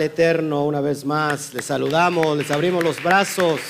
Eterno 0.00 0.64
una 0.64 0.80
vez 0.80 1.04
más. 1.04 1.54
Les 1.54 1.64
saludamos, 1.64 2.36
les 2.36 2.50
abrimos 2.50 2.82
los 2.82 3.02
brazos. 3.02 3.60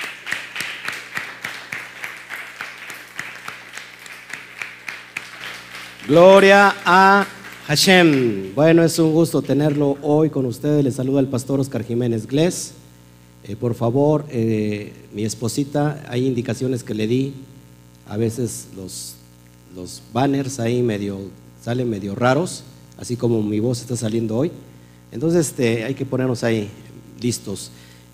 Gloria 6.08 6.75
a 6.86 7.25
Hashem. 7.67 8.53
Bueno, 8.53 8.84
es 8.84 8.99
un 8.99 9.12
gusto 9.12 9.41
tenerlo 9.41 9.98
hoy 10.03 10.30
con 10.30 10.45
ustedes. 10.45 10.84
Les 10.84 10.94
saluda 10.95 11.20
el 11.20 11.27
pastor 11.27 11.59
Oscar 11.59 11.84
Jiménez 11.84 12.27
Glés. 12.27 12.73
Eh, 13.44 13.55
por 13.55 13.73
favor, 13.75 14.25
eh, 14.30 14.94
mi 15.13 15.25
esposita, 15.25 16.03
hay 16.08 16.27
indicaciones 16.27 16.84
que 16.84 16.94
le 16.94 17.08
di. 17.08 17.34
A 18.08 18.17
veces 18.17 18.67
los, 18.75 19.16
los 19.75 20.02
banners 20.13 20.59
ahí 20.59 20.84
medio, 20.84 21.20
salen 21.61 21.89
medio 21.89 22.13
raros, 22.13 22.63
así 22.98 23.16
como 23.16 23.41
mi 23.41 23.59
voz 23.59 23.81
está 23.81 23.95
saliendo 23.95 24.38
hoy. 24.38 24.52
Entonces 25.12 25.48
este, 25.48 25.84
hay 25.84 25.94
que 25.94 26.05
ponernos 26.05 26.44
ahí 26.44 26.70
listos. 27.22 27.72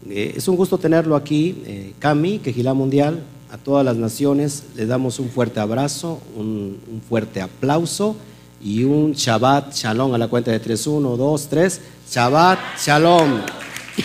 Eh, 0.09 0.33
es 0.35 0.47
un 0.47 0.55
gusto 0.55 0.77
tenerlo 0.77 1.15
aquí, 1.15 1.93
Cami, 1.99 2.39
Quejilá 2.39 2.73
Mundial, 2.73 3.23
a 3.51 3.57
todas 3.57 3.85
las 3.85 3.97
naciones. 3.97 4.63
Les 4.75 4.87
damos 4.87 5.19
un 5.19 5.29
fuerte 5.29 5.59
abrazo, 5.59 6.19
un, 6.35 6.79
un 6.91 7.01
fuerte 7.01 7.41
aplauso 7.41 8.15
y 8.63 8.83
un 8.83 9.13
Shabbat 9.13 9.73
Shalom 9.73 10.13
a 10.13 10.17
la 10.17 10.27
cuenta 10.27 10.51
de 10.51 10.59
3, 10.59 10.87
1, 10.87 11.17
2, 11.17 11.47
3. 11.47 11.81
Shabbat 12.09 12.59
Shalom. 12.79 13.41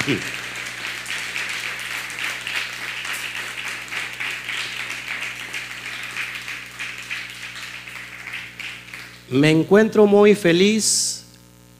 Me 9.30 9.50
encuentro 9.50 10.06
muy 10.06 10.36
feliz 10.36 11.24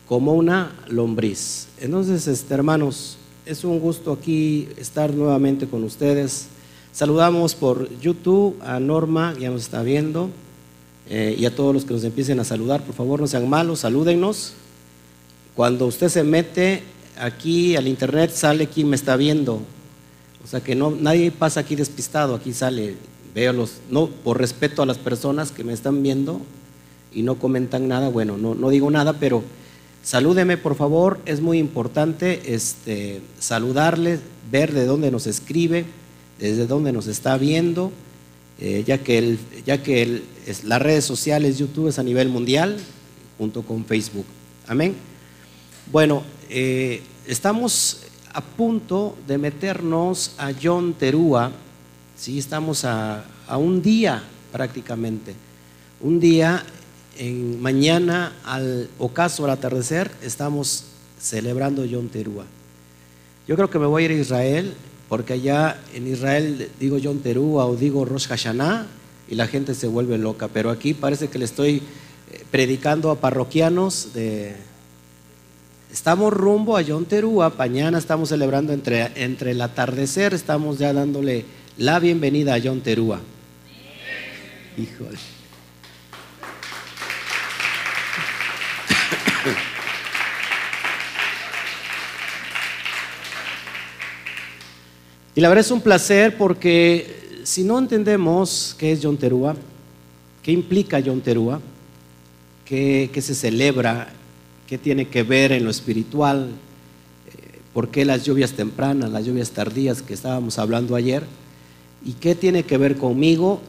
como 0.09 0.35
una 0.35 0.73
lombriz. 0.89 1.69
Entonces, 1.81 2.27
este, 2.27 2.53
hermanos, 2.53 3.19
es 3.45 3.63
un 3.63 3.79
gusto 3.79 4.11
aquí 4.11 4.69
estar 4.77 5.15
nuevamente 5.15 5.69
con 5.69 5.85
ustedes. 5.85 6.49
Saludamos 6.91 7.55
por 7.55 7.89
YouTube 8.01 8.61
a 8.63 8.81
Norma, 8.81 9.33
ya 9.39 9.51
nos 9.51 9.63
está 9.63 9.83
viendo. 9.83 10.29
Eh, 11.09 11.37
y 11.39 11.45
a 11.45 11.55
todos 11.55 11.73
los 11.73 11.85
que 11.85 11.95
nos 11.95 12.03
empiecen 12.03 12.41
a 12.41 12.45
saludar, 12.45 12.83
por 12.83 12.97
favor 12.97 13.21
no 13.21 13.29
sean 13.29 13.49
malos, 13.49 13.81
salúdennos. 13.81 14.55
Cuando 15.55 15.87
usted 15.87 16.09
se 16.09 16.25
mete 16.25 16.83
aquí 17.17 17.77
al 17.77 17.87
internet, 17.87 18.33
sale 18.33 18.67
quién 18.67 18.89
me 18.89 18.97
está 18.97 19.17
viendo. 19.17 19.61
O 20.45 20.49
sea 20.49 20.61
que 20.61 20.75
no, 20.75 20.91
nadie 20.91 21.31
pasa 21.31 21.61
aquí 21.61 21.77
despistado, 21.77 22.35
aquí 22.35 22.53
sale, 22.53 22.97
veo 23.37 23.53
los, 23.53 23.75
no, 23.89 24.09
por 24.09 24.39
respeto 24.39 24.83
a 24.83 24.87
las 24.87 24.99
personas 24.99 25.53
que 25.53 25.63
me 25.63 25.73
están 25.73 26.03
viendo 26.03 26.41
y 27.17 27.23
no 27.23 27.35
comentan 27.41 27.89
nada, 27.89 28.09
bueno, 28.09 28.37
no, 28.37 28.55
no 28.55 28.71
digo 28.71 28.89
nada, 28.91 29.15
pero 29.15 29.43
salúdeme 30.05 30.57
por 30.57 30.77
favor, 30.77 31.21
es 31.27 31.41
muy 31.41 31.59
importante 31.59 32.55
este, 32.55 33.23
saludarle, 33.41 34.21
ver 34.53 34.73
de 34.73 34.85
dónde 34.87 35.11
nos 35.11 35.27
escribe, 35.27 35.85
desde 36.39 36.67
dónde 36.69 36.93
nos 36.93 37.09
está 37.09 37.37
viendo 37.37 37.91
eh, 38.59 38.85
ya 38.87 38.99
que, 38.99 39.19
el, 39.19 39.39
ya 39.67 39.83
que 39.83 40.23
las 40.65 40.81
redes 40.81 41.05
sociales, 41.05 41.59
YouTube 41.59 41.89
es 41.89 41.99
a 41.99 42.03
nivel 42.03 42.31
mundial, 42.31 42.79
junto 43.37 43.63
con 43.63 43.85
Facebook. 43.85 44.25
Amén. 44.67 44.95
Bueno, 45.93 46.23
eh, 46.49 47.03
estamos 47.27 48.05
a 48.33 48.41
punto 48.41 49.15
de 49.27 49.37
meternos 49.37 50.35
a 50.39 50.53
John 50.61 50.95
Terúa, 50.95 51.53
¿sí? 52.17 52.39
estamos 52.39 52.87
a, 52.87 53.25
un 53.59 53.83
día 53.83 54.23
prácticamente, 54.53 55.35
un 56.01 56.19
día, 56.19 56.65
en, 57.19 57.61
mañana 57.61 58.33
al 58.45 58.89
ocaso 58.99 59.45
al 59.45 59.51
atardecer, 59.51 60.11
estamos 60.23 60.85
celebrando 61.21 61.85
John 61.91 62.09
Terúa. 62.09 62.45
Yo 63.49 63.57
creo 63.57 63.71
que 63.71 63.79
me 63.79 63.87
voy 63.87 64.03
a 64.03 64.07
ir 64.07 64.13
a 64.13 64.15
Israel 64.15 64.75
porque 65.09 65.35
allá 65.35 65.81
en 65.95 66.07
Israel 66.09 66.69
digo 66.81 66.99
John 67.03 67.21
Terúa 67.21 67.67
o 67.67 67.77
digo 67.77 68.05
Rosh 68.05 68.27
Hashanah 68.27 68.87
y 69.29 69.35
la 69.35 69.47
gente 69.47 69.75
se 69.75 69.87
vuelve 69.87 70.19
loca, 70.19 70.49
pero 70.49 70.71
aquí 70.71 70.95
parece 70.95 71.29
que 71.29 71.39
le 71.39 71.45
estoy 71.45 71.83
eh, 72.33 72.45
predicando 72.51 73.11
a 73.11 73.21
parroquianos 73.21 74.13
de... 74.15 74.57
Estamos 75.93 76.33
rumbo 76.33 76.77
a 76.77 76.85
John 76.87 77.07
Terúa, 77.07 77.53
mañana 77.57 77.99
estamos 77.99 78.29
celebrando 78.29 78.73
entre, 78.73 79.13
el 79.15 79.61
atardecer, 79.61 80.35
estamos 80.35 80.79
ya 80.79 80.93
dándole 80.93 81.45
la 81.79 81.99
bienvenida 82.01 82.55
a 82.55 82.61
John 82.63 82.81
Terúa. 82.81 83.21
Híjole. 84.77 85.36
Y 95.37 95.43
la 95.43 95.51
verdad 95.51 95.67
es 95.67 95.71
un 95.71 95.83
placer 95.83 96.39
porque 96.39 97.41
si 97.45 97.63
no 97.63 97.79
entendemos 97.79 98.75
qué 98.79 98.93
es 98.93 99.01
John 99.03 99.19
Terúa, 99.19 99.55
qué 100.43 100.51
implica 100.51 101.03
John 101.05 101.21
Terúa, 101.21 101.61
qué, 102.65 103.11
se 103.21 103.35
celebra, 103.35 104.09
qué 104.67 104.79
tiene 104.79 105.09
que 105.09 105.23
ver 105.25 105.53
en 105.53 105.65
lo 105.65 105.71
espiritual, 105.71 106.49
eh, 107.27 107.59
por 107.75 107.91
qué 107.91 108.07
las 108.07 108.25
lluvias 108.25 108.53
tempranas, 108.53 109.11
las 109.11 109.27
lluvias 109.27 109.51
tardías 109.51 110.01
que 110.01 110.15
estábamos 110.15 110.59
hablando 110.59 110.97
ayer, 110.97 111.25
y 112.03 112.13
qué 112.15 112.35
tiene 112.35 112.63
que 112.63 112.79
ver 112.79 112.97
conmigo, 112.97 113.61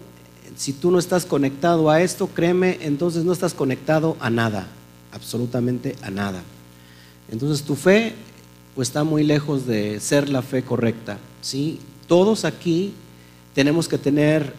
si 0.55 0.71
tú 0.71 0.89
no 0.89 0.99
estás 0.99 1.25
conectado 1.25 1.89
a 1.89 2.01
esto, 2.01 2.27
créeme, 2.27 2.77
entonces 2.79 3.25
no 3.25 3.33
estás 3.33 3.53
conectado 3.53 4.15
a 4.21 4.29
nada, 4.29 4.67
absolutamente 5.11 5.97
a 6.01 6.11
nada. 6.11 6.41
Entonces 7.29 7.65
tu 7.65 7.75
fe 7.75 8.13
pues 8.77 8.89
está 8.89 9.03
muy 9.03 9.23
lejos 9.23 9.65
de 9.65 9.99
ser 9.99 10.29
la 10.29 10.43
fe 10.43 10.61
correcta. 10.61 11.17
¿sí? 11.41 11.79
Todos 12.05 12.45
aquí 12.45 12.93
tenemos 13.55 13.87
que 13.87 13.97
tener, 13.97 14.53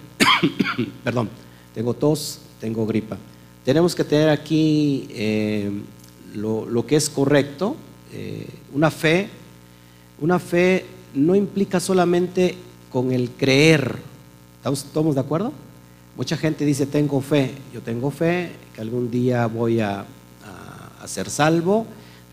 perdón, 1.05 1.29
tengo 1.73 1.95
tos, 1.95 2.41
tengo 2.61 2.85
gripa. 2.85 3.17
Tenemos 3.65 3.95
que 3.95 4.03
tener 4.03 4.29
aquí 4.29 5.07
eh, 5.11 5.71
lo, 6.35 6.85
que 6.85 6.97
es 6.97 7.09
correcto, 7.09 7.77
eh, 8.13 8.49
una 8.75 8.91
fe. 8.91 9.29
Una 10.21 10.41
fe 10.41 10.85
no 11.15 11.37
implica 11.37 11.79
solamente 11.79 12.57
con 12.91 13.13
el 13.13 13.31
creer. 13.31 13.99
¿Estamos, 14.65 15.15
de 15.15 15.21
acuerdo? 15.21 15.53
Mucha 16.17 16.37
gente 16.37 16.65
dice, 16.65 16.87
tengo 16.87 17.21
fe. 17.21 17.53
Yo 17.73 17.83
tengo 17.83 18.11
fe 18.11 18.51
que 18.75 18.81
algún 18.81 19.13
día 19.13 19.47
voy 19.47 19.79
a 19.79 20.05
ser 21.07 21.31
salvo 21.31 21.87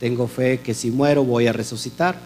tengo 0.05 0.27
fe 0.27 0.59
que 0.59 0.75
si 0.75 0.91
muero 0.91 1.23
voy 1.23 1.47
a 1.47 1.51
resucitar. 1.51 2.19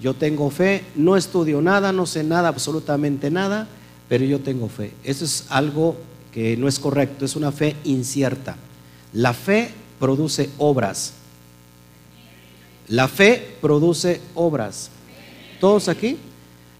Yo 0.00 0.14
tengo 0.14 0.50
fe, 0.50 0.84
no 0.94 1.16
estudio 1.16 1.60
nada, 1.60 1.90
no 1.90 2.06
sé 2.06 2.22
nada, 2.22 2.46
absolutamente 2.46 3.28
nada, 3.28 3.66
pero 4.08 4.24
yo 4.24 4.38
tengo 4.38 4.68
fe. 4.68 4.92
Eso 5.02 5.24
es 5.24 5.46
algo 5.48 5.96
que 6.32 6.56
no 6.56 6.68
es 6.68 6.78
correcto, 6.78 7.24
es 7.24 7.34
una 7.34 7.50
fe 7.50 7.74
incierta. 7.82 8.54
La 9.12 9.34
fe 9.34 9.72
produce 9.98 10.48
obras. 10.58 11.14
La 12.86 13.08
fe 13.08 13.56
produce 13.60 14.20
obras. 14.36 14.90
¿Todos 15.58 15.88
aquí? 15.88 16.18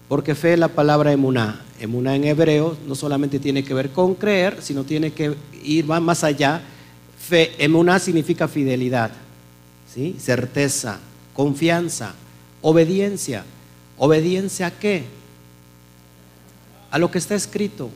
Porque 0.06 0.36
fe 0.36 0.52
es 0.52 0.58
la 0.60 0.68
palabra 0.68 1.10
emuná. 1.10 1.64
Emuná 1.80 2.14
en 2.14 2.22
hebreo 2.22 2.76
no 2.86 2.94
solamente 2.94 3.40
tiene 3.40 3.64
que 3.64 3.74
ver 3.74 3.90
con 3.90 4.14
creer, 4.14 4.58
sino 4.62 4.84
tiene 4.84 5.12
que 5.12 5.34
ir 5.64 5.84
más 5.86 6.22
allá. 6.22 6.62
Fe, 7.18 7.50
emuná 7.58 7.98
significa 7.98 8.46
fidelidad 8.46 9.24
certeza, 10.18 10.98
confianza, 11.32 12.14
obediencia. 12.62 13.44
¿Obediencia 13.96 14.66
a 14.66 14.70
qué? 14.70 15.04
A 16.90 16.98
lo 16.98 17.10
que 17.10 17.18
está 17.18 17.34
escrito. 17.34 17.90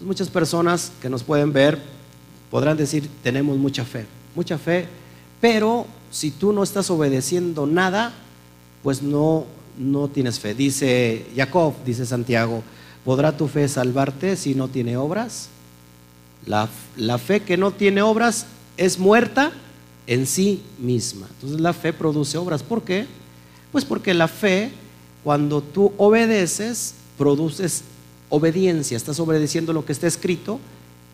muchas 0.00 0.28
personas 0.28 0.92
que 1.00 1.08
nos 1.08 1.22
pueden 1.22 1.52
ver 1.52 1.80
podrán 2.50 2.76
decir, 2.76 3.08
tenemos 3.22 3.56
mucha 3.56 3.84
fe, 3.84 4.06
mucha 4.34 4.58
fe, 4.58 4.86
pero 5.40 5.86
si 6.10 6.30
tú 6.30 6.52
no 6.52 6.62
estás 6.62 6.90
obedeciendo 6.90 7.66
nada, 7.66 8.12
pues 8.82 9.02
no, 9.02 9.46
no 9.78 10.08
tienes 10.08 10.38
fe. 10.38 10.54
Dice 10.54 11.26
Jacob, 11.34 11.74
dice 11.84 12.06
Santiago, 12.06 12.62
¿podrá 13.04 13.36
tu 13.36 13.48
fe 13.48 13.68
salvarte 13.68 14.36
si 14.36 14.54
no 14.54 14.68
tiene 14.68 14.96
obras? 14.96 15.48
La, 16.46 16.68
la 16.96 17.18
fe 17.18 17.40
que 17.40 17.56
no 17.56 17.70
tiene 17.70 18.02
obras 18.02 18.46
es 18.76 18.98
muerta 18.98 19.52
en 20.06 20.26
sí 20.26 20.62
misma. 20.78 21.26
Entonces 21.34 21.60
la 21.60 21.72
fe 21.72 21.92
produce 21.92 22.36
obras. 22.38 22.62
¿Por 22.62 22.82
qué? 22.82 23.06
Pues 23.72 23.84
porque 23.84 24.14
la 24.14 24.28
fe, 24.28 24.70
cuando 25.22 25.62
tú 25.62 25.92
obedeces, 25.96 26.94
produces 27.16 27.84
obediencia, 28.28 28.96
estás 28.96 29.18
obedeciendo 29.20 29.72
lo 29.72 29.84
que 29.84 29.92
está 29.92 30.06
escrito 30.06 30.60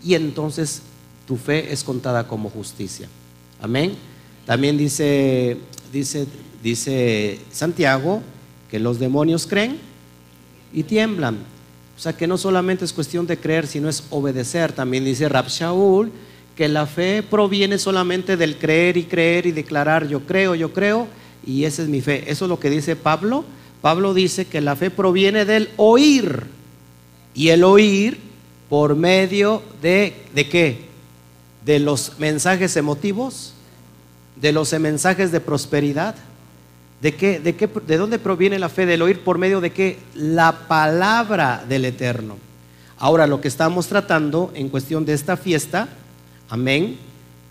y 0.02 0.14
entonces 0.14 0.82
tu 1.26 1.36
fe 1.36 1.72
es 1.72 1.84
contada 1.84 2.26
como 2.26 2.50
justicia. 2.50 3.08
Amén. 3.60 3.94
También 4.46 4.76
dice, 4.76 5.58
dice, 5.92 6.26
dice 6.62 7.38
Santiago 7.52 8.22
que 8.70 8.78
los 8.78 8.98
demonios 8.98 9.46
creen 9.46 9.78
y 10.72 10.82
tiemblan. 10.82 11.38
O 11.96 12.00
sea 12.02 12.16
que 12.16 12.26
no 12.26 12.38
solamente 12.38 12.84
es 12.84 12.92
cuestión 12.92 13.26
de 13.26 13.36
creer, 13.36 13.66
sino 13.66 13.88
es 13.88 14.04
obedecer. 14.10 14.72
También 14.72 15.04
dice 15.04 15.28
Rab 15.28 15.48
Shaul 15.48 16.10
que 16.60 16.68
la 16.68 16.84
fe 16.84 17.22
proviene 17.22 17.78
solamente 17.78 18.36
del 18.36 18.58
creer 18.58 18.98
y 18.98 19.04
creer 19.04 19.46
y 19.46 19.50
declarar 19.50 20.06
yo 20.06 20.26
creo, 20.26 20.54
yo 20.54 20.74
creo, 20.74 21.08
y 21.42 21.64
esa 21.64 21.80
es 21.80 21.88
mi 21.88 22.02
fe. 22.02 22.30
Eso 22.30 22.44
es 22.44 22.48
lo 22.50 22.60
que 22.60 22.68
dice 22.68 22.96
Pablo. 22.96 23.46
Pablo 23.80 24.12
dice 24.12 24.44
que 24.44 24.60
la 24.60 24.76
fe 24.76 24.90
proviene 24.90 25.46
del 25.46 25.70
oír. 25.78 26.42
Y 27.32 27.48
el 27.48 27.64
oír 27.64 28.18
por 28.68 28.94
medio 28.94 29.62
de, 29.80 30.14
¿de 30.34 30.48
qué? 30.50 30.84
De 31.64 31.78
los 31.78 32.18
mensajes 32.18 32.76
emotivos, 32.76 33.54
de 34.36 34.52
los 34.52 34.70
mensajes 34.78 35.32
de 35.32 35.40
prosperidad. 35.40 36.14
¿De, 37.00 37.14
qué, 37.14 37.40
de, 37.40 37.56
qué, 37.56 37.70
¿De 37.86 37.96
dónde 37.96 38.18
proviene 38.18 38.58
la 38.58 38.68
fe? 38.68 38.84
Del 38.84 39.00
oír 39.00 39.20
por 39.20 39.38
medio 39.38 39.62
de 39.62 39.72
qué? 39.72 39.98
La 40.14 40.68
palabra 40.68 41.64
del 41.66 41.86
Eterno. 41.86 42.36
Ahora, 42.98 43.26
lo 43.26 43.40
que 43.40 43.48
estamos 43.48 43.86
tratando 43.86 44.52
en 44.54 44.68
cuestión 44.68 45.06
de 45.06 45.14
esta 45.14 45.38
fiesta, 45.38 45.88
amén, 46.50 46.96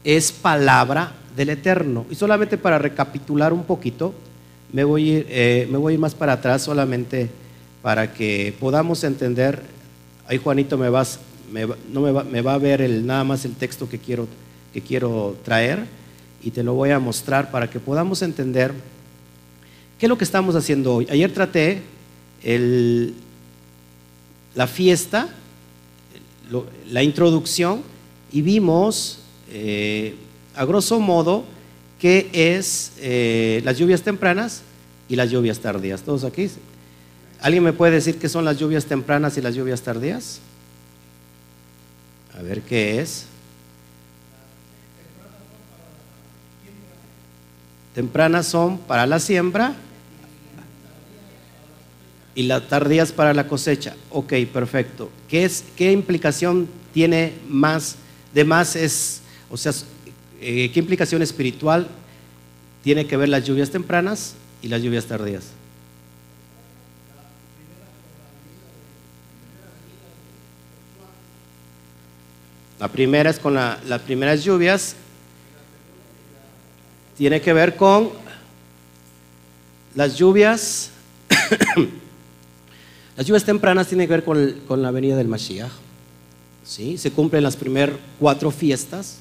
es 0.04 0.31
palabra 0.31 1.13
del 1.36 1.50
Eterno. 1.50 2.06
Y 2.12 2.16
solamente 2.16 2.57
para 2.57 2.78
recapitular 2.78 3.54
un 3.54 3.63
poquito, 3.63 4.13
me 4.72 4.84
voy 4.84 5.10
a 5.10 5.18
ir, 5.18 5.28
eh, 5.30 5.68
me 5.72 5.78
voy 5.78 5.92
a 5.92 5.96
ir 5.96 6.00
más 6.00 6.13
para 6.13 6.34
atrás 6.34 6.62
solamente 6.62 7.30
para 7.81 8.13
que 8.13 8.54
podamos 8.60 9.04
entender. 9.04 9.62
Ahí 10.28 10.38
Juanito 10.38 10.78
me 10.78 10.90
vas, 10.90 11.19
no 11.92 12.01
me 12.01 12.12
va, 12.12 12.24
me 12.24 12.42
va, 12.42 12.54
a 12.54 12.57
ver 12.57 12.81
el, 12.81 13.06
nada 13.06 13.24
más 13.24 13.46
el 13.46 13.56
texto 13.56 13.90
que 13.90 13.98
quiero, 13.98 14.28
que 14.74 14.81
quiero 14.81 15.38
traer 15.44 15.86
y 16.44 16.52
te 16.52 16.62
lo 16.62 16.74
voy 16.74 16.92
a 16.92 17.00
mostrar 17.00 17.52
para 17.52 17.69
que 17.69 17.80
podamos 17.80 18.22
entender 18.22 18.74
qué 19.98 20.06
es 20.06 20.10
lo 20.10 20.18
que 20.18 20.24
estamos 20.24 20.56
haciendo 20.56 20.95
hoy. 20.95 21.07
Ayer 21.10 21.34
traté 21.34 21.81
el, 22.44 23.16
la 24.56 24.68
fiesta, 24.68 25.30
la 26.90 27.04
introducción 27.04 27.81
y 28.31 28.42
vimos 28.42 29.20
eh, 29.52 30.16
a 30.56 30.66
grosso 30.66 31.00
modo 31.00 31.44
qué 32.00 32.30
es 32.34 32.94
eh, 33.00 33.62
las 33.64 33.78
lluvias 33.78 34.02
tempranas 34.02 34.62
y 35.08 35.16
las 35.16 35.30
lluvias 35.31 35.60
tardías. 35.60 36.02
¿Todos 36.02 36.24
aquí? 36.24 36.50
¿Alguien 37.42 37.64
me 37.64 37.74
puede 37.74 37.94
decir 37.94 38.18
qué 38.18 38.30
son 38.30 38.46
las 38.46 38.58
lluvias 38.58 38.86
tempranas 38.86 39.38
y 39.38 39.42
las 39.42 39.56
lluvias 39.56 39.81
tardías? 39.81 40.40
A 42.38 42.42
ver 42.42 42.62
qué 42.62 43.02
es. 43.02 43.26
Tempranas 47.96 48.46
son 48.48 48.78
para 48.78 49.06
la 49.06 49.20
siembra 49.20 49.74
y 52.36 52.44
las 52.44 52.68
tardías 52.68 53.12
para 53.12 53.34
la 53.34 53.48
cosecha. 53.48 53.96
Ok, 54.12 54.34
perfecto. 54.54 55.10
¿Qué, 55.28 55.44
es, 55.44 55.64
qué 55.76 55.92
implicación 55.92 56.70
tiene 56.94 57.34
más? 57.50 57.98
De 58.34 58.44
más 58.46 58.76
es, 58.76 59.22
o 59.50 59.58
sea, 59.58 59.74
eh, 60.42 60.72
¿qué 60.74 60.80
implicación 60.80 61.22
espiritual 61.22 61.88
tiene 62.84 63.06
que 63.08 63.18
ver 63.18 63.30
las 63.30 63.46
lluvias 63.46 63.70
tempranas 63.70 64.36
y 64.62 64.68
las 64.68 64.81
lluvias 64.81 65.06
tardías? 65.06 65.46
La 72.80 72.88
primera 72.88 73.30
es 73.30 73.40
con 73.40 73.56
las 73.56 74.02
primeras 74.06 74.42
lluvias, 74.42 74.96
tiene 77.18 77.42
que 77.42 77.52
ver 77.52 77.76
con 77.76 78.12
las 79.96 80.16
lluvias, 80.16 80.92
las 83.18 83.26
lluvias 83.26 83.44
tempranas 83.44 83.88
tienen 83.88 84.08
que 84.08 84.14
ver 84.14 84.24
con, 84.24 84.81
la 84.81 84.92
venida 84.92 85.18
del 85.18 85.28
Mashiach. 85.28 85.88
¿Sí? 86.69 86.98
Se 86.98 87.12
cumplen 87.12 87.44
las 87.44 87.56
primeras 87.56 87.98
cuatro 88.19 88.51
fiestas 88.51 89.18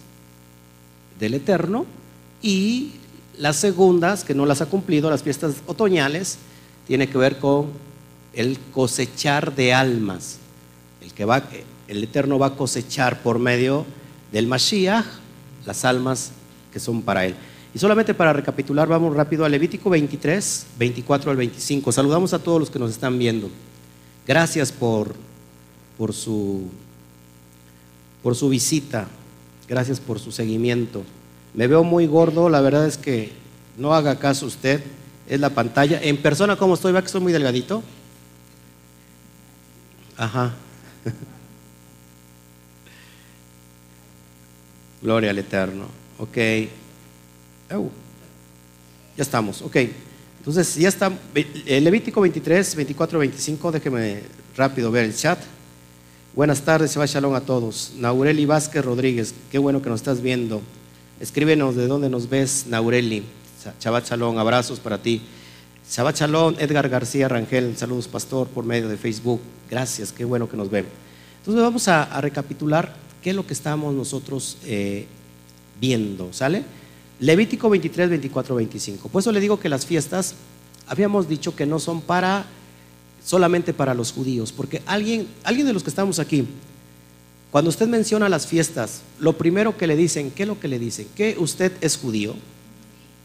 del 1.19 1.35
Eterno 1.35 1.87
y 2.43 2.93
las 3.39 3.57
segundas, 3.57 4.23
que 4.23 4.35
no 4.35 4.45
las 4.45 4.61
ha 4.61 4.67
cumplido, 4.67 5.09
las 5.11 5.23
fiestas 5.23 5.55
otoñales, 5.67 6.39
tiene 6.87 7.09
que 7.09 7.19
ver 7.19 7.39
con 7.39 7.69
el 8.35 8.59
cosechar 8.73 9.55
de 9.55 9.73
almas. 9.73 10.39
El, 11.03 11.13
que 11.13 11.25
va, 11.25 11.43
el 11.89 12.05
Eterno 12.05 12.39
va 12.39 12.49
a 12.49 12.57
cosechar 12.57 13.23
por 13.23 13.39
medio 13.39 13.87
del 14.31 14.47
Mashiach 14.47 15.07
las 15.65 15.85
almas 15.85 16.33
que 16.73 16.81
son 16.81 17.03
para 17.03 17.25
Él. 17.25 17.35
Y 17.75 17.79
solamente 17.79 18.15
para 18.15 18.33
recapitular, 18.33 18.89
vamos 18.89 19.15
rápido 19.15 19.45
a 19.45 19.49
Levítico 19.49 19.89
23, 19.91 20.67
24 20.79 21.31
al 21.31 21.37
25. 21.37 21.93
Saludamos 21.93 22.33
a 22.33 22.39
todos 22.39 22.61
los 22.61 22.71
que 22.71 22.79
nos 22.79 22.91
están 22.91 23.19
viendo. 23.19 23.49
Gracias 24.27 24.73
por, 24.73 25.15
por, 25.97 26.13
su, 26.13 26.69
por 28.23 28.35
su 28.35 28.49
visita. 28.49 29.09
Gracias 29.69 30.01
por 30.01 30.19
su 30.19 30.33
seguimiento. 30.33 31.05
Me 31.55 31.67
veo 31.67 31.85
muy 31.85 32.07
gordo, 32.07 32.49
la 32.49 32.61
verdad 32.61 32.87
es 32.87 32.97
que 32.97 33.33
no 33.77 33.95
haga 33.95 34.19
caso 34.19 34.47
usted, 34.47 34.83
es 35.29 35.41
la 35.41 35.51
pantalla. 35.51 36.01
En 36.03 36.17
persona, 36.17 36.57
¿cómo 36.57 36.75
estoy? 36.75 36.93
¿Va 36.93 37.01
que 37.01 37.07
estoy 37.07 37.21
muy 37.21 37.33
delgadito? 37.33 37.83
Ajá. 40.17 40.55
Gloria 45.03 45.31
al 45.31 45.39
Eterno. 45.39 45.87
Ok. 46.19 46.37
ya 46.37 46.69
estamos, 49.17 49.63
ok. 49.63 49.77
Entonces, 50.39 50.75
ya 50.77 50.89
está. 50.89 51.13
Levítico 51.67 52.21
23, 52.21 52.75
24, 52.75 53.19
25. 53.19 53.73
Déjeme 53.73 54.23
rápido 54.57 54.91
ver 54.91 55.05
el 55.05 55.15
chat. 55.15 55.39
Buenas 56.39 56.61
tardes, 56.61 56.93
se 56.93 57.05
Shalom 57.05 57.35
a 57.35 57.41
todos. 57.41 57.95
Naureli 57.99 58.47
Vázquez 58.47 58.85
Rodríguez, 58.85 59.35
qué 59.51 59.59
bueno 59.59 59.83
que 59.83 59.91
nos 59.91 59.99
estás 59.99 60.23
viendo. 60.23 60.63
Escríbenos 61.19 61.75
de 61.75 61.89
dónde 61.89 62.09
nos 62.09 62.29
ves, 62.29 62.67
Naureli. 62.69 63.25
Shabbat 63.81 64.09
Shalom, 64.09 64.39
abrazos 64.39 64.79
para 64.79 64.99
ti. 64.99 65.21
Shabbat 65.91 66.17
Shalom, 66.17 66.55
Edgar 66.61 66.89
García 66.89 67.27
Rangel, 67.27 67.77
saludos 67.77 68.07
pastor 68.07 68.47
por 68.47 68.65
medio 68.65 68.89
de 68.89 68.97
Facebook. 68.97 69.41
Gracias, 69.69 70.13
qué 70.13 70.25
bueno 70.25 70.49
que 70.49 70.57
nos 70.57 70.71
ven. 70.71 70.87
Entonces 71.39 71.61
vamos 71.61 71.89
a, 71.89 72.21
recapitular 72.21 72.95
qué 73.21 73.31
es 73.31 73.35
lo 73.35 73.45
que 73.45 73.53
estamos 73.53 73.93
nosotros 73.93 74.59
eh, 74.65 75.07
viendo, 75.81 76.33
¿sale? 76.33 76.63
Levítico 77.19 77.69
23, 77.69 78.11
24, 78.11 78.55
25. 78.55 79.09
Por 79.09 79.23
eso 79.23 79.33
le 79.33 79.41
digo 79.41 79.59
que 79.59 79.69
las 79.69 79.85
fiestas, 79.85 80.37
habíamos 80.87 81.29
dicho 81.29 81.57
que 81.57 81.67
no 81.67 81.81
son 81.81 82.01
para 82.01 82.47
solamente 83.25 83.73
para 83.73 83.95
los 83.95 84.13
judíos, 84.13 84.53
porque 84.53 84.83
alguien, 84.87 85.27
alguien 85.45 85.67
de 85.67 85.73
los 85.73 85.83
que 85.83 85.91
estamos 85.91 86.19
aquí, 86.19 86.47
cuando 87.51 87.71
usted 87.71 87.89
menciona 87.89 88.29
las 88.29 88.47
fiestas, 88.47 89.01
lo 89.19 89.39
primero 89.39 89.77
que 89.77 89.87
le 89.87 89.97
dicen, 89.97 90.31
¿qué 90.31 90.43
es 90.43 90.49
lo 90.49 90.61
que 90.61 90.69
le 90.69 90.79
dicen? 90.79 91.07
¿Que 91.17 91.37
usted 91.39 91.73
es 91.81 91.97
judío? 91.97 92.35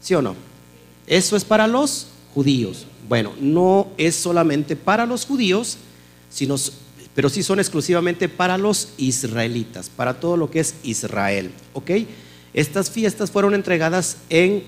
¿Sí 0.00 0.14
o 0.14 0.22
no? 0.22 0.34
Eso 1.06 1.36
es 1.36 1.44
para 1.44 1.66
los 1.66 2.06
judíos. 2.34 2.86
Bueno, 3.08 3.32
no 3.40 3.88
es 3.98 4.14
solamente 4.14 4.76
para 4.76 5.04
los 5.04 5.26
judíos, 5.26 5.76
sino, 6.30 6.56
pero 7.14 7.28
sí 7.28 7.42
son 7.42 7.60
exclusivamente 7.60 8.30
para 8.30 8.56
los 8.56 8.90
israelitas, 8.96 9.90
para 9.90 10.18
todo 10.18 10.38
lo 10.38 10.50
que 10.50 10.60
es 10.60 10.74
Israel. 10.82 11.50
¿Ok? 11.74 11.90
Estas 12.54 12.90
fiestas 12.90 13.30
fueron 13.30 13.52
entregadas 13.52 14.16
en 14.30 14.62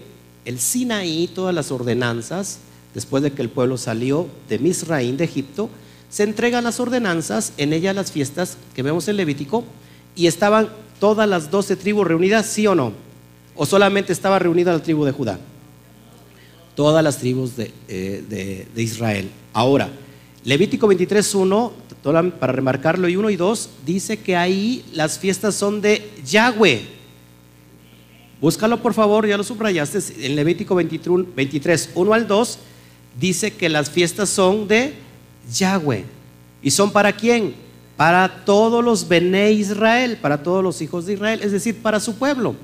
el 0.44 0.60
Sinaí, 0.60 1.28
todas 1.34 1.54
las 1.54 1.70
ordenanzas, 1.72 2.58
después 2.96 3.22
de 3.22 3.30
que 3.30 3.42
el 3.42 3.50
pueblo 3.50 3.76
salió 3.76 4.26
de 4.48 4.58
Misraín, 4.58 5.18
de 5.18 5.24
Egipto, 5.24 5.68
se 6.08 6.22
entregan 6.22 6.64
las 6.64 6.80
ordenanzas, 6.80 7.52
en 7.58 7.74
ellas 7.74 7.94
las 7.94 8.10
fiestas 8.10 8.56
que 8.74 8.82
vemos 8.82 9.06
en 9.06 9.18
Levítico, 9.18 9.64
y 10.16 10.28
estaban 10.28 10.70
todas 10.98 11.28
las 11.28 11.50
doce 11.50 11.76
tribus 11.76 12.06
reunidas, 12.06 12.46
¿sí 12.46 12.66
o 12.66 12.74
no? 12.74 12.94
¿O 13.54 13.66
solamente 13.66 14.14
estaba 14.14 14.38
reunida 14.38 14.72
la 14.72 14.82
tribu 14.82 15.04
de 15.04 15.12
Judá? 15.12 15.38
Todas 16.74 17.04
las 17.04 17.18
tribus 17.18 17.54
de, 17.54 17.70
eh, 17.86 18.66
Israel. 18.76 19.28
Ahora, 19.52 19.90
Levítico 20.42 20.88
23.1, 20.88 22.32
para 22.40 22.54
remarcarlo, 22.54 23.10
y 23.10 23.16
1 23.16 23.28
y 23.28 23.36
2, 23.36 23.70
dice 23.84 24.20
que 24.20 24.36
ahí 24.36 24.82
las 24.94 25.18
fiestas 25.18 25.54
son 25.54 25.82
de 25.82 26.12
Yahweh. 26.24 26.80
Búscalo 28.40 28.80
por 28.80 28.94
favor, 28.94 29.26
ya 29.26 29.36
lo 29.36 29.44
subrayaste, 29.44 29.98
en 30.26 30.34
Levítico 30.34 30.74
23, 30.74 31.90
1 31.94 32.14
al 32.14 32.26
2, 32.26 32.58
dice 33.18 33.52
que 33.52 33.68
las 33.68 33.90
fiestas 33.90 34.28
son 34.28 34.68
de 34.68 34.94
Yahweh. 35.52 36.04
¿Y 36.62 36.70
son 36.70 36.90
para 36.90 37.12
quién? 37.12 37.54
Para 37.96 38.44
todos 38.44 38.84
los 38.84 39.08
Bene 39.08 39.52
Israel, 39.52 40.18
para 40.20 40.42
todos 40.42 40.62
los 40.62 40.82
hijos 40.82 41.06
de 41.06 41.14
Israel, 41.14 41.40
es 41.42 41.52
decir, 41.52 41.80
para 41.80 42.00
su 42.00 42.16
pueblo. 42.16 42.54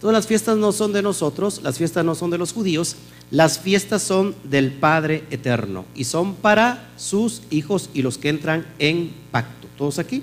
Todas 0.00 0.14
las 0.14 0.26
fiestas 0.28 0.56
no 0.56 0.70
son 0.70 0.92
de 0.92 1.02
nosotros, 1.02 1.60
las 1.62 1.76
fiestas 1.76 2.04
no 2.04 2.14
son 2.14 2.30
de 2.30 2.38
los 2.38 2.52
judíos, 2.52 2.94
las 3.32 3.58
fiestas 3.58 4.00
son 4.02 4.34
del 4.44 4.72
Padre 4.72 5.24
Eterno 5.30 5.84
y 5.94 6.04
son 6.04 6.34
para 6.34 6.88
sus 6.96 7.42
hijos 7.50 7.90
y 7.92 8.02
los 8.02 8.16
que 8.16 8.28
entran 8.28 8.64
en 8.78 9.12
pacto. 9.32 9.66
¿Todos 9.76 9.98
aquí? 9.98 10.22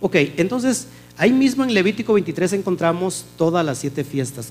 Ok, 0.00 0.16
entonces 0.36 0.88
ahí 1.16 1.32
mismo 1.32 1.62
en 1.62 1.74
Levítico 1.74 2.12
23 2.12 2.54
encontramos 2.54 3.24
todas 3.36 3.64
las 3.64 3.78
siete 3.78 4.02
fiestas. 4.02 4.50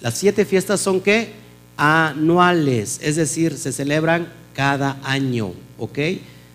Las 0.00 0.14
siete 0.14 0.44
fiestas 0.44 0.80
son 0.80 1.00
qué? 1.00 1.32
Anuales, 1.82 3.00
es 3.02 3.16
decir, 3.16 3.56
se 3.56 3.72
celebran 3.72 4.30
cada 4.54 5.00
año, 5.02 5.54
¿ok? 5.78 5.98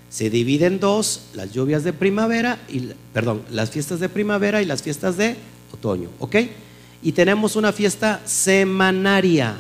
Se 0.08 0.30
dividen 0.30 0.74
en 0.74 0.80
dos, 0.80 1.30
las 1.34 1.52
lluvias 1.52 1.84
de 1.84 1.94
primavera 1.94 2.60
y, 2.70 2.92
perdón, 3.12 3.42
las 3.50 3.72
fiestas 3.72 4.00
de 4.00 4.08
primavera 4.08 4.62
y 4.62 4.66
las 4.66 4.84
fiestas 4.84 5.18
de 5.18 5.36
otoño, 5.74 6.10
¿ok? 6.20 6.36
Y 7.02 7.12
tenemos 7.14 7.56
una 7.56 7.74
fiesta 7.74 8.22
semanaria. 8.24 9.58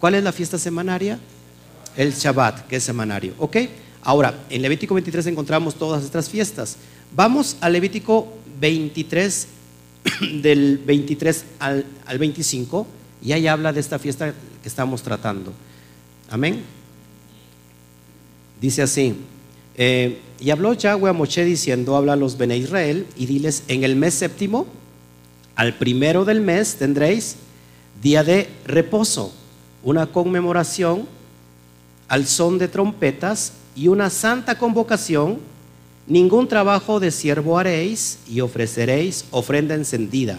¿Cuál 0.00 0.14
es 0.14 0.24
la 0.24 0.32
fiesta 0.32 0.56
semanaria? 0.56 1.18
El 1.94 2.14
Shabbat, 2.14 2.66
que 2.66 2.76
es 2.76 2.82
semanario, 2.82 3.34
¿ok? 3.36 3.58
Ahora, 4.02 4.38
en 4.48 4.62
Levítico 4.62 4.94
23 4.94 5.26
encontramos 5.26 5.74
todas 5.74 6.02
estas 6.02 6.30
fiestas. 6.30 6.78
Vamos 7.14 7.58
a 7.60 7.68
Levítico 7.68 8.26
23, 8.58 9.48
del 10.40 10.78
23 10.78 11.44
al, 11.58 11.84
al 12.06 12.18
25, 12.18 12.86
y 13.22 13.32
ahí 13.32 13.46
habla 13.46 13.72
de 13.72 13.80
esta 13.80 13.98
fiesta 13.98 14.32
que 14.62 14.68
estamos 14.68 15.02
tratando. 15.02 15.52
Amén. 16.30 16.62
Dice 18.60 18.82
así, 18.82 19.14
eh, 19.76 20.18
y 20.40 20.50
habló 20.50 20.72
Yahweh 20.72 21.10
a 21.10 21.12
Moshe 21.12 21.44
diciendo, 21.44 21.96
habla 21.96 22.14
a 22.14 22.16
los 22.16 22.36
Bene 22.36 22.56
Israel 22.56 23.06
y 23.16 23.26
diles, 23.26 23.62
en 23.68 23.84
el 23.84 23.96
mes 23.96 24.14
séptimo, 24.14 24.66
al 25.54 25.74
primero 25.74 26.24
del 26.24 26.40
mes 26.40 26.76
tendréis 26.76 27.36
día 28.02 28.22
de 28.24 28.48
reposo, 28.64 29.32
una 29.82 30.06
conmemoración 30.06 31.06
al 32.08 32.26
son 32.26 32.58
de 32.58 32.68
trompetas 32.68 33.52
y 33.76 33.88
una 33.88 34.10
santa 34.10 34.58
convocación, 34.58 35.38
ningún 36.06 36.48
trabajo 36.48 37.00
de 37.00 37.10
siervo 37.10 37.58
haréis 37.58 38.18
y 38.28 38.40
ofreceréis 38.40 39.26
ofrenda 39.30 39.74
encendida. 39.74 40.38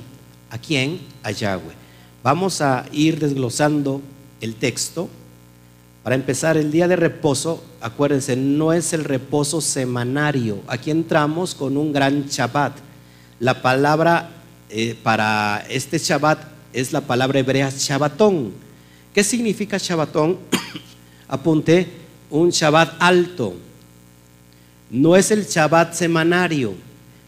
¿A 0.50 0.57
quién? 0.57 1.00
A 1.24 1.31
Yahweh. 1.31 1.78
Vamos 2.21 2.59
a 2.61 2.85
ir 2.91 3.19
desglosando 3.19 4.01
el 4.41 4.55
texto. 4.55 5.07
Para 6.03 6.15
empezar, 6.15 6.57
el 6.57 6.71
día 6.71 6.88
de 6.88 6.97
reposo, 6.97 7.63
acuérdense, 7.79 8.35
no 8.35 8.73
es 8.73 8.91
el 8.93 9.05
reposo 9.05 9.61
semanario. 9.61 10.59
Aquí 10.67 10.91
entramos 10.91 11.55
con 11.55 11.77
un 11.77 11.93
gran 11.93 12.27
Shabbat. 12.27 12.73
La 13.39 13.61
palabra 13.61 14.31
eh, 14.69 14.97
para 15.01 15.65
este 15.69 15.97
Shabbat 15.97 16.39
es 16.73 16.91
la 16.91 17.01
palabra 17.01 17.39
hebrea 17.39 17.69
Shabbatón. 17.69 18.51
¿Qué 19.13 19.23
significa 19.23 19.77
Shabbatón? 19.77 20.38
Apunte, 21.27 21.88
un 22.29 22.49
Shabbat 22.49 22.95
alto. 22.99 23.55
No 24.89 25.15
es 25.15 25.31
el 25.31 25.45
Shabbat 25.45 25.93
semanario. 25.93 26.73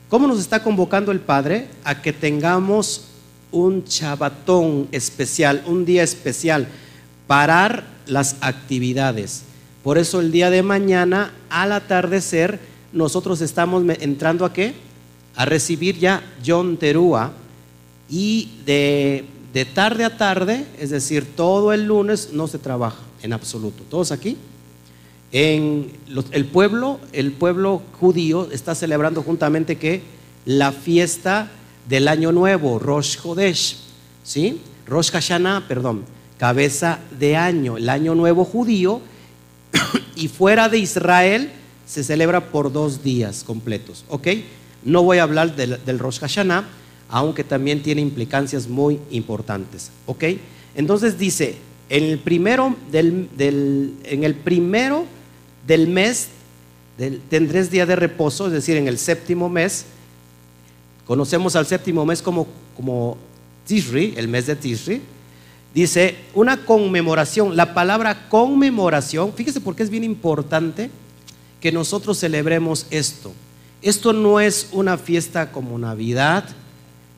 ¿Cómo 0.09 0.27
nos 0.27 0.39
está 0.39 0.61
convocando 0.61 1.11
el 1.11 1.21
Padre? 1.21 1.69
A 1.83 2.01
que 2.01 2.11
tengamos 2.11 3.10
un 3.51 3.83
Shabbatón 3.85 4.87
especial, 4.91 5.63
un 5.65 5.85
día 5.85 6.03
especial, 6.03 6.67
parar 7.27 7.85
las 8.07 8.35
actividades. 8.41 9.43
Por 9.83 9.97
eso 9.97 10.19
el 10.19 10.31
día 10.31 10.49
de 10.49 10.63
mañana, 10.63 11.33
al 11.49 11.71
atardecer, 11.71 12.59
nosotros 12.93 13.41
estamos 13.41 13.83
entrando 13.99 14.45
a 14.45 14.53
qué? 14.53 14.73
A 15.35 15.45
recibir 15.45 15.97
ya 15.97 16.23
John 16.45 16.77
Terúa 16.77 17.31
y 18.09 18.49
de, 18.65 19.25
de 19.53 19.65
tarde 19.65 20.03
a 20.03 20.17
tarde, 20.17 20.65
es 20.77 20.89
decir, 20.89 21.25
todo 21.35 21.73
el 21.73 21.85
lunes 21.85 22.29
no 22.33 22.47
se 22.47 22.59
trabaja 22.59 22.99
en 23.23 23.33
absoluto. 23.33 23.83
¿Todos 23.89 24.11
aquí? 24.11 24.37
En 25.31 25.91
el 26.31 26.45
pueblo, 26.45 26.99
el 27.13 27.31
pueblo 27.31 27.81
judío 27.99 28.49
está 28.51 28.75
celebrando 28.75 29.23
juntamente 29.23 29.77
que 29.77 30.01
la 30.45 30.71
fiesta 30.73 31.49
del 31.91 32.07
año 32.07 32.31
nuevo, 32.31 32.79
Rosh 32.79 33.17
Hodesh, 33.21 33.75
¿sí? 34.23 34.61
Rosh 34.87 35.11
Hashanah, 35.11 35.67
perdón, 35.67 36.05
cabeza 36.37 36.99
de 37.19 37.35
año, 37.35 37.75
el 37.75 37.89
año 37.89 38.15
nuevo 38.15 38.45
judío, 38.45 39.01
y 40.15 40.29
fuera 40.29 40.69
de 40.69 40.77
Israel 40.77 41.51
se 41.85 42.05
celebra 42.05 42.49
por 42.49 42.71
dos 42.71 43.03
días 43.03 43.43
completos, 43.43 44.05
¿ok? 44.07 44.27
No 44.85 45.03
voy 45.03 45.17
a 45.17 45.23
hablar 45.23 45.53
del, 45.57 45.83
del 45.85 45.99
Rosh 45.99 46.19
Hashanah, 46.19 46.63
aunque 47.09 47.43
también 47.43 47.83
tiene 47.83 47.99
implicancias 47.99 48.69
muy 48.69 48.97
importantes, 49.11 49.91
¿ok? 50.05 50.23
Entonces 50.75 51.17
dice, 51.19 51.57
en 51.89 52.05
el 52.05 52.19
primero 52.19 52.73
del, 52.89 53.27
en 54.05 54.23
el 54.23 54.35
primero 54.35 55.05
del 55.67 55.89
mes 55.89 56.29
tendréis 57.29 57.69
día 57.69 57.85
de 57.85 57.97
reposo, 57.97 58.47
es 58.47 58.53
decir, 58.53 58.77
en 58.77 58.87
el 58.87 58.97
séptimo 58.97 59.49
mes. 59.49 59.87
Conocemos 61.05 61.55
al 61.55 61.65
séptimo 61.65 62.05
mes 62.05 62.21
como, 62.21 62.47
como 62.75 63.17
Tishri, 63.65 64.13
el 64.17 64.27
mes 64.27 64.47
de 64.47 64.55
Tishri. 64.55 65.01
Dice 65.73 66.15
una 66.33 66.65
conmemoración. 66.65 67.55
La 67.55 67.73
palabra 67.73 68.29
conmemoración, 68.29 69.33
fíjese 69.33 69.61
por 69.61 69.75
qué 69.75 69.83
es 69.83 69.89
bien 69.89 70.03
importante 70.03 70.89
que 71.59 71.71
nosotros 71.71 72.19
celebremos 72.19 72.87
esto. 72.89 73.31
Esto 73.81 74.13
no 74.13 74.39
es 74.39 74.69
una 74.71 74.97
fiesta 74.97 75.51
como 75.51 75.77
Navidad. 75.77 76.45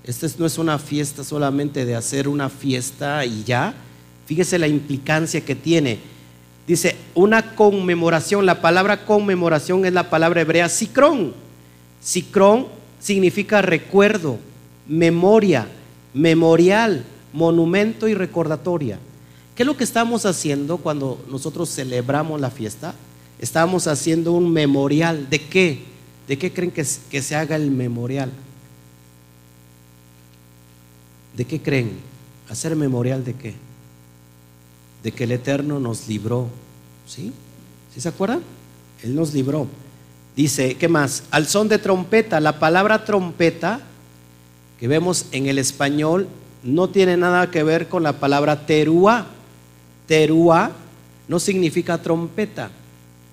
Esta 0.04 0.28
no 0.38 0.46
es 0.46 0.58
una 0.58 0.80
fiesta 0.80 1.24
solamente 1.24 1.86
de 1.86 1.96
hacer 1.96 2.28
una 2.28 2.50
fiesta 2.50 3.26
y 3.26 3.44
ya 3.44 3.74
Fíjese 4.26 4.58
la 4.58 4.68
implicancia 4.68 5.42
que 5.42 5.56
tiene. 5.56 6.00
Dice, 6.66 6.96
una 7.14 7.56
conmemoración, 7.56 8.46
la 8.46 8.62
palabra 8.62 9.06
conmemoración 9.06 9.86
es 9.86 9.94
la 9.94 10.10
palabra 10.10 10.42
hebrea 10.42 10.70
sicrón. 10.70 11.34
Sicrón 12.02 12.68
significa 13.04 13.62
recuerdo, 13.62 14.40
memoria, 14.88 15.68
memorial, 16.14 17.04
monumento 17.34 18.08
y 18.08 18.14
recordatoria. 18.14 18.98
¿Qué 19.56 19.64
es 19.64 19.68
lo 19.68 19.78
que 19.78 19.84
estamos 19.84 20.26
haciendo 20.26 20.78
cuando 20.78 21.24
nosotros 21.30 21.70
celebramos 21.70 22.42
la 22.42 22.50
fiesta? 22.50 22.96
Estamos 23.38 23.86
haciendo 23.86 24.32
un 24.32 24.52
memorial. 24.52 25.30
¿De 25.30 25.40
qué? 25.40 25.84
¿De 26.28 26.38
qué 26.38 26.52
creen 26.52 26.72
que, 26.72 26.84
se 26.86 27.36
haga 27.36 27.56
el 27.56 27.70
memorial? 27.70 28.32
¿De 31.38 31.46
qué 31.46 31.62
creen? 31.62 31.92
¿Hacer 32.50 32.76
memorial 32.76 33.24
de 33.24 33.34
qué? 33.34 33.54
de 35.04 35.12
que 35.12 35.26
el 35.26 35.34
Eterno 35.34 35.80
nos 35.80 36.08
libró. 36.08 36.48
¿Sí? 37.06 37.32
¿Sí 37.94 38.02
se 38.02 38.10
acuerdan? 38.10 38.42
Él 39.04 39.14
nos 39.14 39.34
libró. 39.34 39.68
Dice, 40.36 40.76
¿qué 40.76 40.88
más? 40.88 41.24
Al 41.32 41.48
son 41.48 41.68
de 41.68 41.78
trompeta. 41.78 42.40
La 42.40 42.60
palabra 42.60 43.06
trompeta 43.06 43.80
que 44.80 44.88
vemos 44.88 45.28
en 45.32 45.48
el 45.48 45.60
español 45.60 46.28
no 46.64 46.90
tiene 46.90 47.18
nada 47.18 47.52
que 47.52 47.64
ver 47.64 47.88
con 47.88 48.04
la 48.04 48.14
palabra 48.14 48.66
terúa. 48.66 49.28
Terúa 50.08 50.72
no 51.28 51.40
significa 51.40 52.02
trompeta, 52.02 52.70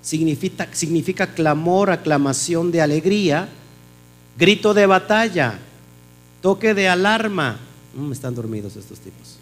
significa, 0.03 0.69
significa 0.73 1.27
clamor, 1.27 1.91
aclamación 1.91 2.71
de 2.71 2.81
alegría, 2.81 3.49
grito 4.39 4.73
de 4.75 4.87
batalla, 4.87 5.59
toque 6.41 6.75
de 6.75 6.89
alarma. 6.89 7.59
Mm, 7.95 8.13
están 8.13 8.35
dormidos 8.35 8.77
estos 8.77 9.01
tipos 9.01 9.41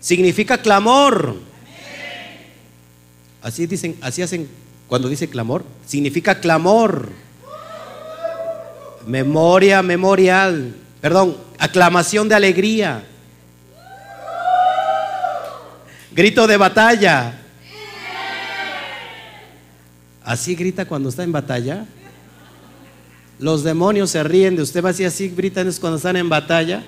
significa 0.00 0.58
clamor. 0.58 1.36
Así 3.42 3.66
dicen, 3.66 3.96
así 4.00 4.22
hacen 4.22 4.48
cuando 4.88 5.08
dice 5.08 5.28
clamor, 5.28 5.64
significa 5.86 6.40
clamor. 6.40 7.10
Memoria, 9.06 9.82
memorial, 9.82 10.74
perdón, 11.00 11.36
aclamación 11.58 12.28
de 12.28 12.34
alegría. 12.34 13.04
Grito 16.12 16.46
de 16.46 16.56
batalla. 16.56 17.38
Así 20.24 20.54
grita 20.54 20.84
cuando 20.84 21.10
está 21.10 21.22
en 21.22 21.32
batalla. 21.32 21.86
Los 23.38 23.62
demonios 23.62 24.10
se 24.10 24.22
ríen 24.24 24.56
de 24.56 24.62
usted, 24.62 24.84
así, 24.84 25.04
así 25.04 25.28
gritan 25.28 25.70
cuando 25.80 25.96
están 25.96 26.16
en 26.16 26.28
batalla. 26.28 26.82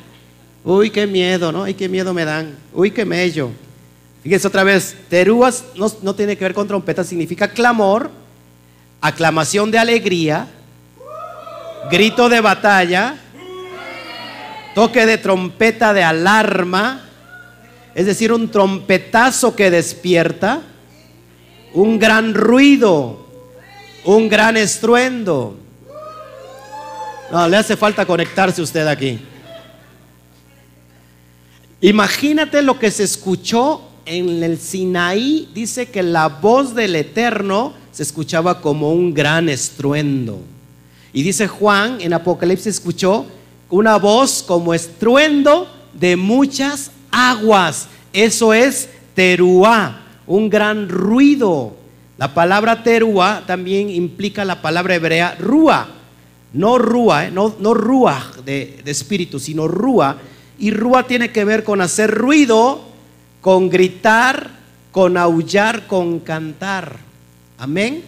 Uy, 0.65 0.91
qué 0.91 1.07
miedo, 1.07 1.53
¿no? 1.53 1.65
Ay, 1.65 1.75
qué 1.75 1.89
miedo 1.89 2.13
me 2.13 2.25
dan. 2.25 2.57
Uy, 2.73 2.91
qué 2.91 3.05
mello. 3.05 3.51
Fíjense 4.23 4.49
otra 4.49 4.65
vez, 4.65 4.97
terúas 5.09 5.65
no, 6.03 6.15
tiene 6.15 6.37
que 6.37 6.45
ver 6.45 6.53
con 6.53 6.69
trompeta, 6.69 7.05
significa 7.05 7.49
clamor, 7.49 8.11
aclamación 9.01 9.71
de 9.71 9.79
alegría, 9.79 10.47
grito 11.91 12.29
de 12.29 12.43
batalla, 12.43 13.17
toque 14.75 15.07
de 15.07 15.17
trompeta 15.17 15.95
de 15.95 16.03
alarma, 16.03 17.07
es 17.95 18.05
decir, 18.05 18.31
un 18.31 18.51
trompetazo 18.51 19.57
que 19.57 19.71
despierta, 19.71 20.61
un 21.73 21.99
gran 21.99 22.35
ruido, 22.35 23.27
un 24.05 24.29
gran 24.29 24.59
estruendo. 24.59 25.57
No, 27.33 27.49
le 27.49 27.57
hace 27.57 27.75
falta 27.77 28.05
conectarse 28.05 28.61
usted 28.61 28.87
aquí. 28.87 29.19
Imagínate 31.81 32.61
lo 32.61 32.79
que 32.79 32.91
se 32.91 33.05
escuchó 33.05 33.90
en 34.07 34.43
el 34.43 34.59
Sinaí. 34.59 35.49
Dice 35.55 35.87
que 35.91 36.03
la 36.03 36.29
voz 36.29 36.75
del 36.75 36.97
Eterno 36.97 37.73
se 37.93 38.03
escuchaba 38.03 38.61
como 38.61 38.93
un 38.93 39.13
gran 39.15 39.49
estruendo. 39.49 40.41
Y 41.13 41.23
dice 41.23 41.49
Juan 41.49 42.01
en 42.01 42.13
Apocalipsis 42.13 42.75
escuchó 42.75 43.27
una 43.69 43.97
voz 43.97 44.43
como 44.47 44.75
estruendo 44.75 45.69
de 45.93 46.17
muchas 46.17 46.91
aguas. 47.11 47.89
Eso 48.13 48.53
es 48.53 48.89
teruá, 49.15 50.03
un 50.27 50.49
gran 50.49 50.89
ruido. 50.89 51.77
La 52.19 52.35
palabra 52.35 52.83
teruá 52.83 53.45
también 53.47 53.91
implica 53.91 54.45
la 54.45 54.63
palabra 54.63 54.95
hebrea 54.95 55.37
rúa. 55.39 55.89
No 56.53 56.79
rúa, 56.79 57.27
¿eh? 57.27 57.31
no, 57.31 57.49
rúa 57.75 58.33
de 58.45 58.83
espíritu, 58.87 59.39
sino 59.39 59.69
rúa. 59.69 60.19
Y 60.59 60.73
rúa 60.73 61.07
tiene 61.07 61.31
que 61.31 61.45
ver 61.45 61.65
con 61.65 61.81
hacer 61.81 62.11
ruido, 62.11 62.90
con 63.41 63.69
gritar, 63.69 64.51
con 64.93 65.17
aullar, 65.17 65.87
con 65.87 66.21
cantar. 66.21 66.99
Amén. 67.59 68.03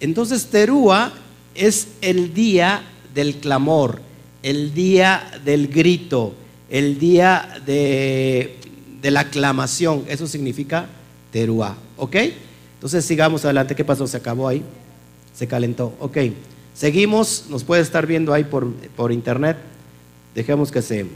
Entonces 0.00 0.46
terúa 0.46 1.12
es 1.54 1.88
el 2.00 2.34
día 2.34 2.82
del 3.14 3.36
clamor, 3.36 4.00
el 4.42 4.74
día 4.74 5.40
del 5.44 5.68
grito, 5.68 6.34
el 6.68 6.98
día 6.98 7.62
de, 7.64 8.58
la 9.02 9.20
aclamación. 9.20 10.04
Eso 10.08 10.26
significa 10.26 10.86
terúa. 11.30 11.76
¿Ok? 11.96 12.16
Entonces 12.74 13.04
sigamos 13.04 13.44
adelante. 13.44 13.74
¿Qué 13.74 13.84
pasó? 13.84 14.06
¿Se 14.06 14.16
acabó 14.16 14.48
ahí? 14.48 14.62
Se 15.34 15.46
calentó. 15.46 15.94
Ok. 16.00 16.18
Seguimos. 16.74 17.46
Nos 17.48 17.64
puede 17.64 17.82
estar 17.82 18.06
viendo 18.06 18.32
ahí 18.32 18.44
por, 18.44 18.72
por 18.96 19.12
internet. 19.12 19.56
Dejemos 20.34 20.72
que 20.72 20.82
se, 20.82 21.06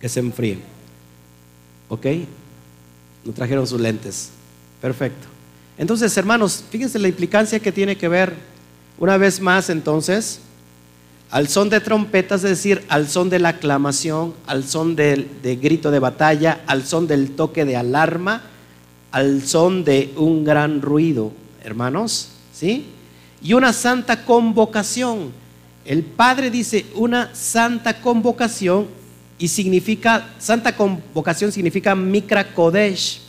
que 0.00 0.08
se 0.08 0.20
enfríe. 0.20 0.73
¿Ok? 1.94 2.06
Nos 3.24 3.36
trajeron 3.36 3.68
sus 3.68 3.80
lentes. 3.80 4.30
Perfecto. 4.82 5.28
Entonces, 5.78 6.16
hermanos, 6.16 6.64
fíjense 6.68 6.98
la 6.98 7.06
implicancia 7.06 7.60
que 7.60 7.70
tiene 7.70 7.96
que 7.96 8.08
ver, 8.08 8.34
una 8.98 9.16
vez 9.16 9.40
más, 9.40 9.70
entonces, 9.70 10.40
al 11.30 11.46
son 11.46 11.70
de 11.70 11.78
trompetas, 11.80 12.42
es 12.42 12.50
decir, 12.50 12.84
al 12.88 13.08
son 13.08 13.30
de 13.30 13.38
la 13.38 13.50
aclamación, 13.50 14.34
al 14.48 14.64
son 14.64 14.96
del 14.96 15.28
de 15.40 15.54
grito 15.54 15.92
de 15.92 16.00
batalla, 16.00 16.62
al 16.66 16.84
son 16.84 17.06
del 17.06 17.30
toque 17.30 17.64
de 17.64 17.76
alarma, 17.76 18.42
al 19.12 19.46
son 19.46 19.84
de 19.84 20.12
un 20.16 20.42
gran 20.42 20.82
ruido, 20.82 21.30
hermanos, 21.62 22.30
¿sí? 22.52 22.86
Y 23.40 23.52
una 23.52 23.72
santa 23.72 24.24
convocación. 24.24 25.30
El 25.84 26.02
Padre 26.02 26.50
dice 26.50 26.86
una 26.96 27.32
santa 27.36 28.00
convocación 28.00 29.03
y 29.38 29.48
significa, 29.48 30.30
santa 30.38 30.76
convocación 30.76 31.50
significa 31.50 31.94
Mikra 31.94 32.54
Kodesh. 32.54 33.20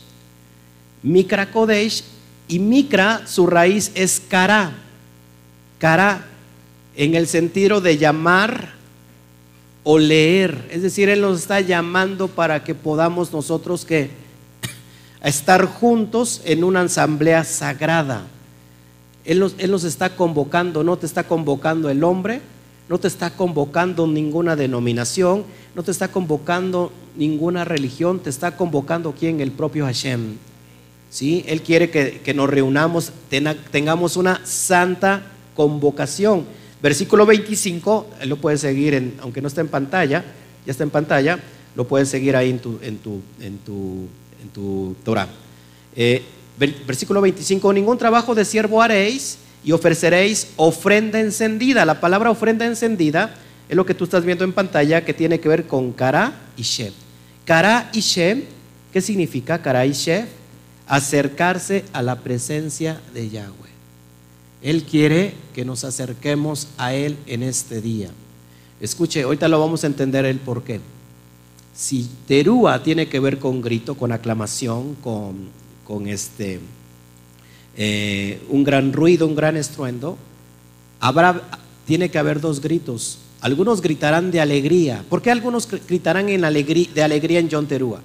Mikra 1.02 1.50
Kodesh 1.50 2.04
y 2.48 2.58
Mikra, 2.58 3.26
su 3.26 3.46
raíz 3.46 3.90
es 3.94 4.20
Kara. 4.20 4.72
Kara, 5.78 6.26
en 6.94 7.14
el 7.14 7.26
sentido 7.26 7.80
de 7.80 7.98
llamar 7.98 8.74
o 9.82 9.98
leer. 9.98 10.68
Es 10.70 10.82
decir, 10.82 11.08
Él 11.08 11.20
nos 11.20 11.40
está 11.40 11.60
llamando 11.60 12.28
para 12.28 12.62
que 12.62 12.74
podamos 12.74 13.32
nosotros 13.32 13.84
que 13.84 14.10
estar 15.22 15.66
juntos 15.66 16.40
en 16.44 16.64
una 16.64 16.82
asamblea 16.82 17.44
sagrada. 17.44 18.26
Él 19.24 19.40
nos, 19.40 19.56
él 19.58 19.72
nos 19.72 19.82
está 19.82 20.14
convocando, 20.14 20.84
no 20.84 20.96
te 20.96 21.04
está 21.04 21.24
convocando 21.24 21.90
el 21.90 22.04
hombre, 22.04 22.40
no 22.88 22.98
te 22.98 23.08
está 23.08 23.30
convocando 23.30 24.06
ninguna 24.06 24.56
denominación, 24.56 25.44
no 25.74 25.82
te 25.82 25.90
está 25.90 26.08
convocando 26.08 26.92
ninguna 27.16 27.64
religión, 27.64 28.20
te 28.20 28.30
está 28.30 28.56
convocando 28.56 29.12
quién? 29.18 29.40
El 29.40 29.52
propio 29.52 29.84
Hashem. 29.84 30.36
¿Sí? 31.10 31.44
Él 31.46 31.62
quiere 31.62 31.90
que, 31.90 32.20
que 32.20 32.34
nos 32.34 32.48
reunamos, 32.48 33.12
tengamos 33.70 34.16
una 34.16 34.44
santa 34.44 35.22
convocación. 35.54 36.44
Versículo 36.82 37.26
25, 37.26 38.06
él 38.20 38.28
lo 38.28 38.36
puedes 38.36 38.60
seguir, 38.60 38.94
en, 38.94 39.14
aunque 39.20 39.40
no 39.40 39.48
está 39.48 39.60
en 39.60 39.68
pantalla, 39.68 40.24
ya 40.64 40.70
está 40.70 40.84
en 40.84 40.90
pantalla, 40.90 41.40
lo 41.74 41.86
puedes 41.88 42.08
seguir 42.08 42.36
ahí 42.36 42.50
en 42.50 42.58
tu, 42.58 42.78
en 42.82 42.98
tu, 42.98 43.20
en 43.40 43.58
tu 43.58 44.08
en 44.46 44.48
tu 44.50 44.96
Torah. 45.04 45.28
Eh, 45.94 46.22
versículo 46.86 47.20
25, 47.20 47.72
ningún 47.72 47.98
trabajo 47.98 48.34
de 48.34 48.44
siervo 48.44 48.80
haréis 48.80 49.38
y 49.66 49.72
ofreceréis 49.72 50.52
ofrenda 50.54 51.18
encendida. 51.18 51.84
La 51.84 52.00
palabra 52.00 52.30
ofrenda 52.30 52.64
encendida 52.64 53.34
es 53.68 53.74
lo 53.74 53.84
que 53.84 53.94
tú 53.94 54.04
estás 54.04 54.24
viendo 54.24 54.44
en 54.44 54.52
pantalla 54.52 55.04
que 55.04 55.12
tiene 55.12 55.40
que 55.40 55.48
ver 55.48 55.66
con 55.66 55.92
Kara 55.92 56.32
y 56.56 56.62
Shem. 56.62 56.92
Kara 57.44 57.90
y 57.92 57.98
Shem, 57.98 58.44
¿qué 58.92 59.00
significa 59.00 59.60
Kara 59.60 59.84
y 59.84 59.92
Shem? 59.92 60.26
Acercarse 60.86 61.84
a 61.92 62.00
la 62.00 62.20
presencia 62.20 63.00
de 63.12 63.28
Yahweh. 63.28 63.66
Él 64.62 64.84
quiere 64.84 65.34
que 65.52 65.64
nos 65.64 65.82
acerquemos 65.82 66.68
a 66.78 66.94
Él 66.94 67.16
en 67.26 67.42
este 67.42 67.80
día. 67.80 68.10
Escuche, 68.80 69.24
ahorita 69.24 69.48
lo 69.48 69.58
vamos 69.58 69.82
a 69.82 69.88
entender 69.88 70.26
el 70.26 70.38
por 70.38 70.62
qué. 70.62 70.80
Si 71.74 72.08
terúa 72.28 72.84
tiene 72.84 73.08
que 73.08 73.18
ver 73.18 73.40
con 73.40 73.62
grito, 73.62 73.96
con 73.96 74.12
aclamación, 74.12 74.94
con, 75.02 76.06
este, 76.06 76.60
eh, 77.76 78.42
un 78.48 78.64
gran 78.64 78.92
ruido, 78.92 79.26
un 79.26 79.36
gran 79.36 79.56
estruendo, 79.56 80.16
habrá, 81.00 81.42
tiene 81.86 82.10
que 82.10 82.18
haber 82.18 82.40
dos 82.40 82.60
gritos. 82.60 83.18
Algunos 83.40 83.82
gritarán 83.82 84.30
de 84.30 84.40
alegría. 84.40 85.04
¿Por 85.08 85.22
qué 85.22 85.30
algunos 85.30 85.68
gritarán 85.68 86.28
en 86.28 86.40
de 86.40 87.02
alegría 87.02 87.38
en 87.38 87.48
John 87.50 87.66
Terúa? 87.66 88.00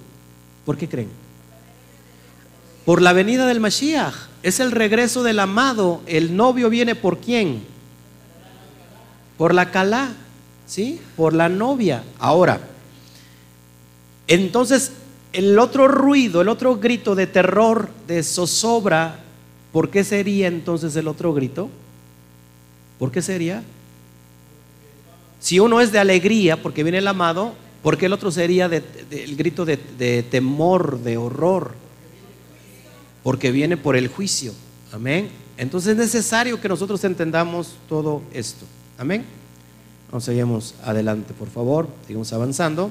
¿Por 0.64 0.76
qué 0.76 0.88
creen? 0.88 1.08
Por 2.84 3.00
la 3.00 3.12
venida 3.12 3.46
del 3.46 3.60
Mashiach. 3.60 4.14
Es 4.42 4.60
el 4.60 4.72
regreso 4.72 5.22
del 5.22 5.38
amado. 5.38 6.02
El 6.06 6.36
novio 6.36 6.68
viene 6.68 6.94
por 6.94 7.18
quién? 7.18 7.62
Por 9.38 9.54
la 9.54 9.70
calá, 9.70 10.12
¿sí? 10.66 11.00
Por 11.16 11.32
la 11.32 11.48
novia. 11.48 12.04
Ahora, 12.18 12.60
entonces, 14.26 14.92
el 15.32 15.58
otro 15.58 15.88
ruido, 15.88 16.42
el 16.42 16.48
otro 16.48 16.76
grito 16.76 17.14
de 17.14 17.26
terror, 17.26 17.88
de 18.06 18.22
zozobra, 18.22 19.21
¿por 19.72 19.90
qué 19.90 20.04
sería 20.04 20.48
entonces 20.48 20.94
el 20.96 21.08
otro 21.08 21.32
grito? 21.34 21.70
¿Por 22.98 23.10
qué 23.10 23.22
sería? 23.22 23.62
Si 25.40 25.58
uno 25.58 25.80
es 25.80 25.90
de 25.90 25.98
alegría 25.98 26.62
porque 26.62 26.84
viene 26.84 26.98
el 26.98 27.08
amado, 27.08 27.54
¿por 27.82 27.98
qué 27.98 28.06
el 28.06 28.12
otro 28.12 28.30
sería 28.30 28.66
el 28.66 29.36
grito 29.36 29.64
de, 29.64 29.76
temor, 30.30 31.00
de 31.00 31.16
horror? 31.16 31.72
Porque 33.24 33.50
viene 33.50 33.76
por 33.76 33.96
el 33.96 34.08
juicio. 34.08 34.52
Amén. 34.92 35.30
Entonces 35.56 35.92
es 35.92 35.96
necesario 35.96 36.60
que 36.60 36.68
nosotros 36.68 37.02
entendamos 37.02 37.74
todo 37.88 38.22
esto. 38.32 38.66
Amén. 38.98 39.24
Vamos, 40.10 40.24
seguimos 40.24 40.74
adelante, 40.84 41.34
por 41.34 41.48
favor. 41.48 41.88
Seguimos 42.06 42.32
avanzando. 42.32 42.90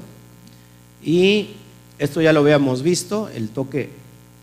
Y 1.04 1.52
esto 2.02 2.20
ya 2.20 2.34
lo 2.34 2.41
habíamos 2.41 2.82
visto, 2.82 3.30
el 3.30 3.50
toque, 3.50 3.89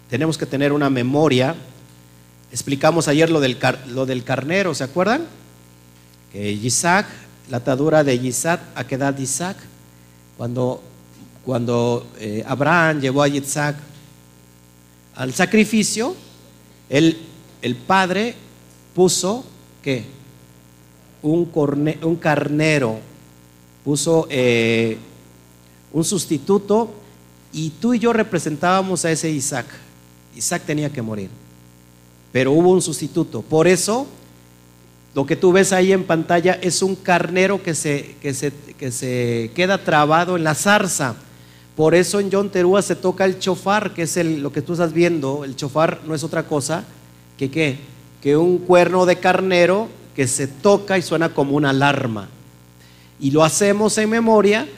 tenemos 0.08 0.38
que 0.38 0.46
tener 0.46 0.72
una 0.72 0.88
memoria. 0.88 1.56
Explicamos 2.50 3.08
ayer 3.08 3.30
lo 3.30 3.40
del, 3.40 3.58
lo 3.88 4.06
del 4.06 4.24
carnero, 4.24 4.74
¿se 4.74 4.84
acuerdan? 4.84 5.26
Que 6.32 6.50
Isaac, 6.50 7.06
la 7.50 7.58
atadura 7.58 8.04
de 8.04 8.14
Isaac, 8.14 8.60
¿a 8.74 8.86
qué 8.86 8.94
edad 8.94 9.16
Isaac? 9.18 9.56
Cuando, 10.36 10.82
cuando 11.44 12.06
eh, 12.18 12.44
Abraham 12.46 13.00
llevó 13.00 13.22
a 13.22 13.28
Isaac 13.28 13.76
al 15.14 15.34
sacrificio, 15.34 16.14
el, 16.88 17.18
el 17.60 17.74
padre 17.74 18.34
puso, 18.94 19.44
¿qué? 19.82 20.04
Un, 21.22 21.50
un 22.02 22.16
carnero, 22.16 23.00
puso 23.84 24.26
eh, 24.30 24.96
un 25.92 26.04
sustituto, 26.04 26.94
y 27.52 27.70
tú 27.70 27.94
y 27.94 27.98
yo 27.98 28.12
representábamos 28.12 29.04
a 29.04 29.10
ese 29.10 29.30
Isaac. 29.30 29.66
Isaac 30.36 30.62
tenía 30.66 30.90
que 30.90 31.02
morir, 31.02 31.30
pero 32.32 32.52
hubo 32.52 32.70
un 32.70 32.82
sustituto. 32.82 33.42
Por 33.42 33.66
eso, 33.66 34.06
lo 35.14 35.26
que 35.26 35.36
tú 35.36 35.52
ves 35.52 35.72
ahí 35.72 35.92
en 35.92 36.04
pantalla 36.04 36.58
es 36.60 36.82
un 36.82 36.94
carnero 36.94 37.62
que 37.62 37.74
se, 37.74 38.16
que 38.20 38.34
se, 38.34 38.52
que 38.78 38.90
se 38.90 39.50
queda 39.54 39.82
trabado 39.82 40.36
en 40.36 40.44
la 40.44 40.54
zarza. 40.54 41.16
Por 41.76 41.94
eso 41.94 42.20
en 42.20 42.30
John 42.30 42.50
Terúa 42.50 42.82
se 42.82 42.96
toca 42.96 43.24
el 43.24 43.38
chofar, 43.38 43.94
que 43.94 44.02
es 44.02 44.16
el, 44.16 44.42
lo 44.42 44.52
que 44.52 44.62
tú 44.62 44.72
estás 44.72 44.92
viendo. 44.92 45.44
El 45.44 45.56
chofar 45.56 46.00
no 46.06 46.14
es 46.14 46.24
otra 46.24 46.44
cosa 46.46 46.84
que 47.38 47.50
qué? 47.50 47.78
Que 48.20 48.36
un 48.36 48.58
cuerno 48.58 49.06
de 49.06 49.16
carnero 49.16 49.88
que 50.14 50.26
se 50.26 50.48
toca 50.48 50.98
y 50.98 51.02
suena 51.02 51.28
como 51.28 51.56
una 51.56 51.70
alarma. 51.70 52.28
Y 53.20 53.30
lo 53.30 53.44
hacemos 53.44 53.96
en 53.98 54.10
memoria 54.10 54.68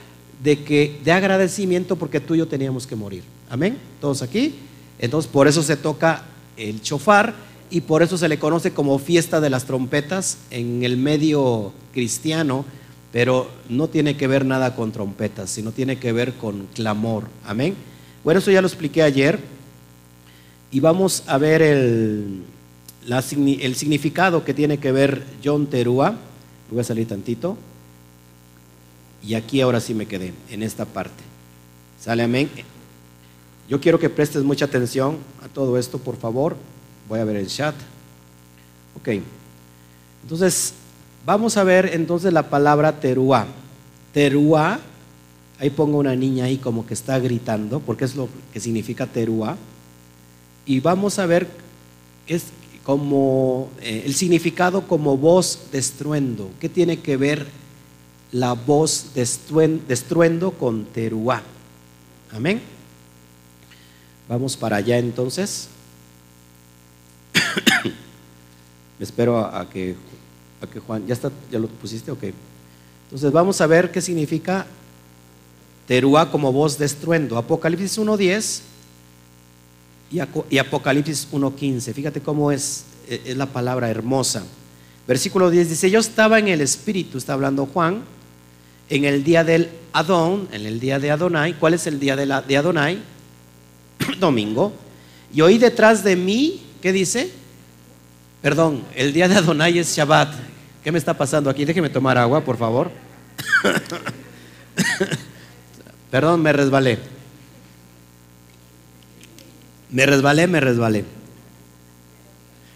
de 0.43 0.63
que 0.63 1.01
de 1.03 1.13
agradecimiento 1.13 1.97
porque 1.97 2.21
tú 2.21 2.35
y 2.35 2.39
yo 2.39 2.47
teníamos 2.47 2.87
que 2.87 2.97
morir. 2.97 3.25
Amén. 3.49 3.79
Todos 4.01 4.23
aquí. 4.23 4.55
Entonces, 4.99 5.31
por 5.31 5.49
eso 5.49 5.63
se 5.63 5.77
toca 5.77 6.25
el 6.57 6.83
chofar 6.83 7.35
y 7.71 7.83
por 7.83 8.03
eso 8.03 8.19
se 8.19 8.29
le 8.29 8.39
conoce 8.39 8.73
como 8.73 8.99
fiesta 8.99 9.41
de 9.41 9.51
las 9.51 9.65
trompetas 9.65 10.39
en 10.51 10.83
el 10.83 10.97
medio 10.97 11.73
cristiano, 11.93 12.65
pero 13.13 13.51
no 13.69 13.89
tiene 13.89 14.17
que 14.17 14.27
ver 14.27 14.45
nada 14.45 14.75
con 14.75 14.93
trompetas, 14.93 15.51
sino 15.51 15.73
tiene 15.73 15.99
que 15.99 16.13
ver 16.13 16.35
con 16.35 16.67
clamor. 16.75 17.29
Amén. 17.45 17.75
Bueno, 18.25 18.41
eso 18.41 18.51
ya 18.51 18.61
lo 18.61 18.67
expliqué 18.67 19.03
ayer 19.03 19.39
y 20.73 20.81
vamos 20.81 21.23
a 21.27 21.39
ver 21.39 21.63
el, 21.63 22.43
el 23.09 23.75
significado 23.75 24.45
que 24.45 24.55
tiene 24.55 24.79
que 24.79 24.93
ver 24.93 25.25
John 25.45 25.67
Terúa. 25.67 26.17
Voy 26.71 26.81
a 26.81 26.85
salir 26.85 27.09
tantito. 27.09 27.57
Y 29.23 29.35
aquí 29.35 29.61
ahora 29.61 29.81
sí 29.81 29.95
me 29.95 30.07
quedé, 30.07 30.33
en 30.51 30.63
esta 30.63 30.87
parte. 30.87 31.23
¿Sale 32.01 32.23
amén? 32.23 32.49
Yo 33.71 33.81
quiero 33.81 33.99
que 33.99 34.11
prestes 34.11 34.43
mucha 34.43 34.67
atención 34.67 35.17
a 35.43 35.49
todo 35.49 35.79
esto, 35.79 35.97
por 35.99 36.17
favor. 36.19 36.57
Voy 37.09 37.21
a 37.21 37.25
ver 37.25 37.37
el 37.37 37.47
chat. 37.47 37.75
Ok. 38.97 39.09
Entonces, 40.25 40.75
Vamos 41.27 41.57
a 41.57 41.65
ver 41.65 41.91
entonces 41.93 42.33
la 42.33 42.49
palabra 42.49 42.99
teruá. 42.99 43.47
Teruá, 44.13 44.81
ahí 45.59 45.71
pongo 45.71 45.99
una 45.99 46.17
niña 46.17 46.47
ahí 46.47 46.57
como 46.57 46.87
que 46.87 46.95
está 46.95 47.19
gritando, 47.19 47.81
porque 47.81 48.05
es 48.07 48.17
lo 48.17 48.29
que 48.53 48.61
significa 48.61 49.07
teruá. 49.07 49.57
Y 50.65 50.81
vamos 50.81 51.19
a 51.19 51.27
ver 51.27 51.47
es 52.27 52.45
como 52.85 53.69
eh, 53.83 54.03
el 54.07 54.15
significado 54.15 54.89
como 54.89 55.17
voz 55.17 55.59
de 55.73 55.79
estruendo. 55.79 56.51
¿Qué 56.59 56.69
tiene 56.69 57.01
que 57.01 57.17
ver 57.17 57.47
la 58.33 58.55
voz 58.55 59.11
de 59.15 59.23
estruendo 59.23 60.53
con 60.53 60.87
teruá? 60.87 61.43
Amén. 62.33 62.63
Vamos 64.31 64.57
para 64.57 64.77
allá 64.77 64.97
entonces. 64.97 65.67
espero 69.01 69.39
a, 69.41 69.69
que, 69.69 69.97
a, 70.63 70.69
que, 70.69 70.79
Juan, 70.79 71.05
¿ya, 71.05 71.15
está, 71.15 71.33
¿ya 71.51 71.59
lo 71.59 71.67
pusiste? 71.67 72.13
Ok. 72.13 72.27
Entonces 73.07 73.33
vamos 73.33 73.61
a 73.61 73.67
ver 73.67 73.91
qué 73.91 74.01
significa 74.01 74.67
teruá 75.89 76.31
como 76.31 76.53
voz 76.53 76.79
de 76.79 76.87
estruendo. 76.87 77.39
Apocalipsis 77.39 77.99
1.10 77.99 78.61
y, 80.49 80.59
Apocalipsis 80.59 81.27
1.15. 81.33 81.93
Fíjate 81.93 82.21
cómo 82.21 82.53
es, 82.53 82.85
e, 83.09 83.21
es 83.27 83.37
la 83.37 83.47
palabra 83.47 83.91
hermosa. 83.91 84.45
Versículo 85.09 85.51
10 85.51 85.71
dice, 85.71 85.91
yo 85.91 85.99
estaba 85.99 86.39
en 86.39 86.47
el 86.47 86.61
Espíritu, 86.61 87.19
está 87.19 87.33
hablando 87.33 87.67
Juan, 87.67 88.05
en 88.91 89.05
el 89.05 89.25
día 89.25 89.43
del 89.43 89.71
Adón, 89.93 90.47
en 90.53 90.67
el 90.67 90.79
día 90.79 91.01
de 91.01 91.11
Adonai. 91.11 91.55
¿Cuál 91.55 91.75
es 91.75 91.89
el 91.89 91.99
día 91.99 92.15
de, 92.15 92.27
la, 92.27 92.43
de 92.43 92.57
Adonai? 92.57 93.03
Domingo. 94.19 94.73
Y 95.33 95.41
oí 95.43 95.59
detrás 95.59 96.03
de 96.03 96.17
mí, 96.17 96.63
¿qué 96.81 96.93
dice? 96.93 97.31
Perdón, 98.43 98.83
el 98.95 99.13
día 99.13 99.29
de 99.29 99.37
Adonai 99.37 99.79
es 99.79 99.95
Shabbat. 99.95 100.33
¿Qué 100.83 100.91
me 100.91 100.99
está 100.99 101.15
pasando 101.17 101.51
aquí? 101.51 101.65
Déjeme 101.65 101.91
tomar 101.91 102.17
agua, 102.17 102.43
por 102.43 102.57
favor. 102.57 102.91
Perdón, 106.11 106.43
me 106.43 106.53
resbalé. 106.53 106.99
Me 109.91 110.07
resbalé, 110.07 110.47
me 110.47 110.61
resbalé. 110.61 111.05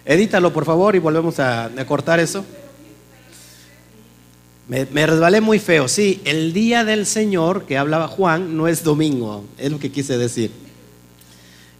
Edítalo, 0.05 0.53
por 0.53 0.67
favor, 0.67 0.95
y 0.95 0.99
volvemos 0.99 1.41
a, 1.41 1.71
cortar 1.87 2.21
eso. 2.21 2.45
Me, 4.69 4.87
me, 4.87 5.07
resbalé 5.07 5.41
muy 5.41 5.59
feo. 5.59 5.89
Sí, 5.89 6.21
el 6.25 6.53
día 6.53 6.85
del 6.85 7.07
Señor 7.07 7.65
que 7.65 7.79
hablaba 7.79 8.09
Juan 8.09 8.57
no 8.57 8.69
es 8.69 8.85
domingo, 8.85 9.45
es 9.57 9.73
lo 9.73 9.79
que 9.79 9.91
quise 9.91 10.19
decir. 10.19 10.64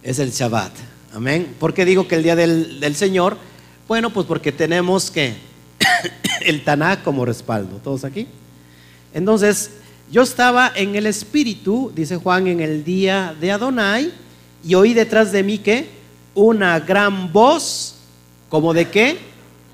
Es 0.05 0.19
el 0.19 0.29
Shabbat. 0.29 0.71
Amén. 1.15 1.55
¿Por 1.59 1.73
qué 1.73 1.83
digo 1.83 2.07
que 2.07 2.13
el 2.13 2.21
día 2.21 2.35
del, 2.35 2.79
del 2.79 2.95
Señor? 2.95 3.37
Bueno, 3.87 4.11
pues 4.11 4.27
porque 4.27 4.51
tenemos 4.51 5.09
que 5.09 5.33
el 6.45 6.63
Tanakh 6.63 7.01
como 7.03 7.25
respaldo. 7.25 7.77
¿Todos 7.83 8.03
aquí? 8.03 8.27
Entonces, 9.15 9.71
yo 10.11 10.21
estaba 10.21 10.71
en 10.75 10.95
el 10.95 11.07
Espíritu, 11.07 11.91
dice 11.95 12.17
Juan, 12.17 12.45
en 12.45 12.59
el 12.59 12.83
día 12.83 13.35
de 13.41 13.51
Adonai, 13.51 14.13
y 14.63 14.75
oí 14.75 14.93
detrás 14.93 15.31
de 15.31 15.41
mí 15.41 15.57
que 15.57 15.89
una 16.35 16.79
gran 16.79 17.33
voz, 17.33 17.95
como 18.47 18.75
de 18.75 18.87
qué? 18.91 19.17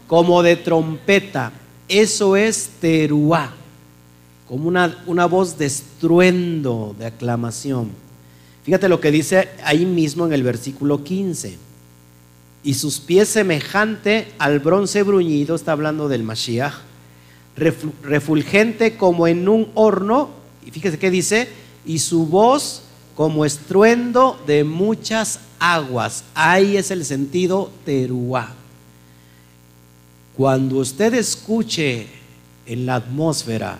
Como 0.07 0.41
de 0.43 0.55
trompeta. 0.55 1.51
Eso 1.89 2.37
es 2.37 2.69
teruá, 2.79 3.51
como 4.47 4.69
una, 4.69 4.97
una 5.07 5.25
voz 5.25 5.57
de 5.57 5.65
estruendo, 5.65 6.95
de 6.97 7.07
aclamación. 7.07 7.89
Fíjate 8.71 8.87
lo 8.87 9.01
que 9.01 9.11
dice 9.11 9.49
ahí 9.65 9.85
mismo 9.85 10.25
en 10.25 10.31
el 10.31 10.43
versículo 10.43 11.03
15 11.03 11.57
y 12.63 12.73
sus 12.73 13.01
pies 13.01 13.27
semejante 13.27 14.31
al 14.39 14.61
bronce 14.61 15.03
bruñido, 15.03 15.55
está 15.55 15.73
hablando 15.73 16.07
del 16.07 16.23
Mashiach, 16.23 16.75
refulgente 17.57 18.95
como 18.95 19.27
en 19.27 19.49
un 19.49 19.69
horno, 19.73 20.29
y 20.65 20.71
fíjese 20.71 20.97
qué 20.97 21.11
dice, 21.11 21.49
y 21.85 21.99
su 21.99 22.27
voz 22.27 22.83
como 23.13 23.43
estruendo 23.43 24.41
de 24.47 24.63
muchas 24.63 25.41
aguas. 25.59 26.23
Ahí 26.33 26.77
es 26.77 26.91
el 26.91 27.03
sentido 27.03 27.73
teruá. 27.83 28.53
Cuando 30.37 30.77
usted 30.77 31.13
escuche 31.15 32.07
en 32.65 32.85
la 32.85 32.95
atmósfera 32.95 33.79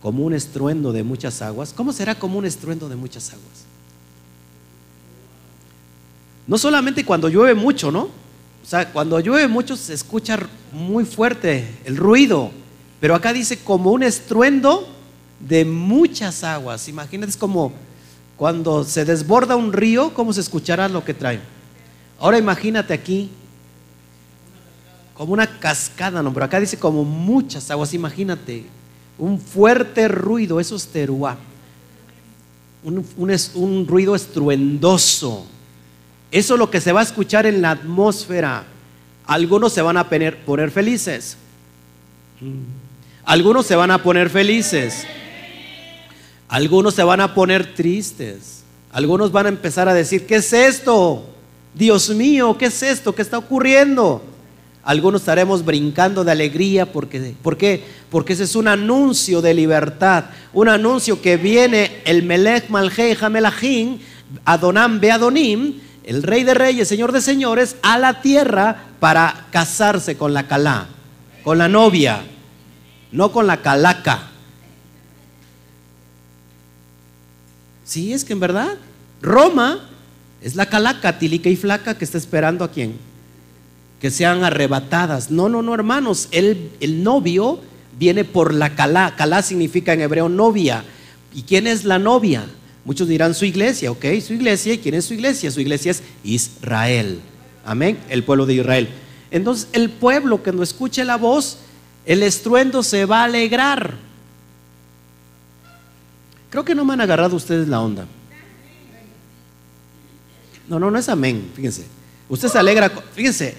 como 0.00 0.24
un 0.24 0.34
estruendo 0.34 0.92
de 0.92 1.02
muchas 1.02 1.42
aguas, 1.42 1.72
¿cómo 1.72 1.92
será 1.92 2.16
como 2.16 2.38
un 2.38 2.46
estruendo 2.46 2.88
de 2.88 2.94
muchas 2.94 3.30
aguas? 3.30 3.69
No 6.50 6.58
solamente 6.58 7.04
cuando 7.04 7.28
llueve 7.28 7.54
mucho, 7.54 7.92
¿no? 7.92 8.08
O 8.60 8.66
sea, 8.66 8.90
cuando 8.92 9.20
llueve 9.20 9.46
mucho 9.46 9.76
se 9.76 9.94
escucha 9.94 10.36
muy 10.72 11.04
fuerte 11.04 11.78
el 11.84 11.96
ruido, 11.96 12.50
pero 12.98 13.14
acá 13.14 13.32
dice 13.32 13.60
como 13.60 13.92
un 13.92 14.02
estruendo 14.02 14.88
de 15.38 15.64
muchas 15.64 16.42
aguas. 16.42 16.88
Imagínate, 16.88 17.30
es 17.30 17.36
como 17.36 17.72
cuando 18.36 18.82
se 18.82 19.04
desborda 19.04 19.54
un 19.54 19.72
río, 19.72 20.12
¿cómo 20.12 20.32
se 20.32 20.40
escuchará 20.40 20.88
lo 20.88 21.04
que 21.04 21.14
trae? 21.14 21.38
Ahora 22.18 22.36
imagínate 22.36 22.94
aquí, 22.94 23.30
como 25.14 25.32
una 25.32 25.60
cascada, 25.60 26.20
no, 26.20 26.34
pero 26.34 26.46
acá 26.46 26.58
dice 26.58 26.76
como 26.76 27.04
muchas 27.04 27.70
aguas, 27.70 27.94
imagínate, 27.94 28.64
un 29.18 29.38
fuerte 29.38 30.08
ruido, 30.08 30.58
eso 30.58 30.74
es 30.74 30.88
teruá, 30.88 31.38
un, 32.82 33.06
un, 33.16 33.36
un 33.54 33.86
ruido 33.86 34.16
estruendoso. 34.16 35.46
Eso 36.30 36.54
es 36.54 36.58
lo 36.58 36.70
que 36.70 36.80
se 36.80 36.92
va 36.92 37.00
a 37.00 37.04
escuchar 37.04 37.46
en 37.46 37.60
la 37.62 37.72
atmósfera. 37.72 38.64
Algunos 39.26 39.72
se 39.72 39.82
van 39.82 39.96
a 39.96 40.08
poner, 40.08 40.70
felices. 40.70 41.36
Algunos 43.24 43.66
se 43.66 43.76
van 43.76 43.90
a 43.90 44.02
poner 44.02 44.30
felices. 44.30 45.06
Algunos 46.48 46.94
se 46.94 47.02
van 47.02 47.20
a 47.20 47.34
poner 47.34 47.74
tristes. 47.74 48.62
Algunos 48.92 49.30
van 49.30 49.46
a 49.46 49.50
empezar 49.50 49.88
a 49.88 49.94
decir, 49.94 50.26
¿qué 50.26 50.36
es 50.36 50.52
esto? 50.52 51.24
Dios 51.74 52.10
mío, 52.10 52.56
¿qué 52.58 52.66
es 52.66 52.82
esto? 52.82 53.14
¿Qué 53.14 53.22
está 53.22 53.38
ocurriendo? 53.38 54.22
Algunos 54.82 55.22
estaremos 55.22 55.64
brincando 55.64 56.24
de 56.24 56.32
alegría 56.32 56.90
porque, 56.90 57.34
¿por 57.42 57.56
qué? 57.56 57.84
Porque 58.10 58.32
ese 58.32 58.44
es 58.44 58.56
un 58.56 58.66
anuncio 58.66 59.40
de 59.42 59.54
libertad, 59.54 60.24
un 60.52 60.68
anuncio 60.68 61.20
que 61.20 61.36
viene 61.36 62.02
el 62.04 62.22
Melech 62.22 62.68
Malhei 62.68 63.16
Hamelachim, 63.20 63.98
Adonam 64.44 64.98
Beadonim, 64.98 65.80
el 66.10 66.24
rey 66.24 66.42
de 66.42 66.54
reyes, 66.54 66.88
señor 66.88 67.12
de 67.12 67.20
señores, 67.20 67.76
a 67.82 67.96
la 67.96 68.20
tierra 68.20 68.86
para 68.98 69.46
casarse 69.52 70.16
con 70.16 70.34
la 70.34 70.48
calá, 70.48 70.88
con 71.44 71.56
la 71.56 71.68
novia, 71.68 72.24
no 73.12 73.30
con 73.30 73.46
la 73.46 73.58
calaca. 73.58 74.22
Sí, 77.84 78.12
es 78.12 78.24
que 78.24 78.32
en 78.32 78.40
verdad, 78.40 78.76
Roma 79.22 79.88
es 80.42 80.56
la 80.56 80.66
calaca 80.66 81.16
tilica 81.16 81.48
y 81.48 81.54
flaca 81.54 81.96
que 81.96 82.04
está 82.04 82.18
esperando 82.18 82.64
a 82.64 82.72
quién? 82.72 82.96
Que 84.00 84.10
sean 84.10 84.42
arrebatadas. 84.42 85.30
No, 85.30 85.48
no, 85.48 85.62
no, 85.62 85.72
hermanos, 85.74 86.26
el, 86.32 86.72
el 86.80 87.04
novio 87.04 87.60
viene 88.00 88.24
por 88.24 88.52
la 88.52 88.74
calá. 88.74 89.14
Calá 89.16 89.42
significa 89.42 89.92
en 89.92 90.00
hebreo 90.00 90.28
novia. 90.28 90.82
¿Y 91.32 91.42
quién 91.42 91.68
es 91.68 91.84
la 91.84 92.00
novia? 92.00 92.46
Muchos 92.84 93.08
dirán 93.08 93.34
su 93.34 93.44
iglesia, 93.44 93.90
ok, 93.90 94.04
su 94.24 94.32
iglesia. 94.32 94.72
¿Y 94.72 94.78
quién 94.78 94.94
es 94.94 95.04
su 95.04 95.14
iglesia? 95.14 95.50
Su 95.50 95.60
iglesia 95.60 95.90
es 95.90 96.02
Israel. 96.24 97.20
Amén, 97.64 97.98
el 98.08 98.24
pueblo 98.24 98.46
de 98.46 98.54
Israel. 98.54 98.88
Entonces, 99.30 99.68
el 99.72 99.90
pueblo 99.90 100.42
que 100.42 100.52
no 100.52 100.62
escuche 100.62 101.04
la 101.04 101.16
voz, 101.16 101.58
el 102.06 102.22
estruendo 102.22 102.82
se 102.82 103.04
va 103.04 103.20
a 103.20 103.24
alegrar. 103.24 103.96
Creo 106.48 106.64
que 106.64 106.74
no 106.74 106.84
me 106.84 106.94
han 106.94 107.00
agarrado 107.00 107.36
ustedes 107.36 107.68
la 107.68 107.80
onda. 107.80 108.06
No, 110.68 110.78
no, 110.78 110.90
no 110.90 110.98
es 110.98 111.08
amén, 111.08 111.50
fíjense. 111.54 111.84
Usted 112.28 112.48
se 112.48 112.58
alegra, 112.58 112.90
fíjense, 113.14 113.56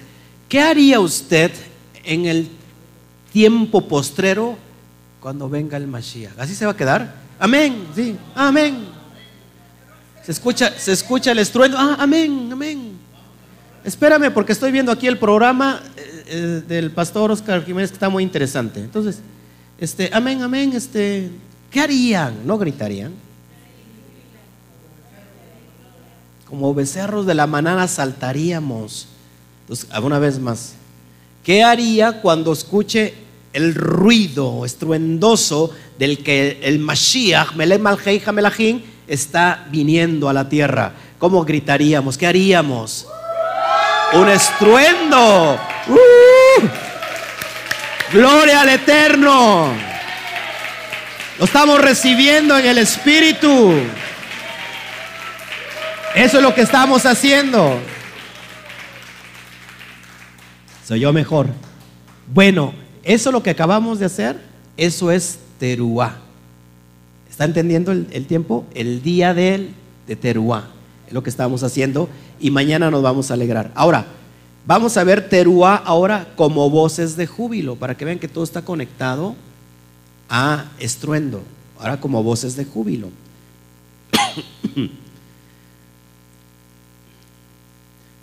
¿qué 0.48 0.60
haría 0.60 0.98
usted 0.98 1.52
en 2.04 2.26
el 2.26 2.48
tiempo 3.32 3.86
postrero 3.86 4.56
cuando 5.20 5.48
venga 5.48 5.76
el 5.76 5.86
Mashiach? 5.86 6.38
¿Así 6.38 6.54
se 6.54 6.66
va 6.66 6.72
a 6.72 6.76
quedar? 6.76 7.14
Amén, 7.38 7.86
sí, 7.94 8.16
amén. 8.34 8.91
Se 10.24 10.30
escucha, 10.30 10.72
se 10.78 10.92
escucha 10.92 11.32
el 11.32 11.38
estruendo. 11.40 11.76
Ah, 11.78 11.96
amén, 11.98 12.48
amén. 12.52 12.92
Espérame 13.84 14.32
porque 14.32 14.52
estoy 14.52 14.70
viendo 14.70 14.92
aquí 14.92 15.08
el 15.08 15.18
programa 15.18 15.82
eh, 15.96 16.24
eh, 16.26 16.62
del 16.68 16.92
pastor 16.92 17.32
Oscar 17.32 17.64
Jiménez 17.64 17.90
que 17.90 17.96
está 17.96 18.08
muy 18.08 18.22
interesante. 18.22 18.78
Entonces, 18.78 19.18
este, 19.78 20.10
amén, 20.12 20.40
amén, 20.42 20.72
este, 20.74 21.28
¿qué 21.70 21.80
harían? 21.80 22.46
¿No 22.46 22.56
gritarían? 22.56 23.12
Como 26.48 26.72
becerros 26.72 27.26
de 27.26 27.34
la 27.34 27.48
manada 27.48 27.88
saltaríamos. 27.88 29.08
Entonces, 29.62 29.88
alguna 29.90 30.20
vez 30.20 30.38
más. 30.38 30.74
¿Qué 31.42 31.64
haría 31.64 32.20
cuando 32.22 32.52
escuche 32.52 33.14
el 33.52 33.74
ruido 33.74 34.64
estruendoso 34.64 35.72
del 35.98 36.22
que 36.22 36.60
el 36.62 36.78
Mashiach, 36.78 37.54
Melech 37.56 37.80
Malhei 37.80 38.20
está 39.06 39.66
viniendo 39.70 40.28
a 40.28 40.32
la 40.32 40.48
tierra, 40.48 40.92
¿cómo 41.18 41.44
gritaríamos? 41.44 42.16
¿Qué 42.16 42.26
haríamos? 42.26 43.06
Un 44.14 44.28
estruendo. 44.28 45.58
¡Uh! 45.88 46.68
Gloria 48.12 48.60
al 48.60 48.68
Eterno. 48.68 49.72
Lo 51.38 51.44
estamos 51.44 51.80
recibiendo 51.80 52.56
en 52.58 52.66
el 52.66 52.78
Espíritu. 52.78 53.72
Eso 56.14 56.36
es 56.36 56.42
lo 56.42 56.54
que 56.54 56.60
estamos 56.60 57.06
haciendo. 57.06 57.80
Soy 60.86 61.00
yo 61.00 61.12
mejor. 61.12 61.48
Bueno, 62.26 62.74
eso 63.02 63.30
es 63.30 63.32
lo 63.32 63.42
que 63.42 63.50
acabamos 63.50 63.98
de 63.98 64.06
hacer, 64.06 64.40
eso 64.76 65.10
es 65.10 65.38
Teruá. 65.58 66.21
¿Está 67.32 67.46
entendiendo 67.46 67.92
el, 67.92 68.26
tiempo? 68.26 68.66
El 68.74 69.02
día 69.02 69.32
de, 69.32 69.70
de 70.06 70.16
Teruá. 70.16 70.68
Es 71.06 71.14
lo 71.14 71.22
que 71.22 71.30
estamos 71.30 71.62
haciendo 71.62 72.10
y 72.38 72.50
mañana 72.50 72.90
nos 72.90 73.02
vamos 73.02 73.30
a 73.30 73.34
alegrar. 73.34 73.72
Ahora, 73.74 74.04
vamos 74.66 74.98
a 74.98 75.04
ver 75.04 75.30
Teruá 75.30 75.76
ahora 75.76 76.28
como 76.36 76.68
voces 76.68 77.16
de 77.16 77.26
júbilo, 77.26 77.76
para 77.76 77.96
que 77.96 78.04
vean 78.04 78.18
que 78.18 78.28
todo 78.28 78.44
está 78.44 78.60
conectado 78.66 79.34
a 80.28 80.66
estruendo, 80.78 81.42
ahora 81.78 81.98
como 81.98 82.22
voces 82.22 82.54
de 82.54 82.66
júbilo. 82.66 83.08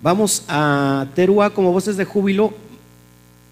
Vamos 0.03 0.43
a 0.47 1.07
Teruá 1.15 1.49
como 1.49 1.73
voces 1.73 1.97
de 1.97 2.05
júbilo. 2.05 2.53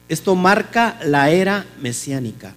Esto 0.07 0.35
marca 0.35 0.99
la 1.03 1.31
era 1.31 1.65
mesiánica. 1.81 2.53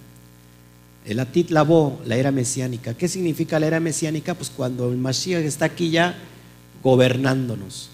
El 1.05 1.19
Atit 1.19 1.49
Labó, 1.49 1.99
la 2.05 2.15
era 2.15 2.31
mesiánica. 2.31 2.93
¿Qué 2.93 3.07
significa 3.07 3.59
la 3.59 3.67
era 3.67 3.79
mesiánica? 3.79 4.35
Pues 4.35 4.49
cuando 4.49 4.91
el 4.91 4.97
Mashiach 4.97 5.43
está 5.43 5.65
aquí 5.65 5.89
ya 5.89 6.15
gobernándonos. 6.83 7.89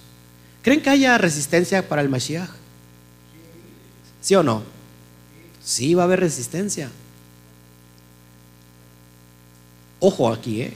¿Creen 0.62 0.82
que 0.82 0.90
haya 0.90 1.18
resistencia 1.18 1.88
para 1.88 2.02
el 2.02 2.10
Mashiach? 2.10 2.50
¿Sí 4.20 4.36
o 4.36 4.44
no? 4.44 4.64
Sí, 5.64 5.94
va 5.94 6.04
a 6.04 6.06
haber 6.06 6.20
resistencia. 6.20 6.90
Ojo 10.00 10.32
aquí, 10.32 10.62
¿eh? 10.62 10.74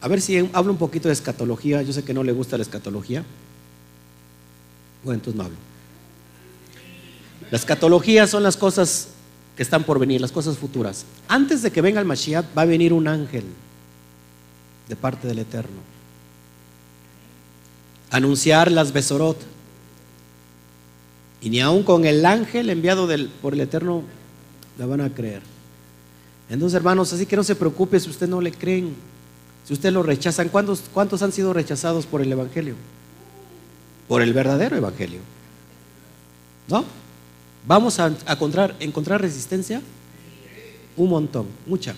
A 0.00 0.08
ver 0.08 0.20
si 0.20 0.48
hablo 0.52 0.72
un 0.72 0.78
poquito 0.78 1.08
de 1.08 1.14
escatología. 1.14 1.82
Yo 1.82 1.92
sé 1.92 2.04
que 2.04 2.14
no 2.14 2.22
le 2.22 2.32
gusta 2.32 2.56
la 2.56 2.62
escatología. 2.62 3.24
Bueno, 5.02 5.18
entonces 5.18 5.36
no 5.36 5.44
hablo. 5.44 5.56
La 7.50 7.58
escatología 7.58 8.26
son 8.26 8.42
las 8.42 8.56
cosas 8.56 9.08
están 9.62 9.84
por 9.84 9.98
venir, 9.98 10.20
las 10.20 10.32
cosas 10.32 10.56
futuras. 10.56 11.04
Antes 11.28 11.62
de 11.62 11.70
que 11.70 11.82
venga 11.82 12.00
el 12.00 12.06
Mashiach, 12.06 12.46
va 12.56 12.62
a 12.62 12.66
venir 12.66 12.92
un 12.92 13.06
ángel 13.06 13.44
de 14.88 14.96
parte 14.96 15.28
del 15.28 15.38
Eterno. 15.40 15.80
Anunciar 18.10 18.72
las 18.72 18.92
Besorot. 18.92 19.38
Y 21.42 21.50
ni 21.50 21.60
aun 21.60 21.82
con 21.82 22.04
el 22.04 22.24
ángel 22.24 22.70
enviado 22.70 23.08
por 23.42 23.52
el 23.52 23.60
Eterno 23.60 24.02
la 24.78 24.86
van 24.86 25.02
a 25.02 25.10
creer. 25.12 25.42
Entonces, 26.48 26.76
hermanos, 26.76 27.12
así 27.12 27.26
que 27.26 27.36
no 27.36 27.44
se 27.44 27.54
preocupe 27.54 28.00
si 28.00 28.10
usted 28.10 28.28
no 28.28 28.40
le 28.40 28.52
creen, 28.52 28.94
si 29.66 29.74
usted 29.74 29.92
lo 29.92 30.02
rechazan. 30.02 30.48
¿Cuántos, 30.48 30.84
cuántos 30.92 31.22
han 31.22 31.32
sido 31.32 31.52
rechazados 31.52 32.06
por 32.06 32.22
el 32.22 32.32
Evangelio? 32.32 32.74
Por 34.08 34.22
el 34.22 34.32
verdadero 34.32 34.76
Evangelio. 34.76 35.20
¿No? 36.66 36.99
¿Vamos 37.66 38.00
a 38.00 38.12
encontrar, 38.80 39.20
resistencia? 39.20 39.82
Un 40.96 41.08
montón, 41.08 41.46
mucha. 41.66 41.94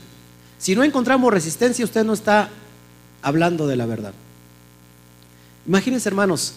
Si 0.59 0.75
no 0.75 0.85
encontramos 0.85 1.33
resistencia, 1.33 1.85
usted 1.85 2.05
no 2.05 2.13
está 2.13 2.51
hablando 3.23 3.67
de 3.67 3.77
la 3.77 3.87
verdad. 3.87 4.13
Imagínense, 5.67 6.09
hermanos, 6.09 6.55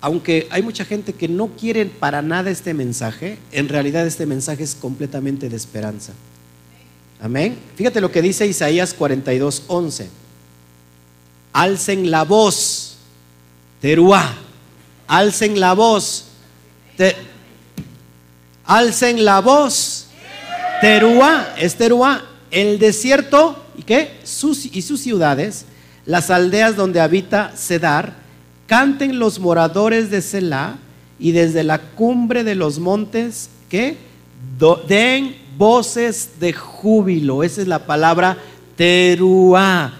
aunque 0.00 0.46
hay 0.50 0.62
mucha 0.62 0.84
gente 0.84 1.12
que 1.12 1.28
no 1.28 1.48
quiere 1.48 1.86
para 1.86 2.22
nada 2.22 2.50
este 2.50 2.74
mensaje, 2.74 3.38
en 3.52 3.68
realidad 3.68 4.06
este 4.06 4.26
mensaje 4.26 4.62
es 4.62 4.74
completamente 4.74 5.48
de 5.48 5.56
esperanza. 5.56 6.12
Amén. 7.20 7.58
Fíjate 7.76 8.00
lo 8.00 8.10
que 8.12 8.20
dice 8.20 8.46
Isaías 8.46 8.92
42, 8.94 9.64
11. 9.68 10.08
Alcen 11.52 12.10
la 12.10 12.24
voz, 12.24 12.96
teruá. 13.80 14.36
Alcen 15.06 15.60
la 15.60 15.72
voz. 15.72 16.26
Alcen 18.66 19.24
la 19.24 19.40
voz. 19.40 20.06
Teruá, 20.80 21.54
es 21.58 21.76
teruá. 21.76 22.24
El 22.50 22.78
desierto, 22.78 23.56
¿y 23.76 23.82
qué? 23.82 24.18
Sus, 24.24 24.66
y 24.66 24.82
sus 24.82 25.00
ciudades, 25.00 25.64
las 26.04 26.30
aldeas 26.30 26.76
donde 26.76 27.00
habita 27.00 27.52
Cedar, 27.56 28.14
canten 28.66 29.18
los 29.18 29.38
moradores 29.38 30.10
de 30.10 30.22
Selah 30.22 30.76
y 31.18 31.32
desde 31.32 31.64
la 31.64 31.78
cumbre 31.78 32.44
de 32.44 32.54
los 32.54 32.78
montes, 32.78 33.50
¿qué? 33.68 33.96
den 34.88 35.36
voces 35.56 36.38
de 36.40 36.52
júbilo. 36.52 37.42
Esa 37.42 37.62
es 37.62 37.68
la 37.68 37.86
palabra 37.86 38.38
teruá. 38.76 39.94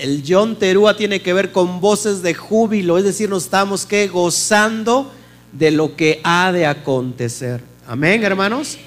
el 0.00 0.24
John 0.26 0.56
Terúa 0.56 0.96
tiene 0.96 1.22
que 1.22 1.32
ver 1.32 1.52
con 1.52 1.80
voces 1.80 2.22
de 2.22 2.34
júbilo, 2.34 2.98
es 2.98 3.04
decir, 3.04 3.30
nos 3.30 3.44
estamos 3.44 3.86
que 3.86 4.08
gozando 4.08 5.12
de 5.52 5.70
lo 5.70 5.96
que 5.96 6.20
ha 6.24 6.52
de 6.52 6.66
acontecer. 6.66 7.62
Amén, 7.86 8.24
hermanos. 8.24 8.78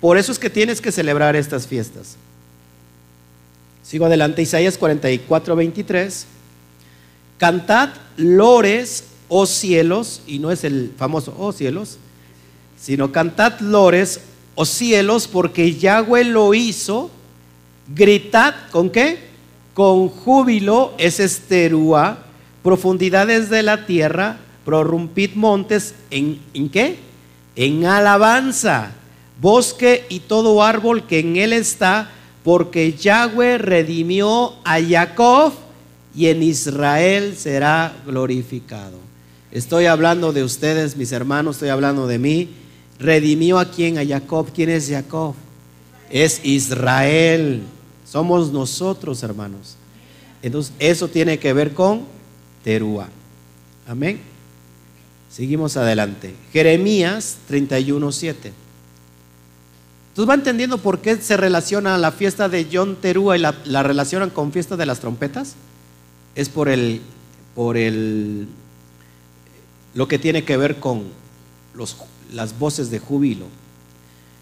Por 0.00 0.18
eso 0.18 0.32
es 0.32 0.38
que 0.38 0.50
tienes 0.50 0.80
que 0.80 0.92
celebrar 0.92 1.36
estas 1.36 1.66
fiestas. 1.66 2.16
Sigo 3.82 4.06
adelante, 4.06 4.42
Isaías 4.42 4.78
44, 4.78 5.56
23. 5.56 6.26
Cantad 7.38 7.90
lores, 8.16 9.04
oh 9.28 9.46
cielos, 9.46 10.22
y 10.26 10.38
no 10.38 10.50
es 10.50 10.64
el 10.64 10.92
famoso 10.96 11.34
oh 11.38 11.52
cielos, 11.52 11.98
sino 12.80 13.12
cantad 13.12 13.60
lores, 13.60 14.20
o 14.54 14.64
cielos, 14.64 15.28
porque 15.28 15.74
Yahweh 15.74 16.24
lo 16.24 16.54
hizo, 16.54 17.10
gritad, 17.94 18.54
¿con 18.70 18.90
qué? 18.90 19.18
Con 19.74 20.08
júbilo, 20.08 20.92
es 20.98 21.20
esterúa, 21.20 22.18
profundidades 22.62 23.48
de 23.50 23.62
la 23.62 23.86
tierra, 23.86 24.38
prorrumpid 24.64 25.34
montes, 25.34 25.94
¿en, 26.10 26.40
¿en 26.54 26.68
qué? 26.68 26.98
En 27.56 27.84
alabanza, 27.84 28.92
bosque 29.40 30.06
y 30.08 30.20
todo 30.20 30.62
árbol 30.62 31.06
que 31.06 31.20
en 31.20 31.36
él 31.36 31.52
está, 31.52 32.10
porque 32.44 32.92
Yahweh 32.94 33.58
redimió 33.58 34.54
a 34.64 34.80
Jacob 34.80 35.52
y 36.14 36.26
en 36.26 36.42
Israel 36.42 37.36
será 37.36 37.94
glorificado. 38.06 38.98
Estoy 39.50 39.86
hablando 39.86 40.32
de 40.32 40.44
ustedes, 40.44 40.96
mis 40.96 41.12
hermanos, 41.12 41.56
estoy 41.56 41.68
hablando 41.68 42.06
de 42.06 42.18
mí 42.18 42.48
redimió 43.02 43.58
a 43.58 43.70
quién? 43.70 43.98
A 43.98 44.06
Jacob. 44.06 44.48
¿Quién 44.54 44.70
es 44.70 44.88
Jacob? 44.88 45.34
Es 46.10 46.40
Israel. 46.44 47.62
Somos 48.08 48.52
nosotros, 48.52 49.22
hermanos. 49.22 49.76
Entonces, 50.42 50.72
eso 50.78 51.08
tiene 51.08 51.38
que 51.38 51.52
ver 51.52 51.74
con 51.74 52.02
Terúa. 52.62 53.08
Amén. 53.86 54.31
Seguimos 55.34 55.76
adelante. 55.76 56.34
Jeremías 56.52 57.38
31.7. 57.50 58.52
Entonces 60.10 60.28
va 60.28 60.34
entendiendo 60.34 60.76
por 60.76 61.00
qué 61.00 61.16
se 61.16 61.38
relaciona 61.38 61.96
la 61.96 62.12
fiesta 62.12 62.50
de 62.50 62.68
John 62.70 62.96
Terúa 63.00 63.38
y 63.38 63.40
la, 63.40 63.56
la 63.64 63.82
relacionan 63.82 64.28
con 64.28 64.52
fiesta 64.52 64.76
de 64.76 64.84
las 64.84 65.00
trompetas. 65.00 65.54
Es 66.34 66.50
por 66.50 66.68
el, 66.68 67.00
por 67.54 67.78
el, 67.78 68.46
lo 69.94 70.06
que 70.06 70.18
tiene 70.18 70.44
que 70.44 70.58
ver 70.58 70.78
con 70.80 71.04
los 71.74 71.96
las 72.32 72.58
voces 72.58 72.90
de 72.90 72.98
júbilo. 72.98 73.46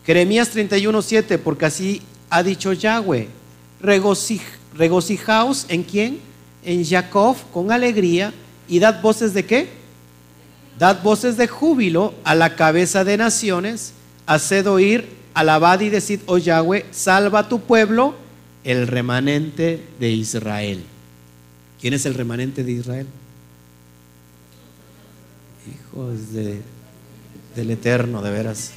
Jeremías 0.07 0.55
31:7, 0.55 1.39
porque 1.39 1.67
así 1.67 2.03
ha 2.31 2.43
dicho 2.43 2.73
Yahweh, 2.73 3.29
regocijaos 3.81 5.67
en 5.69 5.83
quién? 5.83 6.21
En 6.65 6.85
Jacob 6.85 7.37
con 7.53 7.73
alegría 7.73 8.33
y 8.69 8.79
dad 8.79 9.01
voces 9.03 9.35
de 9.35 9.45
qué? 9.45 9.80
Dad 10.81 11.03
voces 11.03 11.37
de 11.37 11.47
júbilo 11.47 12.15
a 12.25 12.35
la 12.35 12.57
cabeza 12.57 13.05
de 13.05 13.17
naciones, 13.17 13.93
haced 14.27 14.67
oír, 14.67 15.09
alabad 15.35 15.81
y 15.81 15.91
decid, 15.91 16.21
oh 16.27 16.39
Yahweh, 16.39 16.87
salva 16.91 17.41
a 17.41 17.49
tu 17.49 17.61
pueblo, 17.61 18.17
el 18.65 18.89
remanente 18.89 19.87
de 20.01 20.11
Israel. 20.11 20.83
¿Quién 21.81 21.95
es 21.95 22.05
el 22.05 22.15
remanente 22.15 22.65
de 22.65 22.73
Israel? 22.73 23.07
Hijos 25.69 26.33
de 26.33 26.61
del 27.55 27.71
Eterno, 27.71 28.23
de 28.23 28.31
veras. 28.31 28.73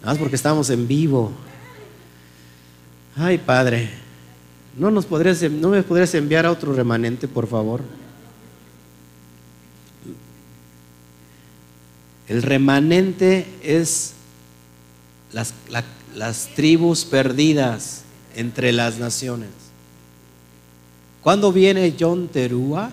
Nada 0.00 0.12
más 0.12 0.18
porque 0.18 0.36
estamos 0.36 0.70
en 0.70 0.86
vivo. 0.86 1.32
Ay, 3.16 3.38
Padre, 3.38 3.90
¿no, 4.76 4.90
nos 4.90 5.06
podrías, 5.06 5.42
¿no 5.50 5.70
me 5.70 5.82
podrías 5.82 6.14
enviar 6.14 6.46
a 6.46 6.52
otro 6.52 6.72
remanente, 6.72 7.28
por 7.28 7.46
favor? 7.46 7.80
El 12.28 12.42
remanente 12.42 13.46
es 13.62 14.12
las, 15.32 16.48
tribus 16.54 17.04
perdidas 17.04 18.02
entre 18.34 18.72
las 18.72 18.98
naciones. 18.98 19.50
¿Cuándo 21.22 21.52
viene 21.52 21.94
John 21.98 22.28
Terúa? 22.28 22.90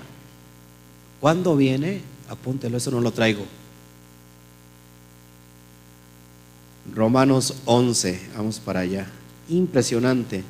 ¿Cuándo 1.19 1.55
viene? 1.55 2.01
Apúntelo, 2.29 2.77
eso 2.77 2.91
no 2.91 3.01
lo 3.01 3.11
traigo. 3.11 3.45
Romanos 6.93 7.55
11, 7.65 8.29
vamos 8.35 8.59
para 8.59 8.81
allá. 8.81 9.07
Impresionante. 9.49 10.43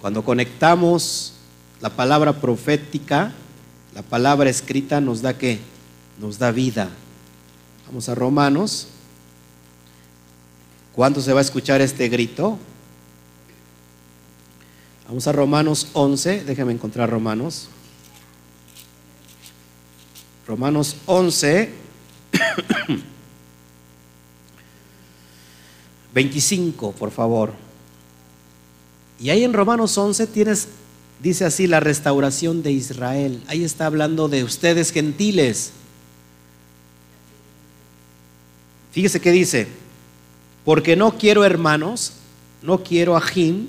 Cuando 0.00 0.24
conectamos 0.24 1.34
la 1.80 1.90
palabra 1.90 2.40
profética, 2.40 3.32
la 3.94 4.02
palabra 4.02 4.50
escrita 4.50 5.00
nos 5.00 5.22
da 5.22 5.36
qué? 5.36 5.58
Nos 6.20 6.38
da 6.38 6.52
vida. 6.52 6.90
Vamos 7.90 8.08
a 8.08 8.14
Romanos. 8.14 8.86
¿Cuándo 10.94 11.20
se 11.20 11.32
va 11.32 11.40
a 11.40 11.42
escuchar 11.42 11.80
este 11.80 12.08
grito? 12.08 12.56
Vamos 15.08 15.26
a 15.26 15.32
Romanos 15.32 15.88
11, 15.94 16.44
déjeme 16.44 16.72
encontrar 16.72 17.10
Romanos. 17.10 17.66
Romanos 20.46 20.98
11, 21.06 21.70
25, 26.14 26.92
por 26.96 27.10
favor. 27.10 27.54
Y 29.18 29.30
ahí 29.30 29.42
en 29.42 29.52
Romanos 29.52 29.98
11 29.98 30.28
tienes, 30.28 30.68
dice 31.20 31.44
así, 31.44 31.66
la 31.66 31.80
restauración 31.80 32.62
de 32.62 32.70
Israel. 32.70 33.42
Ahí 33.48 33.64
está 33.64 33.86
hablando 33.86 34.28
de 34.28 34.44
ustedes 34.44 34.92
gentiles. 34.92 35.72
Fíjese 38.92 39.20
qué 39.20 39.30
dice, 39.30 39.68
porque 40.64 40.96
no 40.96 41.16
quiero 41.16 41.44
hermanos, 41.44 42.14
no 42.62 42.82
quiero 42.82 43.16
a 43.16 43.20
Jim, 43.20 43.68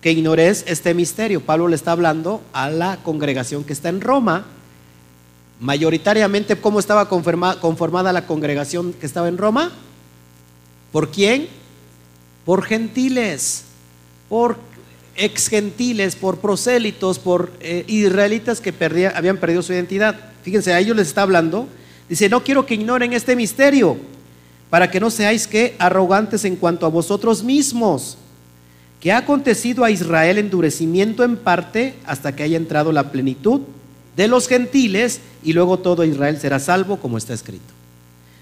que 0.00 0.12
ignores 0.12 0.64
este 0.66 0.94
misterio. 0.94 1.40
Pablo 1.40 1.68
le 1.68 1.76
está 1.76 1.92
hablando 1.92 2.42
a 2.52 2.70
la 2.70 2.98
congregación 3.02 3.64
que 3.64 3.72
está 3.72 3.88
en 3.88 4.00
Roma. 4.00 4.46
Mayoritariamente, 5.60 6.56
¿cómo 6.56 6.78
estaba 6.78 7.08
conformada 7.08 8.12
la 8.12 8.26
congregación 8.26 8.92
que 8.92 9.06
estaba 9.06 9.28
en 9.28 9.38
Roma? 9.38 9.72
¿Por 10.92 11.10
quién? 11.10 11.48
Por 12.44 12.62
gentiles, 12.62 13.64
por 14.28 14.56
ex 15.16 15.48
gentiles, 15.48 16.14
por 16.14 16.38
prosélitos, 16.38 17.18
por 17.18 17.52
eh, 17.60 17.84
israelitas 17.88 18.60
que 18.60 18.72
habían 19.14 19.38
perdido 19.38 19.62
su 19.62 19.72
identidad. 19.72 20.32
Fíjense, 20.44 20.72
a 20.72 20.78
ellos 20.78 20.96
les 20.96 21.08
está 21.08 21.22
hablando. 21.22 21.68
Dice, 22.08 22.28
no 22.28 22.44
quiero 22.44 22.64
que 22.64 22.74
ignoren 22.74 23.12
este 23.12 23.34
misterio, 23.34 23.98
para 24.70 24.90
que 24.90 25.00
no 25.00 25.10
seáis 25.10 25.46
que 25.46 25.74
arrogantes 25.78 26.44
en 26.44 26.56
cuanto 26.56 26.86
a 26.86 26.90
vosotros 26.90 27.42
mismos 27.42 28.18
que 29.00 29.12
ha 29.12 29.18
acontecido 29.18 29.84
a 29.84 29.90
Israel 29.90 30.38
endurecimiento 30.38 31.22
en 31.24 31.36
parte 31.36 31.94
hasta 32.04 32.34
que 32.34 32.42
haya 32.42 32.56
entrado 32.56 32.92
la 32.92 33.12
plenitud 33.12 33.60
de 34.16 34.28
los 34.28 34.48
gentiles 34.48 35.20
y 35.44 35.52
luego 35.52 35.78
todo 35.78 36.04
Israel 36.04 36.38
será 36.40 36.58
salvo 36.58 36.96
como 36.96 37.16
está 37.16 37.32
escrito. 37.32 37.72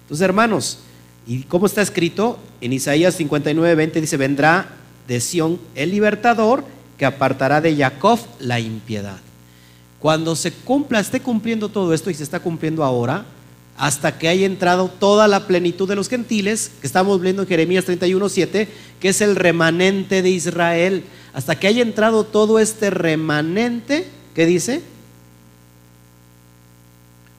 Entonces, 0.03 0.25
hermanos, 0.25 0.79
¿y 1.27 1.43
cómo 1.43 1.67
está 1.67 1.83
escrito? 1.83 2.39
En 2.63 2.73
Isaías 2.73 3.15
59, 3.17 3.75
20 3.75 4.01
dice, 4.01 4.17
vendrá 4.17 4.71
de 5.07 5.21
Sión 5.21 5.61
el 5.75 5.91
libertador 5.91 6.65
que 6.97 7.05
apartará 7.05 7.61
de 7.61 7.77
Jacob 7.77 8.19
la 8.41 8.59
impiedad. 8.59 9.19
Cuando 9.99 10.37
se 10.37 10.53
cumpla, 10.53 11.01
esté 11.01 11.21
cumpliendo 11.21 11.69
todo 11.69 11.93
esto 11.93 12.09
y 12.09 12.15
se 12.15 12.23
está 12.23 12.41
cumpliendo 12.41 12.83
ahora, 12.83 13.27
hasta 13.77 14.19
que 14.19 14.29
haya 14.29 14.47
entrado 14.47 14.89
toda 14.89 15.29
la 15.29 15.47
plenitud 15.47 15.89
de 15.89 15.97
los 15.97 16.09
gentiles, 16.09 16.71
que 16.81 16.87
estamos 16.87 17.21
viendo 17.21 17.43
en 17.43 17.49
Jeremías 17.49 17.85
31, 17.85 18.29
7, 18.29 18.69
que 19.01 19.09
es 19.09 19.21
el 19.21 19.37
remanente 19.37 20.23
de 20.23 20.31
Israel. 20.31 21.05
Hasta 21.35 21.59
que 21.59 21.67
haya 21.67 21.83
entrado 21.83 22.25
todo 22.25 22.59
este 22.59 22.89
remanente, 22.89 24.09
¿qué 24.35 24.47
dice? 24.47 24.83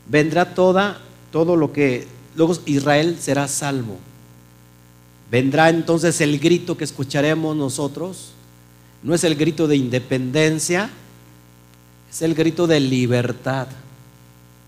Vendrá 0.07 0.53
toda, 0.53 1.01
todo 1.31 1.55
lo 1.55 1.73
que, 1.73 2.07
luego 2.35 2.55
Israel 2.65 3.17
será 3.19 3.47
salvo. 3.47 3.97
Vendrá 5.31 5.69
entonces 5.69 6.21
el 6.21 6.39
grito 6.39 6.77
que 6.77 6.83
escucharemos 6.83 7.55
nosotros. 7.55 8.33
No 9.01 9.15
es 9.15 9.23
el 9.23 9.35
grito 9.35 9.67
de 9.67 9.75
independencia, 9.75 10.91
es 12.11 12.21
el 12.21 12.35
grito 12.35 12.67
de 12.67 12.79
libertad 12.79 13.67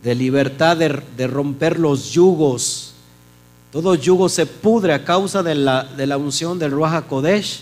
de 0.03 0.15
libertad, 0.15 0.77
de, 0.77 1.27
romper 1.27 1.79
los 1.79 2.12
yugos. 2.12 2.93
Todo 3.71 3.95
yugo 3.95 4.29
se 4.29 4.45
pudre 4.45 4.93
a 4.93 5.03
causa 5.03 5.43
de 5.43 5.55
la, 5.55 5.83
de 5.83 6.07
la 6.07 6.17
unción 6.17 6.57
del 6.57 6.71
Ruach 6.71 7.05
Kodesh. 7.05 7.62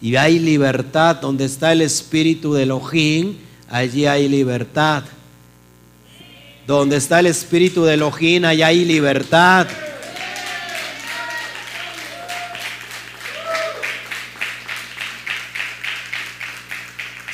Y 0.00 0.16
hay 0.16 0.38
libertad. 0.38 1.16
Donde 1.16 1.44
está 1.44 1.72
el 1.72 1.82
espíritu 1.82 2.54
de 2.54 2.62
Elohim, 2.62 3.36
allí 3.68 4.06
hay 4.06 4.28
libertad. 4.28 5.04
Donde 6.66 6.96
está 6.96 7.20
el 7.20 7.26
espíritu 7.26 7.84
de 7.84 7.94
Elohim, 7.94 8.44
allí 8.44 8.62
hay 8.62 8.84
libertad. 8.84 9.66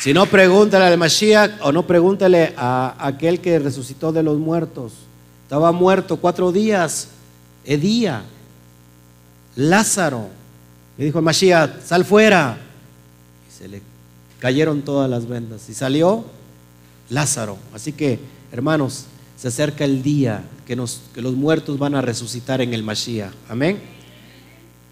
Si 0.02 0.12
no, 0.12 0.26
pregúntale 0.26 0.86
al 0.86 0.98
Mashiach 0.98 1.60
o 1.60 1.70
no 1.70 1.86
pregúntale 1.86 2.54
a 2.56 2.96
aquel 2.98 3.38
que 3.38 3.60
resucitó 3.60 4.10
de 4.10 4.24
los 4.24 4.36
muertos. 4.36 4.94
Estaba 5.44 5.70
muerto 5.70 6.16
cuatro 6.16 6.50
días, 6.50 7.06
Edía, 7.64 8.24
Lázaro. 9.54 10.26
Le 10.98 11.04
dijo 11.04 11.18
al 11.18 11.24
Mashiach, 11.24 11.84
sal 11.84 12.04
fuera. 12.04 12.58
Y 13.48 13.56
se 13.56 13.68
le 13.68 13.80
cayeron 14.40 14.82
todas 14.82 15.08
las 15.08 15.28
vendas. 15.28 15.68
Y 15.68 15.74
salió 15.74 16.24
Lázaro. 17.08 17.56
Así 17.72 17.92
que, 17.92 18.18
hermanos, 18.50 19.04
se 19.38 19.46
acerca 19.46 19.84
el 19.84 20.02
día 20.02 20.42
que, 20.66 20.76
que 21.14 21.22
los 21.22 21.34
muertos 21.34 21.78
van 21.78 21.94
a 21.94 22.02
resucitar 22.02 22.60
en 22.60 22.74
el 22.74 22.82
Mashiach. 22.82 23.30
Amén. 23.48 23.78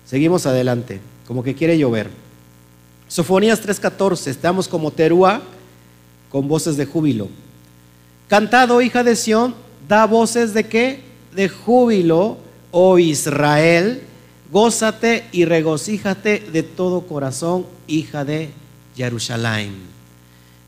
Seguimos 0.06 0.46
adelante, 0.46 1.00
como 1.26 1.42
que 1.42 1.56
quiere 1.56 1.76
llover. 1.76 2.29
Sofonías 3.10 3.60
3:14, 3.60 4.28
estamos 4.30 4.68
como 4.68 4.92
Teruá 4.92 5.42
con 6.30 6.46
voces 6.46 6.76
de 6.76 6.86
júbilo. 6.86 7.28
Cantado, 8.28 8.80
hija 8.80 9.02
de 9.02 9.16
Sión, 9.16 9.56
da 9.88 10.06
voces 10.06 10.54
de 10.54 10.68
qué? 10.68 11.00
De 11.34 11.48
júbilo, 11.48 12.38
oh 12.70 13.00
Israel, 13.00 14.02
gózate 14.52 15.24
y 15.32 15.44
regocíjate 15.44 16.38
de 16.52 16.62
todo 16.62 17.00
corazón, 17.00 17.66
hija 17.88 18.24
de 18.24 18.50
Jerusalén. 18.96 19.74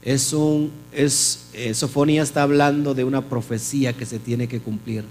Es 0.03 0.33
un, 0.33 0.73
es, 0.91 1.45
eh, 1.53 1.75
Sofonía 1.75 2.25
está 2.25 2.43
hablando 2.43 2.93
de 2.93 3.05
una 3.05 3.23
profecía 3.23 3.93
que 3.93 4.05
se 4.05 4.19
tiene 4.19 4.49
que 4.49 4.59
cumplir. 4.59 5.05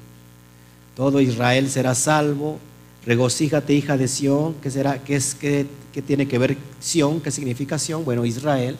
Todo 0.97 1.21
Israel 1.21 1.69
será 1.69 1.95
salvo, 1.95 2.59
regocíjate, 3.05 3.73
hija 3.73 3.97
de 3.97 4.07
Sión, 4.07 4.55
¿qué 4.61 4.69
será? 4.71 5.03
¿Qué 5.03 5.15
es 5.15 5.35
que 5.35 5.67
tiene 6.05 6.27
que 6.27 6.37
ver 6.37 6.57
Sión? 6.79 7.21
¿Qué 7.21 7.31
significa 7.31 7.79
Sión? 7.79 8.05
Bueno, 8.05 8.25
Israel. 8.25 8.77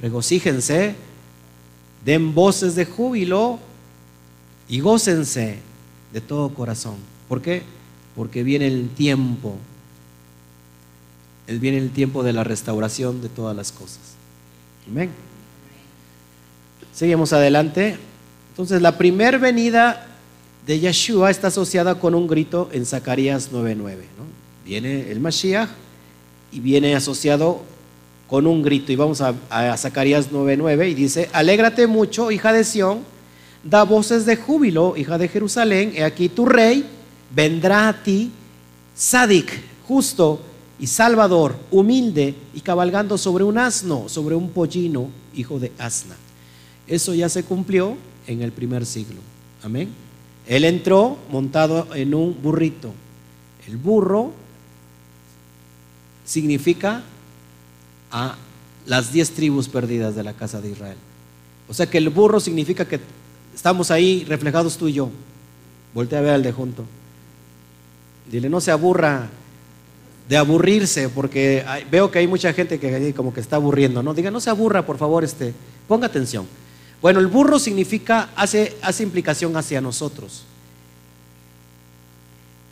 Regocíjense, 0.00 0.94
den 2.04 2.34
voces 2.34 2.74
de 2.74 2.84
júbilo 2.84 3.58
y 4.68 4.80
gócense 4.80 5.58
de 6.12 6.20
todo 6.20 6.52
corazón. 6.52 6.96
¿Por 7.28 7.40
qué? 7.40 7.62
Porque 8.14 8.42
viene 8.42 8.66
el 8.66 8.90
tiempo. 8.90 9.56
Viene 11.46 11.78
el 11.78 11.90
tiempo 11.90 12.22
de 12.22 12.32
la 12.32 12.44
restauración 12.44 13.22
de 13.22 13.28
todas 13.28 13.56
las 13.56 13.72
cosas. 13.72 14.00
Amén. 14.88 15.10
Seguimos 16.92 17.32
adelante. 17.32 17.96
Entonces, 18.50 18.82
la 18.82 18.98
primer 18.98 19.38
venida 19.38 20.15
de 20.66 20.80
Yeshua 20.80 21.30
está 21.30 21.48
asociada 21.48 21.94
con 21.94 22.14
un 22.14 22.26
grito 22.26 22.68
en 22.72 22.84
Zacarías 22.84 23.52
9:9. 23.52 24.02
Viene 24.64 25.10
el 25.10 25.20
Mashiach 25.20 25.68
y 26.50 26.60
viene 26.60 26.96
asociado 26.96 27.62
con 28.26 28.46
un 28.46 28.62
grito. 28.62 28.90
Y 28.90 28.96
vamos 28.96 29.20
a, 29.20 29.34
a 29.48 29.76
Zacarías 29.76 30.32
9:9 30.32 30.90
y 30.90 30.94
dice, 30.94 31.30
alégrate 31.32 31.86
mucho, 31.86 32.32
hija 32.32 32.52
de 32.52 32.64
Sión, 32.64 33.00
da 33.62 33.84
voces 33.84 34.26
de 34.26 34.36
júbilo, 34.36 34.96
hija 34.96 35.18
de 35.18 35.28
Jerusalén, 35.28 35.92
he 35.94 36.02
aquí 36.02 36.28
tu 36.28 36.46
rey 36.46 36.84
vendrá 37.34 37.88
a 37.88 38.02
ti, 38.02 38.30
sádic, 38.94 39.60
justo 39.86 40.40
y 40.78 40.86
salvador, 40.86 41.56
humilde 41.70 42.34
y 42.54 42.60
cabalgando 42.60 43.18
sobre 43.18 43.44
un 43.44 43.58
asno, 43.58 44.08
sobre 44.08 44.34
un 44.34 44.50
pollino, 44.50 45.10
hijo 45.34 45.58
de 45.58 45.72
asna. 45.78 46.16
Eso 46.86 47.14
ya 47.14 47.28
se 47.28 47.44
cumplió 47.44 47.96
en 48.26 48.42
el 48.42 48.52
primer 48.52 48.86
siglo. 48.86 49.20
Amén. 49.62 50.05
Él 50.46 50.64
entró 50.64 51.18
montado 51.30 51.88
en 51.94 52.14
un 52.14 52.40
burrito. 52.40 52.92
El 53.66 53.76
burro 53.76 54.32
significa 56.24 57.02
a 58.10 58.36
las 58.86 59.12
diez 59.12 59.32
tribus 59.32 59.68
perdidas 59.68 60.14
de 60.14 60.22
la 60.22 60.34
casa 60.34 60.60
de 60.60 60.70
Israel. 60.70 60.96
O 61.68 61.74
sea 61.74 61.86
que 61.86 61.98
el 61.98 62.08
burro 62.10 62.38
significa 62.38 62.84
que 62.84 63.00
estamos 63.54 63.90
ahí 63.90 64.24
reflejados 64.28 64.76
tú 64.76 64.86
y 64.88 64.94
yo. 64.94 65.10
Voltea 65.94 66.20
a 66.20 66.22
ver 66.22 66.34
al 66.34 66.42
de 66.42 66.52
junto. 66.52 66.84
Dile, 68.30 68.48
no 68.48 68.60
se 68.60 68.70
aburra 68.70 69.28
de 70.28 70.36
aburrirse, 70.36 71.08
porque 71.08 71.64
veo 71.90 72.10
que 72.10 72.18
hay 72.18 72.26
mucha 72.26 72.52
gente 72.52 72.80
que 72.80 73.14
como 73.14 73.32
que 73.32 73.40
está 73.40 73.56
aburriendo, 73.56 74.02
¿no? 74.02 74.12
Diga, 74.12 74.30
no 74.30 74.40
se 74.40 74.50
aburra, 74.50 74.84
por 74.84 74.98
favor, 74.98 75.22
este, 75.22 75.54
ponga 75.86 76.06
atención. 76.06 76.46
Bueno, 77.02 77.20
el 77.20 77.26
burro 77.26 77.58
significa, 77.58 78.30
hace, 78.36 78.76
hace 78.82 79.02
implicación 79.02 79.56
hacia 79.56 79.80
nosotros. 79.80 80.44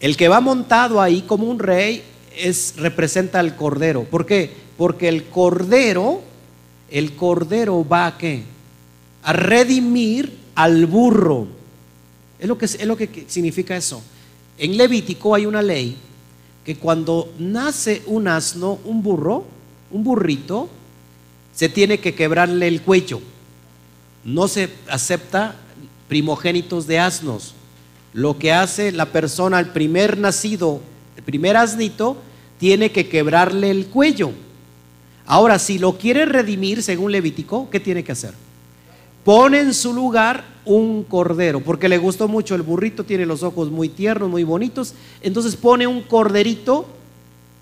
El 0.00 0.16
que 0.16 0.28
va 0.28 0.40
montado 0.40 1.00
ahí 1.00 1.22
como 1.22 1.46
un 1.46 1.58
rey 1.58 2.02
es, 2.36 2.74
representa 2.76 3.40
al 3.40 3.56
cordero. 3.56 4.04
¿Por 4.04 4.26
qué? 4.26 4.50
Porque 4.76 5.08
el 5.08 5.24
cordero, 5.24 6.22
el 6.90 7.14
cordero 7.14 7.86
va 7.86 8.06
a 8.06 8.18
qué? 8.18 8.42
A 9.22 9.32
redimir 9.32 10.36
al 10.54 10.86
burro. 10.86 11.46
Es 12.38 12.48
lo 12.48 12.58
que, 12.58 12.64
es 12.66 12.86
lo 12.86 12.96
que 12.96 13.24
significa 13.28 13.76
eso. 13.76 14.02
En 14.58 14.76
Levítico 14.76 15.34
hay 15.34 15.46
una 15.46 15.62
ley 15.62 15.96
que 16.64 16.76
cuando 16.76 17.32
nace 17.38 18.02
un 18.06 18.28
asno, 18.28 18.78
un 18.84 19.02
burro, 19.02 19.44
un 19.90 20.02
burrito, 20.02 20.68
se 21.54 21.68
tiene 21.68 21.98
que 21.98 22.14
quebrarle 22.14 22.66
el 22.68 22.82
cuello. 22.82 23.20
No 24.24 24.48
se 24.48 24.70
acepta 24.88 25.56
primogénitos 26.08 26.86
de 26.86 26.98
asnos. 26.98 27.54
Lo 28.12 28.38
que 28.38 28.52
hace 28.52 28.92
la 28.92 29.06
persona 29.06 29.58
al 29.58 29.72
primer 29.72 30.18
nacido, 30.18 30.80
el 31.16 31.22
primer 31.22 31.56
asnito, 31.56 32.16
tiene 32.58 32.92
que 32.92 33.08
quebrarle 33.08 33.70
el 33.70 33.86
cuello. 33.86 34.30
Ahora, 35.26 35.58
si 35.58 35.78
lo 35.78 35.98
quiere 35.98 36.24
redimir, 36.26 36.82
según 36.82 37.12
Levítico, 37.12 37.68
¿qué 37.70 37.80
tiene 37.80 38.04
que 38.04 38.12
hacer? 38.12 38.34
Pone 39.24 39.60
en 39.60 39.74
su 39.74 39.92
lugar 39.92 40.44
un 40.64 41.04
cordero, 41.04 41.60
porque 41.60 41.88
le 41.88 41.98
gustó 41.98 42.28
mucho 42.28 42.54
el 42.54 42.62
burrito, 42.62 43.04
tiene 43.04 43.26
los 43.26 43.42
ojos 43.42 43.70
muy 43.70 43.88
tiernos, 43.88 44.30
muy 44.30 44.44
bonitos, 44.44 44.94
entonces 45.22 45.56
pone 45.56 45.86
un 45.86 46.02
corderito 46.02 46.86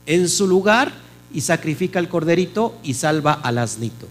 en 0.06 0.28
su 0.28 0.46
lugar 0.46 0.92
y 1.32 1.40
sacrifica 1.40 1.98
el 1.98 2.08
corderito 2.08 2.74
y 2.82 2.94
salva 2.94 3.32
al 3.32 3.58
asnito. 3.58 4.06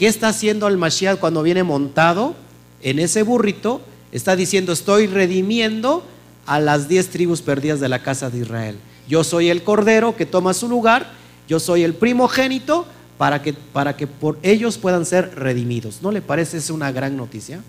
¿Qué 0.00 0.06
está 0.06 0.28
haciendo 0.28 0.66
el 0.66 0.78
Mashiach 0.78 1.18
cuando 1.18 1.42
viene 1.42 1.62
montado 1.62 2.34
en 2.80 2.98
ese 3.00 3.22
burrito? 3.22 3.82
Está 4.12 4.34
diciendo, 4.34 4.72
estoy 4.72 5.06
redimiendo 5.06 6.02
a 6.46 6.58
las 6.58 6.88
diez 6.88 7.10
tribus 7.10 7.42
perdidas 7.42 7.80
de 7.80 7.90
la 7.90 8.02
casa 8.02 8.30
de 8.30 8.38
Israel. 8.38 8.78
Yo 9.06 9.24
soy 9.24 9.50
el 9.50 9.62
cordero 9.62 10.16
que 10.16 10.24
toma 10.24 10.54
su 10.54 10.70
lugar, 10.70 11.10
yo 11.46 11.60
soy 11.60 11.82
el 11.82 11.92
primogénito 11.92 12.86
para 13.18 13.42
que, 13.42 13.52
para 13.52 13.94
que 13.94 14.06
por 14.06 14.38
ellos 14.42 14.78
puedan 14.78 15.04
ser 15.04 15.34
redimidos. 15.34 16.00
¿No 16.00 16.12
le 16.12 16.22
parece 16.22 16.56
es 16.56 16.70
una 16.70 16.90
gran 16.92 17.14
noticia? 17.14 17.60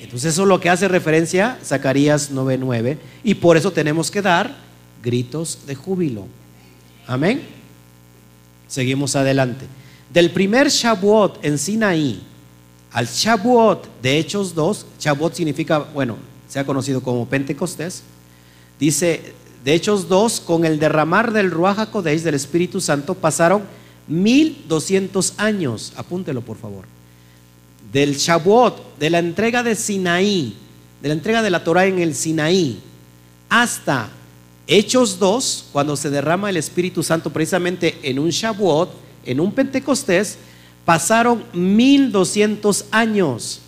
Entonces 0.00 0.32
eso 0.32 0.42
es 0.42 0.48
lo 0.48 0.60
que 0.60 0.70
hace 0.70 0.86
referencia 0.86 1.58
Zacarías 1.64 2.30
9:9 2.30 2.98
y 3.24 3.34
por 3.34 3.56
eso 3.56 3.72
tenemos 3.72 4.12
que 4.12 4.22
dar 4.22 4.54
gritos 5.02 5.58
de 5.66 5.74
júbilo. 5.74 6.28
Amén. 7.08 7.42
Seguimos 8.68 9.16
adelante. 9.16 9.66
Del 10.16 10.30
primer 10.30 10.70
Shavuot 10.70 11.44
en 11.44 11.58
Sinaí 11.58 12.22
al 12.90 13.06
Shavuot 13.06 14.00
de 14.00 14.18
Hechos 14.18 14.54
2, 14.54 14.86
Shavuot 14.98 15.34
significa, 15.34 15.80
bueno, 15.80 16.16
se 16.48 16.58
ha 16.58 16.64
conocido 16.64 17.02
como 17.02 17.26
Pentecostés, 17.26 18.02
dice, 18.80 19.34
de 19.62 19.74
Hechos 19.74 20.08
2, 20.08 20.40
con 20.40 20.64
el 20.64 20.78
derramar 20.78 21.34
del 21.34 21.50
Ruach 21.50 21.80
HaKodesh, 21.80 22.22
del 22.22 22.34
Espíritu 22.34 22.80
Santo, 22.80 23.12
pasaron 23.12 23.64
1200 24.08 25.34
años, 25.36 25.92
apúntelo 25.96 26.40
por 26.40 26.56
favor, 26.56 26.86
del 27.92 28.16
Shavuot, 28.16 28.96
de 28.98 29.10
la 29.10 29.18
entrega 29.18 29.62
de 29.62 29.74
Sinaí, 29.74 30.56
de 31.02 31.08
la 31.08 31.14
entrega 31.14 31.42
de 31.42 31.50
la 31.50 31.62
Torah 31.62 31.84
en 31.84 31.98
el 31.98 32.14
Sinaí, 32.14 32.80
hasta 33.50 34.08
Hechos 34.66 35.18
2, 35.18 35.66
cuando 35.72 35.94
se 35.94 36.08
derrama 36.08 36.48
el 36.48 36.56
Espíritu 36.56 37.02
Santo 37.02 37.30
precisamente 37.30 37.98
en 38.02 38.18
un 38.18 38.30
Shavuot, 38.30 39.04
en 39.26 39.40
un 39.40 39.52
Pentecostés, 39.52 40.38
pasaron 40.84 41.44
1200 41.52 42.86
años. 42.90 43.60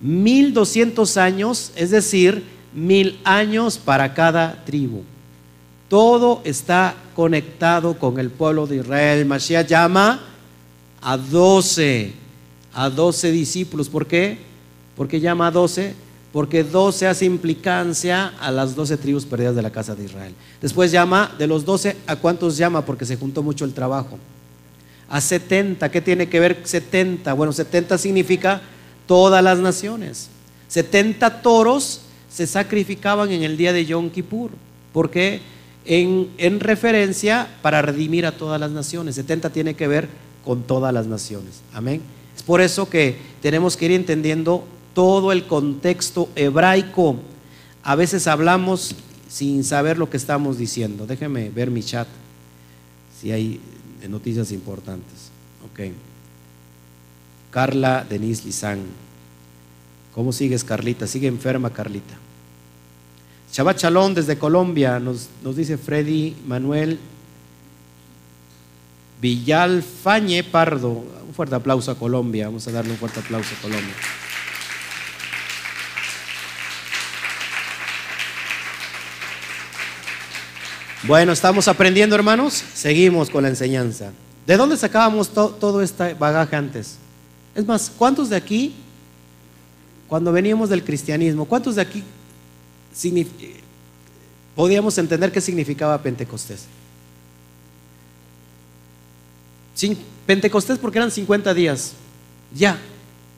1200 0.00 1.16
años, 1.16 1.72
es 1.76 1.90
decir, 1.90 2.44
mil 2.74 3.18
años 3.24 3.78
para 3.78 4.14
cada 4.14 4.64
tribu. 4.64 5.02
Todo 5.88 6.40
está 6.44 6.94
conectado 7.14 7.98
con 7.98 8.18
el 8.18 8.30
pueblo 8.30 8.66
de 8.66 8.76
Israel. 8.76 9.26
Mashiach 9.26 9.66
llama 9.66 10.20
a 11.00 11.16
12, 11.16 12.12
a 12.72 12.90
12 12.90 13.30
discípulos. 13.30 13.88
¿Por 13.88 14.06
qué? 14.06 14.38
Porque 14.96 15.20
llama 15.20 15.48
a 15.48 15.50
12 15.50 16.04
porque 16.34 16.64
12 16.64 17.06
hace 17.06 17.26
implicancia 17.26 18.34
a 18.40 18.50
las 18.50 18.74
12 18.74 18.96
tribus 18.96 19.24
perdidas 19.24 19.54
de 19.54 19.62
la 19.62 19.70
casa 19.70 19.94
de 19.94 20.02
Israel. 20.02 20.34
Después 20.60 20.90
llama, 20.90 21.32
de 21.38 21.46
los 21.46 21.64
12, 21.64 21.96
¿a 22.08 22.16
cuántos 22.16 22.56
llama? 22.56 22.84
Porque 22.84 23.06
se 23.06 23.14
juntó 23.14 23.44
mucho 23.44 23.64
el 23.64 23.72
trabajo. 23.72 24.18
A 25.08 25.20
70, 25.20 25.90
¿qué 25.90 26.00
tiene 26.00 26.28
que 26.28 26.40
ver 26.40 26.60
70? 26.64 27.32
Bueno, 27.34 27.52
70 27.52 27.98
significa 27.98 28.62
todas 29.06 29.42
las 29.42 29.58
naciones. 29.58 30.28
70 30.68 31.42
toros 31.42 32.02
se 32.30 32.46
sacrificaban 32.46 33.30
en 33.30 33.42
el 33.42 33.56
día 33.56 33.72
de 33.72 33.84
Yom 33.84 34.10
Kippur. 34.10 34.50
¿Por 34.92 35.10
qué? 35.10 35.40
En, 35.84 36.30
en 36.38 36.60
referencia 36.60 37.48
para 37.62 37.82
redimir 37.82 38.26
a 38.26 38.32
todas 38.32 38.58
las 38.58 38.70
naciones. 38.70 39.14
70 39.16 39.50
tiene 39.50 39.74
que 39.74 39.86
ver 39.86 40.08
con 40.44 40.62
todas 40.62 40.92
las 40.92 41.06
naciones. 41.06 41.60
Amén. 41.72 42.00
Es 42.36 42.42
por 42.42 42.60
eso 42.60 42.88
que 42.88 43.16
tenemos 43.42 43.76
que 43.76 43.86
ir 43.86 43.92
entendiendo 43.92 44.64
todo 44.94 45.32
el 45.32 45.46
contexto 45.46 46.28
hebraico. 46.34 47.16
A 47.82 47.94
veces 47.96 48.26
hablamos 48.26 48.94
sin 49.28 49.64
saber 49.64 49.98
lo 49.98 50.08
que 50.08 50.16
estamos 50.16 50.58
diciendo. 50.58 51.06
Déjeme 51.06 51.50
ver 51.50 51.70
mi 51.70 51.82
chat, 51.82 52.06
si 53.20 53.32
hay 53.32 53.60
noticias 54.08 54.52
importantes. 54.52 55.30
Ok. 55.64 55.92
Carla 57.50 58.04
Denise 58.08 58.44
Lizán. 58.44 58.80
¿Cómo 60.14 60.32
sigues, 60.32 60.64
Carlita? 60.64 61.06
Sigue 61.06 61.28
enferma, 61.28 61.70
Carlita. 61.70 62.14
Shabbat 63.52 63.78
Shalom 63.78 64.14
desde 64.14 64.36
Colombia, 64.36 64.98
nos, 64.98 65.28
nos 65.42 65.54
dice 65.54 65.78
Freddy 65.78 66.34
Manuel 66.46 66.98
Villalfañe 69.20 70.42
Pardo. 70.42 70.90
Un 71.26 71.32
fuerte 71.34 71.54
aplauso 71.54 71.90
a 71.90 71.98
Colombia. 71.98 72.46
Vamos 72.46 72.66
a 72.68 72.72
darle 72.72 72.90
un 72.90 72.98
fuerte 72.98 73.20
aplauso 73.20 73.54
a 73.58 73.62
Colombia. 73.62 73.94
Bueno, 81.06 81.32
estamos 81.32 81.68
aprendiendo, 81.68 82.14
hermanos. 82.14 82.64
Seguimos 82.72 83.28
con 83.28 83.42
la 83.42 83.50
enseñanza. 83.50 84.12
¿De 84.46 84.56
dónde 84.56 84.78
sacábamos 84.78 85.28
todo 85.28 85.82
este 85.82 86.14
bagaje 86.14 86.56
antes? 86.56 86.96
Es 87.54 87.66
más, 87.66 87.92
¿cuántos 87.96 88.30
de 88.30 88.36
aquí, 88.36 88.74
cuando 90.08 90.32
veníamos 90.32 90.70
del 90.70 90.82
cristianismo, 90.82 91.44
cuántos 91.44 91.76
de 91.76 91.82
aquí 91.82 92.02
podíamos 94.56 94.96
entender 94.96 95.30
qué 95.30 95.42
significaba 95.42 96.00
Pentecostés? 96.00 96.64
Pentecostés 100.24 100.78
porque 100.78 100.98
eran 100.98 101.10
50 101.10 101.52
días. 101.52 101.92
Ya, 102.54 102.78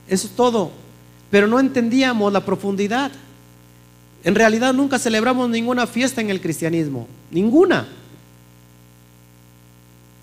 eso 0.06 0.28
es 0.28 0.36
todo. 0.36 0.70
Pero 1.32 1.48
no 1.48 1.58
entendíamos 1.58 2.32
la 2.32 2.44
profundidad. 2.44 3.10
En 4.24 4.34
realidad 4.34 4.74
nunca 4.74 4.98
celebramos 4.98 5.48
ninguna 5.48 5.86
fiesta 5.86 6.20
en 6.20 6.30
el 6.30 6.40
cristianismo, 6.40 7.06
ninguna. 7.30 7.86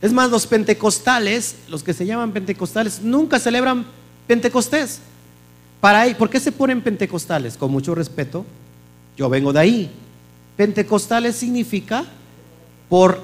Es 0.02 0.12
más, 0.12 0.30
los 0.30 0.46
pentecostales, 0.46 1.56
los 1.70 1.84
que 1.84 1.94
se 1.94 2.06
llaman 2.06 2.34
pentecostales, 2.34 3.02
nunca 3.02 3.40
celebran 3.40 3.86
Pentecostés. 4.28 5.00
Para 5.82 6.06
¿Por 6.18 6.30
qué 6.30 6.40
se 6.40 6.52
ponen 6.52 6.82
pentecostales? 6.82 7.58
Con 7.58 7.72
mucho 7.72 7.94
respeto, 7.94 8.46
yo 9.18 9.30
vengo 9.30 9.52
de 9.52 9.60
ahí. 9.60 9.92
Pentecostales 10.56 11.36
significa 11.36 12.06
por 12.88 13.22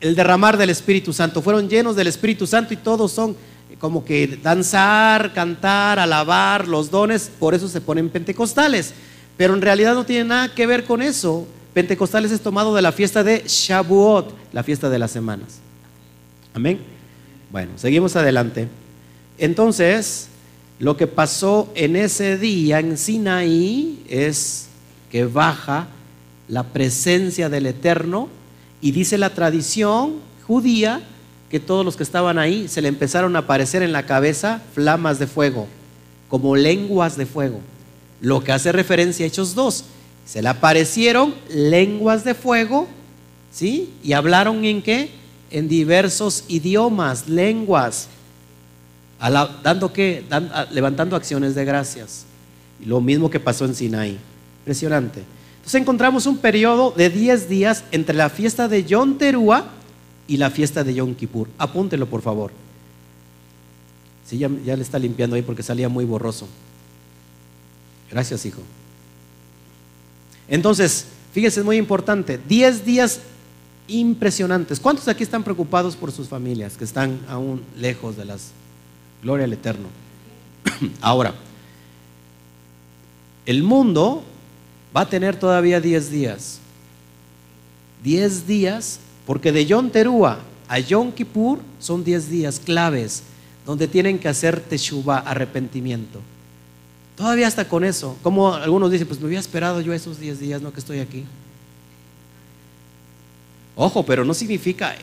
el 0.00 0.14
derramar 0.14 0.58
del 0.58 0.70
Espíritu 0.70 1.12
Santo. 1.12 1.40
Fueron 1.40 1.68
llenos 1.68 1.96
del 1.96 2.08
Espíritu 2.08 2.46
Santo 2.46 2.74
y 2.74 2.76
todos 2.76 3.12
son 3.12 3.36
como 3.80 4.04
que 4.04 4.38
danzar, 4.42 5.32
cantar, 5.32 5.98
alabar, 5.98 6.68
los 6.68 6.90
dones, 6.90 7.30
por 7.38 7.54
eso 7.54 7.68
se 7.68 7.80
ponen 7.80 8.10
pentecostales. 8.10 8.92
Pero 9.38 9.54
en 9.54 9.62
realidad 9.62 9.94
no 9.94 10.04
tiene 10.04 10.24
nada 10.24 10.52
que 10.52 10.66
ver 10.66 10.84
con 10.84 11.00
eso. 11.00 11.46
Pentecostales 11.72 12.32
es 12.32 12.40
tomado 12.40 12.74
de 12.74 12.82
la 12.82 12.90
fiesta 12.90 13.22
de 13.22 13.44
Shavuot, 13.46 14.34
la 14.52 14.64
fiesta 14.64 14.90
de 14.90 14.98
las 14.98 15.12
semanas. 15.12 15.60
Amén. 16.52 16.80
Bueno, 17.50 17.70
seguimos 17.76 18.16
adelante. 18.16 18.66
Entonces, 19.38 20.28
lo 20.80 20.96
que 20.96 21.06
pasó 21.06 21.70
en 21.76 21.94
ese 21.94 22.36
día 22.36 22.80
en 22.80 22.98
Sinaí 22.98 24.02
es 24.08 24.66
que 25.08 25.24
baja 25.24 25.86
la 26.48 26.64
presencia 26.64 27.48
del 27.48 27.66
Eterno 27.66 28.28
y 28.80 28.90
dice 28.90 29.18
la 29.18 29.34
tradición 29.34 30.14
judía 30.48 31.00
que 31.48 31.60
todos 31.60 31.84
los 31.84 31.96
que 31.96 32.02
estaban 32.02 32.38
ahí 32.38 32.66
se 32.66 32.82
le 32.82 32.88
empezaron 32.88 33.36
a 33.36 33.40
aparecer 33.40 33.84
en 33.84 33.92
la 33.92 34.04
cabeza 34.04 34.62
flamas 34.74 35.20
de 35.20 35.28
fuego, 35.28 35.68
como 36.28 36.56
lenguas 36.56 37.16
de 37.16 37.24
fuego 37.24 37.60
lo 38.20 38.42
que 38.42 38.52
hace 38.52 38.72
referencia 38.72 39.24
a 39.24 39.28
Hechos 39.28 39.54
2. 39.54 39.84
Se 40.26 40.42
le 40.42 40.48
aparecieron 40.48 41.34
lenguas 41.48 42.24
de 42.24 42.34
fuego, 42.34 42.86
¿sí? 43.52 43.90
Y 44.02 44.12
hablaron 44.12 44.64
en 44.64 44.82
qué? 44.82 45.10
En 45.50 45.68
diversos 45.68 46.44
idiomas, 46.48 47.28
lenguas, 47.28 48.08
dando 49.62 49.92
qué? 49.92 50.24
levantando 50.70 51.16
acciones 51.16 51.54
de 51.54 51.64
gracias. 51.64 52.24
lo 52.84 53.00
mismo 53.00 53.30
que 53.30 53.40
pasó 53.40 53.64
en 53.64 53.74
Sinaí. 53.74 54.18
Impresionante. 54.60 55.24
Entonces 55.56 55.80
encontramos 55.80 56.26
un 56.26 56.38
periodo 56.38 56.92
de 56.96 57.10
10 57.10 57.48
días 57.48 57.84
entre 57.90 58.14
la 58.14 58.28
fiesta 58.30 58.68
de 58.68 58.84
Yom 58.84 59.18
Teruah 59.18 59.64
y 60.28 60.36
la 60.36 60.50
fiesta 60.50 60.84
de 60.84 60.94
Yom 60.94 61.14
Kippur. 61.14 61.48
Apúntelo, 61.58 62.06
por 62.06 62.22
favor. 62.22 62.52
Sí, 64.26 64.38
ya, 64.38 64.50
ya 64.64 64.76
le 64.76 64.82
está 64.82 64.98
limpiando 64.98 65.36
ahí 65.36 65.42
porque 65.42 65.62
salía 65.62 65.88
muy 65.88 66.04
borroso. 66.04 66.46
Gracias, 68.10 68.44
hijo. 68.46 68.60
Entonces, 70.48 71.06
fíjense, 71.32 71.60
es 71.60 71.66
muy 71.66 71.76
importante. 71.76 72.38
10 72.48 72.84
días 72.84 73.20
impresionantes. 73.86 74.80
¿Cuántos 74.80 75.08
aquí 75.08 75.22
están 75.22 75.42
preocupados 75.42 75.96
por 75.96 76.12
sus 76.12 76.28
familias 76.28 76.76
que 76.76 76.84
están 76.84 77.20
aún 77.28 77.62
lejos 77.76 78.16
de 78.16 78.24
las 78.24 78.50
gloria 79.22 79.44
al 79.44 79.52
Eterno? 79.52 79.88
Ahora, 81.00 81.34
el 83.46 83.62
mundo 83.62 84.24
va 84.96 85.02
a 85.02 85.08
tener 85.08 85.38
todavía 85.38 85.80
10 85.80 86.10
días. 86.10 86.58
10 88.02 88.46
días, 88.46 89.00
porque 89.26 89.52
de 89.52 89.66
Yom 89.66 89.90
Teruah 89.90 90.38
a 90.68 90.78
Yom 90.78 91.12
Kippur 91.12 91.60
son 91.80 92.04
10 92.04 92.28
días 92.28 92.60
claves 92.60 93.22
donde 93.64 93.88
tienen 93.88 94.18
que 94.18 94.28
hacer 94.28 94.60
teshuva, 94.60 95.18
arrepentimiento. 95.18 96.20
Todavía 97.18 97.48
hasta 97.48 97.68
con 97.68 97.82
eso. 97.82 98.16
Como 98.22 98.54
algunos 98.54 98.92
dicen, 98.92 99.08
pues 99.08 99.18
me 99.18 99.26
había 99.26 99.40
esperado 99.40 99.80
yo 99.80 99.92
esos 99.92 100.20
10 100.20 100.38
días, 100.38 100.62
no 100.62 100.72
que 100.72 100.78
estoy 100.78 101.00
aquí. 101.00 101.24
Ojo, 103.74 104.06
pero 104.06 104.24
no 104.24 104.34
significa, 104.34 104.94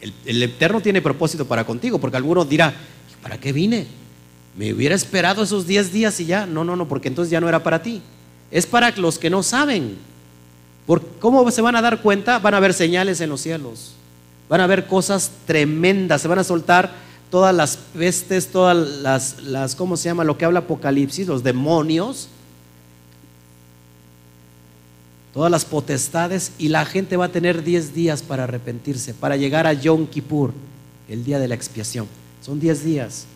el, 0.00 0.42
Eterno 0.42 0.80
tiene 0.80 1.00
propósito 1.00 1.46
para 1.46 1.64
contigo, 1.64 2.00
porque 2.00 2.16
algunos 2.16 2.48
dirán, 2.48 2.74
¿para 3.22 3.38
qué 3.38 3.52
vine? 3.52 3.86
Me 4.56 4.74
hubiera 4.74 4.96
esperado 4.96 5.44
esos 5.44 5.68
10 5.68 5.92
días 5.92 6.18
y 6.18 6.26
ya. 6.26 6.46
No, 6.46 6.64
no, 6.64 6.74
no, 6.74 6.88
porque 6.88 7.06
entonces 7.06 7.30
ya 7.30 7.40
no 7.40 7.48
era 7.48 7.62
para 7.62 7.80
ti. 7.80 8.02
Es 8.50 8.66
para 8.66 8.90
los 8.90 9.16
que 9.16 9.30
no 9.30 9.44
saben. 9.44 9.96
¿Cómo 11.20 11.48
se 11.52 11.62
van 11.62 11.76
a 11.76 11.82
dar 11.82 12.02
cuenta? 12.02 12.40
Van 12.40 12.54
a 12.54 12.60
ver 12.60 12.74
señales 12.74 13.20
en 13.20 13.30
los 13.30 13.40
cielos. 13.40 13.92
Van 14.48 14.60
a 14.60 14.66
ver 14.66 14.88
cosas 14.88 15.30
tremendas. 15.46 16.22
Se 16.22 16.28
van 16.28 16.40
a 16.40 16.44
soltar 16.44 17.03
todas 17.34 17.52
las 17.52 17.76
pestes, 17.76 18.46
todas 18.46 18.76
las, 18.76 19.42
las 19.42 19.74
¿cómo 19.74 19.96
se 19.96 20.04
llama? 20.04 20.22
Lo 20.22 20.38
que 20.38 20.44
habla 20.44 20.60
Apocalipsis, 20.60 21.26
los 21.26 21.42
demonios. 21.42 22.28
Todas 25.32 25.50
las 25.50 25.64
potestades. 25.64 26.52
Y 26.58 26.68
la 26.68 26.84
gente 26.84 27.16
va 27.16 27.24
a 27.24 27.32
tener 27.32 27.64
10 27.64 27.92
días 27.92 28.22
para 28.22 28.44
arrepentirse, 28.44 29.14
para 29.14 29.36
llegar 29.36 29.66
a 29.66 29.72
Yom 29.72 30.06
Kippur, 30.06 30.52
el 31.08 31.24
día 31.24 31.40
de 31.40 31.48
la 31.48 31.56
expiación. 31.56 32.06
Son 32.40 32.60
10 32.60 32.84
días. 32.84 33.26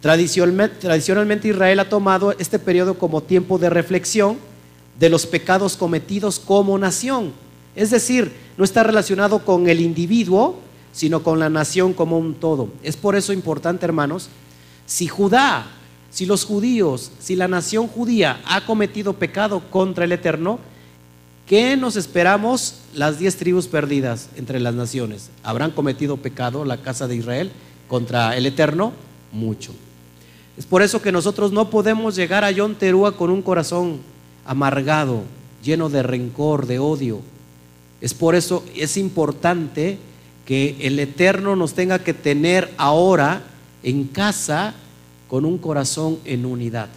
Tradicionalmente, 0.00 1.48
Israel 1.48 1.80
ha 1.80 1.90
tomado 1.90 2.32
este 2.38 2.58
periodo 2.58 2.96
como 2.96 3.22
tiempo 3.22 3.58
de 3.58 3.68
reflexión 3.68 4.38
de 4.98 5.10
los 5.10 5.26
pecados 5.26 5.76
cometidos 5.76 6.38
como 6.40 6.78
nación. 6.78 7.34
Es 7.76 7.90
decir, 7.90 8.32
no 8.56 8.64
está 8.64 8.82
relacionado 8.82 9.44
con 9.44 9.68
el 9.68 9.82
individuo, 9.82 10.58
sino 10.92 11.22
con 11.22 11.38
la 11.38 11.48
nación 11.48 11.92
como 11.92 12.18
un 12.18 12.34
todo. 12.34 12.68
Es 12.82 12.96
por 12.96 13.16
eso 13.16 13.32
importante, 13.32 13.84
hermanos, 13.84 14.28
si 14.86 15.06
Judá, 15.06 15.66
si 16.10 16.26
los 16.26 16.44
judíos, 16.44 17.12
si 17.20 17.36
la 17.36 17.48
nación 17.48 17.86
judía 17.86 18.40
ha 18.46 18.66
cometido 18.66 19.14
pecado 19.14 19.62
contra 19.70 20.04
el 20.04 20.12
Eterno, 20.12 20.58
¿qué 21.46 21.76
nos 21.76 21.96
esperamos 21.96 22.80
las 22.94 23.18
diez 23.18 23.36
tribus 23.36 23.68
perdidas 23.68 24.28
entre 24.36 24.58
las 24.58 24.74
naciones? 24.74 25.30
¿Habrán 25.42 25.70
cometido 25.70 26.16
pecado 26.16 26.64
la 26.64 26.78
casa 26.78 27.06
de 27.06 27.16
Israel 27.16 27.52
contra 27.88 28.36
el 28.36 28.46
Eterno? 28.46 28.92
Mucho. 29.32 29.72
Es 30.56 30.66
por 30.66 30.82
eso 30.82 31.00
que 31.00 31.12
nosotros 31.12 31.52
no 31.52 31.70
podemos 31.70 32.16
llegar 32.16 32.44
a 32.44 32.50
Yom 32.50 32.74
Terúa 32.74 33.16
con 33.16 33.30
un 33.30 33.40
corazón 33.42 34.00
amargado, 34.44 35.22
lleno 35.62 35.88
de 35.88 36.02
rencor, 36.02 36.66
de 36.66 36.78
odio. 36.80 37.20
Es 38.00 38.14
por 38.14 38.34
eso 38.34 38.64
es 38.74 38.96
importante 38.96 39.98
que 40.50 40.74
el 40.80 40.98
Eterno 40.98 41.54
nos 41.54 41.74
tenga 41.74 42.00
que 42.00 42.12
tener 42.12 42.74
ahora 42.76 43.44
en 43.84 44.02
casa 44.08 44.74
con 45.28 45.44
un 45.44 45.58
corazón 45.58 46.18
en 46.24 46.44
unidad. 46.44 46.88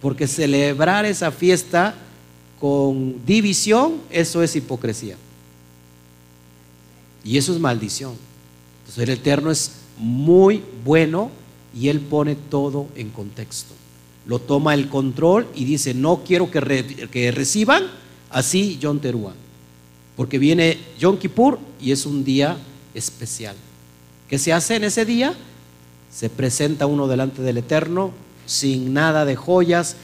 Porque 0.00 0.26
celebrar 0.26 1.04
esa 1.04 1.30
fiesta 1.30 1.94
con 2.58 3.22
división, 3.26 3.96
eso 4.08 4.42
es 4.42 4.56
hipocresía. 4.56 5.16
Y 7.22 7.36
eso 7.36 7.52
es 7.52 7.60
maldición. 7.60 8.14
Entonces 8.78 9.02
el 9.02 9.10
Eterno 9.10 9.50
es 9.50 9.72
muy 9.98 10.62
bueno 10.86 11.30
y 11.78 11.88
Él 11.88 12.00
pone 12.00 12.34
todo 12.34 12.88
en 12.96 13.10
contexto. 13.10 13.74
Lo 14.24 14.38
toma 14.38 14.72
el 14.72 14.88
control 14.88 15.48
y 15.54 15.66
dice, 15.66 15.92
no 15.92 16.22
quiero 16.24 16.50
que, 16.50 17.30
reciban 17.30 17.82
así 18.30 18.78
Yom 18.78 19.00
Teruah, 19.00 19.34
porque 20.16 20.38
viene 20.38 20.78
Yom 20.98 21.18
Kippur 21.18 21.58
y 21.80 21.92
es 21.92 22.06
un 22.06 22.24
día 22.24 22.56
especial. 22.94 23.56
¿Qué 24.28 24.38
se 24.38 24.52
hace 24.52 24.76
en 24.76 24.84
ese 24.84 25.04
día? 25.04 25.34
Se 26.12 26.30
presenta 26.30 26.86
uno 26.86 27.06
delante 27.08 27.42
del 27.42 27.58
Eterno 27.58 28.12
sin 28.46 28.92
nada 28.92 29.24
de 29.24 29.36
joyas, 29.36 29.96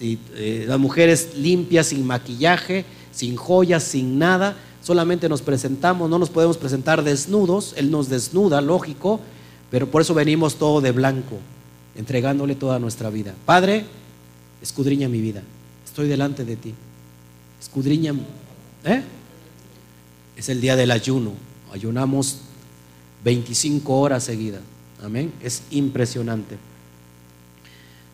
eh, 0.00 0.64
las 0.66 0.78
mujeres 0.78 1.36
limpias, 1.36 1.88
sin 1.88 2.06
maquillaje, 2.06 2.84
sin 3.12 3.36
joyas, 3.36 3.82
sin 3.82 4.18
nada, 4.18 4.56
solamente 4.82 5.28
nos 5.28 5.42
presentamos, 5.42 6.10
no 6.10 6.18
nos 6.18 6.30
podemos 6.30 6.56
presentar 6.56 7.02
desnudos, 7.02 7.74
Él 7.76 7.90
nos 7.90 8.08
desnuda, 8.08 8.60
lógico, 8.60 9.20
pero 9.70 9.90
por 9.90 10.02
eso 10.02 10.14
venimos 10.14 10.56
todo 10.56 10.80
de 10.80 10.92
blanco, 10.92 11.38
entregándole 11.96 12.54
toda 12.54 12.78
nuestra 12.78 13.10
vida. 13.10 13.34
Padre, 13.44 13.84
escudriña 14.62 15.08
mi 15.08 15.20
vida. 15.20 15.42
Estoy 15.84 16.08
delante 16.08 16.44
de 16.44 16.56
ti. 16.56 16.74
Escudriña. 17.60 18.14
¿eh? 18.84 19.02
Es 20.36 20.48
el 20.48 20.60
día 20.60 20.76
del 20.76 20.90
ayuno. 20.90 21.32
Ayunamos 21.72 22.38
25 23.24 23.98
horas 23.98 24.24
seguidas. 24.24 24.60
Amén. 25.02 25.32
Es 25.42 25.62
impresionante. 25.70 26.56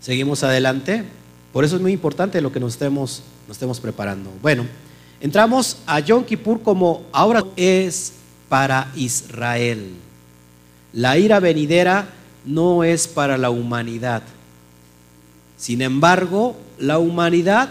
Seguimos 0.01 0.43
adelante. 0.43 1.05
Por 1.53 1.65
eso 1.65 1.77
es 1.77 1.83
muy 1.83 1.93
importante 1.93 2.41
lo 2.41 2.53
que 2.53 2.61
nos 2.61 2.75
estemos, 2.75 3.23
nos 3.49 3.57
estemos 3.57 3.81
preparando. 3.81 4.33
Bueno, 4.41 4.67
entramos 5.21 5.79
a 5.87 6.01
Yom 6.01 6.25
Kippur 6.25 6.63
como 6.63 7.03
ahora 7.13 7.45
es 7.57 8.13
para 8.49 8.91
Israel. 8.95 9.95
La 10.93 11.19
ira 11.19 11.41
venidera 11.41 12.09
no 12.45 12.85
es 12.85 13.07
para 13.07 13.37
la 13.37 13.51
humanidad. 13.51 14.23
Sin 15.57 15.83
embargo, 15.83 16.57
la 16.79 16.99
humanidad 16.99 17.69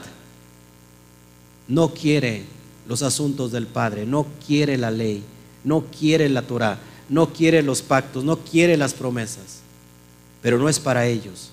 no 1.68 1.94
quiere 1.94 2.44
los 2.90 3.04
asuntos 3.04 3.52
del 3.52 3.68
Padre, 3.68 4.08
no 4.08 4.26
quiere 4.46 4.76
la 4.76 4.90
ley, 4.90 5.24
no 5.64 5.86
quiere 5.98 6.28
la 6.28 6.42
Torah, 6.42 6.80
no 7.08 7.32
quiere 7.32 7.62
los 7.62 7.84
pactos, 7.84 8.24
no 8.24 8.40
quiere 8.40 8.76
las 8.78 8.96
promesas. 8.96 9.62
Pero 10.42 10.58
no 10.58 10.68
es 10.68 10.80
para 10.80 11.06
ellos. 11.06 11.52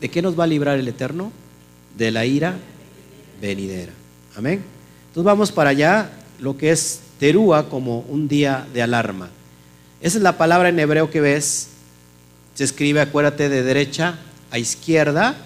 ¿De 0.00 0.08
qué 0.08 0.22
nos 0.22 0.38
va 0.38 0.44
a 0.44 0.46
librar 0.46 0.78
el 0.78 0.86
Eterno? 0.86 1.32
De 1.98 2.12
la 2.12 2.24
ira 2.24 2.56
venidera. 3.40 3.92
Amén. 4.36 4.62
Entonces 5.08 5.24
vamos 5.24 5.50
para 5.50 5.70
allá, 5.70 6.10
lo 6.38 6.56
que 6.56 6.70
es 6.70 7.00
Terúa 7.18 7.68
como 7.68 8.00
un 8.08 8.28
día 8.28 8.66
de 8.72 8.82
alarma. 8.82 9.30
Esa 10.00 10.18
es 10.18 10.22
la 10.22 10.38
palabra 10.38 10.68
en 10.68 10.78
hebreo 10.78 11.10
que 11.10 11.20
ves. 11.20 11.68
Se 12.54 12.62
escribe, 12.62 13.00
acuérdate, 13.00 13.48
de 13.48 13.64
derecha 13.64 14.18
a 14.52 14.58
izquierda 14.58 15.36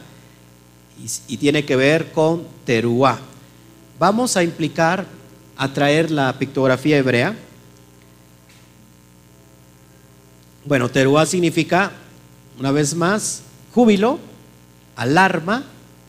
y, 1.29 1.37
tiene 1.39 1.65
que 1.65 1.77
ver 1.77 2.13
con 2.13 2.45
teruá. 2.67 3.19
Vamos 3.99 4.37
a 4.37 4.45
implicar, 4.45 5.07
a 5.57 5.73
traer 5.73 6.11
la 6.11 6.33
pictografía 6.39 6.99
hebrea. 6.99 7.37
Bueno, 10.65 10.89
teruá 10.89 11.27
significa, 11.27 11.91
una 12.59 12.71
vez 12.71 12.95
más, 12.95 13.43
júbilo, 13.75 14.21
alarma, 14.95 15.65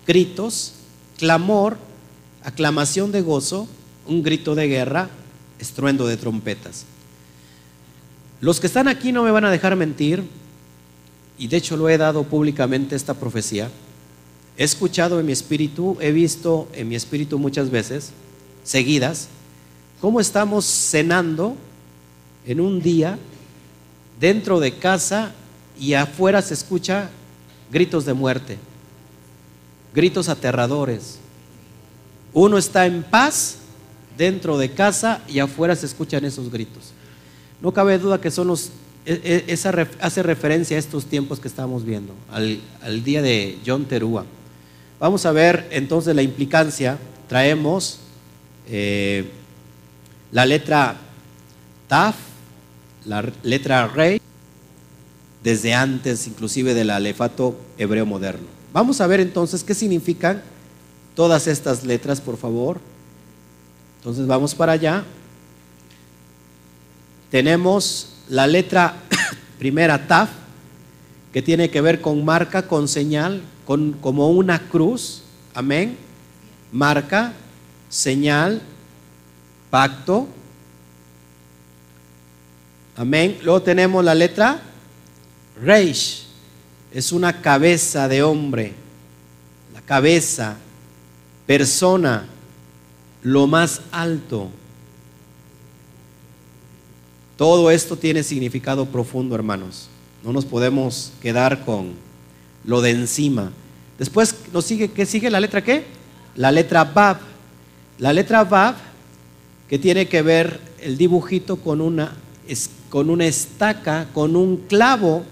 gritos, 0.05 0.73
clamor, 1.17 1.77
aclamación 2.43 3.11
de 3.11 3.21
gozo, 3.21 3.67
un 4.05 4.21
grito 4.21 4.53
de 4.53 4.67
guerra, 4.67 5.09
estruendo 5.57 6.05
de 6.05 6.17
trompetas. 6.17 6.85
Los 8.39 8.59
que 8.59 8.67
están 8.67 8.87
aquí 8.87 9.11
no 9.11 9.23
me 9.23 9.31
van 9.31 9.45
a 9.45 9.51
dejar 9.51 9.75
mentir, 9.75 10.23
y 11.39 11.47
de 11.47 11.57
hecho 11.57 11.75
lo 11.75 11.89
he 11.89 11.97
dado 11.97 12.23
públicamente 12.23 12.95
esta 12.95 13.15
profecía. 13.15 13.69
He 14.60 14.66
escuchado 14.66 15.22
en 15.22 15.26
mi 15.26 15.32
espíritu, 15.32 15.95
he 16.01 16.12
visto 16.12 16.68
en 16.74 16.89
mi 16.89 16.95
espíritu 16.95 17.39
muchas 17.39 17.70
veces, 17.70 18.12
seguidas, 18.66 19.30
cómo 20.01 20.20
estamos 20.20 20.66
cenando 20.66 21.55
en 22.45 22.60
un 22.60 22.82
día 22.82 23.18
dentro 24.20 24.60
de 24.60 24.74
casa 24.74 25.32
y 25.80 25.93
afuera 25.93 26.41
se 26.41 26.55
escucha 26.55 27.10
gritos 27.72 28.03
de 28.03 28.12
muerte, 28.12 28.57
gritos 29.95 30.28
aterradores. 30.28 31.20
Uno 32.34 32.57
está 32.57 32.86
en 32.86 33.03
paz 33.03 33.60
dentro 34.18 34.57
de 34.57 34.72
casa 34.72 35.22
y 35.30 35.39
afuera 35.39 35.74
se 35.74 35.86
escuchan 35.86 36.26
esos 36.26 36.51
gritos. 36.51 36.91
No 37.62 37.72
cabe 37.72 37.97
duda 37.97 38.20
que 38.20 38.30
son 38.30 38.47
los, 38.47 38.72
e, 39.05 39.22
e, 39.24 39.53
esa 39.53 39.72
hace 40.01 40.22
referencia 40.22 40.76
a 40.76 40.82
estos 40.82 41.05
tiempos 41.05 41.39
que 41.39 41.47
estamos 41.47 41.86
viendo, 41.86 42.14
al, 42.30 42.60
día 43.05 43.22
de 43.22 43.57
John 43.66 43.86
Terúa. 43.86 44.26
Vamos 44.99 45.25
a 45.25 45.31
ver 45.31 45.67
entonces 45.71 46.13
la 46.15 46.21
implicancia 46.21 46.97
traemos 47.27 47.99
eh, 48.67 49.29
la 50.31 50.45
letra 50.45 50.97
Taf, 51.87 52.15
la 53.05 53.31
letra 53.43 53.87
Rey, 53.87 54.21
desde 55.43 55.73
antes 55.73 56.27
inclusive 56.27 56.73
del 56.73 56.89
alefato 56.89 57.57
hebreo 57.77 58.05
moderno. 58.05 58.47
Vamos 58.73 59.01
a 59.01 59.07
ver 59.07 59.21
entonces 59.21 59.63
qué 59.63 59.73
significan 59.73 60.43
todas 61.15 61.47
estas 61.47 61.83
letras, 61.83 62.21
por 62.21 62.37
favor. 62.37 62.79
Entonces 63.97 64.27
vamos 64.27 64.53
para 64.53 64.73
allá. 64.73 65.03
Tenemos 67.31 68.13
la 68.27 68.47
letra 68.47 68.95
primera 69.59 70.07
Taf, 70.07 70.29
que 71.34 71.41
tiene 71.41 71.69
que 71.69 71.82
ver 71.82 72.01
con 72.01 72.25
marca, 72.25 72.67
con 72.67 72.88
señal, 72.88 73.41
con, 73.65 73.93
como 73.93 74.30
una 74.30 74.67
cruz. 74.67 75.23
Amén. 75.53 75.97
Marca, 76.71 77.34
señal, 77.89 78.61
pacto. 79.69 80.27
Amén. 82.95 83.38
Luego 83.43 83.61
tenemos 83.61 84.03
la 84.03 84.15
letra 84.15 84.61
Reish. 85.61 86.25
Es 86.91 87.11
una 87.11 87.41
cabeza 87.41 88.07
de 88.07 88.23
hombre. 88.23 88.73
La 89.73 89.82
cabeza, 89.82 90.57
persona, 91.45 92.25
lo 93.21 93.45
más 93.45 93.82
alto. 93.91 94.49
Todo 97.38 97.71
esto 97.71 97.95
tiene 97.95 98.23
significado 98.23 98.86
profundo, 98.86 99.36
hermanos. 99.36 99.88
No 100.24 100.34
nos 100.34 100.45
podemos 100.45 101.13
quedar 101.22 101.63
con 101.63 101.93
lo 102.65 102.82
de 102.82 102.91
encima. 102.91 103.51
Después 103.97 104.36
nos 104.53 104.65
sigue, 104.65 104.91
¿qué 104.91 105.05
sigue? 105.05 105.30
¿La 105.30 105.39
letra 105.39 105.63
qué? 105.63 105.86
La 106.36 106.51
letra 106.51 106.84
Bab. 106.84 107.17
La 107.97 108.13
letra 108.13 108.43
Bab, 108.43 108.76
que 109.67 109.80
tiene 109.80 110.07
que 110.07 110.22
ver 110.22 110.59
el 110.82 110.97
dibujito 110.97 111.57
con 111.57 111.82
una, 111.82 112.13
con 112.89 113.09
una 113.09 113.26
estaca, 113.26 114.07
con 114.13 114.36
un 114.36 114.57
clavo. 114.67 115.24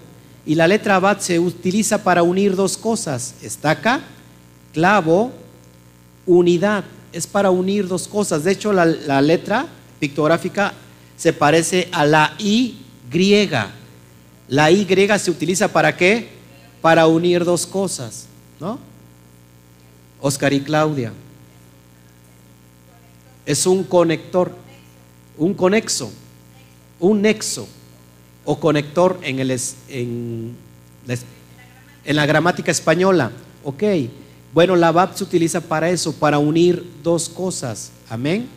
Y 0.46 0.54
la 0.54 0.66
letra 0.66 0.98
Bab 0.98 1.20
se 1.20 1.38
utiliza 1.38 2.02
para 2.02 2.22
unir 2.22 2.56
dos 2.56 2.76
cosas. 2.76 3.34
Estaca, 3.42 4.00
clavo, 4.72 5.32
unidad. 6.26 6.84
Es 7.12 7.26
para 7.26 7.50
unir 7.50 7.88
dos 7.88 8.08
cosas. 8.08 8.44
De 8.44 8.52
hecho, 8.52 8.72
la, 8.72 8.84
la 8.84 9.20
letra 9.20 9.66
pictográfica 9.98 10.72
se 11.16 11.32
parece 11.32 11.88
a 11.92 12.06
la 12.06 12.34
Y 12.38 12.76
griega. 13.10 13.77
La 14.48 14.70
Y 14.70 14.86
se 15.18 15.30
utiliza 15.30 15.68
para 15.68 15.96
qué? 15.96 16.28
Para 16.80 17.06
unir 17.06 17.44
dos 17.44 17.66
cosas, 17.66 18.26
¿no? 18.58 18.78
Oscar 20.20 20.52
y 20.52 20.60
Claudia. 20.60 21.12
Es 23.44 23.66
un 23.66 23.84
conector, 23.84 24.52
un 25.36 25.54
conexo, 25.54 26.10
un 26.98 27.22
nexo 27.22 27.68
o 28.44 28.58
conector 28.58 29.18
en, 29.22 29.38
el, 29.38 29.50
en, 29.88 30.56
en 32.04 32.16
la 32.16 32.26
gramática 32.26 32.70
española. 32.70 33.30
Ok, 33.64 33.82
bueno, 34.54 34.76
la 34.76 34.92
VAP 34.92 35.14
se 35.16 35.24
utiliza 35.24 35.60
para 35.60 35.90
eso, 35.90 36.12
para 36.12 36.38
unir 36.38 36.84
dos 37.02 37.28
cosas. 37.28 37.90
Amén. 38.08 38.48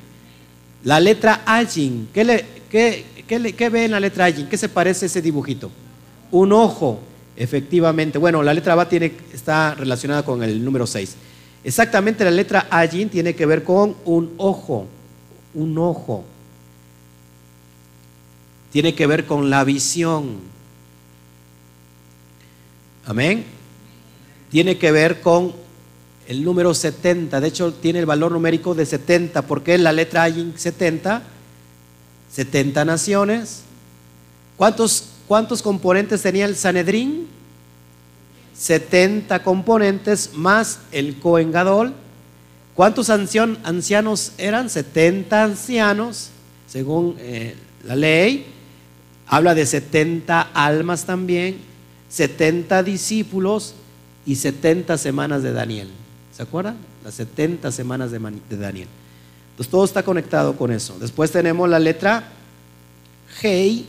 La 0.83 0.99
letra 0.99 1.43
Ajin, 1.45 2.09
¿qué, 2.13 2.23
le, 2.23 2.45
qué, 2.69 3.05
ve 3.39 3.85
en 3.85 3.91
la 3.91 3.99
letra 3.99 4.25
Ajin? 4.25 4.47
¿Qué 4.47 4.57
se 4.57 4.69
parece 4.69 5.05
ese 5.05 5.21
dibujito? 5.21 5.71
Un 6.31 6.51
ojo, 6.53 6.99
efectivamente. 7.35 8.17
Bueno, 8.17 8.43
la 8.43 8.53
letra 8.53 8.75
Ba 8.75 8.87
tiene, 8.87 9.13
está 9.33 9.75
relacionada 9.75 10.23
con 10.23 10.43
el 10.43 10.63
número 10.63 10.87
6. 10.87 11.15
Exactamente, 11.63 12.23
la 12.23 12.31
letra 12.31 12.67
Ajin 12.69 13.09
tiene 13.09 13.35
que 13.35 13.45
ver 13.45 13.63
con 13.63 13.95
un 14.05 14.33
ojo, 14.37 14.87
un 15.53 15.77
ojo. 15.77 16.23
Tiene 18.71 18.95
que 18.95 19.05
ver 19.05 19.25
con 19.25 19.49
la 19.49 19.63
visión. 19.63 20.39
Amén. 23.05 23.43
Tiene 24.49 24.77
que 24.77 24.91
ver 24.91 25.21
con 25.21 25.53
el 26.27 26.43
número 26.43 26.73
70. 26.73 27.41
De 27.41 27.47
hecho, 27.47 27.73
tiene 27.73 27.99
el 27.99 28.05
valor 28.05 28.31
numérico 28.31 28.73
de 28.73 28.85
70, 28.85 29.41
porque 29.43 29.77
la 29.77 29.91
letra 29.91 30.23
Ayin 30.23 30.53
70, 30.55 31.21
70 32.33 32.85
naciones. 32.85 33.61
¿Cuántos, 34.57 35.05
cuántos 35.27 35.61
componentes 35.61 36.21
tenía 36.21 36.45
el 36.45 36.55
Sanedrín? 36.55 37.27
70 38.57 39.43
componentes 39.43 40.31
más 40.33 40.79
el 40.91 41.19
Cohen 41.19 41.51
Gadol. 41.51 41.93
¿Cuántos 42.75 43.09
ancianos 43.09 44.31
eran? 44.37 44.69
70 44.69 45.43
ancianos, 45.43 46.29
según 46.67 47.15
eh, 47.19 47.55
la 47.83 47.95
ley. 47.95 48.45
Habla 49.27 49.55
de 49.55 49.65
70 49.65 50.41
almas 50.53 51.05
también, 51.05 51.57
70 52.09 52.83
discípulos 52.83 53.75
y 54.25 54.35
70 54.35 54.97
semanas 54.97 55.41
de 55.43 55.53
Daniel. 55.53 55.89
¿Se 56.35 56.43
acuerdan? 56.43 56.77
Las 57.03 57.15
70 57.15 57.71
semanas 57.71 58.11
de, 58.11 58.19
Daniel. 58.57 58.87
Entonces 59.61 59.71
todo 59.71 59.85
está 59.85 60.01
conectado 60.01 60.55
con 60.55 60.71
eso. 60.71 60.97
Después 60.99 61.31
tenemos 61.31 61.69
la 61.69 61.77
letra 61.77 62.29
Hei 63.41 63.85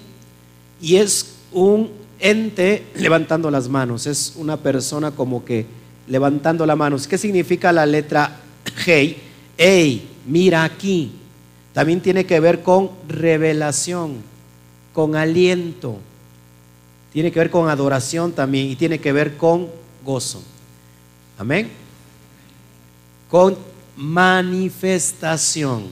y 0.82 0.96
es 0.96 1.34
un 1.50 1.90
ente 2.18 2.84
levantando 2.94 3.50
las 3.50 3.70
manos. 3.70 4.06
Es 4.06 4.34
una 4.36 4.58
persona 4.58 5.12
como 5.12 5.44
que 5.44 5.64
levantando 6.06 6.66
las 6.66 6.76
manos. 6.76 7.06
¿Qué 7.06 7.16
significa 7.16 7.72
la 7.72 7.86
letra 7.86 8.40
Hei? 8.86 9.16
Hey, 9.56 10.10
mira 10.26 10.62
aquí. 10.62 11.12
También 11.72 12.02
tiene 12.02 12.26
que 12.26 12.38
ver 12.38 12.62
con 12.62 12.90
revelación, 13.08 14.16
con 14.92 15.16
aliento. 15.16 15.96
Tiene 17.14 17.32
que 17.32 17.38
ver 17.38 17.50
con 17.50 17.70
adoración 17.70 18.32
también 18.32 18.66
y 18.66 18.76
tiene 18.76 18.98
que 18.98 19.12
ver 19.12 19.38
con 19.38 19.68
gozo. 20.04 20.42
Amén 21.38 21.82
con 23.32 23.56
manifestación 23.97 25.84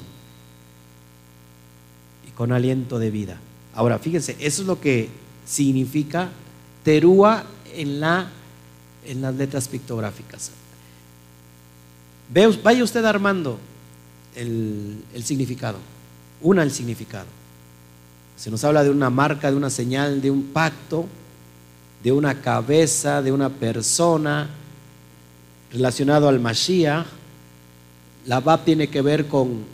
y 2.26 2.30
con 2.32 2.52
aliento 2.52 2.98
de 2.98 3.10
vida. 3.10 3.38
Ahora, 3.74 3.98
fíjense, 3.98 4.36
eso 4.40 4.62
es 4.62 4.68
lo 4.68 4.80
que 4.80 5.08
significa 5.46 6.30
terúa 6.82 7.44
en, 7.74 8.00
la, 8.00 8.28
en 9.04 9.22
las 9.22 9.34
letras 9.34 9.68
pictográficas. 9.68 10.50
vaya 12.62 12.84
usted 12.84 13.04
armando 13.04 13.58
el, 14.34 15.04
el 15.14 15.24
significado, 15.24 15.78
una 16.40 16.62
el 16.62 16.70
significado. 16.70 17.26
Se 18.36 18.50
nos 18.50 18.64
habla 18.64 18.82
de 18.82 18.90
una 18.90 19.10
marca, 19.10 19.50
de 19.50 19.56
una 19.56 19.68
señal, 19.68 20.22
de 20.22 20.30
un 20.30 20.44
pacto, 20.44 21.06
de 22.02 22.12
una 22.12 22.40
cabeza, 22.40 23.20
de 23.20 23.32
una 23.32 23.50
persona 23.50 24.48
relacionado 25.70 26.28
al 26.28 26.40
Mashiach, 26.40 27.19
la 28.26 28.40
Bab 28.40 28.64
tiene 28.64 28.88
que 28.88 29.02
ver 29.02 29.26
con 29.26 29.64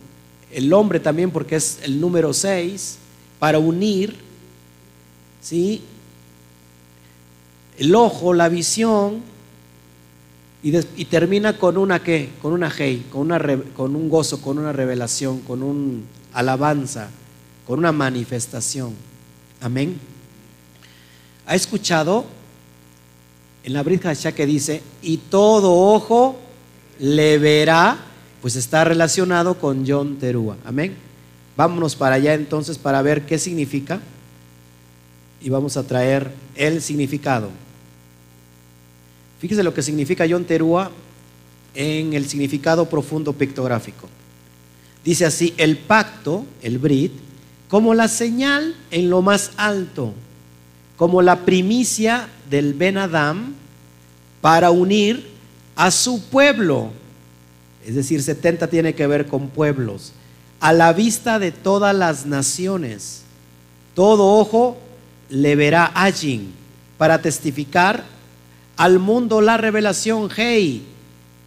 el 0.51 0.71
hombre 0.73 0.99
también 0.99 1.31
porque 1.31 1.55
es 1.55 1.79
el 1.83 1.99
número 1.99 2.33
6 2.33 2.97
para 3.39 3.59
unir, 3.59 4.15
¿sí? 5.41 5.81
El 7.77 7.93
ojo, 7.93 8.33
la 8.33 8.49
visión 8.49 9.21
y, 10.63 11.05
termina 11.05 11.57
con 11.57 11.77
una 11.77 12.01
qué, 12.01 12.31
con 12.41 12.51
una 12.53 12.71
hey, 12.75 13.05
con, 13.11 13.21
una, 13.21 13.39
con 13.75 13.95
un 13.95 14.09
gozo, 14.09 14.41
con 14.41 14.57
una 14.57 14.73
revelación, 14.73 15.41
con 15.41 15.61
un 15.61 16.05
alabanza, 16.33 17.09
con 17.65 17.79
una 17.79 17.91
manifestación. 17.91 18.93
Amén. 19.61 19.99
¿Ha 21.45 21.55
escuchado 21.55 22.25
en 23.63 23.73
la 23.73 23.83
Brit 23.83 24.03
que 24.03 24.45
dice, 24.45 24.81
y 25.01 25.17
todo 25.17 25.73
ojo 25.73 26.37
le 26.99 27.37
verá 27.37 27.97
pues 28.47 28.55
está 28.55 28.85
relacionado 28.85 29.59
con 29.59 29.85
John 29.85 30.15
Terúa. 30.15 30.55
Amén. 30.63 30.95
Vámonos 31.57 31.97
para 31.97 32.15
allá 32.15 32.33
entonces 32.33 32.77
para 32.77 33.01
ver 33.01 33.25
qué 33.25 33.37
significa 33.37 33.99
y 35.41 35.49
vamos 35.49 35.75
a 35.75 35.83
traer 35.83 36.31
el 36.55 36.81
significado. 36.81 37.49
Fíjese 39.39 39.63
lo 39.63 39.73
que 39.73 39.81
significa 39.81 40.25
John 40.29 40.45
Terúa 40.45 40.91
en 41.73 42.13
el 42.13 42.25
significado 42.29 42.89
profundo 42.89 43.33
pictográfico. 43.33 44.07
Dice 45.03 45.25
así, 45.25 45.53
el 45.57 45.77
pacto, 45.77 46.45
el 46.61 46.77
Brit, 46.77 47.11
como 47.67 47.93
la 47.93 48.07
señal 48.07 48.77
en 48.91 49.09
lo 49.09 49.21
más 49.21 49.51
alto, 49.57 50.13
como 50.95 51.21
la 51.21 51.43
primicia 51.43 52.29
del 52.49 52.73
Ben 52.75 52.97
Adam 52.97 53.55
para 54.39 54.71
unir 54.71 55.31
a 55.75 55.91
su 55.91 56.23
pueblo 56.29 56.93
es 57.87 57.95
decir, 57.95 58.21
70 58.21 58.67
tiene 58.67 58.93
que 58.95 59.07
ver 59.07 59.27
con 59.27 59.47
pueblos, 59.47 60.11
a 60.59 60.73
la 60.73 60.91
vista 60.91 61.39
de 61.39 61.53
todas 61.53 61.95
las 61.95 62.25
naciones. 62.25 63.21
Todo 63.93 64.37
ojo 64.37 64.77
le 65.29 65.55
verá 65.55 65.91
allí 65.95 66.49
para 66.97 67.21
testificar 67.21 68.03
al 68.75 68.99
mundo 68.99 69.39
la 69.39 69.55
revelación. 69.55 70.29
Hey, 70.35 70.85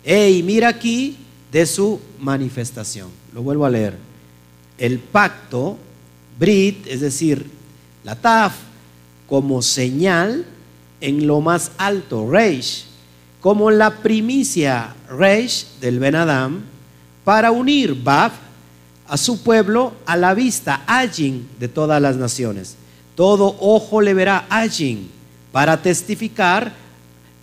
hey, 0.02 0.42
mira 0.42 0.68
aquí, 0.68 1.18
de 1.52 1.66
su 1.66 2.00
manifestación. 2.18 3.10
Lo 3.34 3.42
vuelvo 3.42 3.66
a 3.66 3.70
leer. 3.70 3.98
El 4.78 4.98
pacto, 4.98 5.76
Brit, 6.38 6.86
es 6.86 7.02
decir, 7.02 7.44
la 8.02 8.16
Taf, 8.16 8.54
como 9.26 9.60
señal 9.60 10.46
en 11.02 11.26
lo 11.26 11.42
más 11.42 11.72
alto, 11.76 12.30
Reish, 12.30 12.86
como 13.40 13.70
la 13.70 13.90
primicia, 13.98 14.94
Reish, 15.08 15.66
del 15.80 15.98
Ben 15.98 16.14
Adam, 16.14 16.62
para 17.24 17.50
unir 17.50 17.94
Bab 17.94 18.32
a 19.08 19.16
su 19.16 19.42
pueblo 19.42 19.94
a 20.06 20.16
la 20.16 20.34
vista, 20.34 20.82
Ajin, 20.86 21.48
de 21.58 21.68
todas 21.68 22.00
las 22.00 22.16
naciones. 22.16 22.76
Todo 23.14 23.56
ojo 23.60 24.00
le 24.00 24.14
verá 24.14 24.46
Ajin 24.48 25.10
para 25.52 25.82
testificar, 25.82 26.72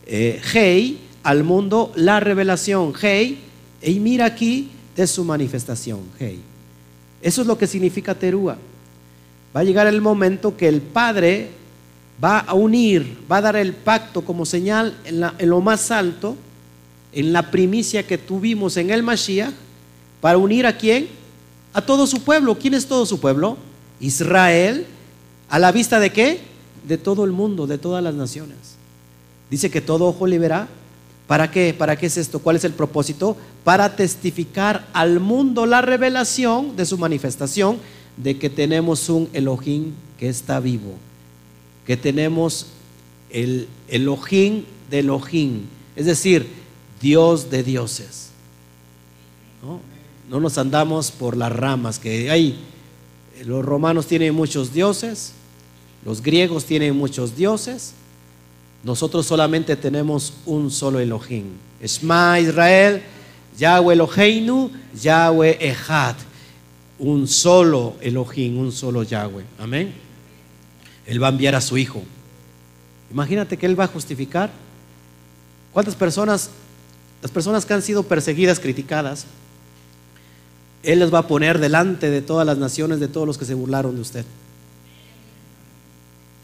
eh, 0.05 0.41
Hei, 0.53 0.99
al 1.23 1.43
mundo 1.43 1.91
la 1.95 2.19
revelación, 2.19 2.93
Hei, 3.01 3.39
y 3.81 3.99
mira 3.99 4.25
aquí 4.25 4.69
de 4.95 5.07
su 5.07 5.23
manifestación, 5.23 6.01
Hei. 6.19 6.39
Eso 7.21 7.41
es 7.41 7.47
lo 7.47 7.57
que 7.57 7.67
significa 7.67 8.15
Terúa. 8.15 8.57
Va 9.55 9.59
a 9.61 9.63
llegar 9.63 9.87
el 9.87 10.01
momento 10.01 10.55
que 10.55 10.67
el 10.67 10.81
Padre 10.81 11.49
va 12.23 12.39
a 12.39 12.53
unir, 12.53 13.17
va 13.31 13.37
a 13.37 13.41
dar 13.41 13.55
el 13.55 13.73
pacto 13.73 14.23
como 14.23 14.45
señal 14.45 14.97
en, 15.05 15.23
en 15.37 15.49
lo 15.49 15.61
más 15.61 15.91
alto, 15.91 16.35
en 17.13 17.33
la 17.33 17.51
primicia 17.51 18.05
que 18.05 18.17
tuvimos 18.17 18.77
en 18.77 18.89
el 18.89 19.03
Mashiach, 19.03 19.53
para 20.21 20.37
unir 20.37 20.65
a 20.65 20.77
quién? 20.77 21.07
A 21.73 21.81
todo 21.81 22.07
su 22.07 22.23
pueblo. 22.23 22.57
¿Quién 22.57 22.73
es 22.73 22.87
todo 22.87 23.05
su 23.05 23.19
pueblo? 23.19 23.57
Israel, 23.99 24.85
a 25.49 25.59
la 25.59 25.71
vista 25.71 25.99
de 25.99 26.11
qué? 26.11 26.39
De 26.87 26.97
todo 26.97 27.23
el 27.23 27.31
mundo, 27.31 27.67
de 27.67 27.77
todas 27.77 28.03
las 28.03 28.15
naciones. 28.15 28.57
Dice 29.49 29.69
que 29.69 29.81
todo 29.81 30.07
ojo 30.07 30.27
le. 30.27 30.39
¿Para 31.27 31.51
qué? 31.51 31.75
¿Para 31.77 31.95
qué 31.97 32.07
es 32.07 32.17
esto? 32.17 32.39
¿Cuál 32.39 32.55
es 32.55 32.63
el 32.63 32.73
propósito? 32.73 33.37
Para 33.63 33.95
testificar 33.95 34.87
al 34.93 35.19
mundo 35.19 35.65
la 35.65 35.81
revelación 35.81 36.75
de 36.75 36.85
su 36.85 36.97
manifestación 36.97 37.77
de 38.15 38.37
que 38.37 38.49
tenemos 38.49 39.09
un 39.09 39.29
Elohim 39.33 39.93
que 40.17 40.29
está 40.29 40.59
vivo, 40.59 40.95
que 41.87 41.97
tenemos 41.97 42.67
el 43.31 43.67
Elohim 43.87 44.65
de 44.91 44.99
Elohim, 44.99 45.61
es 45.95 46.05
decir, 46.05 46.47
Dios 47.01 47.49
de 47.49 47.63
dioses. 47.63 48.29
¿No? 49.63 49.79
no 50.29 50.39
nos 50.39 50.57
andamos 50.57 51.11
por 51.11 51.37
las 51.37 51.51
ramas, 51.51 51.99
que 51.99 52.29
hay, 52.29 52.57
los 53.45 53.63
romanos 53.63 54.07
tienen 54.07 54.35
muchos 54.35 54.73
dioses, 54.73 55.31
los 56.05 56.21
griegos 56.21 56.65
tienen 56.65 56.95
muchos 56.95 57.35
dioses, 57.35 57.93
nosotros 58.83 59.25
solamente 59.25 59.75
tenemos 59.75 60.33
un 60.45 60.69
solo 60.69 60.99
Elohim. 60.99 61.45
Esma 61.81 62.39
Israel, 62.39 63.01
Yahweh 63.57 63.93
Eloheinu, 63.93 64.71
Yahweh 65.01 65.57
Echad. 65.59 66.15
Un 66.99 67.27
solo 67.27 67.95
Elohim, 68.01 68.57
un 68.57 68.71
solo 68.71 69.03
Yahweh. 69.03 69.43
Amén. 69.59 70.06
Él 71.07 71.21
va 71.21 71.27
a 71.27 71.31
enviar 71.31 71.55
a 71.55 71.61
su 71.61 71.77
hijo. 71.79 72.03
Imagínate 73.11 73.57
que 73.57 73.65
él 73.65 73.79
va 73.79 73.85
a 73.85 73.87
justificar. 73.87 74.51
¿Cuántas 75.73 75.95
personas, 75.95 76.51
las 77.23 77.31
personas 77.31 77.65
que 77.65 77.73
han 77.73 77.81
sido 77.81 78.03
perseguidas, 78.03 78.59
criticadas, 78.59 79.25
él 80.83 80.99
les 80.99 81.11
va 81.11 81.19
a 81.19 81.27
poner 81.27 81.57
delante 81.57 82.11
de 82.11 82.21
todas 82.21 82.45
las 82.45 82.59
naciones, 82.59 82.99
de 82.99 83.07
todos 83.07 83.25
los 83.25 83.39
que 83.39 83.45
se 83.45 83.55
burlaron 83.55 83.95
de 83.95 84.01
usted? 84.01 84.25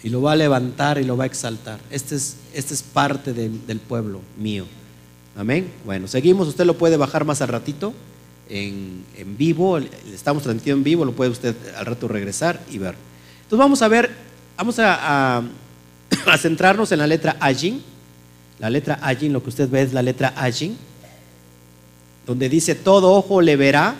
y 0.03 0.09
lo 0.09 0.21
va 0.21 0.33
a 0.33 0.35
levantar 0.35 0.97
y 0.97 1.05
lo 1.05 1.15
va 1.15 1.23
a 1.23 1.27
exaltar. 1.27 1.79
Este 1.89 2.15
es, 2.15 2.35
este 2.53 2.73
es 2.73 2.83
parte 2.83 3.33
del 3.33 3.79
pueblo 3.79 4.19
mío. 4.37 4.65
Amén. 5.35 5.71
Bueno, 5.85 6.07
seguimos. 6.09 6.47
Usted 6.49 6.65
lo 6.65 6.77
puede 6.77 6.97
bajar 6.97 7.23
más 7.23 7.41
al 7.41 7.47
ratito 7.47 7.93
en, 8.49 9.05
vivo. 9.37 9.77
Estamos 10.13 10.43
transmitiendo 10.43 10.79
en 10.79 10.83
vivo. 10.83 11.05
Lo 11.05 11.13
puede 11.13 11.31
usted 11.31 11.55
al 11.77 11.85
rato 11.85 12.09
regresar 12.09 12.61
y 12.69 12.79
ver. 12.79 12.95
Entonces 13.43 13.59
vamos 13.59 13.81
a 13.81 13.87
ver, 13.87 14.11
vamos 14.57 14.75
a, 14.79 15.43
centrarnos 16.37 16.91
en 16.91 16.99
la 16.99 17.07
letra 17.07 17.37
Ajin. 17.39 17.81
La 18.59 18.69
letra 18.69 18.99
Ajin, 19.01 19.33
lo 19.33 19.41
que 19.43 19.49
usted 19.49 19.69
ve 19.69 19.81
es 19.81 19.93
la 19.93 20.01
letra 20.01 20.33
Ajin, 20.37 20.77
donde 22.25 22.49
dice 22.49 22.75
todo 22.75 23.11
ojo 23.13 23.41
le 23.41 23.55
verá. 23.55 23.95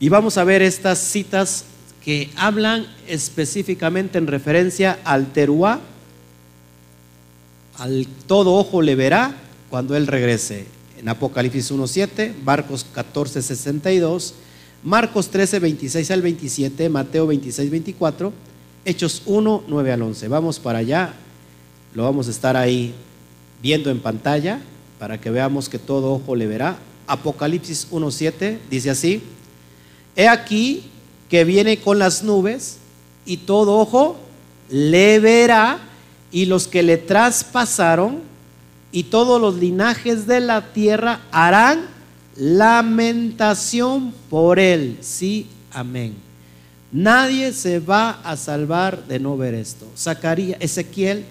Y 0.00 0.08
vamos 0.08 0.36
a 0.36 0.44
ver 0.44 0.62
estas 0.62 0.98
citas 0.98 1.64
que 2.04 2.30
hablan 2.36 2.86
específicamente 3.06 4.18
en 4.18 4.26
referencia 4.26 4.98
al 5.04 5.32
teruá, 5.32 5.80
al 7.78 8.06
todo 8.26 8.54
ojo 8.54 8.82
le 8.82 8.96
verá 8.96 9.36
cuando 9.70 9.96
Él 9.96 10.06
regrese. 10.06 10.66
En 10.98 11.08
Apocalipsis 11.08 11.72
1.7, 11.72 12.34
Marcos 12.44 12.84
14.62, 12.94 14.32
Marcos 14.82 15.30
13, 15.30 15.60
26 15.60 16.10
al 16.10 16.22
27, 16.22 16.88
Mateo 16.88 17.26
26, 17.28 17.70
24, 17.70 18.32
Hechos 18.84 19.22
1, 19.26 19.64
9 19.68 19.92
al 19.92 20.02
11. 20.02 20.28
Vamos 20.28 20.58
para 20.58 20.80
allá, 20.80 21.14
lo 21.94 22.04
vamos 22.04 22.26
a 22.26 22.30
estar 22.30 22.56
ahí 22.56 22.92
viendo 23.62 23.90
en 23.90 24.00
pantalla 24.00 24.60
para 24.98 25.20
que 25.20 25.30
veamos 25.30 25.68
que 25.68 25.78
todo 25.78 26.14
ojo 26.14 26.34
le 26.34 26.46
verá. 26.46 26.78
Apocalipsis 27.06 27.88
1.7 27.90 28.58
dice 28.70 28.90
así, 28.90 29.22
he 30.16 30.28
aquí 30.28 30.84
que 31.28 31.44
viene 31.44 31.78
con 31.78 31.98
las 31.98 32.22
nubes 32.22 32.78
y 33.24 33.38
todo 33.38 33.78
ojo 33.78 34.16
le 34.68 35.20
verá 35.20 35.78
y 36.32 36.46
los 36.46 36.66
que 36.66 36.82
le 36.82 36.96
traspasaron 36.96 38.20
y 38.90 39.04
todos 39.04 39.40
los 39.40 39.56
linajes 39.56 40.26
de 40.26 40.40
la 40.40 40.72
tierra 40.72 41.20
harán 41.30 41.86
lamentación 42.36 44.12
por 44.28 44.58
él. 44.58 44.98
Sí, 45.00 45.46
amén. 45.72 46.31
Nadie 46.92 47.54
se 47.54 47.80
va 47.80 48.20
a 48.22 48.36
salvar 48.36 49.06
de 49.06 49.18
no 49.18 49.38
ver 49.38 49.54
esto. 49.54 49.88
Zacarías, 49.96 50.60
Ezequiel 50.60 51.24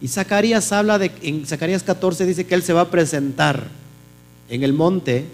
y 0.00 0.08
Zacarías 0.08 0.72
habla 0.72 0.98
de, 0.98 1.12
en 1.20 1.46
Zacarías 1.46 1.82
14 1.82 2.24
dice 2.24 2.46
que 2.46 2.54
él 2.54 2.62
se 2.62 2.72
va 2.72 2.82
a 2.82 2.90
presentar 2.90 3.68
en 4.48 4.62
el 4.62 4.72
monte, 4.72 5.26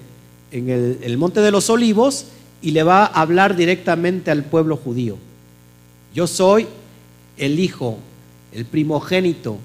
en 0.51 0.69
el, 0.69 1.17
monte 1.17 1.41
de 1.41 1.53
los 1.53 1.71
olivos, 1.71 2.27
y 2.61 2.73
le 2.73 2.83
va 2.83 3.05
a 3.05 3.21
hablar 3.21 3.55
directamente 3.55 4.33
al 4.33 4.45
pueblo 4.45 4.77
judío. 4.77 5.17
Yo 6.13 6.27
soy 6.27 6.67
el 7.37 7.61
hijo, 7.61 7.99
el 8.53 8.65
primogénito, 8.65 9.59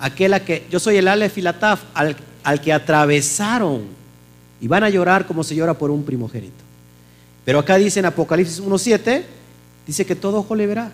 aquel 0.00 0.34
a 0.34 0.44
que 0.44 0.66
yo 0.68 0.80
soy 0.80 0.96
el 0.96 1.06
Aleph 1.06 1.38
y 1.38 1.46
al, 1.46 2.16
al 2.42 2.60
que 2.60 2.72
atravesaron 2.72 3.82
y 4.60 4.66
van 4.66 4.82
a 4.82 4.90
llorar 4.90 5.26
como 5.26 5.44
se 5.44 5.54
llora 5.54 5.74
por 5.74 5.92
un 5.92 6.02
primogénito. 6.02 6.67
Pero 7.48 7.60
acá 7.60 7.78
dice 7.78 7.98
en 7.98 8.04
Apocalipsis 8.04 8.62
1.7, 8.62 9.22
dice 9.86 10.04
que 10.04 10.14
todo 10.14 10.40
ojo 10.40 10.54
le 10.54 10.66
verá. 10.66 10.92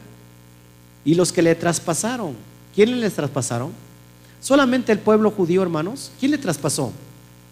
Y 1.04 1.16
los 1.16 1.32
que 1.32 1.42
le 1.42 1.52
traspasaron, 1.56 2.36
¿quién 2.76 3.00
les 3.00 3.12
traspasaron? 3.12 3.72
Solamente 4.40 4.92
el 4.92 5.00
pueblo 5.00 5.32
judío, 5.32 5.62
hermanos. 5.62 6.12
¿Quién 6.20 6.30
le 6.30 6.38
traspasó? 6.38 6.92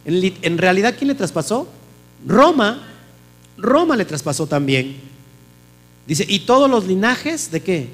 En, 0.05 0.57
realidad, 0.57 0.95
¿quién 0.97 1.09
le 1.09 1.17
traspasó? 1.17 1.67
Roma 2.25 2.81
Roma 3.59 3.97
le 3.97 4.05
traspasó 4.05 4.47
también. 4.47 4.99
Dice, 6.07 6.25
y 6.29 6.47
todos 6.47 6.71
los 6.71 6.87
linajes 6.87 7.51
de 7.51 7.61
qué? 7.61 7.89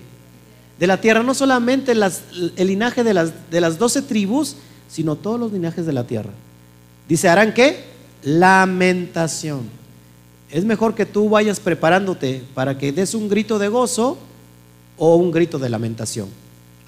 De 0.78 0.86
la 0.86 1.00
tierra, 1.00 1.22
no 1.22 1.32
solamente 1.32 1.92
el 1.92 2.66
linaje 2.66 3.02
de 3.02 3.14
las, 3.14 3.50
de 3.50 3.62
las 3.62 3.78
doce 3.78 4.02
tribus, 4.02 4.56
sino 4.90 5.16
todos 5.16 5.40
los 5.40 5.54
linajes 5.54 5.86
de 5.86 5.92
la 5.94 6.06
tierra. 6.06 6.32
Dice, 7.08 7.30
¿harán 7.30 7.54
qué? 7.54 7.82
Lamentación. 8.24 9.77
Es 10.50 10.64
mejor 10.64 10.94
que 10.94 11.04
tú 11.04 11.28
vayas 11.28 11.60
preparándote 11.60 12.42
para 12.54 12.78
que 12.78 12.92
des 12.92 13.14
un 13.14 13.28
grito 13.28 13.58
de 13.58 13.68
gozo 13.68 14.18
o 14.96 15.16
un 15.16 15.30
grito 15.30 15.58
de 15.58 15.68
lamentación. 15.68 16.28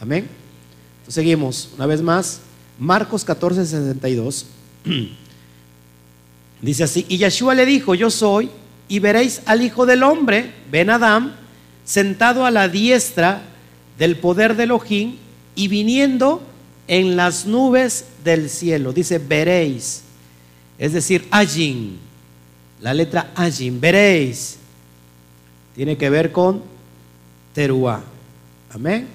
Amén. 0.00 0.28
seguimos 1.08 1.70
una 1.76 1.86
vez 1.86 2.00
más. 2.00 2.40
Marcos 2.78 3.24
14, 3.24 3.66
62. 3.66 4.46
Dice 6.62 6.84
así, 6.84 7.06
y 7.08 7.18
Yeshua 7.18 7.54
le 7.54 7.66
dijo, 7.66 7.94
yo 7.94 8.11
soy 8.11 8.50
y 8.88 8.98
veréis 8.98 9.42
al 9.46 9.62
Hijo 9.62 9.86
del 9.86 10.02
Hombre, 10.02 10.52
Ben 10.70 10.90
Adam, 10.90 11.32
sentado 11.84 12.44
a 12.44 12.50
la 12.50 12.68
diestra 12.68 13.42
del 13.98 14.16
poder 14.16 14.56
de 14.56 14.64
Elohim 14.64 15.16
y 15.54 15.68
viniendo 15.68 16.42
en 16.88 17.16
las 17.16 17.46
nubes 17.46 18.06
del 18.24 18.50
cielo. 18.50 18.92
Dice, 18.92 19.18
veréis. 19.18 20.02
Es 20.78 20.92
decir, 20.92 21.26
Ajin. 21.30 22.09
La 22.81 22.95
letra 22.95 23.31
Ajin, 23.35 23.81
veréis. 23.81 24.57
Tiene 25.74 25.97
que 25.97 26.11
ver 26.11 26.33
con 26.33 26.62
Teruá. 27.53 28.03
Amén. 28.72 29.09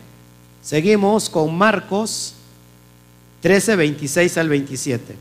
Seguimos 0.62 1.30
con 1.30 1.56
Marcos 1.56 2.34
13, 3.42 3.76
26 3.76 4.38
al 4.38 4.50
27. 4.50 5.16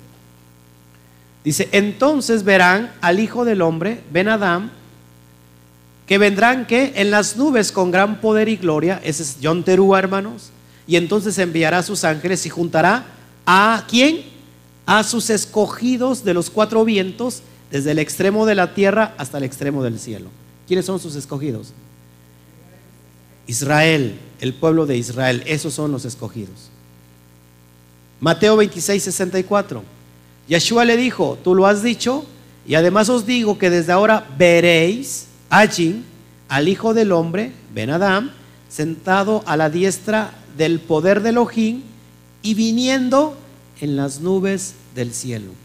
Dice, 1.45 1.69
entonces 1.73 2.43
verán 2.43 2.93
al 3.01 3.21
Hijo 3.21 3.45
del 3.45 3.61
Hombre, 3.61 4.01
Ben 4.11 4.29
Adam, 4.29 4.71
que 6.07 6.19
vendrán 6.19 6.67
que 6.67 6.93
en 6.97 7.11
las 7.11 7.37
nubes 7.37 7.71
con 7.71 7.91
gran 7.91 8.21
poder 8.21 8.49
y 8.49 8.57
gloria, 8.57 9.01
ese 9.05 9.23
es 9.23 9.37
John 9.43 9.63
Terúa, 9.63 9.99
hermanos, 9.99 10.51
y 10.87 10.97
entonces 10.97 11.39
enviará 11.39 11.79
a 11.79 11.83
sus 11.83 12.05
ángeles 12.05 12.47
y 12.47 12.51
juntará 12.51 13.05
a 13.47 13.85
quién? 13.89 14.35
a 14.87 15.03
sus 15.03 15.31
escogidos 15.31 16.25
de 16.25 16.35
los 16.35 16.51
cuatro 16.51 16.85
vientos, 16.85 17.43
desde 17.75 17.91
el 17.91 17.99
extremo 17.99 18.47
de 18.47 18.55
la 18.55 18.73
tierra 18.73 19.17
hasta 19.19 19.39
el 19.39 19.43
extremo 19.43 19.83
del 19.83 19.99
cielo. 19.99 20.29
¿Quiénes 20.69 20.87
son 20.87 21.01
sus 21.01 21.17
escogidos? 21.17 21.73
Israel, 23.49 24.15
el 24.41 24.55
pueblo 24.55 24.87
de 24.87 24.97
Israel, 24.97 25.43
esos 25.45 25.75
son 25.75 25.91
los 25.91 26.05
escogidos. 26.05 26.71
Mateo 28.21 28.57
26, 28.57 29.03
64. 29.03 29.83
Yeshua 30.47 30.85
le 30.85 30.97
dijo, 30.97 31.37
tú 31.43 31.57
lo 31.57 31.67
has 31.67 31.83
dicho, 31.83 32.25
y 32.65 32.77
además 32.77 33.09
os 33.09 33.27
digo 33.27 33.59
que 33.59 33.71
desde 33.71 33.91
ahora 33.91 34.25
veréis 34.39 35.27
allí 35.51 36.05
al 36.49 36.69
Hijo 36.69 36.95
del 36.95 37.11
Hombre, 37.11 37.51
Ben 37.75 37.91
Adam, 37.91 38.31
sentado 38.69 39.43
a 39.47 39.57
la 39.57 39.69
diestra 39.69 40.33
del 40.57 40.79
poder 40.79 41.23
de 41.23 41.31
Elohim 41.31 41.83
y 42.41 42.55
viniendo 42.55 43.37
en 43.81 43.97
las 43.97 44.21
nubes 44.21 44.75
del 44.95 45.13
cielo. 45.13 45.64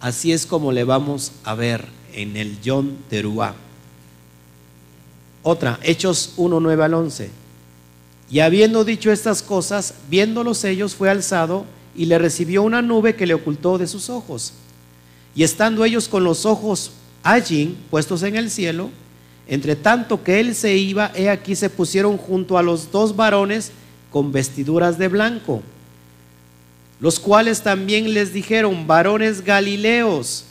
Así 0.00 0.32
es 0.32 0.46
como 0.46 0.72
le 0.72 0.84
vamos 0.84 1.32
a 1.44 1.54
ver 1.54 1.86
en 2.12 2.36
el 2.36 2.60
Yom 2.60 2.90
Teruá. 3.08 3.54
Otra, 5.42 5.78
Hechos 5.82 6.34
1, 6.36 6.60
9 6.60 6.84
al 6.84 6.94
11. 6.94 7.30
Y 8.30 8.40
habiendo 8.40 8.84
dicho 8.84 9.10
estas 9.10 9.42
cosas, 9.42 9.94
viéndolos 10.10 10.64
ellos, 10.64 10.94
fue 10.94 11.10
alzado 11.10 11.64
y 11.96 12.04
le 12.04 12.18
recibió 12.18 12.62
una 12.62 12.82
nube 12.82 13.16
que 13.16 13.26
le 13.26 13.34
ocultó 13.34 13.78
de 13.78 13.86
sus 13.86 14.10
ojos. 14.10 14.52
Y 15.34 15.42
estando 15.42 15.84
ellos 15.84 16.08
con 16.08 16.24
los 16.24 16.46
ojos 16.46 16.92
allí, 17.22 17.76
puestos 17.90 18.22
en 18.22 18.36
el 18.36 18.50
cielo, 18.50 18.90
entre 19.46 19.76
tanto 19.76 20.22
que 20.22 20.40
él 20.40 20.54
se 20.54 20.76
iba, 20.76 21.10
he 21.14 21.30
aquí 21.30 21.56
se 21.56 21.70
pusieron 21.70 22.18
junto 22.18 22.58
a 22.58 22.62
los 22.62 22.92
dos 22.92 23.16
varones 23.16 23.72
con 24.10 24.30
vestiduras 24.30 24.98
de 24.98 25.08
blanco, 25.08 25.62
los 27.00 27.20
cuales 27.20 27.62
también 27.62 28.12
les 28.14 28.32
dijeron, 28.32 28.86
varones 28.86 29.44
galileos, 29.44 30.44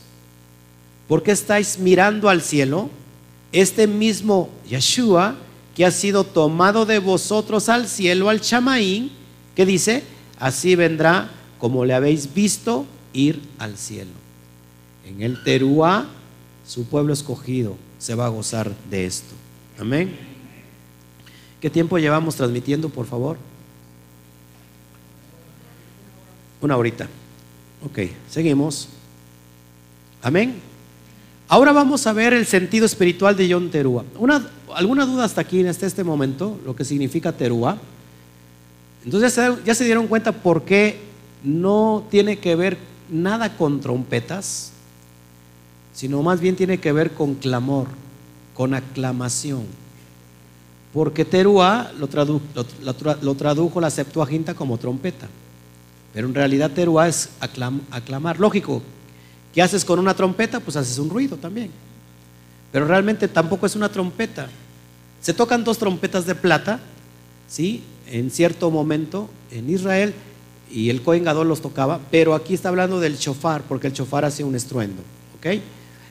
¿por 1.07 1.23
qué 1.23 1.31
estáis 1.31 1.77
mirando 1.77 2.29
al 2.29 2.41
cielo? 2.41 2.89
este 3.51 3.87
mismo 3.87 4.49
Yeshua 4.67 5.35
que 5.75 5.85
ha 5.85 5.91
sido 5.91 6.23
tomado 6.23 6.85
de 6.85 6.99
vosotros 6.99 7.69
al 7.69 7.87
cielo, 7.87 8.29
al 8.29 8.41
chamaín, 8.41 9.11
que 9.55 9.65
dice, 9.65 10.03
así 10.39 10.75
vendrá 10.75 11.29
como 11.59 11.85
le 11.85 11.93
habéis 11.93 12.33
visto 12.33 12.85
ir 13.13 13.39
al 13.59 13.77
cielo. 13.77 14.11
En 15.05 15.21
el 15.21 15.43
Teruá, 15.43 16.07
su 16.65 16.85
pueblo 16.85 17.13
escogido 17.13 17.77
se 17.99 18.15
va 18.15 18.25
a 18.25 18.29
gozar 18.29 18.71
de 18.89 19.05
esto. 19.05 19.33
Amén. 19.79 20.15
¿Qué 21.61 21.69
tiempo 21.69 21.99
llevamos 21.99 22.35
transmitiendo, 22.35 22.89
por 22.89 23.05
favor? 23.05 23.37
Una 26.61 26.77
horita. 26.77 27.07
Ok, 27.85 27.99
seguimos. 28.29 28.89
Amén. 30.21 30.55
Ahora 31.47 31.71
vamos 31.71 32.05
a 32.07 32.13
ver 32.13 32.33
el 32.33 32.45
sentido 32.45 32.85
espiritual 32.85 33.35
de 33.37 33.47
Teruah. 33.71 34.03
Una, 34.17 34.49
¿Alguna 34.75 35.05
duda 35.05 35.23
hasta 35.23 35.41
aquí, 35.41 35.61
en 35.61 35.67
este 35.67 36.03
momento, 36.03 36.59
lo 36.65 36.75
que 36.75 36.83
significa 36.83 37.31
Teruah? 37.31 37.77
Entonces 39.05 39.39
ya 39.63 39.73
se 39.73 39.85
dieron 39.85 40.07
cuenta 40.07 40.33
por 40.33 40.63
qué 40.63 40.99
no 41.43 42.03
tiene 42.09 42.39
que 42.39 42.55
ver 42.55 42.77
nada 43.09 43.55
con 43.55 43.79
trompetas, 43.79 44.71
sino 45.93 46.21
más 46.21 46.41
bien 46.41 46.55
tiene 46.57 46.79
que 46.79 46.91
ver 46.91 47.11
con 47.11 47.35
clamor, 47.35 47.87
con 48.53 48.73
aclamación. 48.73 49.65
Porque 50.93 51.23
Teruah 51.23 51.91
lo, 51.93 52.09
lo, 53.21 53.35
tradujo 53.35 53.79
la 53.79 53.89
Septuaginta 53.89 54.53
como 54.53 54.77
trompeta. 54.77 55.27
Pero 56.18 56.30
en 56.30 56.34
realidad 56.34 56.72
Teruah 56.72 57.09
es 57.09 57.30
aclamar. 57.91 58.39
Lógico, 58.39 58.82
¿Qué 59.53 59.61
haces 59.61 59.86
con 59.86 59.99
una 59.99 60.15
trompeta? 60.15 60.59
Pues 60.59 60.76
haces 60.76 60.97
un 60.97 61.11
ruido 61.11 61.38
también. 61.38 61.70
Pero 62.72 62.88
realmente 62.88 63.28
tampoco 63.28 63.68
es 63.68 63.76
una 63.76 63.88
trompeta. 63.88 64.49
Se 65.22 65.32
tocan 65.32 65.63
dos 65.63 65.78
trompetas 65.78 66.26
de 66.26 66.34
plata, 66.34 66.80
¿sí? 67.47 67.84
En 68.07 68.32
cierto 68.32 68.72
momento 68.72 69.30
en 69.51 69.70
Israel 69.70 70.15
y 70.72 70.89
el 70.89 71.03
Cohen 71.03 71.24
Gadol 71.24 71.49
los 71.49 71.61
tocaba, 71.61 71.99
pero 72.09 72.34
aquí 72.34 72.55
está 72.55 72.70
hablando 72.70 72.99
del 72.99 73.20
chofar, 73.20 73.61
porque 73.61 73.86
el 73.86 73.93
chofar 73.93 74.26
hace 74.26 74.43
un 74.43 74.55
estruendo, 74.55 75.03
¿ok? 75.38 75.59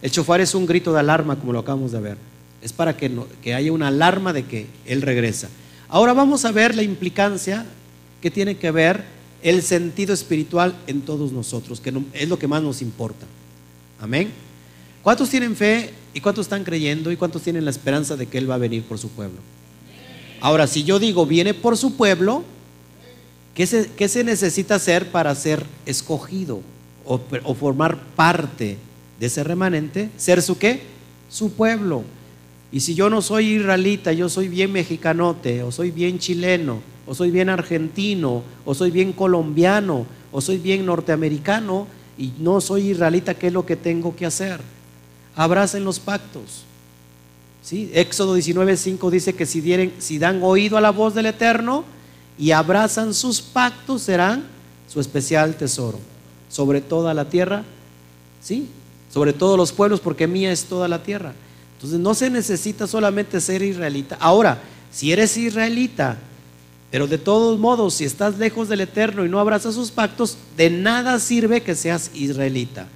El 0.03 0.11
chofar 0.13 0.41
es 0.41 0.55
un 0.55 0.67
grito 0.67 0.93
de 0.93 1.01
alarma, 1.01 1.35
como 1.35 1.53
lo 1.53 1.59
acabamos 1.59 1.91
de 1.91 2.01
ver. 2.01 2.19
Es 2.63 2.73
para 2.73 2.97
que, 2.97 3.11
que 3.43 3.55
haya 3.55 3.73
una 3.73 3.89
alarma 3.89 4.33
de 4.33 4.45
que 4.45 4.69
Él 4.87 5.03
regresa. 5.03 5.49
Ahora 5.89 6.13
vamos 6.13 6.45
a 6.45 6.53
ver 6.53 6.77
la 6.77 6.85
implicancia 6.85 7.67
que 8.23 8.31
tiene 8.31 8.57
que 8.57 8.71
ver 8.71 9.16
el 9.47 9.62
sentido 9.62 10.12
espiritual 10.12 10.76
en 10.88 11.03
todos 11.03 11.30
nosotros, 11.30 11.80
que 11.80 11.94
es 12.14 12.28
lo 12.28 12.36
que 12.36 12.49
más 12.49 12.64
nos 12.64 12.82
importa. 12.82 13.26
Amén. 14.01 14.32
¿Cuántos 15.05 15.30
tienen 15.30 15.55
fe 15.55 15.94
y 16.12 16.20
cuántos 16.20 16.47
están 16.47 16.64
creyendo 16.64 17.12
y 17.12 17.16
cuántos 17.16 17.42
tienen 17.42 17.64
la 17.64 17.70
esperanza 17.70 18.16
de 18.16 18.26
que 18.26 18.38
Él 18.38 18.51
va 18.51 18.57
a 18.57 18.59
venir 18.59 18.82
por 18.82 18.99
su 18.99 19.09
pueblo? 19.09 19.38
Ahora, 20.40 20.66
si 20.66 20.82
yo 20.82 20.99
digo 20.99 21.26
viene 21.26 21.55
por 21.55 21.76
su 21.76 21.94
pueblo, 21.94 22.42
¿qué 23.55 23.68
se, 23.68 23.88
qué 23.97 24.09
se 24.09 24.24
necesita 24.24 24.74
hacer 24.74 25.12
para 25.12 25.32
ser 25.36 25.64
escogido 25.86 26.61
o, 27.05 27.20
o 27.44 27.55
formar 27.55 28.01
parte 28.16 28.78
de 29.20 29.26
ese 29.26 29.44
remanente? 29.44 30.11
¿Ser 30.16 30.42
su 30.42 30.59
qué? 30.59 30.82
Su 31.30 31.53
pueblo. 31.53 32.03
Y 32.72 32.80
si 32.80 32.97
yo 32.97 33.09
no 33.09 33.22
soy 33.22 33.55
israelita, 33.55 34.12
yo 34.12 34.28
soy 34.28 34.49
bien 34.49 34.72
mexicanote, 34.72 35.62
o 35.62 35.70
soy 35.70 35.92
bien 35.92 36.18
chileno, 36.18 36.82
o 37.07 37.15
soy 37.15 37.31
bien 37.31 37.49
argentino, 37.49 38.43
o 38.65 38.75
soy 38.75 38.91
bien 38.91 39.13
colombiano, 39.13 40.07
o 40.33 40.41
soy 40.41 40.59
bien 40.59 40.85
norteamericano, 40.85 41.87
y 42.19 42.33
no 42.39 42.61
soy 42.61 42.91
israelita, 42.91 43.35
¿qué 43.35 43.49
es 43.49 43.53
lo 43.53 43.67
que 43.67 43.77
tengo 43.77 44.17
que 44.17 44.27
hacer? 44.27 44.61
Abracen 45.35 45.85
los 45.85 46.01
pactos. 46.01 46.65
¿Sí? 47.63 47.91
Éxodo 47.95 48.37
19:5 48.37 49.11
dice 49.11 49.35
que 49.35 49.45
si, 49.45 49.61
dieren, 49.61 49.93
si 49.99 50.19
dan 50.19 50.41
oído 50.43 50.77
a 50.77 50.81
la 50.81 50.91
voz 50.91 51.15
del 51.15 51.27
Eterno 51.27 51.85
y 52.39 52.53
abrazan 52.53 53.13
sus 53.13 53.41
pactos, 53.41 54.03
serán 54.03 54.45
su 54.89 55.01
especial 55.01 55.57
tesoro 55.57 55.99
sobre 56.49 56.81
toda 56.81 57.13
la 57.13 57.29
tierra, 57.29 57.65
¿sí? 58.41 58.69
Sobre 59.13 59.33
todos 59.33 59.57
los 59.59 59.73
pueblos, 59.73 60.01
porque 60.01 60.27
mía 60.27 60.53
es 60.53 60.65
toda 60.65 60.87
la 60.87 61.03
tierra. 61.03 61.35
Entonces 61.77 61.99
no 61.99 62.15
se 62.15 62.31
necesita 62.31 62.87
solamente 62.87 63.41
ser 63.41 63.63
israelita. 63.63 64.17
Ahora, 64.21 64.59
si 64.93 65.13
eres 65.13 65.37
israelita, 65.37 66.19
pero 66.91 67.07
de 67.07 67.18
todos 67.18 67.59
modos, 67.59 67.95
si 67.95 68.05
estás 68.05 68.39
lejos 68.39 68.68
del 68.68 68.80
Eterno 68.80 69.24
y 69.24 69.28
no 69.28 69.41
abrazas 69.41 69.74
sus 69.74 69.91
pactos, 69.91 70.37
de 70.57 70.70
nada 70.70 71.18
sirve 71.18 71.62
que 71.62 71.74
seas 71.74 72.11
israelita. 72.14 72.87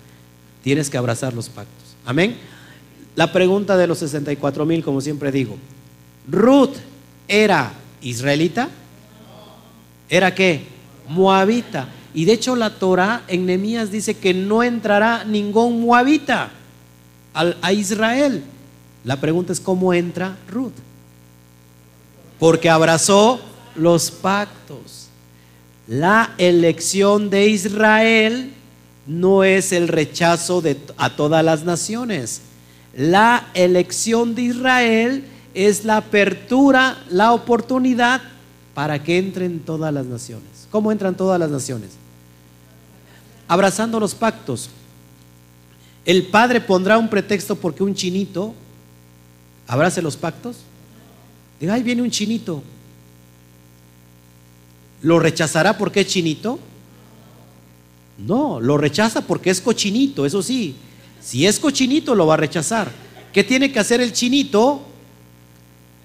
Tienes 0.62 0.90
que 0.90 0.98
abrazar 0.98 1.34
los 1.34 1.48
pactos. 1.48 1.96
Amén. 2.04 2.36
La 3.16 3.32
pregunta 3.32 3.76
de 3.76 3.86
los 3.86 3.98
64 3.98 4.64
mil, 4.64 4.84
como 4.84 5.00
siempre 5.00 5.32
digo, 5.32 5.56
¿Ruth 6.28 6.76
era 7.26 7.72
israelita? 8.00 8.68
¿Era 10.08 10.34
qué? 10.34 10.62
Moabita. 11.08 11.88
Y 12.14 12.24
de 12.24 12.32
hecho 12.32 12.56
la 12.56 12.70
Torah 12.70 13.22
en 13.28 13.46
Nehemías 13.46 13.90
dice 13.90 14.16
que 14.16 14.34
no 14.34 14.62
entrará 14.62 15.24
ningún 15.24 15.80
moabita 15.82 16.50
a 17.34 17.72
Israel. 17.72 18.42
La 19.04 19.20
pregunta 19.20 19.52
es 19.52 19.60
cómo 19.60 19.94
entra 19.94 20.36
Ruth. 20.48 20.72
Porque 22.38 22.70
abrazó 22.70 23.40
los 23.80 24.10
pactos. 24.10 25.08
La 25.86 26.34
elección 26.38 27.30
de 27.30 27.48
Israel 27.48 28.52
no 29.06 29.42
es 29.42 29.72
el 29.72 29.88
rechazo 29.88 30.62
a 30.96 31.16
todas 31.16 31.44
las 31.44 31.64
naciones. 31.64 32.42
La 32.96 33.48
elección 33.54 34.34
de 34.34 34.42
Israel 34.42 35.24
es 35.54 35.84
la 35.84 35.96
apertura, 35.96 37.02
la 37.08 37.32
oportunidad 37.32 38.20
para 38.74 39.02
que 39.02 39.18
entren 39.18 39.60
todas 39.60 39.92
las 39.92 40.06
naciones. 40.06 40.68
¿Cómo 40.70 40.92
entran 40.92 41.16
todas 41.16 41.40
las 41.40 41.50
naciones? 41.50 41.90
Abrazando 43.48 43.98
los 43.98 44.14
pactos. 44.14 44.70
El 46.04 46.26
padre 46.26 46.60
pondrá 46.60 46.98
un 46.98 47.08
pretexto 47.08 47.56
porque 47.56 47.82
un 47.82 47.94
chinito 47.94 48.54
abrace 49.66 50.00
los 50.00 50.16
pactos. 50.16 50.58
Diga, 51.58 51.74
ahí 51.74 51.82
viene 51.82 52.02
un 52.02 52.10
chinito. 52.10 52.62
¿Lo 55.02 55.18
rechazará 55.18 55.78
porque 55.78 56.00
es 56.00 56.06
chinito? 56.06 56.58
No, 58.18 58.60
lo 58.60 58.76
rechaza 58.76 59.22
porque 59.22 59.50
es 59.50 59.60
cochinito, 59.60 60.26
eso 60.26 60.42
sí. 60.42 60.76
Si 61.20 61.46
es 61.46 61.58
cochinito, 61.58 62.14
lo 62.14 62.26
va 62.26 62.34
a 62.34 62.38
rechazar. 62.38 62.90
¿Qué 63.32 63.44
tiene 63.44 63.72
que 63.72 63.78
hacer 63.78 64.00
el 64.00 64.12
chinito? 64.12 64.82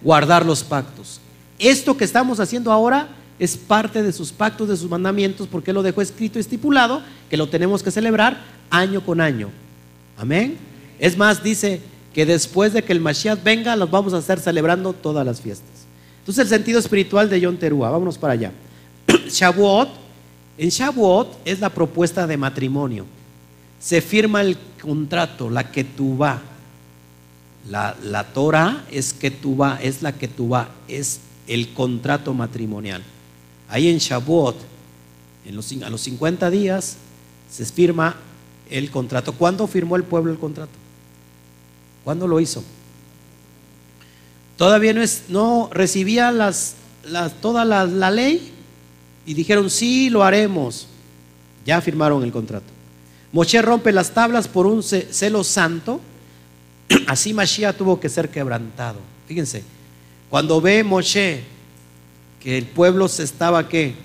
Guardar 0.02 0.46
los 0.46 0.64
pactos. 0.64 1.20
Esto 1.60 1.98
que 1.98 2.04
estamos 2.04 2.40
haciendo 2.40 2.72
ahora 2.72 3.10
es 3.40 3.58
parte 3.58 4.02
de 4.02 4.14
sus 4.14 4.32
pactos, 4.32 4.70
de 4.70 4.78
sus 4.78 4.90
mandamientos, 4.90 5.48
porque 5.48 5.74
lo 5.74 5.84
dejó 5.84 6.02
escrito, 6.02 6.40
estipulado, 6.40 7.02
que 7.30 7.38
lo 7.38 7.50
tenemos 7.50 7.84
que 7.84 7.92
celebrar 7.92 8.44
año 8.70 9.04
con 9.06 9.20
año. 9.20 9.50
Amén. 10.18 10.58
Es 11.00 11.18
más, 11.18 11.44
dice 11.44 11.82
que 12.14 12.26
después 12.26 12.72
de 12.72 12.84
que 12.84 12.94
el 12.94 13.02
Mashiach 13.02 13.44
venga, 13.44 13.76
los 13.76 13.92
vamos 13.92 14.14
a 14.14 14.20
estar 14.20 14.40
celebrando 14.40 14.94
todas 14.94 15.26
las 15.26 15.42
fiestas. 15.42 15.68
Entonces, 16.20 16.44
el 16.44 16.50
sentido 16.50 16.80
espiritual 16.80 17.30
de 17.30 17.42
Yom 17.42 17.58
Teruah, 17.58 17.90
vámonos 17.90 18.18
para 18.18 18.34
allá. 18.34 18.52
Shavuot 19.30 20.06
En 20.58 20.70
Shavuot 20.70 21.40
es 21.46 21.60
la 21.60 21.70
propuesta 21.70 22.26
de 22.26 22.38
matrimonio. 22.38 23.06
Se 23.80 24.02
firma 24.02 24.42
el 24.42 24.58
contrato, 24.82 25.50
la 25.50 25.70
que 25.70 25.84
tú 25.84 26.18
va. 26.18 26.42
La, 27.70 27.96
la 28.04 28.24
Torah 28.26 28.86
es 28.92 29.16
es 29.82 30.02
la 30.02 30.14
que 30.14 30.28
tú 30.28 30.50
va, 30.50 30.70
es 30.88 31.20
el 31.48 31.74
contrato 31.74 32.34
matrimonial. 32.34 33.04
Ahí 33.68 33.90
en 33.90 33.98
Shavuot, 33.98 34.56
en 35.46 35.56
los, 35.56 35.72
a 35.72 35.90
los 35.90 36.02
50 36.02 36.50
días, 36.50 36.98
se 37.52 37.66
firma 37.66 38.16
el 38.70 38.90
contrato. 38.92 39.34
¿Cuándo 39.34 39.68
firmó 39.68 39.96
el 39.96 40.04
pueblo 40.04 40.32
el 40.32 40.40
contrato? 40.40 40.74
¿Cuándo 42.04 42.28
lo 42.28 42.40
hizo? 42.40 42.64
Todavía 44.58 44.94
no, 44.94 45.02
es, 45.02 45.24
no 45.28 45.70
recibía 45.74 46.32
toda 47.42 47.66
la 47.66 48.12
ley 48.12 48.55
y 49.26 49.34
dijeron, 49.34 49.70
sí, 49.70 50.10
lo 50.10 50.24
haremos. 50.24 50.88
Ya 51.66 51.82
firmaron 51.82 52.24
el 52.24 52.32
contrato. 52.32 52.66
Moshe 53.32 53.62
rompe 53.62 53.92
las 53.92 54.14
tablas 54.14 54.48
por 54.48 54.66
un 54.66 54.82
celo 54.84 55.44
santo. 55.44 56.00
Así 57.08 57.34
Mashiach 57.34 57.76
tuvo 57.76 58.00
que 58.00 58.08
ser 58.08 58.30
quebrantado. 58.30 59.00
Fíjense, 59.28 59.64
cuando 60.30 60.62
ve 60.62 60.84
Moshe 60.84 61.44
que 62.40 62.58
el 62.58 62.66
pueblo 62.66 63.08
se 63.08 63.24
estaba 63.24 63.68
que 63.68 63.96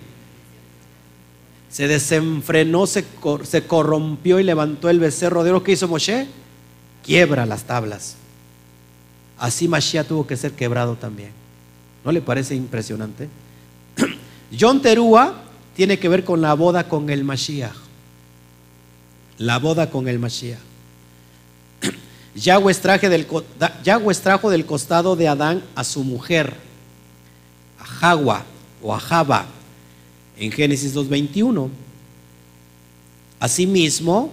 se 1.71 1.87
desenfrenó, 1.87 2.87
se, 2.87 3.05
corrompió 3.67 4.41
y 4.41 4.43
levantó 4.43 4.91
el 4.91 4.99
becerro 4.99 5.45
de 5.45 5.51
oro 5.51 5.63
que 5.63 5.73
hizo 5.73 5.87
Moshe, 5.87 6.27
quiebra 7.05 7.47
las 7.47 7.65
tablas. 7.65 8.17
Así 9.39 9.69
Mashiach 9.69 10.09
tuvo 10.09 10.27
que 10.27 10.37
ser 10.37 10.53
quebrado 10.53 10.97
también. 10.97 11.31
¿No 12.05 12.11
le 12.11 12.21
parece 12.21 12.55
impresionante? 12.55 13.29
John 14.59 14.83
Terúa 14.83 15.35
tiene 15.77 15.99
que 15.99 16.09
ver 16.09 16.25
con 16.25 16.41
la 16.41 16.55
boda 16.55 16.89
con 16.89 17.09
el 17.11 17.25
Mashiach. 17.25 17.75
La 19.39 19.59
boda 19.59 19.89
con 19.91 20.09
el 20.09 20.19
Mashiach. 20.19 20.59
Yahweh, 22.35 22.75
del, 22.75 23.27
trajo 24.23 24.51
del 24.51 24.67
costado 24.67 25.17
de 25.17 25.29
Adán 25.29 25.63
a 25.75 25.85
su 25.85 26.03
mujer, 26.03 26.55
a 27.79 27.85
Jagua 27.85 28.45
o 28.83 28.95
a 28.95 29.01
Java, 29.01 29.47
en 30.37 30.51
Génesis 30.51 30.95
2.21. 30.95 31.69
Asimismo, 33.39 34.33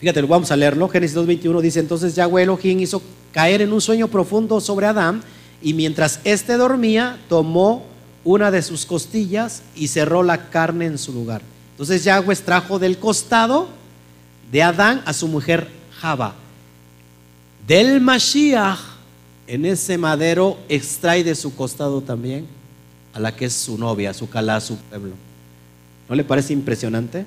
fíjate, 0.00 0.20
vamos 0.22 0.50
a 0.50 0.56
leerlo. 0.56 0.88
Génesis 0.88 1.16
2.21 1.16 1.60
dice: 1.60 1.80
Entonces 1.80 2.14
Yahweh 2.14 2.42
Elohim 2.42 2.80
hizo 2.80 3.00
caer 3.32 3.62
en 3.62 3.72
un 3.72 3.80
sueño 3.80 4.08
profundo 4.08 4.60
sobre 4.60 4.86
Adán, 4.86 5.22
y 5.62 5.72
mientras 5.72 6.20
éste 6.24 6.56
dormía, 6.56 7.18
tomó 7.28 7.93
una 8.24 8.50
de 8.50 8.62
sus 8.62 8.86
costillas 8.86 9.62
y 9.76 9.88
cerró 9.88 10.22
la 10.22 10.50
carne 10.50 10.86
en 10.86 10.98
su 10.98 11.12
lugar. 11.12 11.42
Entonces 11.72 12.04
Yahweh 12.04 12.36
trajo 12.36 12.78
del 12.78 12.98
costado 12.98 13.68
de 14.50 14.62
Adán 14.62 15.02
a 15.04 15.12
su 15.12 15.28
mujer 15.28 15.68
Java. 15.98 16.34
Del 17.66 18.00
Mashiach, 18.00 18.78
en 19.46 19.66
ese 19.66 19.98
madero, 19.98 20.58
extrae 20.68 21.24
de 21.24 21.34
su 21.34 21.54
costado 21.54 22.00
también 22.00 22.46
a 23.12 23.20
la 23.20 23.34
que 23.34 23.46
es 23.46 23.52
su 23.52 23.78
novia, 23.78 24.14
su 24.14 24.28
calá, 24.28 24.60
su 24.60 24.76
pueblo. 24.76 25.14
¿No 26.08 26.14
le 26.14 26.24
parece 26.24 26.52
impresionante? 26.52 27.24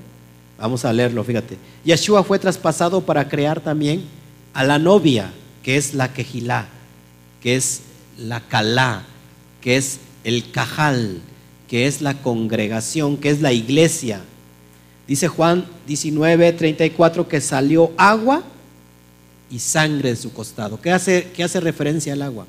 Vamos 0.58 0.86
a 0.86 0.94
leerlo, 0.94 1.24
fíjate. 1.24 1.58
Yeshua 1.84 2.24
fue 2.24 2.40
traspasado 2.40 3.02
para 3.02 3.28
crear 3.28 3.60
también 3.62 4.04
a 4.54 4.64
la 4.64 4.80
novia, 4.80 5.32
que 5.64 5.78
es 5.78 5.94
la 5.94 6.14
quejilá, 6.14 6.68
que 7.42 7.56
es 7.56 7.82
la 8.18 8.42
calá, 8.42 9.04
que 9.62 9.78
es 9.78 10.00
el 10.28 10.52
cajal, 10.52 11.22
que 11.70 11.88
es 11.88 12.02
la 12.02 12.22
congregación, 12.22 13.16
que 13.16 13.30
es 13.30 13.40
la 13.40 13.54
iglesia. 13.54 14.20
Dice 15.08 15.30
Juan 15.30 15.66
19, 15.88 16.52
34 16.52 17.30
que 17.30 17.40
salió 17.40 17.94
agua 17.96 18.44
y 19.50 19.60
sangre 19.60 20.10
de 20.10 20.16
su 20.18 20.34
costado. 20.34 20.82
¿Qué 20.82 20.92
hace, 20.92 21.32
qué 21.34 21.46
hace 21.46 21.62
referencia 21.62 22.12
al 22.12 22.24
agua? 22.24 22.46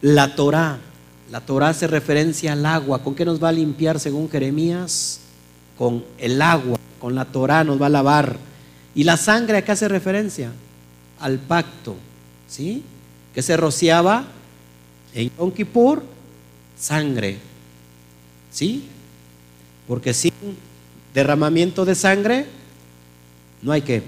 La 0.00 0.34
Torah. 0.34 0.78
La 1.30 1.42
Torah 1.42 1.68
hace 1.68 1.86
referencia 1.86 2.54
al 2.54 2.64
agua. 2.64 3.02
¿Con 3.02 3.14
qué 3.14 3.26
nos 3.26 3.42
va 3.42 3.50
a 3.50 3.52
limpiar 3.52 4.00
según 4.00 4.30
Jeremías? 4.30 5.20
Con 5.76 6.02
el 6.16 6.40
agua, 6.40 6.78
con 6.98 7.14
la 7.14 7.26
Torah 7.26 7.62
nos 7.62 7.80
va 7.80 7.86
a 7.86 7.90
lavar. 7.90 8.38
¿Y 8.94 9.04
la 9.04 9.18
sangre 9.18 9.58
a 9.58 9.64
qué 9.66 9.72
hace 9.72 9.86
referencia? 9.86 10.50
Al 11.20 11.38
pacto, 11.38 11.94
¿sí? 12.48 12.82
Que 13.34 13.42
se 13.42 13.58
rociaba 13.58 14.28
en 15.16 15.30
Yom 15.36 15.50
Kippur, 15.50 16.02
sangre. 16.78 17.38
¿Sí? 18.52 18.84
Porque 19.88 20.12
sin 20.12 20.32
derramamiento 21.14 21.84
de 21.86 21.94
sangre, 21.94 22.46
no 23.62 23.72
hay 23.72 23.80
que. 23.80 24.02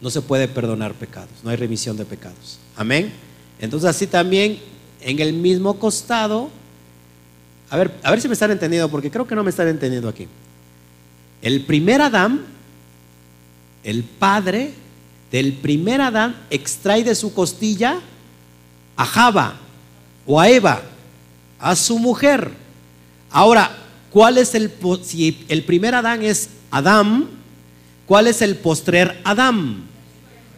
No 0.00 0.10
se 0.10 0.22
puede 0.22 0.46
perdonar 0.48 0.94
pecados, 0.94 1.30
no 1.42 1.50
hay 1.50 1.56
remisión 1.56 1.96
de 1.96 2.04
pecados. 2.04 2.58
Amén. 2.76 3.12
Entonces 3.58 3.90
así 3.90 4.06
también 4.06 4.58
en 5.00 5.18
el 5.18 5.32
mismo 5.32 5.78
costado, 5.78 6.48
a 7.68 7.76
ver, 7.76 7.92
a 8.02 8.10
ver 8.10 8.20
si 8.20 8.28
me 8.28 8.34
están 8.34 8.52
entendiendo, 8.52 8.88
porque 8.88 9.10
creo 9.10 9.26
que 9.26 9.34
no 9.34 9.42
me 9.42 9.50
están 9.50 9.68
entendiendo 9.68 10.08
aquí. 10.08 10.28
El 11.40 11.64
primer 11.64 12.00
Adán, 12.00 12.44
el 13.82 14.04
padre 14.04 14.72
del 15.32 15.54
primer 15.54 16.00
Adán, 16.00 16.36
extrae 16.50 17.02
de 17.02 17.16
su 17.16 17.34
costilla 17.34 18.00
a 18.96 19.04
Java 19.04 19.54
o 20.26 20.40
a 20.40 20.48
Eva, 20.48 20.82
a 21.58 21.74
su 21.76 21.98
mujer. 21.98 22.50
Ahora, 23.30 23.70
¿cuál 24.10 24.38
es 24.38 24.54
el 24.54 24.72
si 25.02 25.44
el 25.48 25.64
primer 25.64 25.94
Adán 25.94 26.22
es 26.22 26.50
Adán, 26.70 27.28
cuál 28.06 28.26
es 28.26 28.42
el 28.42 28.56
postrer 28.56 29.20
Adán? 29.24 29.84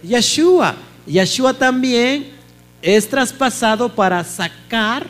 Yeshua. 0.03 0.75
Yeshua 1.07 1.55
también 1.55 2.31
es 2.81 3.09
traspasado 3.09 3.95
para 3.95 4.23
sacar, 4.25 5.07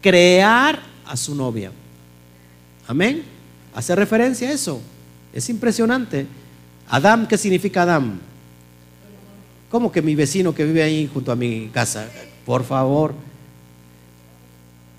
crear 0.00 0.80
a 1.04 1.16
su 1.16 1.34
novia. 1.34 1.72
Amén. 2.86 3.24
Hace 3.74 3.94
referencia 3.94 4.48
a 4.48 4.52
eso. 4.52 4.80
Es 5.32 5.48
impresionante. 5.48 6.26
Adán, 6.88 7.26
¿qué 7.26 7.36
significa 7.36 7.82
Adán? 7.82 8.20
¿Cómo 9.70 9.90
que 9.90 10.00
mi 10.00 10.14
vecino 10.14 10.54
que 10.54 10.64
vive 10.64 10.82
ahí 10.82 11.10
junto 11.12 11.32
a 11.32 11.36
mi 11.36 11.68
casa? 11.68 12.08
Por 12.46 12.64
favor. 12.64 13.12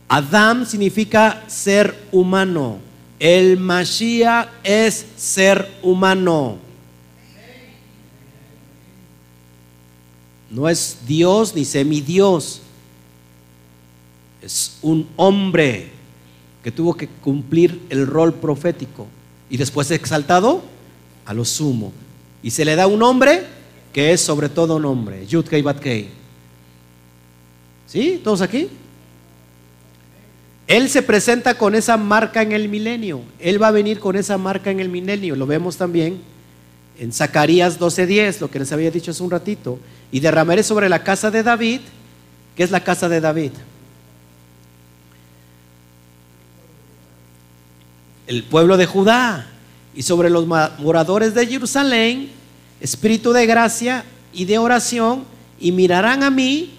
Adam 0.09 0.65
significa 0.65 1.43
ser 1.47 1.97
humano. 2.11 2.77
El 3.19 3.57
Mashiach 3.57 4.49
es 4.63 5.05
ser 5.15 5.67
humano. 5.81 6.57
No 10.49 10.69
es 10.69 10.97
Dios 11.07 11.55
ni 11.55 11.65
semidios. 11.65 12.61
Es 14.41 14.77
un 14.81 15.07
hombre 15.15 15.89
que 16.63 16.71
tuvo 16.71 16.93
que 16.95 17.07
cumplir 17.07 17.81
el 17.89 18.05
rol 18.05 18.33
profético 18.33 19.07
y 19.49 19.57
después 19.57 19.89
exaltado 19.91 20.63
a 21.25 21.33
lo 21.33 21.45
sumo. 21.45 21.93
Y 22.43 22.51
se 22.51 22.65
le 22.65 22.75
da 22.75 22.87
un 22.87 23.01
hombre 23.03 23.45
que 23.93 24.11
es 24.11 24.21
sobre 24.21 24.49
todo 24.49 24.75
un 24.75 24.85
hombre, 24.85 25.25
Yudkei 25.25 25.61
Batkei. 25.61 26.16
¿Sí? 27.87 28.21
¿Todos 28.23 28.41
aquí? 28.41 28.69
Él 30.67 30.89
se 30.89 31.01
presenta 31.01 31.57
con 31.57 31.73
esa 31.75 31.95
marca 31.95 32.41
en 32.41 32.51
el 32.51 32.67
milenio. 32.67 33.21
Él 33.39 33.61
va 33.61 33.69
a 33.69 33.71
venir 33.71 33.99
con 33.99 34.17
esa 34.17 34.37
marca 34.37 34.69
en 34.69 34.81
el 34.81 34.89
milenio. 34.89 35.35
Lo 35.37 35.47
vemos 35.47 35.77
también 35.77 36.21
en 36.99 37.13
Zacarías 37.13 37.79
12:10, 37.79 38.41
lo 38.41 38.51
que 38.51 38.59
les 38.59 38.71
había 38.73 38.91
dicho 38.91 39.11
hace 39.11 39.23
un 39.23 39.31
ratito. 39.31 39.79
Y 40.11 40.19
derramaré 40.19 40.63
sobre 40.63 40.89
la 40.89 41.03
casa 41.03 41.31
de 41.31 41.41
David, 41.41 41.79
que 42.57 42.63
es 42.63 42.71
la 42.71 42.83
casa 42.83 43.07
de 43.07 43.21
David. 43.21 43.51
El 48.27 48.43
pueblo 48.43 48.75
de 48.75 48.85
Judá. 48.85 49.47
Y 49.95 50.03
sobre 50.03 50.29
los 50.29 50.45
moradores 50.45 51.33
de 51.33 51.47
Jerusalén, 51.47 52.29
espíritu 52.81 53.31
de 53.31 53.47
gracia 53.47 54.03
y 54.31 54.45
de 54.45 54.59
oración, 54.59 55.23
y 55.59 55.71
mirarán 55.71 56.21
a 56.21 56.29
mí, 56.29 56.76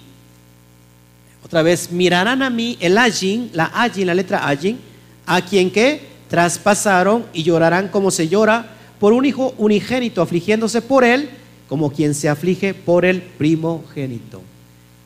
otra 1.49 1.63
vez, 1.63 1.91
mirarán 1.91 2.43
a 2.43 2.51
mí 2.51 2.77
el 2.81 2.97
ajin, 2.97 3.51
la 3.53 3.71
ajin, 3.75 4.07
la 4.07 4.15
letra 4.15 4.49
ajin, 4.49 4.79
a 5.27 5.41
quien 5.43 5.71
que 5.71 6.01
traspasaron 6.29 7.27
y 7.33 7.43
llorarán 7.43 7.89
como 7.89 8.11
se 8.11 8.29
llora 8.29 8.77
por 9.01 9.13
un 9.13 9.25
hijo 9.25 9.55
unigénito, 9.59 10.23
afligiéndose 10.23 10.81
por 10.81 11.05
él, 11.05 11.29
como 11.69 11.91
quien 11.93 12.15
se 12.15 12.29
aflige 12.29 12.75
por 12.75 13.05
el 13.05 13.23
primogénito. 13.23 14.43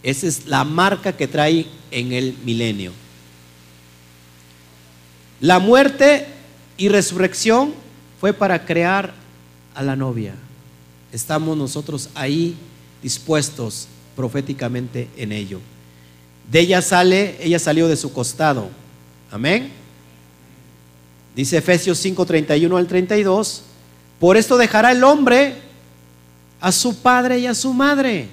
Esa 0.03 0.27
es 0.27 0.47
la 0.47 0.65
marca 0.65 1.17
que 1.17 1.29
trae 1.29 1.67
en 1.91 2.13
el 2.13 2.37
milenio. 2.45 2.93
La 5.41 5.59
muerte 5.59 6.27
y 6.77 6.89
resurrección 6.89 7.73
fue 8.21 8.33
para 8.33 8.65
crear 8.65 9.15
a 9.75 9.83
la 9.83 9.97
novia 9.97 10.35
estamos 11.13 11.57
nosotros 11.57 12.09
ahí 12.15 12.57
dispuestos 13.03 13.87
proféticamente 14.17 15.09
en 15.17 15.33
ello. 15.33 15.61
De 16.51 16.61
ella 16.61 16.83
sale, 16.83 17.37
ella 17.41 17.59
salió 17.59 17.89
de 17.89 17.97
su 17.97 18.13
costado. 18.13 18.69
Amén. 19.31 19.71
Dice 21.35 21.57
Efesios 21.57 21.99
5, 21.99 22.27
31 22.27 22.77
al 22.77 22.87
32. 22.87 23.63
Por 24.19 24.37
esto 24.37 24.57
dejará 24.57 24.93
el 24.93 25.03
hombre 25.03 25.57
a 26.61 26.71
su 26.71 26.97
padre 26.97 27.39
y 27.39 27.47
a 27.47 27.55
su 27.55 27.73
madre 27.73 28.29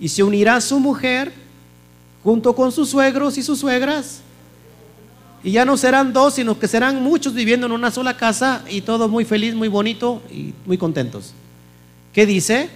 y 0.00 0.08
se 0.08 0.22
unirá 0.22 0.56
a 0.56 0.60
su 0.60 0.80
mujer 0.80 1.32
junto 2.24 2.54
con 2.54 2.72
sus 2.72 2.90
suegros 2.90 3.38
y 3.38 3.42
sus 3.42 3.60
suegras. 3.60 4.20
Y 5.44 5.52
ya 5.52 5.64
no 5.64 5.76
serán 5.76 6.12
dos, 6.12 6.34
sino 6.34 6.58
que 6.58 6.66
serán 6.66 7.02
muchos 7.02 7.34
viviendo 7.34 7.66
en 7.66 7.72
una 7.72 7.90
sola 7.90 8.16
casa 8.16 8.64
y 8.68 8.80
todo 8.80 9.08
muy 9.08 9.24
feliz, 9.24 9.54
muy 9.54 9.68
bonito 9.68 10.20
y 10.30 10.52
muy 10.64 10.76
contentos. 10.76 11.32
¿Qué 12.12 12.26
dice? 12.26 12.68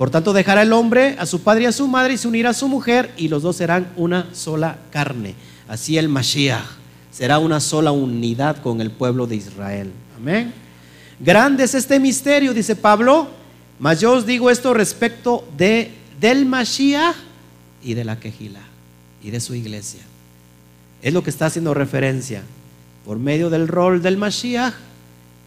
Por 0.00 0.08
tanto, 0.08 0.32
dejará 0.32 0.62
el 0.62 0.72
hombre 0.72 1.14
a 1.18 1.26
su 1.26 1.42
padre 1.42 1.64
y 1.64 1.66
a 1.66 1.72
su 1.72 1.86
madre 1.86 2.14
y 2.14 2.16
se 2.16 2.26
unirá 2.26 2.48
a 2.48 2.54
su 2.54 2.68
mujer 2.68 3.12
y 3.18 3.28
los 3.28 3.42
dos 3.42 3.56
serán 3.56 3.92
una 3.96 4.34
sola 4.34 4.78
carne. 4.90 5.34
Así 5.68 5.98
el 5.98 6.08
Mashiach 6.08 6.64
será 7.10 7.38
una 7.38 7.60
sola 7.60 7.92
unidad 7.92 8.62
con 8.62 8.80
el 8.80 8.90
pueblo 8.90 9.26
de 9.26 9.36
Israel. 9.36 9.92
Amén. 10.16 10.54
Grande 11.18 11.64
es 11.64 11.74
este 11.74 12.00
misterio, 12.00 12.54
dice 12.54 12.76
Pablo, 12.76 13.28
mas 13.78 14.00
yo 14.00 14.14
os 14.14 14.24
digo 14.24 14.48
esto 14.48 14.72
respecto 14.72 15.46
de, 15.58 15.90
del 16.18 16.46
Mashiach 16.46 17.16
y 17.82 17.92
de 17.92 18.04
la 18.06 18.18
Quejila 18.18 18.62
y 19.22 19.30
de 19.30 19.40
su 19.40 19.54
iglesia. 19.54 20.00
Es 21.02 21.12
lo 21.12 21.22
que 21.22 21.28
está 21.28 21.44
haciendo 21.44 21.74
referencia. 21.74 22.42
Por 23.04 23.18
medio 23.18 23.50
del 23.50 23.68
rol 23.68 24.00
del 24.00 24.16
Mashiach, 24.16 24.72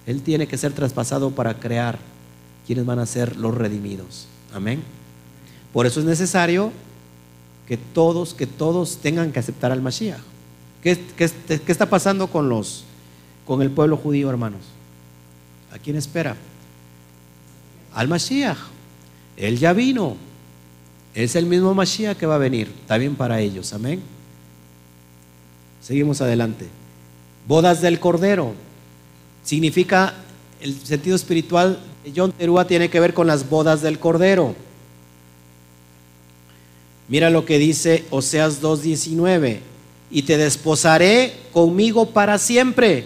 Él 0.06 0.22
tiene 0.22 0.46
que 0.46 0.60
ser 0.60 0.74
traspasado 0.74 1.32
para 1.32 1.56
crear 1.56 1.98
quienes 2.68 2.86
van 2.86 3.00
a 3.00 3.08
ser 3.08 3.36
los 3.36 3.56
redimidos. 3.56 4.28
Amén. 4.54 4.82
Por 5.72 5.86
eso 5.86 6.00
es 6.00 6.06
necesario 6.06 6.72
que 7.68 7.78
todos, 7.78 8.34
que 8.34 8.48
todos 8.48 8.98
tengan 8.98 9.32
que 9.32 9.40
aceptar 9.40 9.72
al 9.72 9.82
Mashiach. 9.82 10.20
¿Qué, 10.82 11.00
qué 11.18 11.72
está 11.72 11.90
pasando 11.90 12.28
con 12.28 12.50
los, 12.50 12.84
con 13.46 13.62
el 13.62 13.72
pueblo 13.72 13.98
judío, 13.98 14.30
hermanos? 14.30 14.62
¿A 15.72 15.80
quién 15.80 15.96
espera? 15.96 16.36
Al 17.94 18.08
Mashiach. 18.08 18.58
Él 19.38 19.58
ya 19.58 19.74
vino. 19.74 20.18
Es 21.16 21.36
el 21.36 21.46
mismo 21.46 21.74
Mashiach 21.74 22.18
que 22.18 22.26
va 22.26 22.36
a 22.36 22.40
venir, 22.40 22.72
también 22.88 23.16
para 23.16 23.40
ellos. 23.40 23.74
Amén. 23.74 24.02
Seguimos 25.82 26.22
adelante. 26.22 26.68
Bodas 27.48 27.82
del 27.82 28.00
Cordero. 28.00 28.54
Significa, 29.44 30.14
el 30.62 30.80
sentido 30.86 31.16
espiritual 31.16 31.80
John 32.16 32.32
Terúa 32.32 32.66
tiene 32.68 32.90
que 32.90 33.00
ver 33.00 33.14
con 33.14 33.28
las 33.28 33.50
bodas 33.50 33.82
del 33.82 34.00
Cordero. 34.00 34.56
Mira 37.08 37.30
lo 37.30 37.46
que 37.46 37.60
dice 37.60 38.06
Oseas 38.10 38.62
2.19. 38.62 39.60
Y 40.12 40.24
te 40.24 40.38
desposaré 40.38 41.34
conmigo 41.52 42.10
para 42.10 42.38
siempre. 42.38 43.06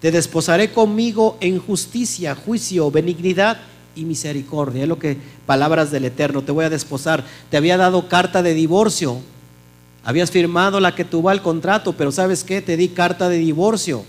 Te 0.00 0.10
desposaré 0.10 0.72
conmigo 0.72 1.36
en 1.40 1.58
justicia, 1.58 2.34
juicio, 2.34 2.90
benignidad 2.90 3.60
y 3.94 4.04
misericordia. 4.04 4.82
Es 4.82 4.88
lo 4.88 4.98
que 4.98 5.16
palabras 5.46 5.90
del 5.90 6.04
Eterno. 6.04 6.42
Te 6.42 6.52
voy 6.52 6.64
a 6.64 6.70
desposar. 6.70 7.24
Te 7.50 7.56
había 7.56 7.76
dado 7.76 8.08
carta 8.08 8.42
de 8.42 8.54
divorcio 8.54 9.20
Habías 10.04 10.30
firmado 10.30 10.80
la 10.80 10.94
que 10.94 11.04
tuvo 11.04 11.30
el 11.30 11.42
contrato, 11.42 11.92
pero 11.92 12.10
¿sabes 12.10 12.42
qué? 12.42 12.60
Te 12.60 12.76
di 12.76 12.88
carta 12.88 13.28
de 13.28 13.38
divorcio. 13.38 14.04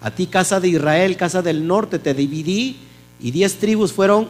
A 0.00 0.10
ti, 0.10 0.26
casa 0.26 0.60
de 0.60 0.68
Israel, 0.68 1.16
casa 1.16 1.40
del 1.40 1.66
norte, 1.66 1.98
te 1.98 2.12
dividí 2.12 2.76
y 3.22 3.30
diez 3.30 3.56
tribus 3.56 3.92
fueron 3.92 4.28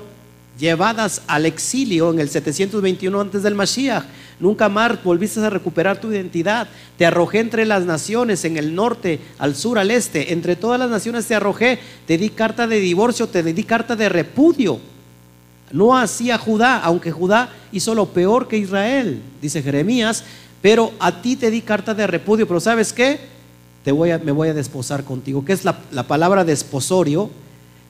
llevadas 0.59 1.23
al 1.27 1.47
exilio 1.47 2.11
en 2.11 2.21
el 2.21 2.29
721 2.29 3.21
antes 3.21 3.43
del 3.43 3.55
Mashiach. 3.55 4.05
Nunca 4.39 4.69
más 4.69 5.03
volviste 5.03 5.41
a 5.41 5.51
recuperar 5.51 6.01
tu 6.01 6.13
identidad. 6.13 6.69
Te 6.99 7.07
arrojé 7.07 7.39
entre 7.39 7.65
las 7.65 7.85
naciones, 7.85 8.45
en 8.45 8.57
el 8.57 8.75
norte, 8.75 9.21
al 9.39 9.55
sur, 9.57 9.79
al 9.79 9.91
este. 9.91 10.33
Entre 10.33 10.57
todas 10.57 10.79
las 10.79 10.91
naciones 10.91 11.27
te 11.27 11.35
arrojé. 11.35 11.79
Te 12.07 12.19
di 12.19 12.29
carta 12.29 12.67
de 12.67 12.81
divorcio, 12.81 13.29
te 13.29 13.43
di 13.43 13.65
carta 13.65 13.97
de 13.97 14.09
repudio. 14.09 14.79
No 15.73 15.97
hacía 15.97 16.37
Judá, 16.39 16.79
aunque 16.79 17.11
Judá 17.11 17.51
hizo 17.73 17.95
lo 17.95 18.07
peor 18.07 18.47
que 18.47 18.59
Israel, 18.59 19.23
dice 19.41 19.63
Jeremías, 19.63 20.23
pero 20.61 20.93
a 21.01 21.23
ti 21.23 21.35
te 21.35 21.51
di 21.51 21.63
carta 21.63 21.95
de 21.95 22.07
repudio, 22.07 22.47
pero 22.47 22.61
¿sabes 22.61 22.93
qué? 22.93 23.19
Te 23.83 23.91
voy 23.91 24.11
a, 24.11 24.19
me 24.19 24.33
voy 24.33 24.49
a 24.49 24.55
desposar 24.55 25.03
contigo. 25.03 25.45
¿Qué 25.45 25.53
es 25.53 25.65
la, 25.65 25.75
palabra 26.07 26.45
desposorio? 26.45 27.31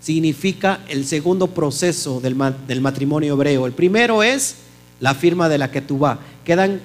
Significa 0.02 0.80
el 0.88 1.06
segundo 1.06 1.46
proceso 1.48 2.20
del, 2.20 2.34
matrimonio 2.34 3.34
hebreo. 3.34 3.66
El 3.66 3.72
primero 3.72 4.22
es 4.22 4.56
la 5.00 5.14
firma 5.14 5.48
de 5.48 5.58
la 5.58 5.70
que 5.70 5.80
vas. 5.90 6.18
Quedan 6.44 6.80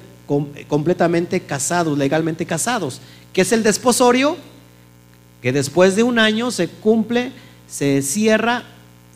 completamente 0.67 1.39
casados, 1.41 1.97
legalmente 1.97 2.45
casados. 2.45 3.01
¿Qué 3.33 3.41
es 3.41 3.51
el 3.51 3.63
desposorio? 3.63 4.37
Que 5.41 5.51
después 5.51 5.95
de 5.95 6.03
un 6.03 6.19
año 6.19 6.51
se 6.51 6.67
cumple, 6.67 7.31
se 7.67 8.01
cierra, 8.01 8.63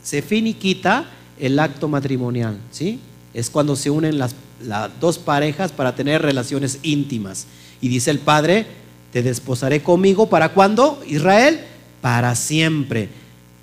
se 0.04 0.22
finiquita 0.22 1.06
el 1.39 1.60
acto 1.60 1.88
matrimonial. 1.88 2.58
¿sí? 2.72 2.99
Es 3.34 3.49
cuando 3.49 3.76
se 3.76 3.89
unen 3.89 4.18
las 4.18 4.36
las 4.66 4.89
dos 4.99 5.18
parejas 5.18 5.72
para 5.72 5.95
tener 5.95 6.22
relaciones 6.22 6.80
íntimas. 6.84 7.47
Y 7.82 7.88
dice 7.88 8.12
el 8.12 8.20
Padre, 8.20 8.66
te 9.12 9.24
desposaré 9.24 9.82
conmigo 9.82 10.30
para 10.30 10.49
cuándo, 10.49 11.02
Israel, 11.08 11.62
para 12.02 12.36
siempre. 12.36 13.10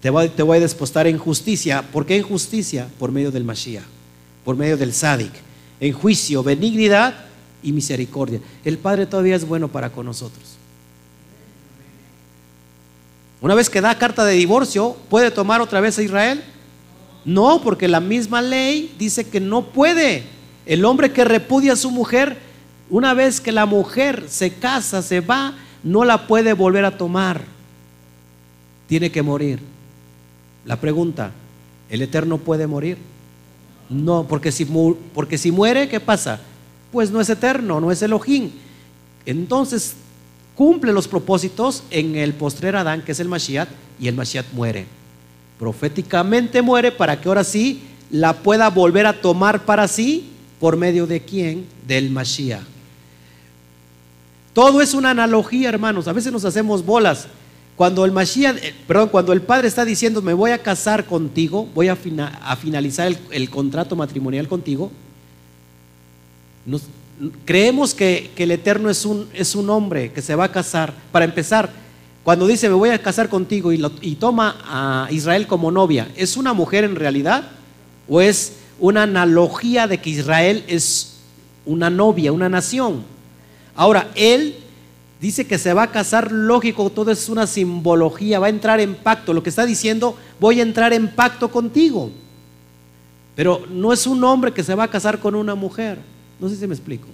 Te 0.01 0.11
voy, 0.11 0.57
a 0.57 0.61
desposar 0.61 1.07
en 1.07 1.18
justicia. 1.18 1.82
¿Por 1.82 2.07
qué 2.07 2.16
en 2.16 2.22
justicia? 2.22 2.88
Por 2.99 3.11
medio 3.11 3.32
del 3.32 3.44
Mashiach, 3.44 3.84
por 4.44 4.57
medio 4.57 4.76
del 4.76 4.92
Sadik. 4.92 5.32
En 5.80 5.92
juicio, 5.92 6.42
benignidad 6.42 7.14
y 7.62 7.72
misericordia. 7.72 8.40
El 8.64 8.78
Padre 8.78 9.07
todavía 9.07 9.34
es 9.34 9.46
bueno 9.46 9.68
para 9.68 9.90
con 9.90 10.07
nosotros. 10.07 10.44
Una 13.40 13.55
vez 13.55 13.70
que 13.70 13.80
da 13.80 13.99
carta 13.99 14.24
de 14.24 14.34
divorcio, 14.34 14.96
¿puede 15.09 15.30
tomar 15.30 15.61
otra 15.61 15.80
vez 15.80 15.99
a 15.99 16.03
Israel? 16.03 16.42
No, 17.24 17.60
porque 17.62 17.89
la 17.89 18.01
misma 18.01 18.40
ley 18.40 18.94
dice 18.98 19.28
que 19.28 19.40
no 19.40 19.66
puede. 19.66 20.24
El 20.66 20.85
hombre 20.85 21.12
que 21.12 21.24
repudia 21.24 21.72
a 21.72 21.77
su 21.77 21.90
mujer, 21.90 22.39
una 22.90 23.14
vez 23.14 23.40
que 23.40 23.52
la 23.52 23.66
mujer 23.66 24.27
se 24.28 24.55
casa, 24.55 25.02
se 25.02 25.20
va, 25.20 25.55
no 25.82 26.05
la 26.05 26.27
puede 26.27 26.52
volver 26.52 26.85
a 26.85 26.97
tomar. 26.97 27.43
Tiene 28.89 29.10
que 29.10 29.22
morir. 29.22 29.77
La 30.69 30.77
pregunta, 30.77 31.32
¿el 31.90 32.03
Eterno 32.03 32.39
puede 32.39 32.69
morir? 32.69 32.99
No, 33.90 34.27
porque 34.28 34.53
si, 34.53 34.65
porque 35.12 35.36
si 35.36 35.51
muere, 35.51 35.89
¿qué 35.89 35.99
pasa? 35.99 36.40
Pues 36.93 37.11
no 37.11 37.20
es 37.20 37.28
eterno, 37.28 37.81
no 37.81 37.90
es 37.90 38.01
Elohim. 38.03 38.51
Entonces 39.27 39.95
cumple 40.55 40.93
los 40.93 41.09
propósitos 41.09 41.82
en 41.90 42.15
el 42.15 42.35
postrer 42.35 42.77
Adán, 42.77 43.03
que 43.03 43.12
es 43.12 43.20
el 43.20 43.28
Mashiach, 43.28 43.69
y 43.99 44.07
el 44.07 44.15
Mashiach 44.15 44.47
muere. 44.53 44.86
Proféticamente 45.59 46.62
muere 46.62 46.93
para 46.93 47.20
que 47.20 47.28
ahora 47.28 47.43
sí 47.43 47.82
la 48.11 48.35
pueda 48.35 48.69
volver 48.70 49.07
a 49.07 49.20
tomar 49.20 49.65
para 49.65 49.89
sí 49.89 50.31
¿Por 50.61 50.77
medio 50.77 51.07
de 51.07 51.20
quién? 51.23 51.66
Del 51.86 52.11
Mashiach. 52.11 52.62
Todo 54.53 54.81
es 54.81 54.95
una 54.95 55.11
analogía, 55.11 55.69
hermanos. 55.69 56.09
A 56.09 56.12
veces 56.12 56.32
nos 56.32 56.45
hacemos 56.45 56.85
bolas. 56.85 57.28
Cuando 57.78 58.05
el 58.05 58.12
Mashiach, 58.12 58.56
eh, 58.56 58.74
perdón, 58.86 59.09
cuando 59.09 59.32
el 59.32 59.40
Padre 59.40 59.68
está 59.68 59.86
diciendo, 59.86 60.20
me 60.20 60.34
voy 60.34 60.50
a 60.50 60.59
casar 60.59 61.06
contigo, 61.06 61.66
voy 61.74 61.88
a, 61.88 61.96
finalizar 61.96 63.16
el, 63.30 63.48
contrato 63.48 63.96
matrimonial 63.96 64.48
contigo, 64.48 64.90
creemos 67.46 67.94
que, 67.94 68.30
el 68.36 68.50
Eterno 68.50 68.90
es 68.90 69.06
un, 69.06 69.70
hombre 69.70 70.12
que 70.12 70.20
se 70.20 70.34
va 70.34 70.44
a 70.44 70.52
casar. 70.52 70.92
Para 71.10 71.24
empezar, 71.24 71.70
cuando 72.22 72.46
dice, 72.46 72.68
me 72.68 72.74
voy 72.74 72.90
a 72.90 73.00
casar 73.00 73.30
contigo 73.30 73.72
y 73.72 74.14
toma 74.16 74.56
a 74.66 75.09
Israel 75.10 75.46
como 75.46 75.70
novia, 75.70 76.09
¿es 76.16 76.36
una 76.36 76.52
mujer 76.52 76.84
en 76.84 76.96
realidad? 76.96 77.48
¿O 78.06 78.20
es 78.20 78.55
una 78.80 79.05
analogía 79.05 79.86
de 79.86 79.98
que 79.98 80.10
Israel 80.10 80.64
es 80.66 81.14
una 81.64 81.90
novia, 81.90 82.32
una 82.32 82.48
nación. 82.48 83.05
Ahora, 83.74 84.10
él 84.14 84.56
dice 85.20 85.47
que 85.47 85.59
se 85.59 85.73
va 85.73 85.85
a 85.85 85.90
casar, 85.90 86.31
lógico, 86.32 86.90
todo 86.90 87.11
es 87.11 87.28
una 87.28 87.47
simbología, 87.47 88.39
va 88.39 88.47
a 88.47 88.51
entrar 88.51 88.81
en 88.81 88.95
pacto. 88.95 89.32
Lo 89.32 89.43
que 89.43 89.51
está 89.51 89.66
diciendo, 89.66 90.16
voy 90.40 90.61
a 90.61 90.62
entrar 90.62 90.93
en 90.93 91.09
pacto 91.09 91.51
contigo. 91.51 92.11
Pero 93.35 93.65
no 93.70 93.93
es 93.93 94.07
un 94.07 94.23
hombre 94.24 94.53
que 94.53 94.65
se 94.65 94.74
va 94.74 94.85
a 94.85 94.90
casar 94.90 95.20
con 95.20 95.35
una 95.35 95.55
mujer. 95.55 95.99
No 96.40 96.49
sé 96.49 96.57
si 96.57 96.66
me 96.66 96.74
explico. 96.74 97.07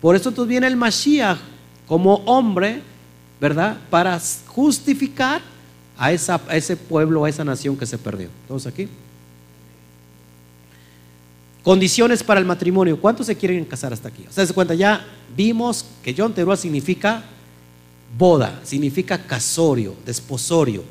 Por 0.00 0.14
eso 0.16 0.28
entonces 0.28 0.50
viene 0.50 0.66
el 0.66 0.76
Mashiach 0.76 1.38
como 1.86 2.16
hombre, 2.26 2.82
¿verdad? 3.40 3.78
Para 3.90 4.20
justificar 4.46 5.40
a, 5.96 6.12
ese 6.12 6.76
pueblo, 6.76 7.24
a 7.24 7.28
esa 7.28 7.44
nación 7.44 7.76
que 7.76 7.86
se 7.86 7.96
perdió. 7.96 8.28
¿Todos 8.48 8.66
aquí? 8.66 8.88
Condiciones 11.66 12.22
para 12.22 12.38
el 12.38 12.46
matrimonio. 12.46 12.96
¿Cuántos 13.00 13.26
se 13.26 13.34
quieren 13.34 13.64
casar 13.64 13.92
hasta 13.92 14.06
aquí? 14.06 14.24
¿Se 14.30 14.54
cuenta? 14.54 14.72
Ya 14.72 15.04
vimos 15.36 15.84
que 16.00 16.14
John 16.16 16.32
Teruá 16.32 16.56
significa 16.56 17.24
boda, 18.16 18.60
significa 18.62 19.18
casorio, 19.18 19.96
desposorio. 20.06 20.84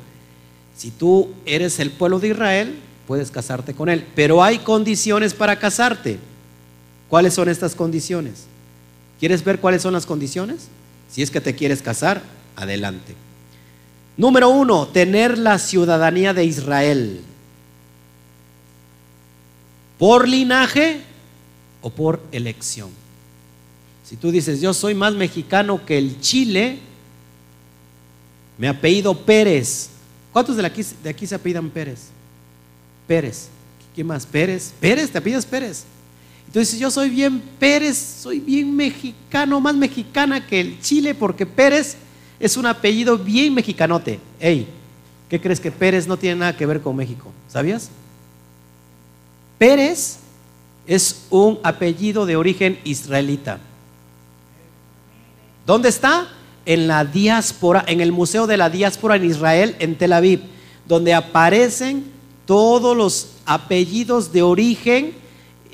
Si 0.76 0.90
tú 0.90 1.30
eres 1.46 1.80
el 1.80 1.92
pueblo 1.92 2.20
de 2.20 2.28
Israel, 2.28 2.78
puedes 3.06 3.30
casarte 3.30 3.72
con 3.72 3.88
él. 3.88 4.04
Pero 4.14 4.44
hay 4.44 4.58
condiciones 4.58 5.32
para 5.32 5.58
casarte. 5.58 6.18
¿Cuáles 7.08 7.32
son 7.32 7.48
estas 7.48 7.74
condiciones? 7.74 8.44
¿Quieres 9.18 9.42
ver 9.42 9.60
cuáles 9.60 9.80
son 9.80 9.94
las 9.94 10.04
condiciones? 10.04 10.68
Si 11.10 11.22
es 11.22 11.30
que 11.30 11.40
te 11.40 11.54
quieres 11.54 11.80
casar, 11.80 12.20
adelante. 12.54 13.14
Número 14.18 14.50
uno, 14.50 14.88
tener 14.88 15.38
la 15.38 15.58
ciudadanía 15.58 16.34
de 16.34 16.44
Israel. 16.44 17.22
¿Por 19.98 20.28
linaje 20.28 21.00
o 21.80 21.90
por 21.90 22.22
elección? 22.32 22.90
Si 24.04 24.16
tú 24.16 24.30
dices, 24.30 24.60
yo 24.60 24.72
soy 24.72 24.94
más 24.94 25.14
mexicano 25.14 25.84
que 25.84 25.98
el 25.98 26.20
Chile, 26.20 26.78
me 28.58 28.68
apellido 28.68 29.16
Pérez. 29.18 29.90
¿Cuántos 30.32 30.56
de 30.56 30.66
aquí, 30.66 30.82
de 31.02 31.10
aquí 31.10 31.26
se 31.26 31.34
apellidan 31.34 31.70
Pérez? 31.70 32.08
Pérez. 33.06 33.48
¿Quién 33.94 34.06
más? 34.06 34.26
Pérez. 34.26 34.72
Pérez, 34.78 35.10
te 35.10 35.18
apellidas 35.18 35.46
Pérez. 35.46 35.84
Entonces 36.46 36.78
yo 36.78 36.90
soy 36.90 37.10
bien 37.10 37.42
Pérez, 37.58 37.96
soy 37.96 38.38
bien 38.38 38.74
mexicano, 38.74 39.60
más 39.60 39.74
mexicana 39.74 40.46
que 40.46 40.60
el 40.60 40.80
Chile, 40.80 41.14
porque 41.14 41.44
Pérez 41.44 41.96
es 42.38 42.56
un 42.56 42.66
apellido 42.66 43.18
bien 43.18 43.54
mexicanote. 43.54 44.20
Ey, 44.38 44.68
¿qué 45.28 45.40
crees 45.40 45.58
que 45.58 45.72
Pérez 45.72 46.06
no 46.06 46.16
tiene 46.16 46.36
nada 46.36 46.56
que 46.56 46.66
ver 46.66 46.80
con 46.80 46.94
México? 46.94 47.32
¿Sabías? 47.48 47.90
Pérez 49.58 50.18
es 50.86 51.26
un 51.30 51.58
apellido 51.62 52.26
de 52.26 52.36
origen 52.36 52.78
israelita. 52.84 53.58
¿Dónde 55.66 55.88
está? 55.88 56.28
En 56.64 56.86
la 56.86 57.04
diáspora, 57.04 57.84
en 57.86 58.00
el 58.00 58.12
Museo 58.12 58.46
de 58.46 58.56
la 58.56 58.70
Diáspora 58.70 59.16
en 59.16 59.24
Israel, 59.24 59.76
en 59.78 59.96
Tel 59.96 60.12
Aviv, 60.12 60.42
donde 60.86 61.14
aparecen 61.14 62.04
todos 62.44 62.96
los 62.96 63.32
apellidos 63.46 64.32
de 64.32 64.42
origen 64.42 65.12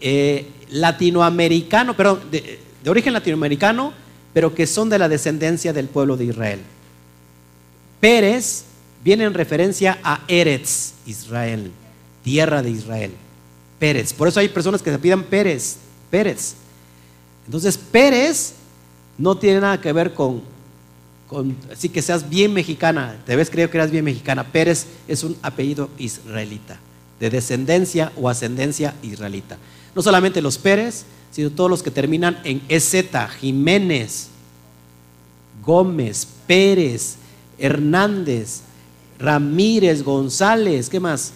eh, 0.01 0.49
latinoamericano, 0.71 1.95
perdón, 1.95 2.21
de, 2.31 2.59
de 2.83 2.91
origen 2.91 3.13
latinoamericano, 3.13 3.93
pero 4.33 4.55
que 4.55 4.67
son 4.67 4.89
de 4.89 4.99
la 4.99 5.09
descendencia 5.09 5.73
del 5.73 5.89
pueblo 5.89 6.17
de 6.17 6.25
Israel. 6.25 6.61
Pérez 8.01 8.65
viene 9.05 9.25
en 9.25 9.35
referencia 9.35 9.99
a 10.03 10.23
Eretz, 10.29 10.95
Israel, 11.07 11.71
tierra 12.25 12.63
de 12.63 12.71
Israel. 12.71 13.13
Pérez. 13.83 14.13
Por 14.13 14.29
eso 14.29 14.39
hay 14.39 14.49
personas 14.49 14.81
que 14.81 14.93
se 14.93 14.99
pidan 15.01 15.25
Pérez, 15.25 15.75
Pérez. 16.09 16.55
Entonces, 17.47 17.77
Pérez 17.77 18.53
no 19.19 19.37
tiene 19.37 19.61
nada 19.61 19.81
que 19.81 19.93
ver 19.93 20.15
con, 20.15 20.41
con 21.27 21.57
así 21.69 21.89
que 21.89 22.01
seas 22.01 22.31
bien 22.31 22.53
mexicana. 22.53 23.17
Debes 23.27 23.51
creer 23.51 23.69
que 23.71 23.79
eras 23.79 23.91
bien 23.91 24.05
mexicana. 24.05 24.45
Pérez 24.45 24.87
es 25.09 25.25
un 25.25 25.37
apellido 25.43 25.91
israelita, 25.99 26.79
de 27.19 27.29
descendencia 27.29 28.13
o 28.17 28.29
ascendencia 28.29 28.95
israelita. 29.03 29.59
No 29.97 30.03
solamente 30.03 30.41
los 30.41 30.59
Pérez, 30.59 31.05
sino 31.33 31.51
todos 31.51 31.69
los 31.69 31.83
que 31.83 31.91
terminan 31.91 32.39
en 32.45 32.63
EZ, 32.69 33.09
Jiménez, 33.41 34.29
Gómez, 35.67 36.29
Pérez, 36.47 37.17
Hernández, 37.59 38.61
Ramírez, 39.19 40.05
González, 40.05 40.89
¿qué 40.89 41.01
más? 41.01 41.33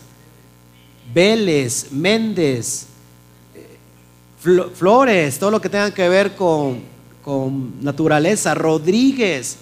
Vélez, 1.17 1.93
Méndez, 1.93 2.89
Flores, 4.75 5.39
todo 5.39 5.51
lo 5.51 5.63
que 5.63 5.71
tenga 5.71 5.91
que 5.91 6.07
ver 6.11 6.35
con, 6.37 6.83
con 7.25 7.83
naturaleza, 7.83 8.55
Rodríguez, 8.55 9.57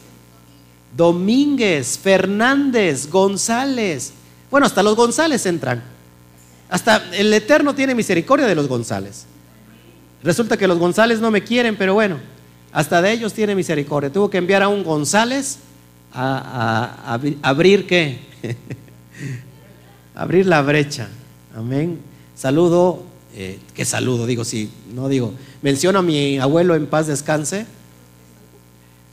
Domínguez, 0.97 1.97
Fernández, 1.97 3.09
González. 3.09 4.12
Bueno, 4.51 4.66
hasta 4.66 4.82
los 4.82 4.97
González 4.97 5.47
entran. 5.47 5.81
Hasta 6.68 7.09
el 7.12 7.32
Eterno 7.32 7.72
tiene 7.72 7.94
misericordia 7.94 8.48
de 8.48 8.56
los 8.56 8.66
González. 8.66 9.24
Resulta 10.24 10.56
que 10.56 10.66
los 10.66 10.81
González 10.81 11.20
no 11.20 11.31
me 11.31 11.44
quieren, 11.44 11.76
pero 11.76 11.94
bueno, 11.94 12.18
hasta 12.72 13.01
de 13.01 13.12
ellos 13.12 13.32
tiene 13.32 13.55
misericordia. 13.55 14.12
Tuvo 14.12 14.28
que 14.28 14.39
enviar 14.39 14.64
a 14.64 14.68
un 14.68 14.82
González 14.82 15.59
a, 16.12 17.16
abrir 17.43 17.86
qué? 17.86 18.18
abrir 20.16 20.47
la 20.47 20.60
brecha. 20.60 21.09
Amén. 21.55 22.01
Saludo, 22.35 23.02
eh, 23.35 23.59
¿qué 23.74 23.85
saludo? 23.85 24.26
Digo, 24.26 24.44
sí, 24.44 24.70
no 24.93 25.09
digo. 25.09 25.32
Menciono 25.62 26.01
a 26.01 26.02
mi 26.02 26.39
abuelo 26.39 26.74
en 26.74 26.86
paz 26.86 27.06
descanse. 27.06 27.66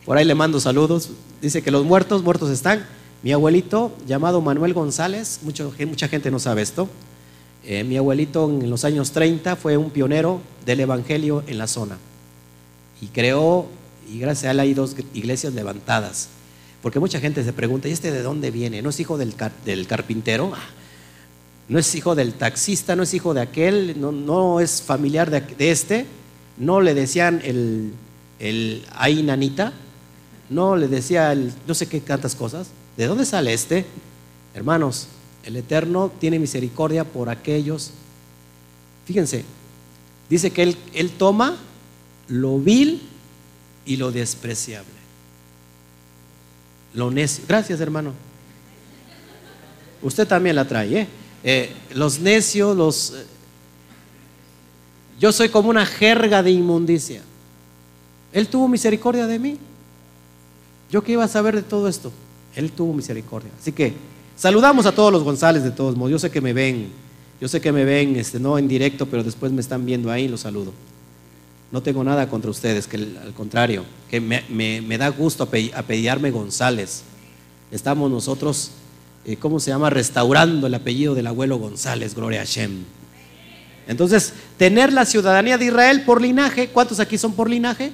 Por 0.05 0.17
ahí 0.17 0.25
le 0.25 0.33
mando 0.33 0.59
saludos. 0.59 1.09
Dice 1.41 1.61
que 1.61 1.71
los 1.71 1.85
muertos, 1.85 2.23
muertos 2.23 2.49
están. 2.49 2.85
Mi 3.21 3.31
abuelito, 3.31 3.91
llamado 4.07 4.41
Manuel 4.41 4.73
González, 4.73 5.39
mucho, 5.43 5.71
mucha 5.87 6.07
gente 6.07 6.31
no 6.31 6.39
sabe 6.39 6.63
esto. 6.63 6.89
Eh, 7.63 7.83
mi 7.83 7.97
abuelito 7.97 8.49
en 8.49 8.69
los 8.71 8.85
años 8.85 9.11
30 9.11 9.55
fue 9.55 9.77
un 9.77 9.91
pionero 9.91 10.41
del 10.65 10.79
Evangelio 10.79 11.43
en 11.45 11.59
la 11.59 11.67
zona 11.67 11.99
y 13.01 13.07
creó, 13.07 13.67
y 14.11 14.17
gracias 14.19 14.45
a 14.45 14.51
él 14.51 14.59
hay 14.59 14.73
dos 14.73 14.95
iglesias 15.13 15.53
levantadas. 15.53 16.29
Porque 16.81 16.99
mucha 16.99 17.19
gente 17.19 17.43
se 17.43 17.53
pregunta, 17.53 17.87
¿y 17.87 17.91
este 17.91 18.11
de 18.11 18.23
dónde 18.23 18.49
viene? 18.49 18.81
¿No 18.81 18.89
es 18.89 18.99
hijo 18.99 19.17
del, 19.17 19.35
del 19.65 19.85
carpintero? 19.85 20.53
¿No 21.71 21.79
es 21.79 21.95
hijo 21.95 22.15
del 22.15 22.33
taxista? 22.33 22.97
¿No 22.97 23.03
es 23.03 23.13
hijo 23.13 23.33
de 23.33 23.39
aquel? 23.39 23.95
¿No, 23.97 24.11
no 24.11 24.59
es 24.59 24.81
familiar 24.81 25.31
de, 25.31 25.71
este? 25.71 26.05
¿No 26.57 26.81
le 26.81 26.93
decían 26.93 27.41
el, 27.45 27.93
el 28.39 28.85
ay 28.91 29.23
nanita? 29.23 29.71
¿No 30.49 30.75
le 30.75 30.89
decía 30.89 31.31
el 31.31 31.53
no 31.65 31.73
sé 31.73 31.87
qué 31.87 32.01
tantas 32.01 32.35
cosas? 32.35 32.67
¿De 32.97 33.07
dónde 33.07 33.23
sale 33.23 33.53
este? 33.53 33.85
Hermanos, 34.53 35.07
el 35.45 35.55
Eterno 35.55 36.11
tiene 36.19 36.39
misericordia 36.39 37.05
por 37.05 37.29
aquellos. 37.29 37.91
Fíjense, 39.05 39.45
dice 40.29 40.51
que 40.51 40.63
él, 40.63 40.77
él 40.93 41.11
toma 41.11 41.55
lo 42.27 42.59
vil 42.59 43.01
y 43.85 43.95
lo 43.95 44.11
despreciable. 44.11 44.91
Lo 46.93 47.11
necio. 47.11 47.45
Gracias, 47.47 47.79
hermano. 47.79 48.11
Usted 50.01 50.27
también 50.27 50.57
la 50.57 50.67
trae, 50.67 50.99
¿eh? 50.99 51.20
Eh 51.43 51.73
los 51.93 52.19
necios, 52.19 52.75
los... 52.75 53.11
Eh, 53.11 53.25
yo 55.19 55.31
soy 55.31 55.49
como 55.49 55.69
una 55.69 55.85
jerga 55.85 56.41
de 56.41 56.51
inmundicia. 56.51 57.21
Él 58.33 58.47
tuvo 58.47 58.67
misericordia 58.67 59.27
de 59.27 59.37
mí. 59.37 59.57
Yo 60.89 61.03
que 61.03 61.11
iba 61.11 61.23
a 61.23 61.27
saber 61.27 61.55
de 61.55 61.61
todo 61.61 61.87
esto. 61.87 62.11
Él 62.55 62.71
tuvo 62.71 62.93
misericordia. 62.93 63.51
Así 63.59 63.71
que 63.71 63.93
Saludamos 64.41 64.87
a 64.87 64.91
todos 64.91 65.13
los 65.13 65.23
González 65.23 65.63
de 65.63 65.69
todos 65.69 65.95
modos. 65.95 66.09
Yo 66.13 66.17
sé 66.17 66.31
que 66.31 66.41
me 66.41 66.51
ven, 66.51 66.87
yo 67.39 67.47
sé 67.47 67.61
que 67.61 67.71
me 67.71 67.85
ven, 67.85 68.15
este, 68.15 68.39
no 68.39 68.57
en 68.57 68.67
directo, 68.67 69.05
pero 69.05 69.23
después 69.23 69.51
me 69.51 69.61
están 69.61 69.85
viendo 69.85 70.09
ahí, 70.09 70.27
los 70.27 70.39
saludo. 70.39 70.73
No 71.71 71.83
tengo 71.83 72.03
nada 72.03 72.27
contra 72.27 72.49
ustedes, 72.49 72.87
que 72.87 72.97
al 72.97 73.33
contrario, 73.35 73.85
que 74.09 74.19
me, 74.19 74.97
da 74.97 75.09
gusto 75.09 75.43
apellidarme 75.43 76.31
González. 76.31 77.03
Estamos 77.69 78.09
nosotros, 78.09 78.71
eh, 79.25 79.37
¿cómo 79.37 79.59
se 79.59 79.71
llama? 79.71 79.89
Restaurando 79.89 80.67
el 80.67 80.73
apellido 80.73 81.15
del 81.15 81.27
abuelo 81.27 81.57
González, 81.57 82.15
Gloria 82.15 82.41
a 82.41 82.45
Shem. 82.45 82.83
Entonces, 83.87 84.33
tener 84.57 84.93
la 84.93 85.05
ciudadanía 85.05 85.57
de 85.57 85.65
Israel 85.65 86.03
por 86.05 86.21
linaje, 86.21 86.69
¿cuántos 86.69 86.99
aquí 86.99 87.17
son 87.17 87.33
por 87.33 87.49
linaje? 87.49 87.91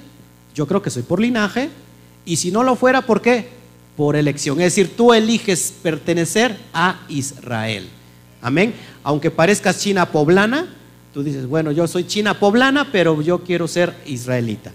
Yo 0.54 0.66
creo 0.66 0.82
que 0.82 0.90
soy 0.90 1.02
por 1.02 1.20
linaje. 1.20 1.70
Y 2.24 2.36
si 2.36 2.50
no 2.50 2.62
lo 2.62 2.76
fuera, 2.76 3.02
¿por 3.02 3.22
qué? 3.22 3.58
por 3.98 4.14
elección. 4.14 4.60
Es 4.60 4.76
decir, 4.76 4.96
tú 4.96 5.12
eliges 5.12 5.74
pertenecer 5.82 6.56
a 6.72 7.00
Israel. 7.08 7.88
Amén. 8.40 8.72
Aunque 9.02 9.28
parezcas 9.32 9.80
china 9.80 10.06
poblana, 10.12 10.68
tú 11.12 11.24
dices, 11.24 11.48
bueno, 11.48 11.72
yo 11.72 11.88
soy 11.88 12.06
china 12.06 12.38
poblana, 12.38 12.92
pero 12.92 13.20
yo 13.20 13.42
quiero 13.42 13.66
ser 13.66 13.92
israelita. 14.06 14.70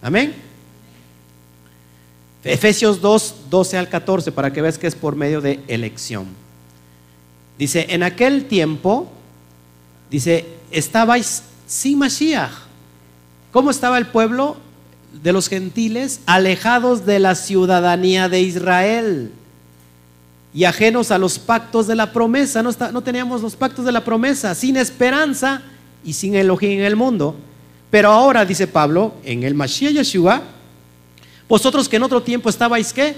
Amén. 0.00 0.32
Efesios 2.44 3.00
2, 3.00 3.34
12 3.50 3.78
al 3.78 3.88
14, 3.88 4.32
para 4.32 4.52
que 4.52 4.62
veas 4.62 4.78
que 4.78 4.86
es 4.86 4.94
por 4.94 5.16
medio 5.16 5.40
de 5.40 5.60
elección. 5.68 6.26
Dice, 7.58 7.86
en 7.90 8.02
aquel 8.02 8.46
tiempo, 8.46 9.10
dice, 10.10 10.46
estabais 10.70 11.42
sin 11.66 11.98
Mashiach. 11.98 12.50
¿Cómo 13.52 13.70
estaba 13.70 13.98
el 13.98 14.06
pueblo? 14.06 14.56
de 15.20 15.32
los 15.32 15.48
gentiles, 15.48 16.20
alejados 16.26 17.04
de 17.04 17.18
la 17.18 17.34
ciudadanía 17.34 18.28
de 18.28 18.40
Israel 18.40 19.32
y 20.54 20.64
ajenos 20.64 21.10
a 21.10 21.18
los 21.18 21.38
pactos 21.38 21.86
de 21.86 21.94
la 21.94 22.12
promesa. 22.12 22.62
No, 22.62 22.70
no 22.92 23.02
teníamos 23.02 23.42
los 23.42 23.56
pactos 23.56 23.84
de 23.84 23.92
la 23.92 24.04
promesa, 24.04 24.54
sin 24.54 24.76
esperanza 24.76 25.62
y 26.04 26.12
sin 26.14 26.34
Elohim 26.34 26.80
en 26.80 26.84
el 26.84 26.96
mundo. 26.96 27.36
Pero 27.90 28.10
ahora, 28.10 28.44
dice 28.44 28.66
Pablo, 28.66 29.14
en 29.22 29.42
el 29.42 29.54
Mashiach 29.54 29.92
Yeshua, 29.92 30.42
vosotros 31.52 31.86
que 31.86 31.96
en 31.96 32.02
otro 32.02 32.22
tiempo 32.22 32.48
estabais, 32.48 32.94
¿qué? 32.94 33.14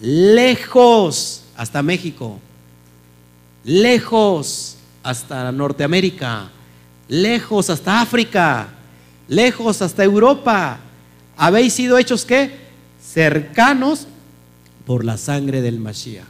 Lejos 0.00 1.42
hasta 1.56 1.82
México, 1.82 2.38
lejos 3.64 4.76
hasta 5.02 5.50
Norteamérica, 5.50 6.50
lejos 7.08 7.70
hasta 7.70 8.00
África, 8.00 8.68
lejos 9.26 9.82
hasta 9.82 10.04
Europa, 10.04 10.78
habéis 11.36 11.72
sido 11.72 11.98
hechos 11.98 12.24
qué? 12.24 12.56
Cercanos 13.02 14.06
por 14.86 15.04
la 15.04 15.16
sangre 15.16 15.60
del 15.60 15.80
Mashiach. 15.80 16.28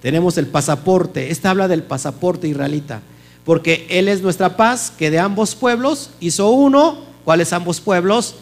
Tenemos 0.00 0.38
el 0.38 0.46
pasaporte. 0.46 1.30
Esta 1.30 1.50
habla 1.50 1.68
del 1.68 1.82
pasaporte 1.82 2.48
israelita. 2.48 3.02
Porque 3.44 3.86
Él 3.90 4.08
es 4.08 4.22
nuestra 4.22 4.56
paz, 4.56 4.90
que 4.96 5.10
de 5.10 5.18
ambos 5.18 5.54
pueblos 5.54 6.08
hizo 6.20 6.48
uno. 6.48 7.04
¿Cuáles 7.22 7.52
ambos 7.52 7.82
pueblos? 7.82 8.36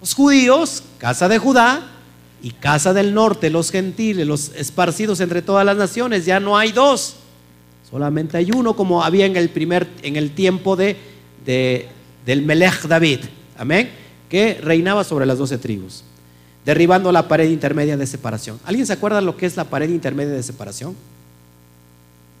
Los 0.00 0.14
judíos, 0.14 0.82
casa 0.98 1.28
de 1.28 1.38
Judá, 1.38 1.90
y 2.42 2.50
casa 2.52 2.92
del 2.92 3.12
norte, 3.14 3.50
los 3.50 3.70
gentiles, 3.70 4.26
los 4.26 4.50
esparcidos 4.54 5.20
entre 5.20 5.42
todas 5.42 5.64
las 5.64 5.76
naciones. 5.76 6.24
Ya 6.24 6.40
no 6.40 6.56
hay 6.56 6.72
dos, 6.72 7.16
solamente 7.88 8.36
hay 8.36 8.50
uno, 8.50 8.74
como 8.74 9.02
había 9.04 9.26
en 9.26 9.36
el 9.36 9.50
primer, 9.50 9.88
en 10.02 10.16
el 10.16 10.30
tiempo 10.30 10.76
de, 10.76 10.96
del 11.44 12.42
Melech 12.42 12.82
David. 12.82 13.20
Amén. 13.58 13.90
Que 14.28 14.54
reinaba 14.62 15.04
sobre 15.04 15.26
las 15.26 15.38
doce 15.38 15.58
tribus, 15.58 16.02
derribando 16.64 17.12
la 17.12 17.28
pared 17.28 17.50
intermedia 17.50 17.96
de 17.96 18.06
separación. 18.06 18.58
¿Alguien 18.64 18.86
se 18.86 18.92
acuerda 18.92 19.20
lo 19.20 19.36
que 19.36 19.46
es 19.46 19.56
la 19.56 19.64
pared 19.64 19.90
intermedia 19.90 20.32
de 20.32 20.42
separación? 20.42 20.96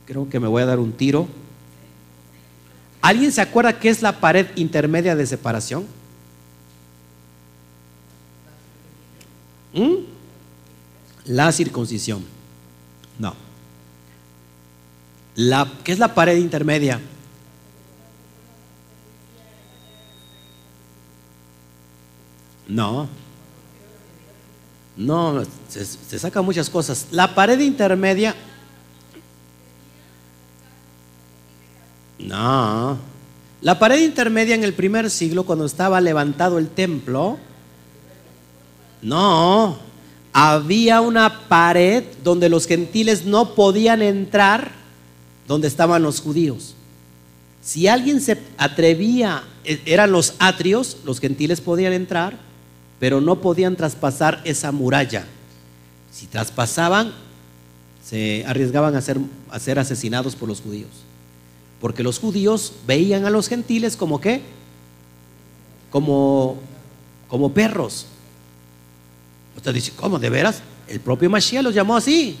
Creo 0.06 0.28
que 0.28 0.40
me 0.40 0.48
voy 0.48 0.62
a 0.62 0.66
dar 0.66 0.78
un 0.78 0.92
tiro. 0.92 1.28
¿Alguien 3.02 3.32
se 3.32 3.40
acuerda 3.40 3.78
qué 3.78 3.88
es 3.88 4.02
la 4.02 4.20
pared 4.20 4.46
intermedia 4.56 5.16
de 5.16 5.26
separación? 5.26 5.86
¿Mm? 9.72 9.94
La 11.26 11.52
circuncisión. 11.52 12.24
No. 13.18 13.34
La, 15.36 15.70
¿Qué 15.84 15.92
es 15.92 15.98
la 15.98 16.14
pared 16.14 16.36
intermedia? 16.36 17.00
No. 22.66 23.08
No, 24.96 25.42
se, 25.68 25.84
se 25.84 26.18
saca 26.18 26.42
muchas 26.42 26.68
cosas. 26.68 27.06
La 27.10 27.34
pared 27.34 27.58
intermedia. 27.60 28.34
No. 32.18 32.98
La 33.62 33.78
pared 33.78 34.00
intermedia 34.00 34.54
en 34.54 34.64
el 34.64 34.74
primer 34.74 35.10
siglo, 35.10 35.44
cuando 35.44 35.64
estaba 35.64 36.00
levantado 36.00 36.58
el 36.58 36.68
templo, 36.68 37.38
no, 39.02 39.78
había 40.32 41.00
una 41.00 41.48
pared 41.48 42.04
donde 42.22 42.48
los 42.48 42.66
gentiles 42.66 43.24
no 43.24 43.54
podían 43.54 44.02
entrar 44.02 44.72
donde 45.46 45.68
estaban 45.68 46.02
los 46.02 46.20
judíos. 46.20 46.74
Si 47.62 47.88
alguien 47.88 48.20
se 48.20 48.38
atrevía, 48.56 49.42
e, 49.64 49.80
eran 49.84 50.12
los 50.12 50.34
atrios, 50.38 50.98
los 51.04 51.20
gentiles 51.20 51.60
podían 51.60 51.92
entrar, 51.92 52.38
pero 52.98 53.20
no 53.20 53.40
podían 53.40 53.76
traspasar 53.76 54.40
esa 54.44 54.72
muralla. 54.72 55.26
Si 56.12 56.26
traspasaban, 56.26 57.12
se 58.04 58.44
arriesgaban 58.46 58.94
a 58.94 59.00
ser, 59.00 59.18
a 59.50 59.58
ser 59.58 59.78
asesinados 59.78 60.36
por 60.36 60.48
los 60.48 60.60
judíos. 60.60 60.90
Porque 61.80 62.02
los 62.02 62.18
judíos 62.18 62.72
veían 62.86 63.24
a 63.24 63.30
los 63.30 63.48
gentiles 63.48 63.96
como 63.96 64.20
qué? 64.20 64.42
Como, 65.90 66.58
como 67.28 67.52
perros. 67.52 68.06
Usted 69.56 69.74
dice, 69.74 69.92
¿cómo? 69.96 70.18
¿De 70.18 70.30
veras? 70.30 70.62
El 70.88 71.00
propio 71.00 71.30
Mashiach 71.30 71.62
los 71.62 71.74
llamó 71.74 71.96
así. 71.96 72.38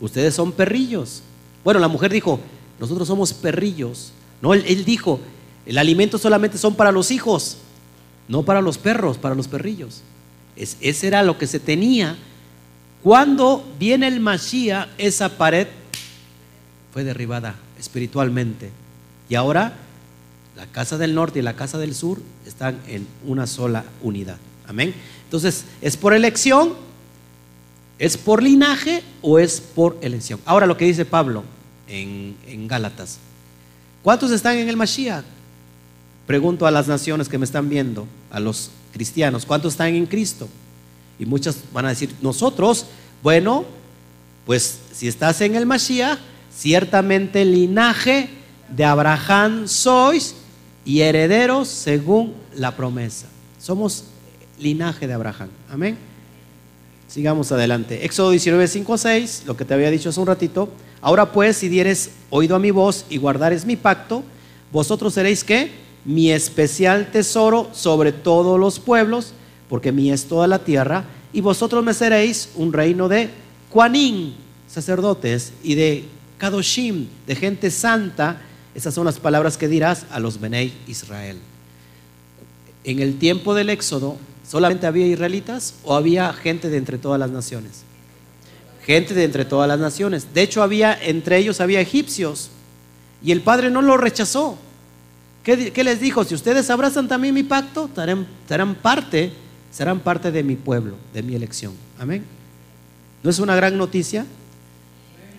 Ustedes 0.00 0.34
son 0.34 0.52
perrillos. 0.52 1.22
Bueno, 1.64 1.80
la 1.80 1.88
mujer 1.88 2.12
dijo, 2.12 2.40
nosotros 2.80 3.06
somos 3.06 3.32
perrillos. 3.32 4.12
No, 4.40 4.54
él, 4.54 4.84
dijo, 4.84 5.20
el 5.66 5.78
alimento 5.78 6.18
solamente 6.18 6.58
son 6.58 6.74
para 6.74 6.90
los 6.90 7.10
hijos, 7.10 7.58
no 8.26 8.42
para 8.42 8.60
los 8.60 8.78
perros, 8.78 9.18
para 9.18 9.34
los 9.34 9.46
perrillos. 9.46 10.02
Es, 10.56 10.76
ese 10.80 11.06
era 11.06 11.22
lo 11.22 11.38
que 11.38 11.46
se 11.46 11.60
tenía. 11.60 12.16
Cuando 13.02 13.64
viene 13.78 14.08
el 14.08 14.20
Mashiach, 14.20 14.88
esa 14.98 15.28
pared 15.36 15.68
fue 16.92 17.04
derribada 17.04 17.54
espiritualmente. 17.78 18.70
Y 19.28 19.36
ahora 19.36 19.76
la 20.56 20.66
casa 20.66 20.98
del 20.98 21.14
norte 21.14 21.38
y 21.38 21.42
la 21.42 21.56
casa 21.56 21.78
del 21.78 21.94
sur 21.94 22.20
están 22.46 22.78
en 22.86 23.06
una 23.24 23.46
sola 23.46 23.84
unidad. 24.02 24.36
Amén. 24.66 24.94
Entonces, 25.32 25.64
¿es 25.80 25.96
por 25.96 26.12
elección? 26.12 26.74
¿Es 27.98 28.18
por 28.18 28.42
linaje 28.42 29.02
o 29.22 29.38
es 29.38 29.62
por 29.62 29.96
elección? 30.02 30.38
Ahora 30.44 30.66
lo 30.66 30.76
que 30.76 30.84
dice 30.84 31.06
Pablo 31.06 31.42
en, 31.88 32.36
Gálatas. 32.68 33.16
¿Cuántos 34.02 34.30
están 34.30 34.58
en 34.58 34.68
el 34.68 34.76
Mashiach? 34.76 35.24
Pregunto 36.26 36.66
a 36.66 36.70
las 36.70 36.86
naciones 36.86 37.30
que 37.30 37.38
me 37.38 37.46
están 37.46 37.70
viendo, 37.70 38.06
a 38.30 38.40
los 38.40 38.72
cristianos, 38.92 39.46
¿cuántos 39.46 39.72
están 39.72 39.94
en 39.94 40.04
Cristo? 40.04 40.50
Y 41.18 41.24
muchos 41.24 41.56
van 41.72 41.86
a 41.86 41.88
decir, 41.88 42.14
nosotros, 42.20 42.84
bueno, 43.22 43.64
pues 44.44 44.80
si 44.92 45.08
estás 45.08 45.40
en 45.40 45.54
el 45.54 45.64
Mashiach, 45.64 46.18
ciertamente 46.54 47.46
linaje 47.46 48.28
de 48.68 48.84
Abraham 48.84 49.66
sois 49.66 50.34
y 50.84 51.00
herederos 51.00 51.68
según 51.68 52.34
la 52.54 52.76
promesa. 52.76 53.28
Somos 53.58 54.04
linaje 54.62 55.06
de 55.06 55.12
Abraham. 55.12 55.48
Amén. 55.70 55.98
Sigamos 57.08 57.52
adelante. 57.52 58.04
Éxodo 58.04 58.30
19, 58.30 58.68
5, 58.68 58.96
6, 58.96 59.42
lo 59.46 59.56
que 59.56 59.64
te 59.64 59.74
había 59.74 59.90
dicho 59.90 60.08
hace 60.08 60.20
un 60.20 60.26
ratito. 60.26 60.68
Ahora 61.02 61.32
pues, 61.32 61.58
si 61.58 61.68
dieres 61.68 62.12
oído 62.30 62.56
a 62.56 62.58
mi 62.58 62.70
voz 62.70 63.04
y 63.10 63.18
guardares 63.18 63.66
mi 63.66 63.76
pacto, 63.76 64.22
vosotros 64.70 65.12
seréis 65.12 65.44
que 65.44 65.70
mi 66.04 66.30
especial 66.30 67.10
tesoro 67.10 67.68
sobre 67.72 68.12
todos 68.12 68.58
los 68.58 68.78
pueblos, 68.78 69.34
porque 69.68 69.92
mía 69.92 70.14
es 70.14 70.24
toda 70.24 70.46
la 70.46 70.60
tierra, 70.60 71.04
y 71.32 71.40
vosotros 71.40 71.84
me 71.84 71.92
seréis 71.92 72.50
un 72.54 72.72
reino 72.72 73.08
de 73.08 73.30
Juanín, 73.70 74.34
sacerdotes, 74.68 75.52
y 75.62 75.74
de 75.74 76.04
Kadoshim, 76.38 77.08
de 77.26 77.36
gente 77.36 77.70
santa. 77.70 78.40
Esas 78.74 78.94
son 78.94 79.04
las 79.04 79.18
palabras 79.18 79.56
que 79.58 79.68
dirás 79.68 80.06
a 80.10 80.18
los 80.18 80.40
Benei 80.40 80.72
Israel. 80.86 81.38
En 82.84 83.00
el 83.00 83.18
tiempo 83.18 83.54
del 83.54 83.70
Éxodo, 83.70 84.16
¿Solamente 84.52 84.86
había 84.86 85.06
israelitas 85.06 85.76
o 85.82 85.94
había 85.94 86.30
gente 86.34 86.68
de 86.68 86.76
entre 86.76 86.98
todas 86.98 87.18
las 87.18 87.30
naciones? 87.30 87.84
Gente 88.84 89.14
de 89.14 89.24
entre 89.24 89.46
todas 89.46 89.66
las 89.66 89.80
naciones. 89.80 90.34
De 90.34 90.42
hecho, 90.42 90.62
había 90.62 90.92
entre 90.92 91.38
ellos 91.38 91.58
había 91.62 91.80
egipcios 91.80 92.50
y 93.24 93.32
el 93.32 93.40
padre 93.40 93.70
no 93.70 93.80
lo 93.80 93.96
rechazó. 93.96 94.58
¿Qué, 95.42 95.72
les 95.82 96.00
dijo? 96.00 96.22
Si 96.24 96.34
ustedes 96.34 96.68
abrazan 96.68 97.08
también 97.08 97.32
mi 97.32 97.44
pacto, 97.44 97.88
serán, 98.46 98.74
parte, 98.74 99.32
serán 99.70 100.00
parte 100.00 100.30
de 100.30 100.42
mi 100.42 100.56
pueblo, 100.56 100.96
de 101.14 101.22
mi 101.22 101.34
elección. 101.34 101.72
Amén. 101.98 102.22
¿No 103.22 103.30
es 103.30 103.38
una 103.38 103.56
gran 103.56 103.78
noticia? 103.78 104.26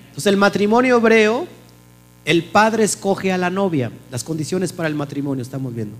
Entonces 0.07 0.25
el 0.25 0.37
matrimonio 0.37 0.97
hebreo, 0.97 1.45
el 2.25 2.45
padre 2.45 2.83
escoge 2.83 3.31
a 3.31 3.37
la 3.37 3.51
novia, 3.51 3.91
las 4.09 4.23
condiciones 4.23 4.73
para 4.73 4.89
el 4.89 4.95
matrimonio, 4.95 5.43
estamos 5.43 5.71
viendo. 5.71 5.97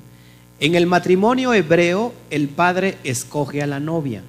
En 0.60 0.76
el 0.76 0.86
matrimonio 0.86 1.54
hebreo, 1.54 2.14
el 2.30 2.48
padre 2.48 2.98
escoge 3.04 3.62
a 3.62 3.68
la 3.68 3.80
novia. 3.80 4.24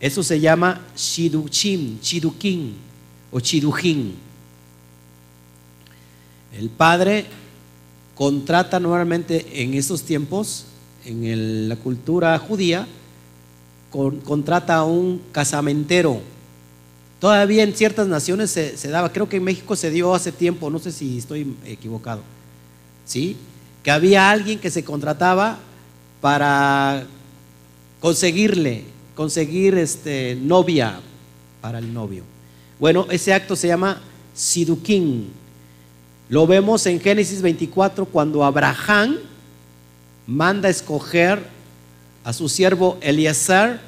Eso 0.00 0.22
se 0.22 0.40
llama 0.40 0.80
shiduchim, 0.96 1.98
shidukin 2.00 2.74
o 3.30 3.40
shidujin. 3.40 4.14
El 6.56 6.70
padre 6.70 7.26
contrata 8.14 8.80
normalmente 8.80 9.62
en 9.62 9.74
esos 9.74 10.02
tiempos, 10.02 10.66
en 11.04 11.68
la 11.68 11.76
cultura 11.76 12.38
judía, 12.38 12.86
contrata 13.90 14.76
a 14.76 14.84
un 14.84 15.20
casamentero. 15.32 16.20
Todavía 17.20 17.62
en 17.62 17.74
ciertas 17.74 18.06
naciones 18.06 18.50
se, 18.50 18.76
se, 18.76 18.88
daba, 18.88 19.12
creo 19.12 19.28
que 19.28 19.36
en 19.36 19.44
México 19.44 19.74
se 19.76 19.90
dio 19.90 20.14
hace 20.14 20.32
tiempo, 20.32 20.70
no 20.70 20.78
sé 20.78 20.92
si 20.92 21.18
estoy 21.18 21.54
equivocado. 21.64 22.22
¿Sí? 23.06 23.36
Que 23.86 23.92
había 23.92 24.32
alguien 24.32 24.58
que 24.58 24.68
se 24.68 24.82
contrataba 24.82 25.60
para 26.20 27.06
conseguirle, 28.00 28.82
conseguir 29.14 29.78
este, 29.78 30.34
novia 30.34 30.98
para 31.60 31.78
el 31.78 31.94
novio. 31.94 32.24
Bueno, 32.80 33.06
ese 33.10 33.32
acto 33.32 33.54
se 33.54 33.68
llama 33.68 34.02
Siduquín. 34.34 35.28
Lo 36.28 36.48
vemos 36.48 36.84
en 36.86 36.98
Génesis 36.98 37.40
24 37.40 38.06
cuando 38.06 38.42
Abraham 38.42 39.18
manda 40.26 40.68
escoger 40.68 41.44
a 42.24 42.32
su 42.32 42.48
siervo 42.48 42.98
Eliezer 43.00 43.78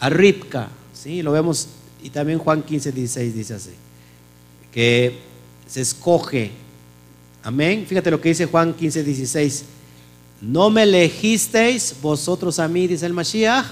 a 0.00 0.10
Ripka. 0.10 0.68
¿sí? 0.92 1.22
Lo 1.22 1.32
vemos, 1.32 1.68
y 2.02 2.10
también 2.10 2.38
Juan 2.38 2.62
15, 2.62 2.92
16 2.92 3.34
dice 3.34 3.54
así, 3.54 3.72
que 4.70 5.18
se 5.66 5.80
escoge 5.80 6.61
Amén. 7.42 7.84
Fíjate 7.88 8.10
lo 8.10 8.20
que 8.20 8.28
dice 8.28 8.46
Juan 8.46 8.72
15, 8.72 9.02
16. 9.02 9.64
No 10.40 10.70
me 10.70 10.84
elegisteis 10.84 11.96
vosotros 12.00 12.58
a 12.58 12.68
mí, 12.68 12.86
dice 12.86 13.06
el 13.06 13.12
Mashiach, 13.12 13.66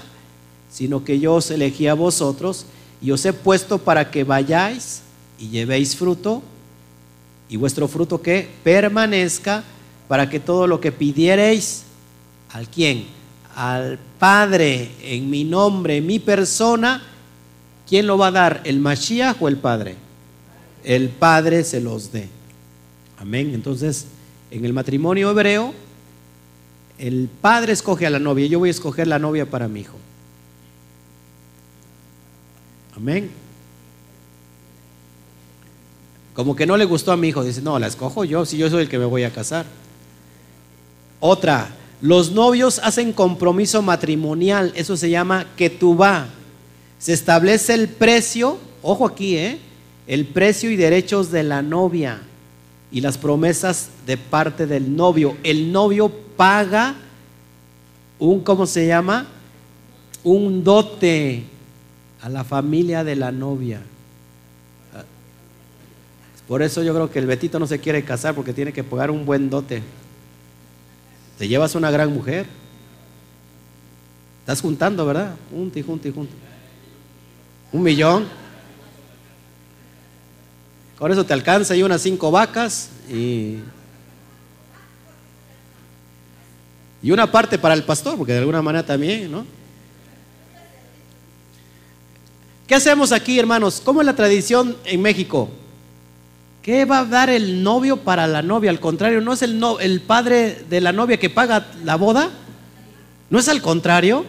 sino 0.69 1.03
que 1.03 1.19
yo 1.19 1.35
os 1.35 1.51
elegí 1.51 1.87
a 1.87 1.93
vosotros 1.93 2.65
y 3.01 3.11
os 3.11 3.25
he 3.25 3.33
puesto 3.33 3.77
para 3.77 4.11
que 4.11 4.23
vayáis 4.23 5.01
y 5.39 5.49
llevéis 5.49 5.95
fruto 5.95 6.41
y 7.49 7.57
vuestro 7.57 7.87
fruto 7.87 8.21
que 8.21 8.47
permanezca 8.63 9.63
para 10.07 10.29
que 10.29 10.39
todo 10.39 10.67
lo 10.67 10.79
que 10.79 10.91
pidiereis 10.91 11.83
al 12.51 12.67
quién, 12.67 13.05
al 13.55 13.99
Padre 14.19 14.91
en 15.01 15.29
mi 15.29 15.43
nombre, 15.43 15.97
en 15.97 16.05
mi 16.05 16.19
persona, 16.19 17.01
¿quién 17.87 18.07
lo 18.07 18.17
va 18.17 18.27
a 18.27 18.31
dar? 18.31 18.61
¿El 18.65 18.79
Mashiach 18.79 19.41
o 19.41 19.47
el 19.47 19.57
Padre? 19.57 19.95
El 20.83 21.09
Padre 21.09 21.63
se 21.63 21.81
los 21.81 22.11
dé. 22.11 22.40
Amén. 23.21 23.51
Entonces, 23.53 24.07
en 24.49 24.65
el 24.65 24.73
matrimonio 24.73 25.29
hebreo, 25.29 25.75
el 26.97 27.29
padre 27.39 27.73
escoge 27.73 28.07
a 28.07 28.09
la 28.09 28.17
novia, 28.17 28.47
yo 28.47 28.57
voy 28.57 28.69
a 28.69 28.71
escoger 28.71 29.07
la 29.07 29.19
novia 29.19 29.45
para 29.45 29.67
mi 29.67 29.81
hijo. 29.81 29.97
Amén. 32.95 33.29
Como 36.33 36.55
que 36.55 36.65
no 36.65 36.77
le 36.77 36.85
gustó 36.85 37.11
a 37.11 37.17
mi 37.17 37.27
hijo, 37.27 37.43
dice, 37.43 37.61
no, 37.61 37.77
la 37.77 37.87
escojo 37.87 38.23
yo, 38.23 38.43
si 38.45 38.57
yo 38.57 38.69
soy 38.69 38.83
el 38.83 38.89
que 38.89 38.97
me 38.97 39.05
voy 39.05 39.23
a 39.23 39.31
casar. 39.31 39.67
Otra, 41.19 41.69
los 42.01 42.31
novios 42.31 42.79
hacen 42.83 43.13
compromiso 43.13 43.83
matrimonial, 43.83 44.73
eso 44.75 44.97
se 44.97 45.11
llama 45.11 45.45
va. 45.99 46.27
Se 46.97 47.13
establece 47.13 47.75
el 47.75 47.87
precio, 47.87 48.57
ojo 48.81 49.05
aquí, 49.05 49.37
¿eh? 49.37 49.59
el 50.07 50.25
precio 50.25 50.71
y 50.71 50.75
derechos 50.75 51.31
de 51.31 51.43
la 51.43 51.61
novia 51.61 52.21
y 52.91 53.01
las 53.01 53.17
promesas 53.17 53.89
de 54.05 54.17
parte 54.17 54.67
del 54.67 54.95
novio. 54.95 55.37
El 55.43 55.71
novio 55.71 56.11
paga 56.35 56.95
un, 58.19 58.41
¿cómo 58.41 58.65
se 58.65 58.85
llama? 58.85 59.27
Un 60.23 60.63
dote 60.63 61.43
a 62.21 62.29
la 62.29 62.43
familia 62.43 63.03
de 63.03 63.15
la 63.15 63.31
novia. 63.31 63.81
Por 66.47 66.61
eso 66.61 66.83
yo 66.83 66.93
creo 66.93 67.09
que 67.09 67.19
el 67.19 67.27
Betito 67.27 67.59
no 67.59 67.65
se 67.65 67.79
quiere 67.79 68.03
casar 68.03 68.35
porque 68.35 68.51
tiene 68.51 68.73
que 68.73 68.83
pagar 68.83 69.09
un 69.09 69.25
buen 69.25 69.49
dote. 69.49 69.81
Te 71.37 71.47
llevas 71.47 71.75
una 71.75 71.89
gran 71.89 72.13
mujer. 72.13 72.45
Estás 74.41 74.61
juntando, 74.61 75.05
¿verdad? 75.05 75.35
Junto 75.49 75.79
y 75.79 75.81
junto. 75.81 76.09
Un 77.71 77.81
millón. 77.81 78.40
Con 81.01 81.11
eso 81.11 81.25
te 81.25 81.33
alcanza 81.33 81.75
y 81.75 81.81
unas 81.81 81.99
cinco 82.03 82.29
vacas 82.29 82.89
y, 83.09 83.55
y 87.01 87.09
una 87.09 87.31
parte 87.31 87.57
para 87.57 87.73
el 87.73 87.83
pastor, 87.83 88.19
porque 88.19 88.33
de 88.33 88.37
alguna 88.37 88.61
manera 88.61 88.85
también, 88.85 89.31
¿no? 89.31 89.43
¿Qué 92.67 92.75
hacemos 92.75 93.11
aquí, 93.11 93.39
hermanos? 93.39 93.81
¿Cómo 93.83 94.01
es 94.01 94.05
la 94.05 94.15
tradición 94.15 94.77
en 94.85 95.01
México? 95.01 95.49
¿Qué 96.61 96.85
va 96.85 96.99
a 96.99 97.05
dar 97.05 97.31
el 97.31 97.63
novio 97.63 97.97
para 97.97 98.27
la 98.27 98.43
novia? 98.43 98.69
Al 98.69 98.79
contrario, 98.79 99.21
¿no 99.21 99.33
es 99.33 99.41
el, 99.41 99.59
no, 99.59 99.79
el 99.79 100.01
padre 100.01 100.63
de 100.69 100.81
la 100.81 100.91
novia 100.91 101.17
que 101.17 101.31
paga 101.31 101.65
la 101.83 101.95
boda? 101.95 102.29
¿No 103.31 103.39
es 103.39 103.49
al 103.49 103.63
contrario? 103.63 104.23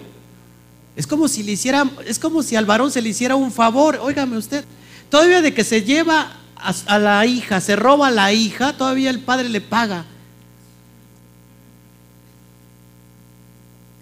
Es 0.97 1.07
como 1.07 1.29
si 1.29 1.43
le 1.43 1.53
hiciera, 1.53 1.85
es 2.07 2.19
como 2.19 2.43
si 2.43 2.57
al 2.57 2.65
varón 2.65 2.91
se 2.91 3.03
le 3.03 3.11
hiciera 3.11 3.37
un 3.37 3.53
favor. 3.53 3.99
Óigame 4.01 4.39
usted, 4.39 4.65
todavía 5.11 5.43
de 5.43 5.53
que 5.53 5.65
se 5.65 5.83
lleva 5.83 6.39
a, 6.63 6.99
la 6.99 7.27
hija, 7.27 7.61
se 7.61 7.77
roba 7.77 8.09
a 8.09 8.11
la 8.11 8.33
hija, 8.33 8.77
todavía 8.77 9.11
el 9.11 9.21
padre 9.21 9.49
le 9.49 9.61
paga. 9.61 10.05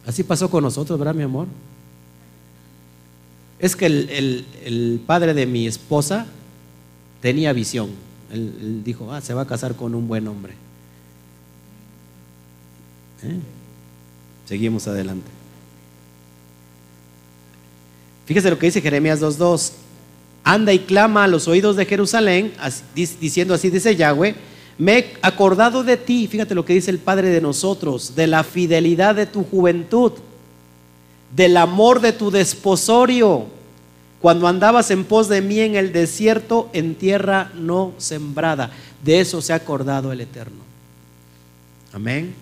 Así 0.07 0.23
pasó 0.23 0.51
con 0.51 0.65
nosotros, 0.65 0.99
¿verdad, 0.99 1.15
mi 1.15 1.23
amor? 1.23 1.47
Es 3.59 3.77
que 3.77 3.87
el, 3.87 4.47
el 4.65 5.03
padre 5.07 5.35
de 5.35 5.47
mi 5.47 5.67
esposa 5.67 6.27
tenía 7.21 7.53
visión. 7.53 7.91
Él, 8.33 8.83
dijo, 8.85 9.13
ah, 9.13 9.21
se 9.21 9.35
va 9.35 9.43
a 9.43 9.47
casar 9.47 9.75
con 9.75 9.95
un 9.95 10.07
buen 10.07 10.27
hombre. 10.29 10.55
¿Eh? 13.23 13.39
Seguimos 14.47 14.87
adelante. 14.89 15.29
Fíjese 18.27 18.51
lo 18.51 18.59
que 18.59 18.67
dice 18.67 18.81
Jeremías 18.81 19.21
2.2. 19.21 19.73
Anda 20.53 20.73
y 20.73 20.81
clama 20.81 21.23
a 21.23 21.29
los 21.29 21.47
oídos 21.47 21.77
de 21.77 21.87
Jerusalén, 21.87 22.53
diciendo 22.95 23.55
así, 23.55 23.71
dice 23.71 23.95
Yahweh, 23.95 24.35
me 24.79 24.99
he 24.99 25.13
acordado 25.23 25.85
de 25.85 25.97
ti, 25.97 26.27
fíjate 26.27 26.57
lo 26.57 26.65
que 26.65 26.73
dice 26.73 26.91
el 26.91 26.99
Padre 26.99 27.29
de 27.29 27.41
nosotros, 27.41 28.17
de 28.17 28.27
la 28.27 28.43
fidelidad 28.43 29.15
de 29.15 29.27
tu 29.27 29.45
juventud, 29.45 30.11
del 31.37 31.57
amor 31.57 32.01
de 32.01 32.13
tu 32.13 32.33
desposorio 32.33 33.47
cuando 34.21 34.49
andabas 34.49 34.91
en 34.91 35.05
pos 35.05 35.29
de 35.29 35.41
mí 35.41 35.61
en 35.61 35.77
el 35.77 35.93
desierto, 35.93 36.69
en 36.73 36.97
tierra 36.97 37.53
no 37.55 37.93
sembrada. 37.99 38.73
De 39.05 39.21
eso 39.21 39.41
se 39.41 39.53
ha 39.53 39.57
acordado 39.57 40.11
el 40.11 40.21
Eterno. 40.21 40.65
Amén. 41.93 42.35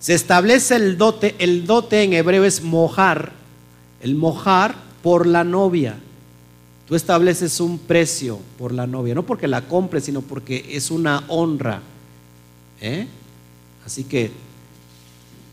Se 0.00 0.14
establece 0.14 0.76
el 0.76 0.96
dote, 0.96 1.34
el 1.38 1.66
dote 1.66 2.02
en 2.02 2.14
hebreo 2.14 2.46
es 2.46 2.62
mojar, 2.62 3.32
el 4.00 4.14
mojar 4.14 4.85
por 5.06 5.24
la 5.24 5.44
novia. 5.44 5.94
Tú 6.88 6.96
estableces 6.96 7.60
un 7.60 7.78
precio 7.78 8.40
por 8.58 8.72
la 8.72 8.88
novia, 8.88 9.14
no 9.14 9.22
porque 9.22 9.46
la 9.46 9.68
compres, 9.68 10.02
sino 10.02 10.20
porque 10.20 10.66
es 10.72 10.90
una 10.90 11.22
honra. 11.28 11.80
¿eh? 12.80 13.06
Así 13.84 14.02
que 14.02 14.32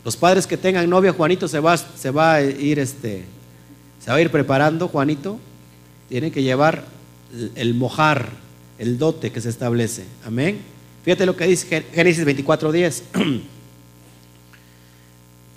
los 0.04 0.16
padres 0.16 0.48
que 0.48 0.56
tengan 0.56 0.90
novia, 0.90 1.12
Juanito 1.12 1.46
se 1.46 1.60
va, 1.60 1.76
se 1.76 2.10
va 2.10 2.34
a 2.34 2.42
ir 2.42 2.80
este, 2.80 3.26
se 4.04 4.10
va 4.10 4.16
a 4.16 4.20
ir 4.20 4.32
preparando, 4.32 4.88
Juanito. 4.88 5.38
Tiene 6.08 6.32
que 6.32 6.42
llevar 6.42 6.84
el 7.54 7.74
mojar, 7.74 8.30
el 8.80 8.98
dote 8.98 9.30
que 9.30 9.40
se 9.40 9.50
establece. 9.50 10.02
Amén. 10.26 10.62
Fíjate 11.04 11.26
lo 11.26 11.36
que 11.36 11.46
dice 11.46 11.84
Génesis 11.94 12.26
24:10. 12.26 13.02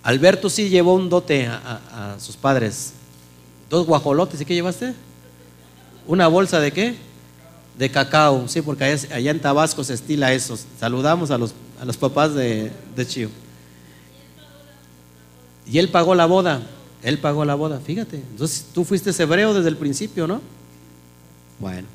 Alberto 0.04 0.52
sí 0.52 0.70
llevó 0.70 0.94
un 0.94 1.10
dote 1.10 1.48
a, 1.48 2.16
sus 2.20 2.38
padres. 2.38 2.94
Dos 3.70 3.86
guajolotes, 3.86 4.40
¿y 4.40 4.46
qué 4.46 4.54
llevaste? 4.54 4.94
¿Una 6.08 6.28
bolsa 6.28 6.60
de 6.60 6.72
qué? 6.72 6.96
De 7.78 7.92
cacao, 7.92 8.48
sí, 8.48 8.62
porque 8.62 8.86
allá, 8.86 9.32
en 9.32 9.40
Tabasco 9.40 9.84
se 9.84 9.94
estila 9.94 10.34
eso. 10.34 10.58
Saludamos 10.80 11.32
a 11.32 11.38
los, 11.38 11.54
a 11.80 11.86
los 11.86 11.98
papás 11.98 12.34
de, 12.34 12.72
de 12.96 13.08
Chío. 13.08 13.30
Y 15.70 15.78
él 15.78 15.90
pagó 15.90 16.16
la 16.16 16.26
boda. 16.26 16.62
Él 17.04 17.20
pagó 17.20 17.46
la 17.46 17.56
boda, 17.56 17.80
fíjate. 17.80 18.18
Entonces 18.18 18.66
tú 18.74 18.84
fuiste 18.84 19.12
hebreo 19.22 19.54
desde 19.54 19.70
el 19.70 19.78
principio, 19.78 20.28
¿no? 20.28 20.42
Bueno. 21.60 21.88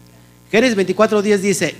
Génesis 0.50 0.76
24.10 0.76 1.38
dice, 1.38 1.74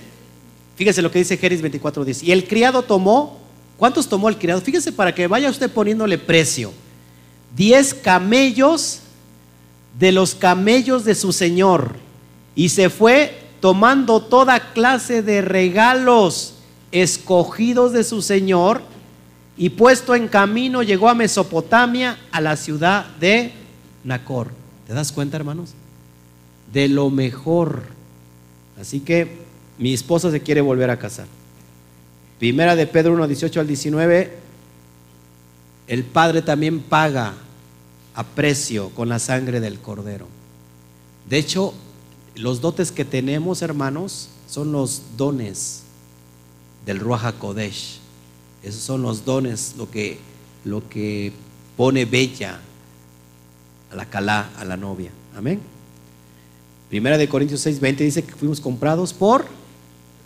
fíjese 0.75 1.01
lo 1.03 1.11
que 1.11 1.19
dice 1.19 1.37
Génesis 1.37 1.63
24.10. 1.63 2.23
Y 2.23 2.31
el 2.31 2.47
criado 2.47 2.81
tomó, 2.81 3.39
¿cuántos 3.77 4.09
tomó 4.09 4.27
el 4.29 4.37
criado? 4.37 4.59
Fíjese 4.61 4.91
para 4.91 5.13
que 5.13 5.27
vaya 5.27 5.49
usted 5.49 5.69
poniéndole 5.71 6.17
precio. 6.17 6.73
Diez 7.55 7.93
camellos 7.93 9.02
de 9.97 10.11
los 10.11 10.35
camellos 10.35 11.05
de 11.05 11.15
su 11.15 11.31
señor. 11.31 11.95
Y 12.55 12.69
se 12.69 12.89
fue 12.89 13.39
tomando 13.59 14.21
toda 14.21 14.73
clase 14.73 15.21
de 15.21 15.41
regalos 15.41 16.55
escogidos 16.91 17.93
de 17.93 18.03
su 18.03 18.21
señor 18.21 18.81
y 19.57 19.69
puesto 19.69 20.15
en 20.15 20.27
camino 20.27 20.83
llegó 20.83 21.09
a 21.09 21.15
Mesopotamia, 21.15 22.17
a 22.31 22.41
la 22.41 22.55
ciudad 22.55 23.05
de 23.19 23.53
Nacor. 24.03 24.51
¿Te 24.87 24.93
das 24.93 25.11
cuenta, 25.11 25.37
hermanos? 25.37 25.73
De 26.71 26.87
lo 26.87 27.09
mejor. 27.09 27.83
Así 28.79 28.99
que 28.99 29.43
mi 29.77 29.93
esposa 29.93 30.31
se 30.31 30.41
quiere 30.41 30.61
volver 30.61 30.89
a 30.89 30.97
casar. 30.97 31.27
Primera 32.39 32.75
de 32.75 32.87
Pedro 32.87 33.13
1, 33.13 33.27
18 33.27 33.59
al 33.59 33.67
19, 33.67 34.37
el 35.87 36.03
Padre 36.03 36.41
también 36.41 36.79
paga 36.79 37.33
a 38.15 38.23
precio 38.23 38.89
con 38.89 39.09
la 39.09 39.19
sangre 39.19 39.59
del 39.59 39.79
Cordero. 39.79 40.27
De 41.29 41.37
hecho, 41.37 41.73
los 42.35 42.61
dotes 42.61 42.91
que 42.91 43.05
tenemos, 43.05 43.61
hermanos, 43.61 44.29
son 44.49 44.71
los 44.71 45.01
dones 45.17 45.83
del 46.85 46.99
Ruach 46.99 47.35
Kodesh. 47.35 47.99
Esos 48.61 48.81
son 48.81 49.01
los 49.01 49.25
dones, 49.25 49.75
lo 49.77 49.89
que, 49.89 50.19
lo 50.63 50.87
que 50.89 51.33
pone 51.75 52.05
bella 52.05 52.59
a 53.91 53.95
la 53.95 54.09
calá, 54.09 54.49
a 54.57 54.65
la 54.65 54.77
novia. 54.77 55.11
Amén. 55.35 55.59
Primera 56.89 57.17
de 57.17 57.27
Corintios 57.27 57.61
6, 57.61 57.79
20 57.79 58.03
dice 58.03 58.23
que 58.23 58.35
fuimos 58.35 58.59
comprados 58.59 59.13
por 59.13 59.45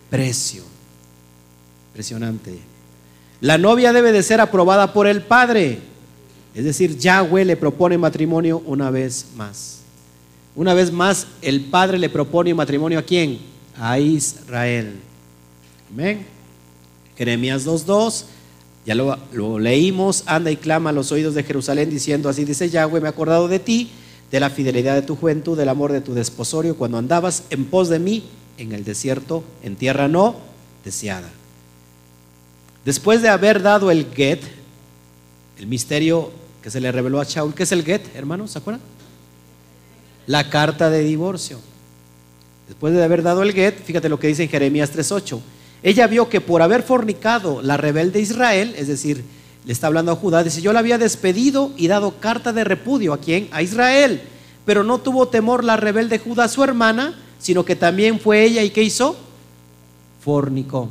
precio. 0.09 0.63
Impresionante. 1.91 2.59
La 3.39 3.57
novia 3.57 3.93
debe 3.93 4.11
de 4.11 4.23
ser 4.23 4.41
aprobada 4.41 4.93
por 4.93 5.07
el 5.07 5.21
Padre. 5.21 5.79
Es 6.57 6.63
decir, 6.63 6.97
Yahweh 6.97 7.45
le 7.45 7.55
propone 7.55 7.99
matrimonio 7.99 8.63
una 8.65 8.89
vez 8.89 9.27
más. 9.35 9.81
Una 10.55 10.73
vez 10.73 10.91
más, 10.91 11.27
el 11.43 11.61
Padre 11.65 11.99
le 11.99 12.09
propone 12.09 12.51
matrimonio 12.55 12.97
a 12.97 13.03
quién? 13.03 13.37
A 13.77 13.99
Israel. 13.99 14.95
Amén. 15.93 16.25
Jeremías 17.15 17.63
2.2, 17.63 18.23
ya 18.87 18.95
lo, 18.95 19.19
lo, 19.33 19.59
leímos, 19.59 20.23
anda 20.25 20.49
y 20.49 20.57
clama 20.57 20.89
a 20.89 20.93
los 20.93 21.11
oídos 21.11 21.35
de 21.35 21.43
Jerusalén 21.43 21.91
diciendo, 21.91 22.27
así 22.27 22.43
dice 22.43 22.71
Yahweh, 22.71 23.01
me 23.01 23.05
he 23.05 23.09
acordado 23.09 23.47
de 23.47 23.59
ti, 23.59 23.91
de 24.31 24.39
la 24.39 24.49
fidelidad 24.49 24.95
de 24.95 25.03
tu 25.03 25.15
juventud, 25.15 25.55
del 25.55 25.69
amor 25.69 25.91
de 25.91 26.01
tu 26.01 26.15
desposorio, 26.15 26.75
cuando 26.75 26.97
andabas 26.97 27.43
en 27.51 27.65
pos 27.65 27.87
de 27.87 27.99
mí 27.99 28.23
en 28.57 28.71
el 28.71 28.83
desierto, 28.83 29.43
en 29.61 29.75
tierra 29.75 30.07
no 30.07 30.37
deseada. 30.83 31.29
Después 32.83 33.21
de 33.21 33.29
haber 33.29 33.61
dado 33.61 33.91
el 33.91 34.07
get, 34.15 34.41
el 35.59 35.67
misterio 35.67 36.31
que 36.67 36.71
se 36.71 36.81
le 36.81 36.91
reveló 36.91 37.21
a 37.21 37.23
Shaul, 37.23 37.53
¿qué 37.53 37.63
es 37.63 37.71
el 37.71 37.81
get, 37.85 38.13
hermanos? 38.13 38.51
¿Se 38.51 38.59
acuerdan? 38.59 38.81
La 40.25 40.49
carta 40.49 40.89
de 40.89 41.01
divorcio. 41.01 41.61
Después 42.67 42.93
de 42.93 43.01
haber 43.01 43.23
dado 43.23 43.41
el 43.41 43.53
get, 43.53 43.81
fíjate 43.81 44.09
lo 44.09 44.19
que 44.19 44.27
dice 44.27 44.43
en 44.43 44.49
Jeremías 44.49 44.91
3.8 44.93 45.39
ella 45.81 46.07
vio 46.07 46.27
que 46.27 46.41
por 46.41 46.61
haber 46.61 46.83
fornicado 46.83 47.61
la 47.61 47.77
rebelde 47.77 48.19
Israel, 48.19 48.75
es 48.77 48.89
decir, 48.89 49.23
le 49.65 49.71
está 49.71 49.87
hablando 49.87 50.11
a 50.11 50.17
Judá, 50.17 50.43
dice, 50.43 50.61
yo 50.61 50.73
la 50.73 50.79
había 50.79 50.97
despedido 50.97 51.71
y 51.77 51.87
dado 51.87 52.19
carta 52.19 52.51
de 52.51 52.65
repudio 52.65 53.13
a 53.13 53.19
quién? 53.19 53.47
A 53.51 53.61
Israel. 53.61 54.21
Pero 54.65 54.83
no 54.83 54.97
tuvo 54.97 55.29
temor 55.29 55.63
la 55.63 55.77
rebelde 55.77 56.19
Judá, 56.19 56.49
su 56.49 56.65
hermana, 56.65 57.17
sino 57.39 57.63
que 57.63 57.77
también 57.77 58.19
fue 58.19 58.43
ella 58.43 58.61
y 58.61 58.71
¿qué 58.71 58.83
hizo? 58.83 59.15
Fornicó. 60.21 60.89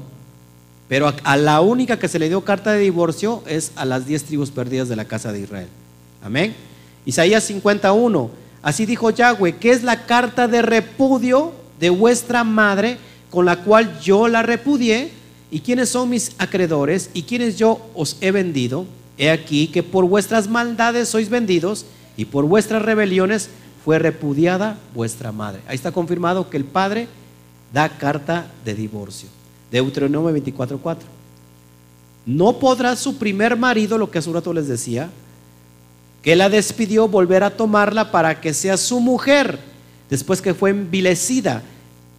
Pero 0.89 1.13
a, 1.25 1.37
la 1.37 1.61
única 1.61 1.99
que 1.99 2.09
se 2.09 2.19
le 2.19 2.29
dio 2.29 2.43
carta 2.43 2.73
de 2.73 2.81
divorcio 2.81 3.43
es 3.47 3.73
a 3.75 3.85
las 3.85 4.07
diez 4.07 4.25
tribus 4.25 4.51
perdidas 4.51 4.89
de 4.89 4.97
la 4.97 5.05
casa 5.05 5.33
de 5.33 5.41
Israel. 5.41 5.69
Amén. 6.23 6.55
Isaías 7.05 7.45
51. 7.45 8.31
Así 8.63 8.87
dijo 8.87 9.11
Yahweh, 9.11 9.57
que 9.57 9.71
es 9.71 9.83
la 9.83 10.07
carta 10.07 10.49
de 10.49 10.63
repudio 10.63 11.53
de 11.81 11.91
vuestra 11.91 12.45
madre 12.45 12.99
con 13.31 13.45
la 13.45 13.63
cual 13.63 14.01
yo 14.01 14.29
la 14.29 14.43
repudié. 14.43 15.11
¿Y 15.51 15.61
quiénes 15.61 15.89
son 15.89 16.11
mis 16.11 16.33
acreedores? 16.39 17.11
¿Y 17.15 17.23
quiénes 17.23 17.57
yo 17.57 17.81
os 17.95 18.17
he 18.21 18.31
vendido? 18.31 18.87
He 19.19 19.31
aquí 19.31 19.69
que 19.69 19.83
por 19.83 20.05
vuestras 20.05 20.49
maldades 20.49 21.09
sois 21.09 21.29
vendidos 21.29 21.87
y 22.17 22.27
por 22.27 22.45
vuestras 22.45 22.83
rebeliones 22.83 23.49
fue 23.85 23.99
repudiada 23.99 24.79
vuestra 24.95 25.33
madre. 25.33 25.63
Ahí 25.69 25.77
está 25.77 25.93
confirmado 25.93 26.51
que 26.51 26.57
el 26.57 26.65
padre 26.65 27.09
da 27.73 27.89
carta 27.89 28.47
de 28.65 28.75
divorcio. 28.75 29.36
Deuteronomio 29.71 30.33
24:4. 30.33 30.99
No 32.27 32.59
podrá 32.59 32.97
su 32.97 33.17
primer 33.17 33.57
marido, 33.57 33.99
lo 33.99 34.11
que 34.11 34.19
hace 34.19 34.29
un 34.29 34.35
rato 34.35 34.53
les 34.53 34.67
decía, 34.67 35.11
que 36.23 36.35
la 36.35 36.49
despidió, 36.49 37.07
volver 37.07 37.45
a 37.45 37.51
tomarla 37.51 38.11
para 38.11 38.41
que 38.41 38.53
sea 38.53 38.77
su 38.77 38.99
mujer, 38.99 39.59
después 40.11 40.43
que 40.43 40.55
fue 40.55 40.71
envilecida, 40.71 41.63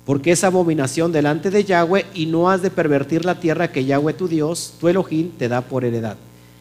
porque 0.06 0.32
es 0.32 0.46
abominación 0.46 1.12
delante 1.12 1.50
de 1.50 1.66
Yahweh 1.66 2.06
y 2.14 2.26
no 2.26 2.50
has 2.50 2.62
de 2.62 2.72
pervertir 2.72 3.26
la 3.26 3.40
tierra 3.42 3.72
que 3.72 3.84
Yahweh 3.84 4.14
tu 4.14 4.30
Dios, 4.30 4.76
tu 4.80 4.88
Elohim, 4.88 5.32
te 5.38 5.50
da 5.50 5.60
por 5.60 5.84
heredad. 5.84 6.16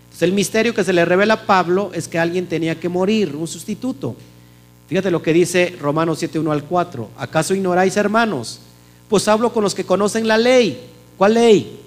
Entonces 0.06 0.22
el 0.22 0.32
misterio 0.32 0.74
que 0.74 0.82
se 0.82 0.92
le 0.92 1.04
revela 1.04 1.34
a 1.34 1.46
Pablo 1.46 1.92
es 1.94 2.08
que 2.08 2.18
alguien 2.18 2.46
tenía 2.46 2.80
que 2.80 2.88
morir, 2.88 3.36
un 3.36 3.46
sustituto. 3.46 4.16
Fíjate 4.88 5.12
lo 5.12 5.22
que 5.22 5.32
dice 5.32 5.76
Romanos 5.80 6.18
7, 6.18 6.40
1 6.40 6.50
al 6.50 6.64
4. 6.64 7.10
¿Acaso 7.16 7.54
ignoráis, 7.54 7.96
hermanos? 7.96 8.60
Pues 9.08 9.28
hablo 9.28 9.52
con 9.52 9.62
los 9.62 9.74
que 9.74 9.84
conocen 9.84 10.26
la 10.26 10.38
ley. 10.38 10.80
¿Cuál 11.16 11.34
ley? 11.34 11.78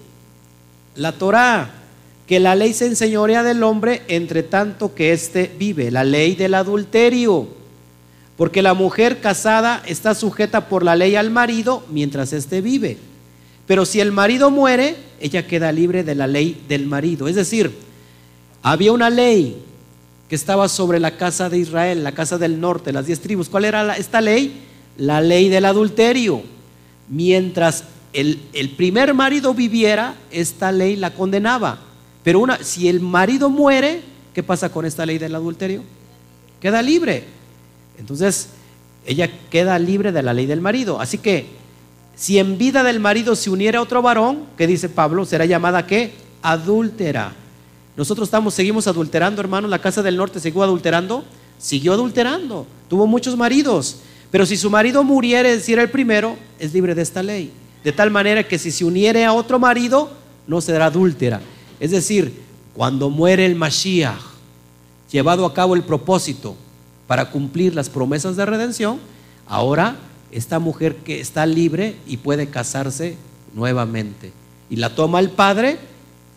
La 0.96 1.12
Torah. 1.14 1.72
Que 2.28 2.40
la 2.40 2.56
ley 2.56 2.74
se 2.74 2.86
enseñorea 2.86 3.44
del 3.44 3.64
hombre 3.64 4.04
entre 4.08 4.44
tanto 4.44 4.94
que 4.94 5.12
éste 5.12 5.52
vive. 5.58 5.92
La 5.92 6.04
ley 6.04 6.36
del 6.36 6.54
adulterio. 6.54 7.48
Porque 8.38 8.62
la 8.62 8.74
mujer 8.74 9.20
casada 9.20 9.84
está 9.86 10.16
sujeta 10.16 10.70
por 10.70 10.84
la 10.84 10.96
ley 10.96 11.16
al 11.16 11.30
marido 11.30 11.84
mientras 11.90 12.32
éste 12.32 12.62
vive. 12.62 12.98
Pero 13.68 13.86
si 13.86 14.00
el 14.00 14.12
marido 14.12 14.50
muere, 14.50 14.96
ella 15.20 15.46
queda 15.46 15.72
libre 15.72 16.04
de 16.04 16.16
la 16.16 16.28
ley 16.28 16.64
del 16.70 16.86
marido. 16.88 17.28
Es 17.28 17.36
decir, 17.36 17.72
había 18.62 18.94
una 18.94 19.10
ley 19.10 19.62
que 20.30 20.36
estaba 20.36 20.70
sobre 20.70 21.00
la 21.00 21.18
casa 21.18 21.50
de 21.50 21.58
Israel, 21.58 22.04
la 22.04 22.14
casa 22.14 22.38
del 22.38 22.62
norte, 22.62 22.94
las 22.94 23.08
diez 23.08 23.20
tribus. 23.20 23.50
¿Cuál 23.50 23.66
era 23.66 23.98
esta 23.98 24.22
ley? 24.22 24.62
La 24.98 25.20
ley 25.20 25.50
del 25.50 25.66
adulterio 25.66 26.44
mientras 27.10 27.84
el, 28.14 28.74
primer 28.78 29.14
marido 29.14 29.54
viviera, 29.54 30.16
esta 30.32 30.72
ley 30.72 30.96
la 30.96 31.14
condenaba. 31.14 31.80
Pero 32.24 32.40
una, 32.40 32.64
si 32.64 32.88
el 32.88 33.00
marido 33.00 33.50
muere, 33.50 34.02
¿qué 34.34 34.44
pasa 34.44 34.70
con 34.70 34.86
esta 34.86 35.06
ley 35.06 35.18
del 35.18 35.36
adulterio? 35.36 35.84
Queda 36.62 36.82
libre. 36.82 37.26
Entonces, 37.98 38.50
ella 39.06 39.30
queda 39.50 39.78
libre 39.80 40.12
de 40.12 40.24
la 40.24 40.34
ley 40.34 40.46
del 40.46 40.62
marido. 40.62 41.00
Así 41.00 41.18
que, 41.18 41.48
si 42.16 42.38
en 42.38 42.58
vida 42.58 42.84
del 42.84 43.00
marido 43.00 43.36
se 43.36 43.50
uniera 43.50 43.82
otro 43.82 44.02
varón, 44.02 44.46
¿qué 44.58 44.68
dice 44.68 44.90
Pablo? 44.90 45.26
Será 45.26 45.46
llamada 45.46 45.88
qué? 45.88 46.14
Adúltera. 46.42 47.34
Nosotros 47.96 48.28
estamos, 48.28 48.54
seguimos 48.54 48.88
adulterando, 48.88 49.42
hermanos. 49.42 49.70
La 49.70 49.80
casa 49.80 50.02
del 50.02 50.18
norte 50.18 50.40
siguió 50.40 50.64
adulterando. 50.64 51.24
Siguió 51.58 51.94
adulterando. 51.94 52.66
Tuvo 52.90 53.08
muchos 53.08 53.38
maridos. 53.38 54.00
Pero 54.32 54.46
si 54.46 54.58
su 54.58 54.70
marido 54.70 55.04
muriere, 55.04 55.52
es 55.52 55.60
decir, 55.60 55.80
el 55.80 55.90
primero, 55.90 56.38
es 56.60 56.74
libre 56.74 56.96
de 56.96 57.02
esta 57.02 57.24
ley. 57.24 57.52
De 57.84 57.92
tal 57.92 58.12
manera 58.12 58.48
que 58.48 58.60
si 58.60 58.72
se 58.72 58.86
uniere 58.86 59.26
a 59.26 59.34
otro 59.34 59.58
marido, 59.58 60.12
no 60.48 60.62
será 60.62 60.86
adúltera. 60.86 61.42
Es 61.80 61.92
decir, 61.92 62.34
cuando 62.74 63.10
muere 63.10 63.46
el 63.46 63.56
Mashiach, 63.56 64.20
llevado 65.12 65.46
a 65.46 65.54
cabo 65.54 65.76
el 65.76 65.84
propósito 65.84 66.56
para 67.08 67.32
cumplir 67.32 67.74
las 67.74 67.90
promesas 67.90 68.36
de 68.36 68.46
redención, 68.46 69.00
ahora 69.48 69.98
esta 70.32 70.60
mujer 70.60 70.98
que 70.98 71.20
está 71.20 71.46
libre 71.46 71.96
y 72.06 72.18
puede 72.18 72.50
casarse 72.50 73.16
nuevamente. 73.54 74.32
Y 74.70 74.76
la 74.76 74.94
toma 74.94 75.20
el 75.20 75.32
Padre, 75.32 75.80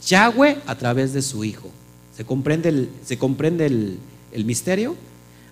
Yahweh, 0.07 0.59
a 0.67 0.75
través 0.77 1.13
de 1.13 1.21
su 1.21 1.45
Hijo. 1.45 1.71
¿Se 2.17 2.25
comprende 2.25 2.71
el, 2.71 2.91
¿se 3.05 3.19
comprende 3.19 3.67
el, 3.67 3.99
el 4.33 4.45
misterio? 4.45 4.97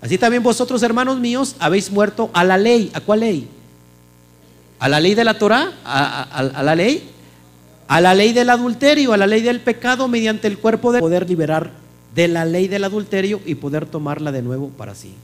Así 0.01 0.17
también 0.17 0.43
vosotros, 0.43 0.83
hermanos 0.83 1.19
míos, 1.19 1.57
habéis 1.59 1.91
muerto 1.91 2.31
a 2.33 2.45
la 2.45 2.57
ley. 2.57 2.91
¿A 2.95 3.01
cuál 3.01 3.21
ley? 3.21 3.49
¿A 4.79 4.89
la 4.89 4.99
ley 4.99 5.15
de 5.15 5.25
la 5.25 5.39
Torah? 5.39 5.73
¿A, 5.85 6.63
la 6.63 6.75
ley? 6.75 7.11
A 7.87 8.01
la 8.01 8.15
ley 8.15 8.33
del 8.33 8.49
adulterio, 8.49 9.13
a 9.13 9.17
la 9.17 9.27
ley 9.27 9.43
del 9.43 9.61
pecado 9.61 10.09
mediante 10.09 10.49
el 10.49 10.59
cuerpo 10.59 10.93
de 10.93 11.01
poder 11.01 11.29
liberar 11.29 11.71
de 12.15 12.29
la 12.29 12.45
ley 12.45 12.67
del 12.67 12.85
adulterio 12.85 13.41
y 13.45 13.57
poder 13.57 13.87
tomarla 13.87 14.33
de 14.33 14.43
nuevo 14.43 14.71
para 14.71 14.95
sí. 14.95 15.15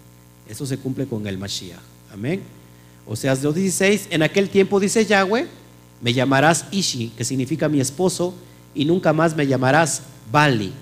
Eso 0.48 0.66
se 0.66 0.76
cumple 0.78 1.06
con 1.06 1.26
el 1.26 1.38
Mashiach. 1.38 1.78
Amén. 2.12 2.42
O 3.06 3.16
sea, 3.16 3.34
2.16, 3.34 4.08
en 4.10 4.22
aquel 4.22 4.50
tiempo 4.50 4.78
dice 4.78 5.06
Yahweh, 5.06 5.46
me 6.02 6.12
llamarás 6.12 6.66
Ishi, 6.70 7.08
que 7.16 7.24
significa 7.24 7.68
mi 7.68 7.80
esposo, 7.80 8.34
y 8.74 8.84
nunca 8.84 9.12
más 9.12 9.34
me 9.34 9.46
llamarás 9.46 10.02
Bali. 10.30 10.72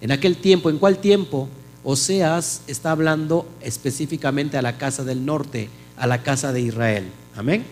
En 0.00 0.10
aquel 0.10 0.36
tiempo, 0.36 0.68
¿en 0.68 0.78
cuál 0.78 0.98
tiempo? 0.98 1.48
Oseas 1.88 2.62
está 2.66 2.90
hablando 2.90 3.46
específicamente 3.60 4.58
a 4.58 4.62
la 4.62 4.76
casa 4.76 5.04
del 5.04 5.24
norte, 5.24 5.70
a 5.96 6.08
la 6.08 6.24
casa 6.24 6.52
de 6.52 6.60
Israel. 6.60 7.04
Amén. 7.36 7.64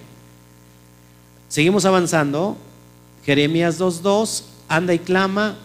Seguimos 1.48 1.84
avanzando. 1.84 2.56
Jeremías 3.24 3.80
2.2, 3.80 4.44
anda 4.68 4.94
y 4.94 5.00
clama 5.00 5.56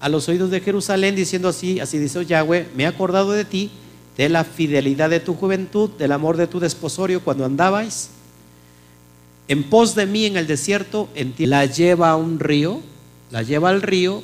a 0.00 0.10
los 0.10 0.28
oídos 0.28 0.50
de 0.50 0.60
Jerusalén 0.60 1.16
diciendo 1.16 1.48
así, 1.48 1.80
así 1.80 1.96
dice 1.96 2.26
Yahweh, 2.26 2.68
me 2.76 2.82
he 2.82 2.86
acordado 2.86 3.32
de 3.32 3.46
ti, 3.46 3.70
de 4.18 4.28
la 4.28 4.44
fidelidad 4.44 5.08
de 5.08 5.20
tu 5.20 5.34
juventud, 5.34 5.88
del 5.88 6.12
amor 6.12 6.36
de 6.36 6.46
tu 6.46 6.60
desposorio 6.60 7.24
cuando 7.24 7.46
andabais. 7.46 8.10
En 9.48 9.62
pos 9.70 9.94
de 9.94 10.04
mí 10.04 10.26
en 10.26 10.36
el 10.36 10.46
desierto, 10.46 11.08
en 11.14 11.32
la 11.38 11.64
lleva 11.64 12.10
a 12.10 12.16
un 12.16 12.38
río, 12.38 12.80
la 13.30 13.40
lleva 13.40 13.70
al 13.70 13.80
río, 13.80 14.22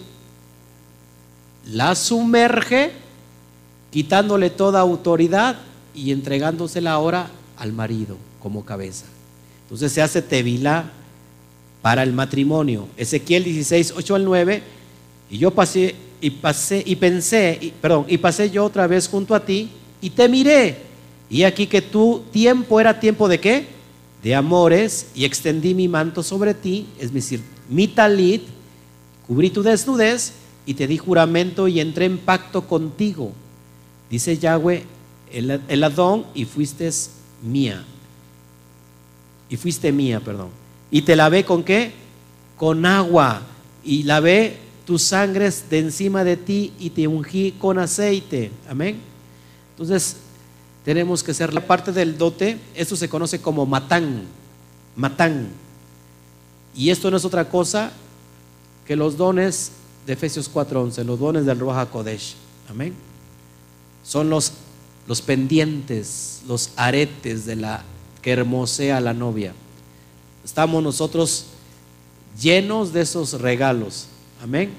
la 1.64 1.94
sumerge 1.94 3.08
quitándole 3.90 4.50
toda 4.50 4.80
autoridad 4.80 5.56
y 5.94 6.12
entregándosela 6.12 6.92
ahora 6.92 7.30
al 7.56 7.72
marido 7.72 8.16
como 8.40 8.64
cabeza. 8.64 9.06
Entonces 9.64 9.92
se 9.92 10.02
hace 10.02 10.22
Tevilá 10.22 10.90
para 11.82 12.02
el 12.02 12.12
matrimonio. 12.12 12.88
Ezequiel 12.96 13.44
16, 13.44 13.94
8 13.96 14.14
al 14.14 14.24
9. 14.24 14.62
Y 15.30 15.38
yo 15.38 15.50
pasé 15.50 15.94
y 16.20 16.30
pasé 16.30 16.82
y 16.84 16.96
pensé, 16.96 17.58
y, 17.60 17.70
perdón, 17.70 18.04
y 18.08 18.18
pasé 18.18 18.50
yo 18.50 18.64
otra 18.64 18.86
vez 18.86 19.08
junto 19.08 19.34
a 19.34 19.44
ti 19.44 19.70
y 20.00 20.10
te 20.10 20.28
miré. 20.28 20.78
Y 21.30 21.44
aquí 21.44 21.66
que 21.66 21.80
tu 21.80 22.22
tiempo 22.30 22.80
era 22.80 22.98
tiempo 22.98 23.28
de 23.28 23.40
qué? 23.40 23.66
De 24.22 24.34
amores 24.34 25.06
y 25.14 25.24
extendí 25.24 25.74
mi 25.74 25.88
manto 25.88 26.22
sobre 26.22 26.52
ti, 26.52 26.86
es 26.98 27.12
decir, 27.12 27.40
mi 27.68 27.88
talit, 27.88 28.42
cubrí 29.26 29.48
tu 29.50 29.62
desnudez 29.62 30.32
y 30.66 30.74
te 30.74 30.86
di 30.86 30.98
juramento 30.98 31.68
y 31.68 31.80
entré 31.80 32.04
en 32.04 32.18
pacto 32.18 32.66
contigo 32.66 33.32
Dice 34.10 34.36
Yahweh, 34.36 34.84
el, 35.32 35.84
Adón, 35.84 36.26
y 36.34 36.44
fuiste 36.44 36.90
mía. 37.42 37.84
Y 39.48 39.56
fuiste 39.56 39.92
mía, 39.92 40.20
perdón. 40.20 40.48
Y 40.90 41.02
te 41.02 41.14
lavé 41.14 41.44
con 41.44 41.62
qué? 41.62 41.92
Con 42.56 42.84
agua. 42.84 43.42
Y 43.84 44.02
lavé 44.02 44.58
tus 44.84 45.02
sangres 45.02 45.64
de 45.70 45.78
encima 45.78 46.24
de 46.24 46.36
ti 46.36 46.72
y 46.80 46.90
te 46.90 47.06
ungí 47.06 47.52
con 47.52 47.78
aceite. 47.78 48.50
Amén. 48.68 48.98
Entonces, 49.72 50.16
tenemos 50.84 51.22
que 51.22 51.32
ser 51.32 51.54
la 51.54 51.64
parte 51.64 51.92
del 51.92 52.18
dote. 52.18 52.58
Esto 52.74 52.96
se 52.96 53.08
conoce 53.08 53.40
como 53.40 53.64
matán. 53.64 54.24
Matán. 54.96 55.48
Y 56.74 56.90
esto 56.90 57.10
no 57.10 57.16
es 57.16 57.24
otra 57.24 57.48
cosa 57.48 57.92
que 58.86 58.96
los 58.96 59.16
dones 59.16 59.70
de 60.04 60.14
Efesios 60.14 60.50
4:11, 60.52 61.04
los 61.04 61.20
dones 61.20 61.46
del 61.46 61.60
Ruach 61.60 61.88
Kodesh. 61.88 62.34
Amén 62.68 63.09
son 64.10 64.28
los, 64.28 64.54
los 65.06 65.22
pendientes, 65.22 66.42
los 66.48 66.70
aretes 66.74 67.46
de 67.46 67.54
la 67.54 67.84
que 68.20 68.32
hermosea 68.32 69.00
la 69.00 69.14
novia. 69.14 69.52
Estamos 70.44 70.82
nosotros 70.82 71.46
llenos 72.40 72.92
de 72.92 73.02
esos 73.02 73.40
regalos. 73.40 74.08
Amén. 74.42 74.72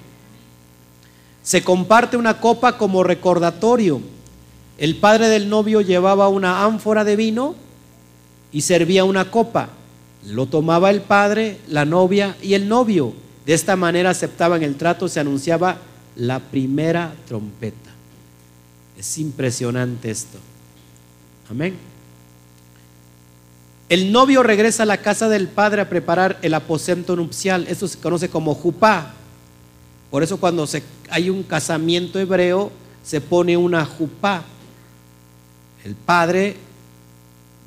Se 1.44 1.64
comparte 1.64 2.18
una 2.18 2.41
copa 2.41 2.78
como 2.78 3.06
recordatorio. 3.06 4.02
El 4.78 4.98
padre 4.98 5.30
del 5.30 5.48
novio 5.48 5.80
llevaba 5.80 6.28
una 6.28 6.66
ánfora 6.66 7.06
de 7.06 7.16
vino 7.16 7.56
y 8.52 8.60
servía 8.60 9.06
una 9.06 9.32
copa. 9.32 9.70
Lo 10.28 10.45
tomaba 10.45 10.90
el 10.90 10.99
padre, 10.99 11.62
la 11.70 11.86
novia 11.86 12.36
y 12.41 12.53
el 12.53 12.68
novio. 12.68 13.14
De 13.45 13.53
esta 13.53 13.78
manera 13.78 14.10
aceptaban 14.10 14.62
el 14.62 14.76
trato, 14.76 15.08
se 15.08 15.22
anunciaba 15.22 15.78
la 16.18 16.41
primera 16.41 17.14
trompeta. 17.30 17.91
Es 19.02 19.18
impresionante 19.18 20.11
esto. 20.11 20.38
Amén. 21.49 21.73
El 23.90 24.11
novio 24.11 24.44
regresa 24.44 24.84
a 24.84 24.86
la 24.86 24.98
casa 24.98 25.28
del 25.28 25.48
padre 25.48 25.82
a 25.82 25.90
preparar 25.90 26.38
el 26.44 26.53
aposento 26.53 27.15
nupcial. 27.15 27.65
Esto 27.68 27.88
se 27.88 27.98
conoce 27.98 28.30
como 28.30 28.53
jupá. 28.53 29.15
Por 30.11 30.22
eso 30.22 30.38
cuando 30.38 30.68
hay 31.10 31.32
un 31.32 31.41
casamiento 31.41 32.19
hebreo 32.19 32.72
se 33.03 33.19
pone 33.19 33.57
una 33.57 33.86
jupá. 33.86 34.44
El 35.84 35.95
padre 35.95 36.57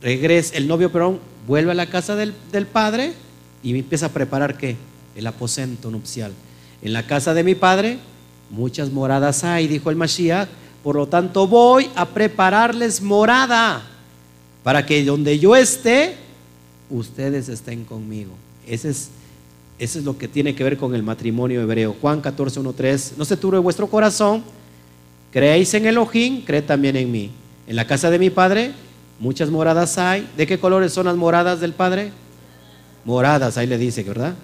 regresa, 0.03 0.55
el 0.55 0.69
novio, 0.69 0.93
perdón, 0.93 1.19
vuelve 1.49 1.73
a 1.73 1.75
la 1.75 1.91
casa 1.91 2.15
del, 2.15 2.33
del 2.53 2.69
padre 2.69 3.13
y 3.61 3.77
empieza 3.77 4.07
a 4.07 4.11
preparar 4.11 4.57
qué? 4.57 4.77
El 5.17 5.27
aposento 5.27 5.91
nupcial. 5.91 6.31
En 6.81 6.93
la 6.93 7.05
casa 7.09 7.35
de 7.35 7.43
mi 7.43 7.57
padre 7.57 7.99
muchas 8.51 8.93
moradas 8.93 9.43
hay, 9.43 9.67
dijo 9.67 9.91
el 9.91 9.97
Mashiach, 9.97 10.49
por 10.85 10.97
lo 10.97 11.09
tanto 11.09 11.49
voy 11.49 11.91
a 11.97 12.05
prepararles 12.05 13.01
morada 13.01 13.83
para 14.63 14.85
que 14.85 15.03
donde 15.03 15.39
yo 15.39 15.57
esté, 15.57 16.15
ustedes 16.91 17.49
estén 17.49 17.85
conmigo. 17.85 18.33
Ese 18.69 18.91
es, 18.91 19.09
eso 19.79 19.99
es 19.99 20.05
lo 20.05 20.17
que 20.19 20.29
tiene 20.29 20.55
que 20.55 20.63
ver 20.63 20.77
con 20.77 20.95
el 20.95 21.03
matrimonio 21.03 21.63
hebreo. 21.63 21.97
Juan 22.01 22.21
14, 22.21 22.61
1, 22.61 22.73
3. 22.75 23.15
No 23.17 23.25
se 23.25 23.39
turbe 23.39 23.59
vuestro 23.59 23.89
corazón, 23.89 24.45
creéis 25.33 25.73
en 25.73 25.87
Elohim, 25.87 26.45
creed 26.45 26.65
también 26.65 26.97
en 26.97 27.11
mí. 27.11 27.31
En 27.67 27.77
la 27.77 27.87
casa 27.87 28.11
de 28.11 28.19
mi 28.19 28.29
padre 28.29 28.73
muchas 29.19 29.49
moradas 29.49 29.97
hay. 29.97 30.29
¿De 30.37 30.47
qué 30.47 30.59
colores 30.59 30.93
son 30.93 31.07
las 31.07 31.17
moradas 31.17 31.61
del 31.61 31.73
padre? 31.73 32.13
Moradas, 33.07 33.57
ahí 33.57 33.67
le 33.67 33.79
dice, 33.79 34.03
¿verdad? 34.03 34.35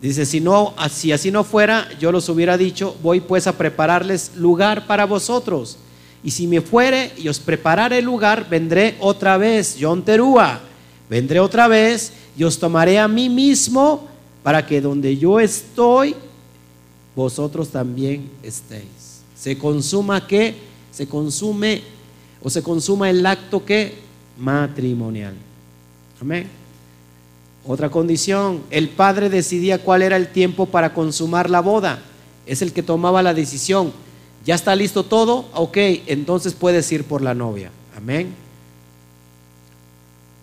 Dice, 0.00 0.26
si 0.26 0.40
no, 0.40 0.74
si 0.90 1.12
así 1.12 1.30
no 1.30 1.42
fuera, 1.42 1.88
yo 1.98 2.12
los 2.12 2.28
hubiera 2.28 2.58
dicho, 2.58 2.96
voy 3.02 3.20
pues 3.20 3.46
a 3.46 3.56
prepararles 3.56 4.32
lugar 4.36 4.86
para 4.86 5.06
vosotros. 5.06 5.78
Y 6.22 6.30
si 6.30 6.46
me 6.46 6.60
fuere 6.60 7.12
y 7.16 7.28
os 7.28 7.38
preparare 7.38 7.98
el 7.98 8.04
lugar, 8.04 8.48
vendré 8.48 8.96
otra 9.00 9.38
vez, 9.38 9.76
John 9.80 10.02
Terúa, 10.02 10.60
vendré 11.08 11.40
otra 11.40 11.68
vez 11.68 12.12
y 12.36 12.44
os 12.44 12.58
tomaré 12.58 12.98
a 12.98 13.08
mí 13.08 13.28
mismo 13.28 14.06
para 14.42 14.66
que 14.66 14.80
donde 14.80 15.16
yo 15.16 15.40
estoy, 15.40 16.14
vosotros 17.14 17.68
también 17.70 18.30
estéis. 18.42 19.22
Se 19.34 19.56
consuma 19.56 20.26
que, 20.26 20.54
se 20.92 21.08
consume 21.08 21.82
o 22.42 22.50
se 22.50 22.62
consuma 22.62 23.08
el 23.08 23.24
acto 23.24 23.64
que 23.64 23.94
matrimonial. 24.38 25.34
Amén. 26.20 26.65
Otra 27.66 27.90
condición, 27.90 28.62
el 28.70 28.88
padre 28.88 29.28
decidía 29.28 29.78
cuál 29.78 30.02
era 30.02 30.16
el 30.16 30.28
tiempo 30.28 30.66
para 30.66 30.94
consumar 30.94 31.50
la 31.50 31.60
boda. 31.60 32.00
Es 32.46 32.62
el 32.62 32.72
que 32.72 32.82
tomaba 32.82 33.22
la 33.22 33.34
decisión. 33.34 33.92
¿Ya 34.44 34.54
está 34.54 34.76
listo 34.76 35.02
todo? 35.02 35.46
Ok, 35.52 35.76
entonces 36.06 36.54
puedes 36.54 36.90
ir 36.92 37.02
por 37.04 37.22
la 37.22 37.34
novia. 37.34 37.72
Amén. 37.96 38.32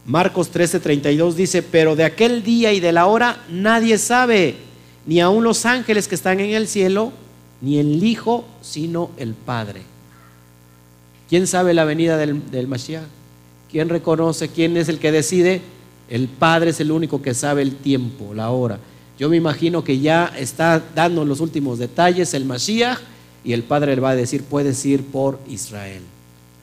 Marcos 0.06 0.52
13:32 0.52 1.36
dice, 1.36 1.64
pero 1.64 1.95
de 1.95 2.04
aquel 2.04 2.44
día 2.44 2.74
y 2.74 2.82
de 2.82 2.91
la 2.91 3.06
hora 3.06 3.41
nadie 3.50 3.98
sabe, 3.98 4.58
ni 5.06 5.22
aun 5.22 5.45
los 5.45 5.66
ángeles 5.66 6.10
que 6.10 6.16
están 6.16 6.41
en 6.41 6.50
el 6.50 6.68
cielo, 6.68 7.14
ni 7.62 7.80
el 7.80 8.04
Hijo, 8.04 8.44
sino 8.62 9.12
el 9.16 9.34
Padre. 9.34 9.84
¿Quién 11.30 11.48
sabe 11.48 11.74
la 11.74 11.86
venida 11.86 12.18
del, 12.18 12.52
del 12.52 12.68
Mashiach? 12.68 13.06
¿Quién 13.72 13.88
reconoce? 13.88 14.50
¿Quién 14.50 14.76
es 14.76 14.90
el 14.90 15.00
que 15.00 15.14
decide? 15.14 15.62
El 16.10 16.28
Padre 16.28 16.72
es 16.72 16.80
el 16.80 16.92
único 16.92 17.22
que 17.22 17.34
sabe 17.34 17.62
el 17.62 17.76
tiempo, 17.76 18.34
la 18.34 18.52
hora. 18.52 18.80
Yo 19.18 19.30
me 19.30 19.38
imagino 19.38 19.84
que 19.84 20.00
ya 20.00 20.34
está 20.38 20.82
dando 20.94 21.24
los 21.24 21.40
últimos 21.40 21.80
detalles 21.80 22.34
el 22.34 22.46
Mashiach 22.46 23.00
y 23.44 23.54
el 23.54 23.64
Padre 23.64 23.96
le 23.96 24.02
va 24.02 24.12
a 24.12 24.16
decir, 24.16 24.44
puedes 24.44 24.84
ir 24.86 25.04
por 25.04 25.40
Israel. 25.48 26.02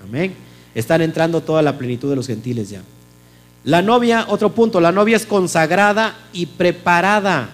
Amén. 0.02 0.34
Están 0.74 1.02
entrando 1.02 1.40
toda 1.40 1.62
la 1.62 1.76
plenitud 1.78 2.10
de 2.10 2.16
los 2.16 2.26
gentiles 2.26 2.70
ya. 2.70 2.82
La 3.64 3.82
novia, 3.82 4.26
otro 4.28 4.54
punto, 4.54 4.80
la 4.80 4.92
novia 4.92 5.16
es 5.16 5.26
consagrada 5.26 6.16
y 6.32 6.46
preparada. 6.46 7.50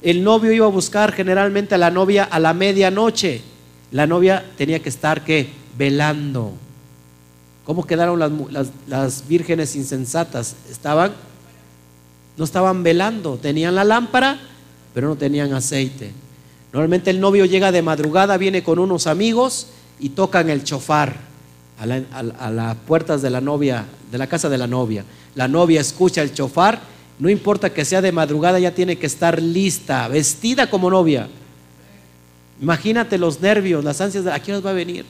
El 0.00 0.24
novio 0.24 0.50
iba 0.52 0.66
a 0.66 0.70
buscar 0.70 1.12
generalmente 1.12 1.74
a 1.74 1.78
la 1.78 1.90
novia 1.90 2.24
a 2.24 2.38
la 2.38 2.54
medianoche. 2.54 3.42
La 3.90 4.06
novia 4.06 4.44
tenía 4.56 4.80
que 4.80 4.88
estar 4.88 5.24
¿qué? 5.24 5.50
velando. 5.76 6.54
¿Cómo 7.64 7.86
quedaron 7.86 8.18
las, 8.18 9.28
vírgenes 9.28 9.76
insensatas? 9.76 10.56
Estaban, 10.70 11.12
no 12.36 12.44
estaban 12.44 12.82
velando, 12.82 13.36
tenían 13.36 13.74
la 13.74 13.84
lámpara, 13.84 14.40
pero 14.94 15.08
no 15.08 15.16
tenían 15.16 15.52
aceite. 15.52 16.10
Normalmente 16.72 17.10
el 17.10 17.20
novio 17.20 17.44
llega 17.44 17.70
de 17.70 17.82
madrugada, 17.82 18.36
viene 18.36 18.64
con 18.64 18.78
unos 18.78 19.06
amigos 19.06 19.68
y 20.00 20.10
tocan 20.10 20.50
el 20.50 20.64
chofar 20.64 21.14
a, 21.78 22.50
las 22.50 22.76
puertas 22.78 23.22
de 23.22 23.30
la 23.30 23.40
novia, 23.40 23.84
de 24.10 24.18
la 24.18 24.26
casa 24.26 24.48
de 24.48 24.58
la 24.58 24.66
novia. 24.66 25.04
La 25.36 25.46
novia 25.46 25.80
escucha 25.80 26.22
el 26.22 26.32
chofar, 26.32 26.80
no 27.18 27.28
importa 27.28 27.72
que 27.72 27.84
sea 27.84 28.02
de 28.02 28.10
madrugada, 28.10 28.58
ya 28.58 28.74
tiene 28.74 28.96
que 28.98 29.06
estar 29.06 29.40
lista, 29.40 30.08
vestida 30.08 30.68
como 30.68 30.90
novia. 30.90 31.28
Imagínate 32.60 33.18
los 33.18 33.40
nervios, 33.40 33.84
las 33.84 34.00
ansias 34.00 34.24
de 34.24 34.32
a 34.32 34.40
qué 34.40 34.58
va 34.58 34.70
a 34.70 34.74
venir. 34.74 35.04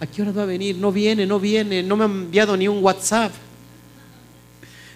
¿A 0.00 0.06
qué 0.06 0.22
hora 0.22 0.30
va 0.30 0.44
a 0.44 0.46
venir? 0.46 0.76
No 0.76 0.92
viene, 0.92 1.26
no 1.26 1.40
viene, 1.40 1.82
no 1.82 1.96
me 1.96 2.04
ha 2.04 2.06
enviado 2.06 2.56
ni 2.56 2.68
un 2.68 2.82
WhatsApp. 2.82 3.32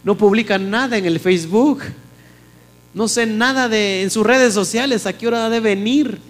No 0.04 0.16
publica 0.16 0.58
nada 0.58 0.96
en 0.96 1.04
el 1.06 1.18
Facebook. 1.18 1.82
No 2.94 3.08
sé 3.08 3.26
nada 3.26 3.68
de 3.68 4.02
en 4.02 4.10
sus 4.10 4.24
redes 4.24 4.54
sociales. 4.54 5.06
¿A 5.06 5.12
qué 5.12 5.26
hora 5.26 5.46
ha 5.46 5.50
de 5.50 5.58
venir? 5.58 6.20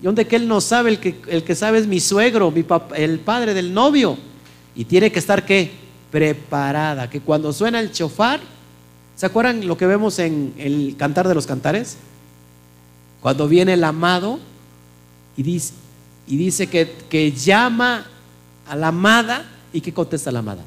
Y 0.00 0.04
donde 0.04 0.26
que 0.26 0.36
él 0.36 0.46
no 0.46 0.60
sabe, 0.60 0.90
el 0.90 1.00
que, 1.00 1.20
el 1.26 1.42
que 1.42 1.56
sabe 1.56 1.78
es 1.78 1.88
mi 1.88 1.98
suegro, 1.98 2.52
el 2.94 3.18
padre 3.18 3.52
del 3.52 3.74
novio. 3.74 4.16
Y 4.76 4.84
tiene 4.84 5.10
que 5.10 5.18
estar 5.18 5.44
qué? 5.44 5.72
Preparada. 6.12 7.10
Que 7.10 7.20
cuando 7.20 7.52
suena 7.52 7.80
el 7.80 7.90
chofar, 7.90 8.38
¿se 9.16 9.26
acuerdan 9.26 9.66
lo 9.66 9.76
que 9.76 9.86
vemos 9.86 10.20
en 10.20 10.54
el 10.56 10.94
cantar 10.96 11.26
de 11.26 11.34
los 11.34 11.48
cantares? 11.48 11.96
Cuando 13.20 13.48
viene 13.48 13.72
el 13.72 13.82
amado 13.82 14.38
y 15.36 15.42
dice, 15.42 15.72
y 16.28 16.36
dice 16.36 16.66
que, 16.66 17.32
llama 17.32 18.06
a 18.66 18.76
la 18.76 18.88
amada 18.88 19.46
y 19.72 19.80
que 19.80 19.92
contesta 19.92 20.30
la 20.30 20.40
amada. 20.40 20.62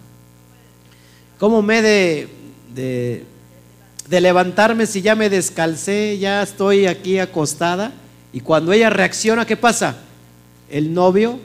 ¿Cómo 1.40 1.62
me 1.62 1.82
de, 1.82 2.28
de, 2.74 4.22
levantarme 4.22 4.88
si 4.88 5.02
ya 5.02 5.16
me 5.16 5.30
descalcé, 5.30 6.18
ya 6.18 6.42
estoy 6.42 6.88
aquí 6.88 7.20
acostada? 7.20 7.92
Y 8.34 8.40
cuando 8.40 8.74
ella 8.74 8.90
reacciona, 8.90 9.46
¿qué 9.46 9.56
pasa? 9.56 9.98
El 10.70 10.94
novio 10.94 11.40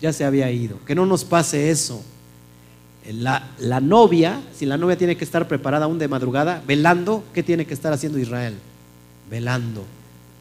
ya 0.00 0.12
se 0.12 0.24
había 0.24 0.50
ido. 0.52 0.78
Que 0.84 0.94
no 0.94 1.04
nos 1.04 1.24
pase 1.24 1.70
eso. 1.70 2.02
La, 3.10 3.48
la, 3.58 3.80
novia, 3.80 4.40
si 4.54 4.66
la 4.66 4.76
novia 4.76 4.96
tiene 4.96 5.16
que 5.16 5.24
estar 5.24 5.48
preparada 5.48 5.86
aún 5.86 5.98
de 5.98 6.08
madrugada, 6.08 6.62
velando, 6.66 7.24
¿qué 7.32 7.42
tiene 7.42 7.64
que 7.64 7.74
estar 7.74 7.92
haciendo 7.92 8.18
Israel? 8.18 8.54
Velando, 9.30 9.84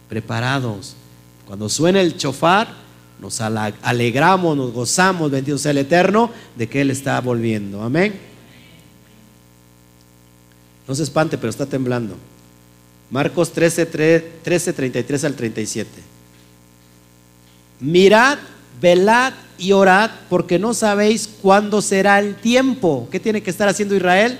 preparados. 0.10 0.95
Cuando 1.48 1.69
suena 1.69 2.02
el 2.02 2.18
chofar, 2.18 2.86
nos 3.19 3.41
alegramos, 3.41 4.56
nos 4.56 4.72
gozamos, 4.72 5.31
bendito 5.31 5.57
sea 5.57 5.72
el 5.72 5.80
Eterno, 5.80 6.31
de 6.56 6.68
que 6.68 6.81
Él 6.81 6.91
está 6.91 7.19
volviendo. 7.19 7.81
Amén. 7.81 8.14
No 10.88 10.95
se 10.95 11.03
espante, 11.03 11.38
pero 11.38 11.49
está 11.49 11.65
temblando. 11.65 12.15
Marcos 13.10 13.52
13, 13.52 13.85
13, 14.44 14.73
33 14.73 15.23
al 15.23 15.34
37. 15.34 15.89
Mirad, 17.80 18.38
velad 18.80 19.34
y 19.57 19.72
orad, 19.72 20.11
porque 20.30 20.60
no 20.60 20.73
sabéis 20.73 21.27
cuándo 21.41 21.81
será 21.81 22.19
el 22.19 22.35
tiempo. 22.35 23.07
¿Qué 23.11 23.19
tiene 23.19 23.41
que 23.41 23.49
estar 23.49 23.68
haciendo 23.68 23.95
Israel? 23.95 24.39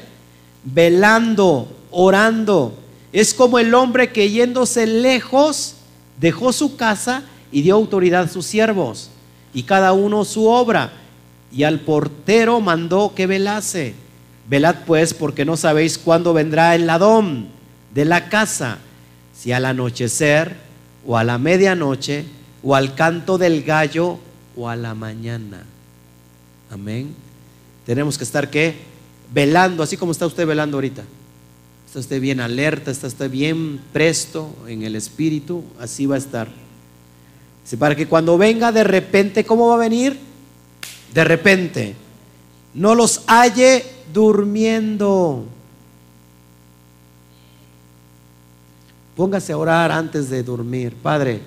Velando, 0.64 1.76
orando. 1.92 2.78
Es 3.12 3.34
como 3.34 3.58
el 3.58 3.74
hombre 3.74 4.12
que 4.12 4.30
yéndose 4.30 4.86
lejos 4.86 5.76
dejó 6.20 6.54
su 6.54 6.76
casa 6.76 7.24
y 7.52 7.62
dio 7.62 7.76
autoridad 7.76 8.24
a 8.24 8.28
sus 8.28 8.46
siervos, 8.46 9.10
y 9.54 9.64
cada 9.64 9.94
uno 9.94 10.26
su 10.26 10.48
obra, 10.48 10.92
y 11.52 11.64
al 11.64 11.80
portero 11.80 12.60
mandó 12.60 13.14
que 13.16 13.28
velase. 13.28 13.96
Velad 14.50 14.78
pues, 14.86 15.14
porque 15.14 15.46
no 15.46 15.58
sabéis 15.58 15.98
cuándo 15.98 16.34
vendrá 16.34 16.76
el 16.76 16.88
ladrón 16.88 17.48
de 17.94 18.06
la 18.06 18.30
casa, 18.30 18.80
si 19.36 19.52
al 19.52 19.66
anochecer, 19.66 20.56
o 21.06 21.18
a 21.18 21.24
la 21.24 21.38
medianoche, 21.38 22.26
o 22.64 22.76
al 22.76 22.96
canto 22.96 23.38
del 23.38 23.64
gallo, 23.64 24.20
o 24.56 24.70
a 24.70 24.76
la 24.76 24.94
mañana. 24.94 25.64
Amén. 26.70 27.14
Tenemos 27.86 28.18
que 28.18 28.24
estar 28.24 28.50
qué? 28.50 28.76
Velando, 29.34 29.84
así 29.84 29.96
como 29.98 30.12
está 30.12 30.26
usted 30.26 30.46
velando 30.46 30.78
ahorita. 30.78 31.04
Está 31.86 32.00
usted 32.00 32.20
bien 32.20 32.42
alerta, 32.42 32.92
está 32.92 33.08
usted 33.08 33.32
bien 33.32 33.80
presto 33.94 34.54
en 34.68 34.84
el 34.84 34.96
espíritu, 34.96 35.64
así 35.80 36.06
va 36.06 36.16
a 36.16 36.20
estar. 36.20 36.50
Para 37.76 37.96
que 37.96 38.08
cuando 38.08 38.38
venga 38.38 38.72
de 38.72 38.84
repente, 38.84 39.44
¿cómo 39.44 39.68
va 39.68 39.76
a 39.76 39.80
venir? 39.80 40.18
De 41.14 41.24
repente. 41.24 41.96
No 42.74 42.96
los 42.96 43.24
halle 43.28 43.84
durmiendo. 44.14 45.44
Póngase 49.18 49.52
a 49.52 49.58
orar 49.58 49.92
antes 49.92 50.30
de 50.30 50.44
dormir. 50.44 50.94
Padre, 50.94 51.42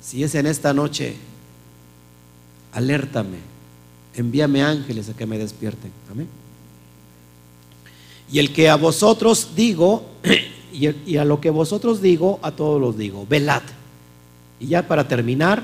si 0.00 0.22
es 0.22 0.34
en 0.36 0.46
esta 0.46 0.72
noche, 0.72 1.16
alértame. 2.72 3.38
Envíame 4.14 4.62
ángeles 4.62 5.08
a 5.08 5.14
que 5.14 5.26
me 5.26 5.38
despierten. 5.38 5.90
Amén. 6.10 6.28
Y 8.30 8.38
el 8.38 8.52
que 8.52 8.68
a 8.68 8.76
vosotros 8.76 9.50
digo, 9.56 10.04
y 10.72 11.16
a 11.16 11.24
lo 11.24 11.40
que 11.40 11.50
vosotros 11.50 12.00
digo, 12.00 12.38
a 12.42 12.52
todos 12.52 12.80
los 12.80 12.96
digo, 12.96 13.26
velad. 13.28 13.62
Y 14.58 14.68
ya 14.68 14.86
para 14.86 15.06
terminar, 15.06 15.62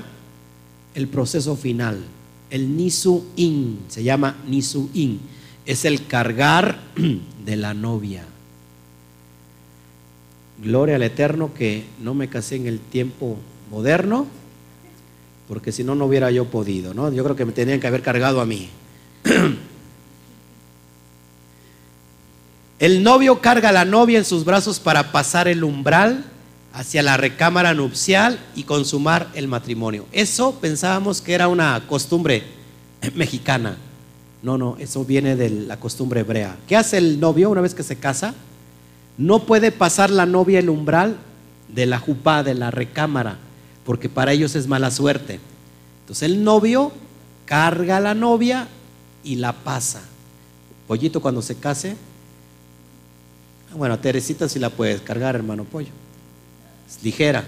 el 0.95 1.07
proceso 1.07 1.55
final, 1.55 2.03
el 2.49 2.77
nisu-in, 2.77 3.79
se 3.87 4.03
llama 4.03 4.35
nisu-in, 4.47 5.19
es 5.65 5.85
el 5.85 6.05
cargar 6.05 6.79
de 7.45 7.55
la 7.55 7.73
novia. 7.73 8.25
Gloria 10.63 10.95
al 10.95 11.03
Eterno 11.03 11.53
que 11.53 11.85
no 11.99 12.13
me 12.13 12.29
casé 12.29 12.57
en 12.57 12.67
el 12.67 12.79
tiempo 12.79 13.37
moderno, 13.71 14.27
porque 15.47 15.71
si 15.71 15.83
no, 15.83 15.95
no 15.95 16.05
hubiera 16.05 16.31
yo 16.31 16.45
podido, 16.45 16.93
¿no? 16.93 17.11
Yo 17.11 17.23
creo 17.23 17.35
que 17.35 17.45
me 17.45 17.51
tenían 17.51 17.79
que 17.79 17.87
haber 17.87 18.01
cargado 18.01 18.39
a 18.39 18.45
mí. 18.45 18.69
El 22.79 23.01
novio 23.01 23.39
carga 23.39 23.69
a 23.69 23.71
la 23.71 23.85
novia 23.85 24.17
en 24.17 24.25
sus 24.25 24.43
brazos 24.43 24.79
para 24.79 25.13
pasar 25.13 25.47
el 25.47 25.63
umbral 25.63 26.25
hacia 26.73 27.03
la 27.03 27.17
recámara 27.17 27.75
nupcial 27.75 28.39
y 28.55 28.63
consumar 28.63 29.29
el 29.35 29.47
matrimonio. 29.47 30.07
Eso 30.11 30.55
pensábamos 30.59 31.21
que 31.21 31.33
era 31.33 31.47
una 31.47 31.83
costumbre 31.87 32.43
mexicana. 33.15 33.77
No, 34.41 34.57
no, 34.57 34.75
eso 34.79 35.05
viene 35.05 35.35
de 35.35 35.49
la 35.49 35.79
costumbre 35.79 36.21
hebrea. 36.21 36.57
¿Qué 36.67 36.75
hace 36.75 36.97
el 36.97 37.19
novio 37.19 37.51
una 37.51 37.61
vez 37.61 37.75
que 37.75 37.83
se 37.83 37.95
casa? 37.95 38.33
No 39.17 39.45
puede 39.45 39.71
pasar 39.71 40.09
la 40.09 40.25
novia 40.25 40.59
el 40.59 40.69
umbral 40.69 41.17
de 41.69 41.85
la 41.85 41.99
jupá, 41.99 42.43
de 42.43 42.55
la 42.55 42.71
recámara, 42.71 43.37
porque 43.85 44.09
para 44.09 44.33
ellos 44.33 44.55
es 44.55 44.67
mala 44.67 44.89
suerte. 44.91 45.39
Entonces 46.01 46.23
el 46.23 46.43
novio 46.43 46.91
carga 47.45 47.97
a 47.97 48.01
la 48.01 48.15
novia 48.15 48.67
y 49.23 49.35
la 49.35 49.53
pasa. 49.53 50.01
Pollito 50.87 51.21
cuando 51.21 51.41
se 51.41 51.55
case, 51.55 51.95
bueno, 53.75 53.97
Teresita 53.99 54.49
sí 54.49 54.59
la 54.59 54.69
puedes 54.69 55.01
cargar, 55.01 55.35
hermano 55.35 55.63
pollo. 55.63 56.02
Ligera. 57.01 57.45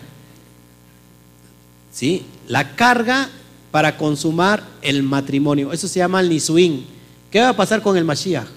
¿Sí? 1.92 2.26
La 2.48 2.76
carga 2.76 3.30
para 3.72 3.98
consumar 3.98 4.64
el 4.82 5.04
matrimonio. 5.04 5.72
Eso 5.74 5.88
se 5.88 6.00
llama 6.00 6.22
el 6.22 6.30
nisuín. 6.30 6.86
¿Qué 7.30 7.42
va 7.42 7.50
a 7.50 7.56
pasar 7.56 7.82
con 7.82 7.98
el 7.98 8.06
Mashiach? 8.06 8.48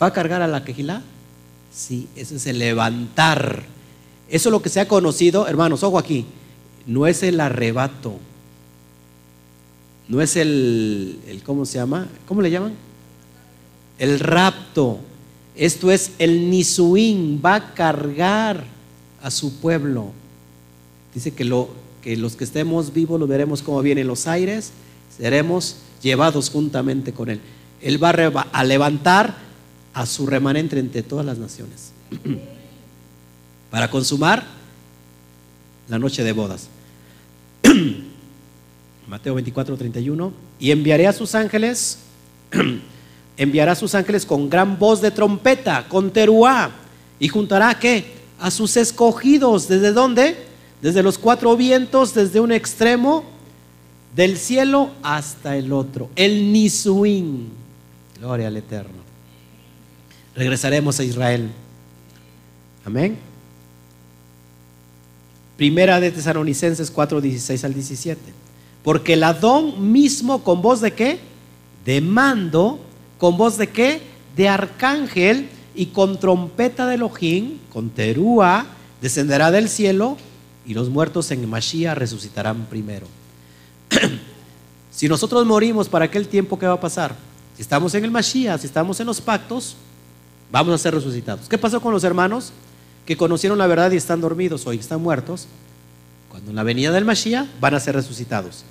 ¿Va 0.00 0.06
a 0.08 0.12
cargar 0.12 0.42
a 0.42 0.46
la 0.46 0.64
quejilá? 0.64 1.02
Sí, 1.72 2.08
eso 2.16 2.36
es 2.36 2.46
el 2.46 2.58
levantar. 2.58 3.62
Eso 4.28 4.48
es 4.48 4.52
lo 4.52 4.62
que 4.62 4.68
se 4.68 4.80
ha 4.80 4.88
conocido, 4.88 5.46
hermanos, 5.46 5.82
ojo 5.82 5.98
aquí. 5.98 6.26
No 6.86 7.06
es 7.06 7.22
el 7.22 7.40
arrebato. 7.40 8.18
No 10.08 10.20
es 10.20 10.36
el, 10.36 11.20
el 11.26 11.42
¿cómo 11.42 11.64
se 11.64 11.78
llama? 11.78 12.08
¿Cómo 12.26 12.42
le 12.42 12.50
llaman? 12.50 12.74
El 13.98 14.18
rapto. 14.18 14.98
Esto 15.54 15.90
es 15.90 16.12
el 16.18 16.50
Nisuín, 16.50 17.40
va 17.44 17.56
a 17.56 17.74
cargar 17.74 18.64
a 19.22 19.30
su 19.30 19.60
pueblo. 19.60 20.12
Dice 21.14 21.32
que, 21.32 21.44
lo, 21.44 21.70
que 22.02 22.16
los 22.16 22.36
que 22.36 22.44
estemos 22.44 22.92
vivos 22.92 23.18
lo 23.18 23.26
veremos 23.26 23.62
como 23.62 23.82
viene 23.82 24.02
en 24.02 24.06
los 24.06 24.26
aires, 24.26 24.72
seremos 25.16 25.76
llevados 26.02 26.50
juntamente 26.50 27.12
con 27.12 27.30
él. 27.30 27.40
Él 27.80 28.02
va 28.02 28.10
a 28.52 28.64
levantar 28.64 29.34
a 29.92 30.06
su 30.06 30.26
remanente 30.26 30.78
entre 30.78 31.02
todas 31.02 31.26
las 31.26 31.38
naciones 31.38 31.92
para 33.70 33.90
consumar 33.90 34.44
la 35.88 35.98
noche 35.98 36.22
de 36.22 36.32
bodas. 36.32 36.68
Mateo 39.08 39.34
24, 39.34 39.76
31. 39.76 40.32
Y 40.60 40.70
enviaré 40.70 41.08
a 41.08 41.12
sus 41.12 41.34
ángeles 41.34 41.98
enviará 43.36 43.72
a 43.72 43.76
sus 43.76 43.94
ángeles 43.94 44.26
con 44.26 44.50
gran 44.50 44.78
voz 44.78 45.00
de 45.00 45.10
trompeta, 45.10 45.86
con 45.88 46.10
teruá, 46.10 46.70
y 47.18 47.28
juntará 47.28 47.78
qué? 47.78 48.19
A 48.40 48.50
sus 48.50 48.76
escogidos. 48.76 49.68
¿Desde 49.68 49.92
dónde? 49.92 50.36
Desde 50.82 51.02
los 51.02 51.18
cuatro 51.18 51.56
vientos, 51.56 52.14
desde 52.14 52.40
un 52.40 52.52
extremo 52.52 53.24
del 54.16 54.38
cielo 54.38 54.90
hasta 55.02 55.56
el 55.56 55.72
otro. 55.72 56.10
El 56.16 56.52
Nisuín. 56.52 57.50
Gloria 58.18 58.48
al 58.48 58.56
Eterno. 58.56 59.00
Regresaremos 60.34 60.98
a 61.00 61.04
Israel. 61.04 61.50
Amén. 62.84 63.18
Primera 65.56 66.00
de 66.00 66.10
Tesalonicenses 66.10 66.90
4, 66.90 67.20
16 67.20 67.64
al 67.64 67.74
17. 67.74 68.20
Porque 68.82 69.12
el 69.12 69.22
Adón 69.22 69.92
mismo 69.92 70.42
con 70.42 70.62
voz 70.62 70.80
de 70.80 70.92
qué? 70.92 71.20
De 71.84 72.00
mando 72.00 72.80
con 73.18 73.36
voz 73.36 73.58
de 73.58 73.68
qué? 73.68 74.00
De 74.36 74.48
arcángel 74.48 75.48
y 75.74 75.86
con 75.86 76.18
trompeta 76.18 76.86
de 76.86 76.96
Elohim, 76.96 77.58
con 77.72 77.90
terúa, 77.90 78.66
descenderá 79.00 79.50
del 79.50 79.68
cielo 79.68 80.16
y 80.66 80.74
los 80.74 80.88
muertos 80.88 81.30
en 81.30 81.48
Mashiach 81.48 81.96
resucitarán 81.96 82.66
primero. 82.66 83.06
si 84.90 85.08
nosotros 85.08 85.46
morimos 85.46 85.88
para 85.88 86.04
aquel 86.06 86.28
tiempo, 86.28 86.58
¿qué 86.58 86.66
va 86.66 86.74
a 86.74 86.80
pasar? 86.80 87.14
Si 87.56 87.62
estamos 87.62 87.94
en 87.94 88.04
el 88.04 88.10
Mashiach, 88.10 88.60
si 88.60 88.66
estamos 88.66 89.00
en 89.00 89.06
los 89.06 89.20
pactos, 89.20 89.76
vamos 90.50 90.74
a 90.74 90.78
ser 90.78 90.94
resucitados. 90.94 91.48
¿Qué 91.48 91.58
pasó 91.58 91.80
con 91.80 91.92
los 91.92 92.04
hermanos 92.04 92.52
que 93.06 93.16
conocieron 93.16 93.58
la 93.58 93.66
verdad 93.66 93.90
y 93.90 93.96
están 93.96 94.20
dormidos 94.20 94.66
hoy, 94.66 94.78
están 94.78 95.00
muertos? 95.00 95.46
Cuando 96.28 96.50
en 96.50 96.56
la 96.56 96.62
venida 96.62 96.92
del 96.92 97.04
Mashiach 97.04 97.46
van 97.60 97.74
a 97.74 97.80
ser 97.80 97.94
resucitados. 97.94 98.64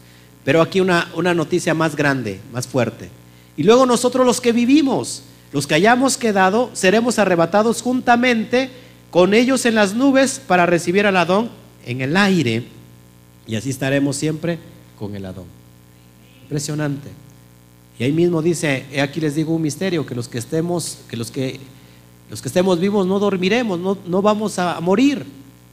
Pero 0.46 0.62
aquí 0.62 0.80
una, 0.80 1.10
una 1.16 1.34
noticia 1.34 1.74
más 1.74 1.96
grande, 1.96 2.40
más 2.54 2.68
fuerte. 2.68 3.10
Y 3.58 3.64
luego 3.64 3.86
nosotros 3.86 4.26
los 4.26 4.40
que 4.40 4.54
vivimos, 4.54 5.24
los 5.52 5.66
que 5.66 5.76
hayamos 5.76 6.18
quedado, 6.18 6.70
seremos 6.74 7.20
arrebatados 7.20 7.82
juntamente 7.82 8.70
con 9.10 9.34
ellos 9.34 9.66
en 9.66 9.76
las 9.76 9.96
nubes 9.96 10.40
para 10.46 10.66
recibir 10.66 11.08
al 11.08 11.18
Adón 11.18 11.50
en 11.86 12.02
el 12.02 12.16
aire. 12.16 12.66
Y 13.48 13.56
así 13.56 13.72
estaremos 13.72 14.16
siempre 14.16 14.60
con 14.98 15.16
el 15.16 15.26
Adón. 15.26 15.46
Impresionante. 16.44 17.10
Y 17.98 18.04
ahí 18.04 18.12
mismo 18.12 18.42
dice, 18.42 18.86
aquí 19.02 19.20
les 19.20 19.36
digo 19.36 19.54
un 19.54 19.62
misterio, 19.62 20.06
que 20.06 20.16
los 20.16 20.28
que 20.28 20.38
estemos, 20.38 21.00
que 21.10 21.18
los 21.18 21.32
que, 21.32 21.60
los 22.30 22.42
que 22.42 22.48
estemos 22.48 22.80
vivos 22.80 23.08
no 23.08 23.20
dormiremos, 23.20 23.80
no, 23.80 23.98
no 24.06 24.22
vamos 24.22 24.58
a 24.60 24.80
morir, 24.80 25.26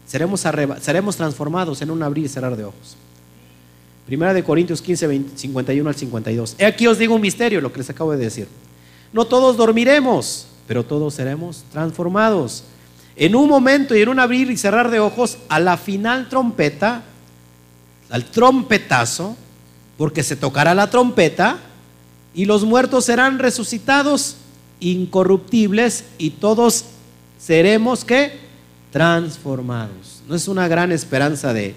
seremos, 0.07 0.45
seremos 0.81 1.17
transformados 1.17 1.83
en 1.83 1.91
un 1.91 2.03
abrir 2.03 2.25
y 2.25 2.29
cerrar 2.29 2.57
de 2.57 2.65
ojos. 2.65 2.97
Primera 4.07 4.33
de 4.33 4.43
Corintios 4.43 4.81
15, 4.81 5.23
51 5.37 5.89
al 5.89 5.95
52. 5.95 6.57
He 6.59 6.65
aquí 6.65 6.87
os 6.87 6.99
digo 6.99 7.15
un 7.15 7.21
misterio, 7.21 7.61
lo 7.61 7.73
que 7.73 7.79
les 7.79 7.91
acabo 7.91 8.13
de 8.13 8.19
decir. 8.19 8.49
No 9.13 9.25
todos 9.25 9.57
dormiremos, 9.57 10.47
pero 10.67 10.85
todos 10.85 11.15
seremos 11.15 11.65
transformados. 11.73 12.65
En 13.17 13.35
un 13.35 13.49
momento 13.49 13.97
y 13.97 14.03
en 14.03 14.09
un 14.09 14.21
abrir 14.21 14.51
y 14.51 14.57
cerrar 14.57 14.91
de 14.91 15.01
ojos, 15.01 15.39
a 15.49 15.59
la 15.59 15.77
final 15.77 16.29
trompeta, 16.29 17.03
al 18.11 18.25
trompetazo, 18.27 19.37
porque 19.97 20.23
se 20.23 20.37
tocará 20.37 20.75
la 20.75 20.91
trompeta, 20.91 21.59
y 22.35 22.45
los 22.45 22.65
muertos 22.65 23.07
serán 23.07 23.39
resucitados 23.39 24.37
incorruptibles 24.81 26.05
y 26.19 26.31
todos 26.31 26.85
seremos 27.39 28.05
que 28.05 28.39
transformados. 28.93 30.23
¿No 30.29 30.35
es 30.35 30.49
una 30.49 30.69
gran 30.69 30.93
esperanza 30.93 31.55
de, 31.55 31.75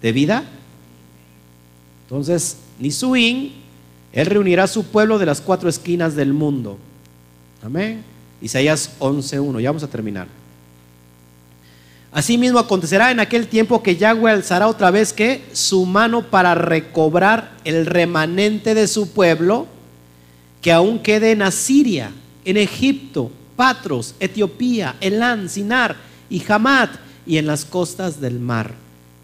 de 0.00 0.12
vida? 0.12 0.44
Entonces, 2.04 2.56
Nisuín, 2.78 3.63
él 4.14 4.26
reunirá 4.26 4.64
a 4.64 4.68
su 4.68 4.84
pueblo 4.84 5.18
de 5.18 5.26
las 5.26 5.40
cuatro 5.40 5.68
esquinas 5.68 6.14
del 6.14 6.32
mundo. 6.32 6.78
Amén. 7.62 8.02
Isaías 8.40 8.92
11.1, 9.00 9.60
ya 9.60 9.70
vamos 9.70 9.82
a 9.82 9.88
terminar. 9.88 10.28
Asimismo 12.12 12.60
acontecerá 12.60 13.10
en 13.10 13.18
aquel 13.18 13.48
tiempo 13.48 13.82
que 13.82 13.96
Yahweh 13.96 14.30
alzará 14.30 14.68
otra 14.68 14.92
vez 14.92 15.12
que 15.12 15.44
su 15.52 15.84
mano 15.84 16.30
para 16.30 16.54
recobrar 16.54 17.56
el 17.64 17.86
remanente 17.86 18.74
de 18.74 18.86
su 18.86 19.10
pueblo 19.10 19.66
que 20.62 20.70
aún 20.70 21.00
quede 21.00 21.32
en 21.32 21.42
Asiria, 21.42 22.12
en 22.44 22.56
Egipto, 22.56 23.32
Patros, 23.56 24.14
Etiopía, 24.20 24.94
Elán, 25.00 25.48
Sinar 25.48 25.96
y 26.30 26.40
Hamad 26.48 26.90
y 27.26 27.38
en 27.38 27.46
las 27.46 27.64
costas 27.64 28.20
del 28.20 28.38
mar. 28.38 28.74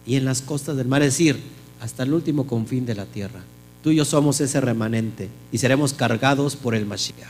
Y 0.04 0.16
en 0.16 0.24
las 0.24 0.42
costas 0.42 0.76
del 0.76 0.88
mar, 0.88 1.02
es 1.02 1.12
decir, 1.12 1.40
hasta 1.80 2.02
el 2.02 2.12
último 2.12 2.44
confín 2.44 2.84
de 2.86 2.96
la 2.96 3.06
tierra. 3.06 3.40
Tú 3.82 3.90
y 3.90 3.96
yo 3.96 4.04
somos 4.04 4.40
ese 4.40 4.60
remanente 4.60 5.28
y 5.50 5.58
seremos 5.58 5.92
cargados 5.92 6.56
por 6.56 6.74
el 6.74 6.84
Mashiach. 6.84 7.28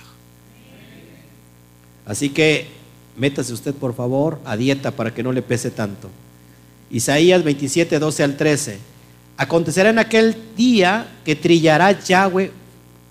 Así 2.06 2.31
que 2.31 2.66
métase 3.16 3.52
usted 3.52 3.74
por 3.74 3.94
favor 3.94 4.40
a 4.44 4.56
dieta 4.56 4.90
para 4.90 5.14
que 5.14 5.22
no 5.22 5.32
le 5.32 5.43
pese 5.43 5.70
tanto. 5.70 6.09
Isaías 6.90 7.44
27, 7.44 7.98
12 7.98 8.22
al 8.24 8.36
13. 8.36 8.78
Acontecerá 9.36 9.90
en 9.90 9.98
aquel 9.98 10.36
día 10.56 11.06
que 11.24 11.36
trillará 11.36 11.93
Yahweh, 11.93 12.51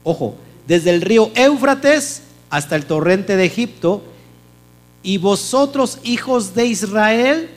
ojo, 0.04 0.36
desde 0.68 0.90
el 0.90 1.02
río 1.02 1.32
Éufrates 1.34 2.24
hasta 2.50 2.76
el 2.76 2.86
torrente 2.86 3.36
de 3.36 3.46
Egipto 3.46 4.04
Y 5.02 5.18
vosotros, 5.18 6.00
hijos 6.04 6.56
de 6.56 6.66
Israel, 6.66 7.50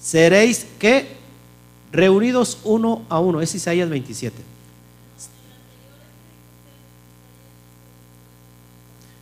seréis 0.00 0.64
que 0.78 1.08
reunidos 1.90 2.58
uno 2.62 3.02
a 3.08 3.18
uno. 3.18 3.40
Es 3.40 3.54
Isaías 3.54 3.88
27. 3.88 4.55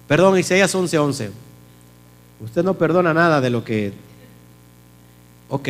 Perdón, 0.07 0.39
Isaías 0.39 0.75
11:11. 0.75 0.99
11. 0.99 1.31
Usted 2.41 2.63
no 2.63 2.75
perdona 2.75 3.15
nada 3.15 3.41
de 3.41 3.51
lo 3.51 3.65
que... 3.65 3.93
Ok. 5.49 5.69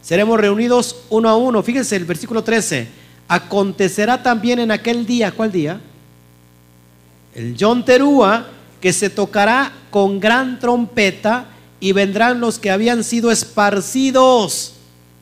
Seremos 0.00 0.40
reunidos 0.40 0.96
uno 1.10 1.28
a 1.28 1.36
uno. 1.36 1.62
Fíjense 1.62 1.96
el 1.96 2.04
versículo 2.04 2.42
13. 2.42 2.88
Acontecerá 3.28 4.22
también 4.22 4.58
en 4.58 4.70
aquel 4.70 5.04
día, 5.04 5.32
¿cuál 5.32 5.52
día? 5.52 5.80
El 7.34 7.56
John 7.58 7.84
Terúa, 7.84 8.48
que 8.80 8.92
se 8.92 9.10
tocará 9.10 9.72
con 9.90 10.18
gran 10.18 10.58
trompeta 10.58 11.46
y 11.78 11.92
vendrán 11.92 12.40
los 12.40 12.58
que 12.58 12.70
habían 12.70 13.04
sido 13.04 13.30
esparcidos 13.30 14.74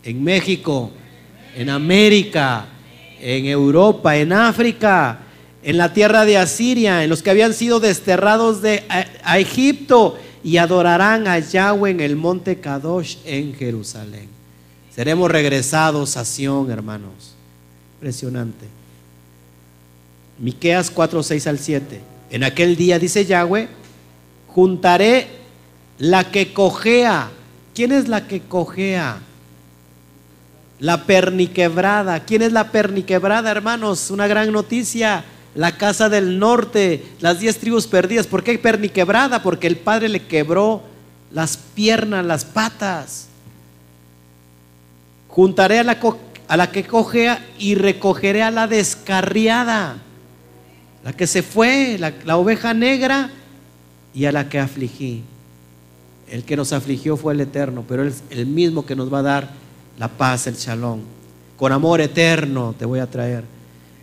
en 0.02 0.22
México, 0.22 0.90
en 1.56 1.68
América, 1.68 2.66
en 3.20 3.46
Europa, 3.46 4.16
en 4.16 4.32
África, 4.32 5.18
en 5.66 5.78
la 5.78 5.92
tierra 5.92 6.24
de 6.24 6.38
Asiria, 6.38 7.02
en 7.02 7.10
los 7.10 7.24
que 7.24 7.30
habían 7.30 7.52
sido 7.52 7.80
desterrados 7.80 8.62
de 8.62 8.84
a, 8.88 9.36
Egipto 9.40 10.16
y 10.44 10.58
adorarán 10.58 11.26
a 11.26 11.40
Yahweh 11.40 11.90
en 11.90 11.98
el 11.98 12.14
monte 12.14 12.60
Kadosh 12.60 13.16
en 13.24 13.52
Jerusalén. 13.52 14.28
Seremos 14.94 15.28
regresados 15.28 16.16
a 16.16 16.24
Sión, 16.24 16.70
hermanos. 16.70 17.34
Impresionante. 17.96 18.64
Miqueas 20.38 20.88
4, 20.88 21.20
6 21.24 21.46
al 21.48 21.58
7. 21.58 22.00
En 22.30 22.44
aquel 22.44 22.76
día, 22.76 23.00
dice 23.00 23.26
Yahweh, 23.26 23.68
juntaré 24.46 25.26
la 25.98 26.30
que 26.30 26.52
cojea. 26.52 27.28
¿Quién 27.74 27.90
es 27.90 28.06
la 28.06 28.28
que 28.28 28.40
cojea? 28.40 29.18
La 30.78 31.06
perniquebrada. 31.06 32.20
¿Quién 32.24 32.42
es 32.42 32.52
la 32.52 32.70
perniquebrada, 32.70 33.50
hermanos? 33.50 34.12
Una 34.12 34.28
gran 34.28 34.52
noticia. 34.52 35.24
La 35.56 35.78
casa 35.78 36.10
del 36.10 36.38
norte, 36.38 37.02
las 37.20 37.40
diez 37.40 37.56
tribus 37.56 37.86
perdidas. 37.86 38.26
¿Por 38.26 38.44
qué 38.44 38.58
perniquebrada? 38.58 39.42
Porque 39.42 39.66
el 39.66 39.76
padre 39.76 40.10
le 40.10 40.26
quebró 40.26 40.82
las 41.32 41.56
piernas, 41.56 42.26
las 42.26 42.44
patas. 42.44 43.28
Juntaré 45.28 45.78
a 45.78 45.82
la, 45.82 45.98
a 46.46 46.56
la 46.58 46.70
que 46.70 46.84
cojea 46.84 47.42
y 47.58 47.74
recogeré 47.74 48.42
a 48.42 48.50
la 48.50 48.66
descarriada. 48.66 49.96
La 51.02 51.14
que 51.14 51.26
se 51.26 51.42
fue, 51.42 51.96
la, 51.98 52.12
la 52.26 52.36
oveja 52.36 52.74
negra 52.74 53.30
y 54.14 54.26
a 54.26 54.32
la 54.32 54.50
que 54.50 54.58
afligí. 54.58 55.22
El 56.28 56.44
que 56.44 56.56
nos 56.56 56.74
afligió 56.74 57.16
fue 57.16 57.32
el 57.32 57.40
Eterno, 57.40 57.82
pero 57.88 58.04
es 58.04 58.22
el 58.28 58.44
mismo 58.44 58.84
que 58.84 58.94
nos 58.94 59.10
va 59.12 59.20
a 59.20 59.22
dar 59.22 59.50
la 59.98 60.08
paz, 60.08 60.46
el 60.48 60.56
shalom. 60.56 61.00
Con 61.56 61.72
amor 61.72 62.02
eterno 62.02 62.74
te 62.78 62.84
voy 62.84 62.98
a 62.98 63.06
traer. 63.06 63.44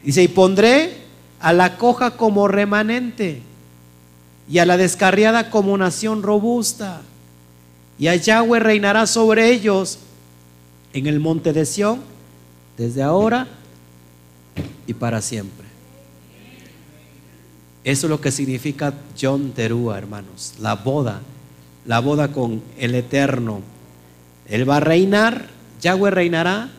Dice, 0.03 0.23
y 0.23 0.27
pondré 0.27 1.02
a 1.43 1.51
la 1.51 1.77
coja 1.77 2.11
como 2.11 2.47
remanente 2.47 3.41
y 4.49 4.59
a 4.59 4.65
la 4.65 4.77
descarriada 4.77 5.49
como 5.49 5.77
nación 5.77 6.23
robusta. 6.23 7.01
Y 7.99 8.07
a 8.07 8.15
Yahweh 8.15 8.59
reinará 8.59 9.05
sobre 9.05 9.51
ellos 9.51 9.99
en 10.93 11.05
el 11.05 11.19
monte 11.19 11.53
de 11.53 11.65
Sión 11.65 11.99
desde 12.77 13.03
ahora 13.03 13.47
y 14.87 14.93
para 14.93 15.21
siempre. 15.21 15.67
Eso 17.83 18.07
es 18.07 18.09
lo 18.09 18.21
que 18.21 18.31
significa 18.31 18.93
John 19.21 19.51
Terúa, 19.51 19.97
hermanos, 19.97 20.53
la 20.59 20.75
boda, 20.75 21.19
la 21.85 21.99
boda 21.99 22.29
con 22.29 22.63
el 22.79 22.95
Eterno. 22.95 23.61
Él 24.47 24.67
va 24.67 24.77
a 24.77 24.79
reinar 24.79 25.47
Yahweh 25.81 26.11
reinará 26.11 26.69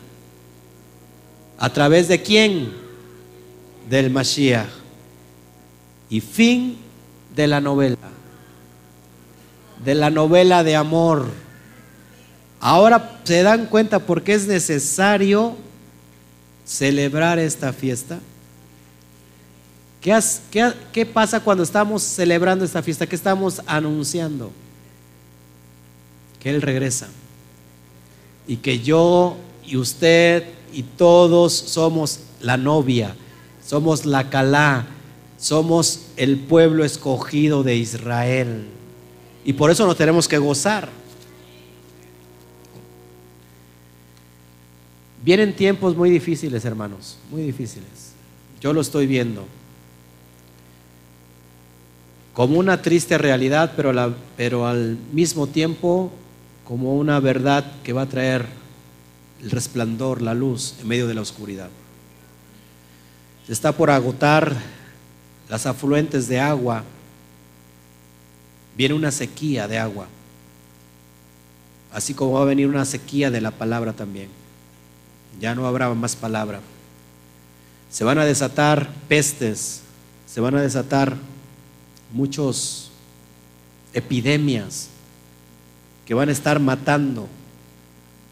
a 1.59 1.69
través 1.69 2.07
de 2.07 2.23
quién? 2.23 2.84
Del 3.89 4.09
Mashiach. 4.09 4.69
Y 6.09 6.21
fin 6.21 6.77
de 7.35 7.47
la 7.47 7.61
novela. 7.61 7.97
De 9.83 9.95
la 9.95 10.09
novela 10.09 10.63
de 10.63 10.75
amor. 10.75 11.29
Ahora 12.59 13.19
se 13.23 13.43
dan 13.43 13.67
cuenta 13.67 13.99
por 13.99 14.23
qué 14.23 14.33
es 14.33 14.47
necesario 14.47 15.55
celebrar 16.65 17.37
esta 17.37 17.73
fiesta. 17.73 18.19
¿Qué, 20.01 20.19
qué, 20.51 20.73
qué 20.91 21.05
pasa 21.05 21.39
cuando 21.39 21.63
estamos 21.63 22.01
celebrando 22.03 22.65
esta 22.65 22.81
fiesta? 22.81 23.07
¿Qué 23.07 23.15
estamos 23.15 23.61
anunciando? 23.65 24.51
Que 26.39 26.49
Él 26.49 26.61
regresa 26.61 27.07
y 28.47 28.57
que 28.57 28.79
yo 28.79 29.37
y 29.65 29.77
usted 29.77 30.43
y 30.71 30.83
todos 30.83 31.53
somos 31.53 32.19
la 32.41 32.57
novia, 32.57 33.15
somos 33.65 34.05
la 34.05 34.29
calá, 34.29 34.85
somos 35.37 36.07
el 36.17 36.37
pueblo 36.37 36.85
escogido 36.85 37.63
de 37.63 37.75
Israel. 37.75 38.65
Y 39.43 39.53
por 39.53 39.71
eso 39.71 39.85
nos 39.85 39.97
tenemos 39.97 40.27
que 40.27 40.37
gozar. 40.37 40.89
Vienen 45.23 45.55
tiempos 45.55 45.95
muy 45.95 46.11
difíciles, 46.11 46.65
hermanos, 46.65 47.17
muy 47.31 47.41
difíciles. 47.41 48.13
Yo 48.61 48.73
lo 48.73 48.81
estoy 48.81 49.07
viendo. 49.07 49.45
Como 52.33 52.59
una 52.59 52.81
triste 52.81 53.17
realidad, 53.17 53.73
pero, 53.75 54.67
al 54.67 54.97
mismo 55.13 55.47
tiempo 55.47 56.11
como 56.63 56.95
una 56.95 57.19
verdad 57.19 57.73
que 57.83 57.93
va 57.93 58.03
a 58.03 58.09
traer 58.09 58.45
el 59.41 59.51
resplandor, 59.51 60.21
la 60.21 60.33
luz 60.33 60.75
en 60.81 60.87
medio 60.87 61.07
de 61.07 61.13
la 61.13 61.21
oscuridad. 61.21 61.69
Se 63.45 63.53
está 63.53 63.71
por 63.71 63.91
agotar 63.91 64.55
las 65.49 65.65
afluentes 65.65 66.27
de 66.27 66.39
agua. 66.39 66.83
Viene 68.75 68.95
una 68.95 69.11
sequía 69.11 69.67
de 69.67 69.77
agua. 69.77 70.07
Así 71.93 72.13
como 72.13 72.33
va 72.33 72.41
a 72.41 72.45
venir 72.45 72.67
una 72.67 72.85
sequía 72.85 73.29
de 73.31 73.41
la 73.41 73.51
palabra 73.51 73.93
también. 73.93 74.29
Ya 75.39 75.53
no 75.53 75.67
habrá 75.67 75.93
más 75.93 76.15
palabra. 76.15 76.59
Se 77.91 78.03
van 78.03 78.17
a 78.17 78.25
desatar 78.25 78.89
pestes, 79.07 79.81
se 80.27 80.41
van 80.41 80.55
a 80.55 80.61
desatar 80.61 81.15
muchos 82.11 82.91
epidemias 83.93 84.89
que 86.05 86.13
van 86.13 86.29
a 86.29 86.31
estar 86.31 86.59
matando 86.59 87.27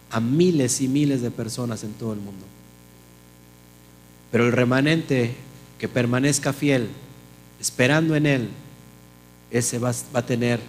a 0.10 0.20
miles 0.20 0.82
y 0.82 0.88
miles 0.88 1.22
de 1.22 1.32
personas 1.32 1.84
en 1.84 1.94
todo 1.94 2.14
el 2.14 2.20
mundo. 2.20 2.46
Pero 4.34 4.48
el 4.48 4.52
remanente 4.52 5.36
que 5.78 5.88
permanezca 5.88 6.54
fiel, 6.54 6.90
esperando 7.62 8.16
en 8.16 8.26
Él, 8.26 8.50
ese 9.52 9.78
va, 9.78 9.94
a 10.14 10.22
tener 10.24 10.60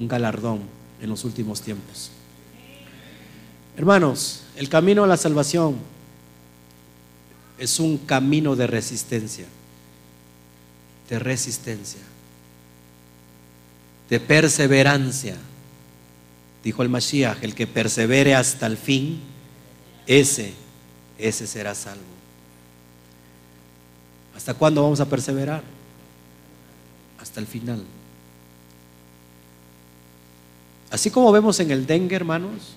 un 0.00 0.08
galardón 0.08 0.62
en 1.00 1.08
los 1.08 1.24
últimos 1.24 1.60
tiempos. 1.60 2.10
Hermanos, 3.76 4.42
el 4.56 4.68
camino 4.68 5.04
a 5.04 5.06
la 5.06 5.16
salvación 5.16 5.76
es 7.58 7.78
un 7.78 7.96
camino 7.98 8.56
de 8.56 8.66
resistencia, 8.66 9.46
de 11.08 11.18
resistencia 11.20 12.00
de 14.12 14.20
perseverancia. 14.20 15.38
Dijo 16.62 16.82
el 16.82 16.90
Mashiach, 16.90 17.42
el 17.42 17.54
que 17.54 17.66
persevere 17.66 18.34
hasta 18.34 18.66
el 18.66 18.76
fin, 18.76 19.22
ese, 20.06 20.52
ese 21.18 21.46
será 21.46 21.74
salvo. 21.74 22.02
¿Hasta 24.36 24.54
cuándo 24.54 24.82
vamos 24.82 25.00
a 25.00 25.06
perseverar? 25.06 25.62
Hasta 27.20 27.40
el 27.40 27.46
final. 27.46 27.84
Así 30.90 31.10
como 31.10 31.32
vemos 31.32 31.58
en 31.60 31.70
el 31.70 31.86
dengue, 31.86 32.16
hermanos, 32.16 32.74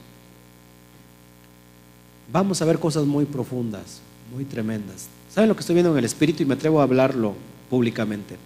vamos 2.31 2.61
a 2.61 2.65
ver 2.65 2.79
cosas 2.79 3.05
muy 3.05 3.25
profundas, 3.25 3.99
muy 4.33 4.45
tremendas. 4.45 5.07
¿Saben 5.33 5.49
lo 5.49 5.55
que 5.55 5.61
estoy 5.61 5.73
viendo 5.73 5.91
en 5.91 5.97
el 5.97 6.05
Espíritu? 6.05 6.43
Y 6.43 6.45
me 6.45 6.53
atrevo 6.53 6.79
a 6.79 6.83
hablarlo 6.83 7.35
públicamente. 7.69 8.37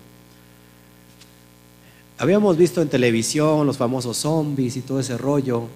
Habíamos 2.17 2.57
visto 2.57 2.81
en 2.81 2.89
televisión 2.89 3.65
los 3.65 3.77
famosos 3.77 4.17
zombies 4.17 4.75
y 4.75 4.81
todo 4.81 4.99
ese 4.99 5.17
rollo. 5.17 5.67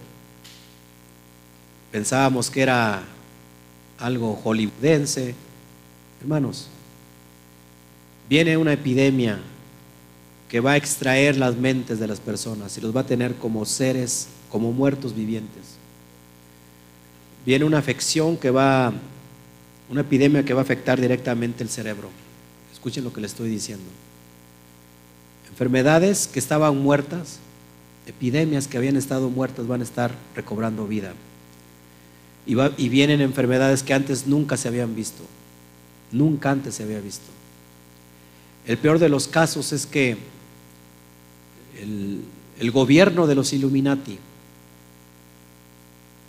Pensábamos 1.92 2.50
que 2.50 2.62
era 2.62 3.04
algo 3.98 4.36
hollywoodense. 4.36 5.36
Hermanos, 6.22 6.68
viene 8.30 8.58
una 8.58 8.74
epidemia 8.74 9.40
que 10.50 10.60
va 10.60 10.74
a 10.74 10.78
extraer 10.78 11.38
las 11.38 11.56
mentes 11.56 12.00
de 12.00 12.08
las 12.08 12.20
personas 12.20 12.78
y 12.78 12.82
los 12.82 12.96
va 12.96 13.02
a 13.02 13.06
tener 13.06 13.36
como 13.36 13.66
seres, 13.66 14.28
como 14.50 14.72
muertos 14.72 15.16
vivientes. 15.16 15.78
Viene 17.46 17.66
una 17.66 17.80
afección 17.80 18.38
que 18.38 18.52
va, 18.52 18.94
una 19.90 20.02
epidemia 20.02 20.46
que 20.46 20.54
va 20.54 20.62
a 20.62 20.64
afectar 20.64 21.02
directamente 21.02 21.64
el 21.64 21.70
cerebro. 21.70 22.10
Escuchen 22.72 23.04
lo 23.04 23.12
que 23.12 23.22
le 23.22 23.28
estoy 23.28 23.50
diciendo 23.50 23.86
Enfermedades 25.54 26.26
que 26.26 26.40
estaban 26.40 26.80
muertas, 26.80 27.38
epidemias 28.08 28.68
que 28.68 28.78
habían 28.78 28.98
estado 28.98 29.30
muertas 29.30 29.68
van 29.68 29.82
a 29.82 29.84
estar 29.84 30.12
recobrando 30.36 30.88
vida. 30.88 31.14
Y, 32.46 32.90
vienen 32.90 33.22
enfermedades 33.22 33.84
que 33.84 33.94
antes 33.94 34.28
nunca 34.28 34.58
se 34.58 34.68
habían 34.68 34.96
visto. 34.96 35.24
Nunca 36.12 36.52
antes 36.52 36.76
se 36.76 36.84
había 36.84 37.00
visto. 37.00 37.26
El 38.66 38.78
peor 38.78 39.00
de 39.00 39.10
los 39.10 39.28
casos 39.28 39.72
es 39.72 39.86
que 39.86 40.18
el 41.80 42.72
gobierno 42.72 43.28
de 43.28 43.36
los 43.36 43.54
Illuminati 43.54 44.20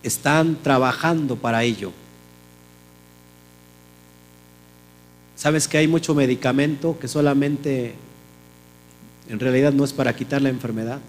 están 0.03 0.63
trabajando 0.63 1.37
para 1.37 1.65
ello. 1.65 1.93
¿Sabes 5.37 5.67
que 5.67 5.79
hay 5.79 5.89
mucho 5.89 6.15
medicamento 6.15 6.99
que 6.99 7.09
solamente 7.09 7.95
en 9.29 9.41
realidad 9.41 9.73
no 9.73 9.85
es 9.85 9.93
para 9.93 10.15
quitar 10.15 10.43
la 10.43 10.51
enfermedad, 10.51 11.01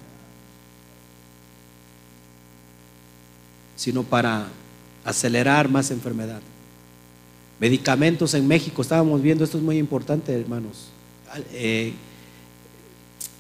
sino 3.76 4.04
para 4.04 4.48
acelerar 5.06 5.70
más 5.70 5.92
enfermedad? 5.92 6.42
Medicamentos 7.60 8.34
en 8.34 8.46
México, 8.46 8.82
estábamos 8.82 9.22
viendo, 9.22 9.46
esto 9.46 9.58
es 9.58 9.64
muy 9.64 9.78
importante, 9.78 10.34
hermanos. 10.38 10.90
Eh, 11.54 11.94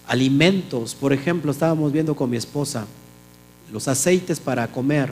alimentos, 0.08 0.96
por 0.96 1.12
ejemplo, 1.12 1.52
estábamos 1.52 1.92
viendo 1.92 2.16
con 2.16 2.30
mi 2.30 2.38
esposa, 2.38 2.86
los 3.72 3.88
aceites 3.90 4.40
para 4.40 4.68
comer 4.68 5.12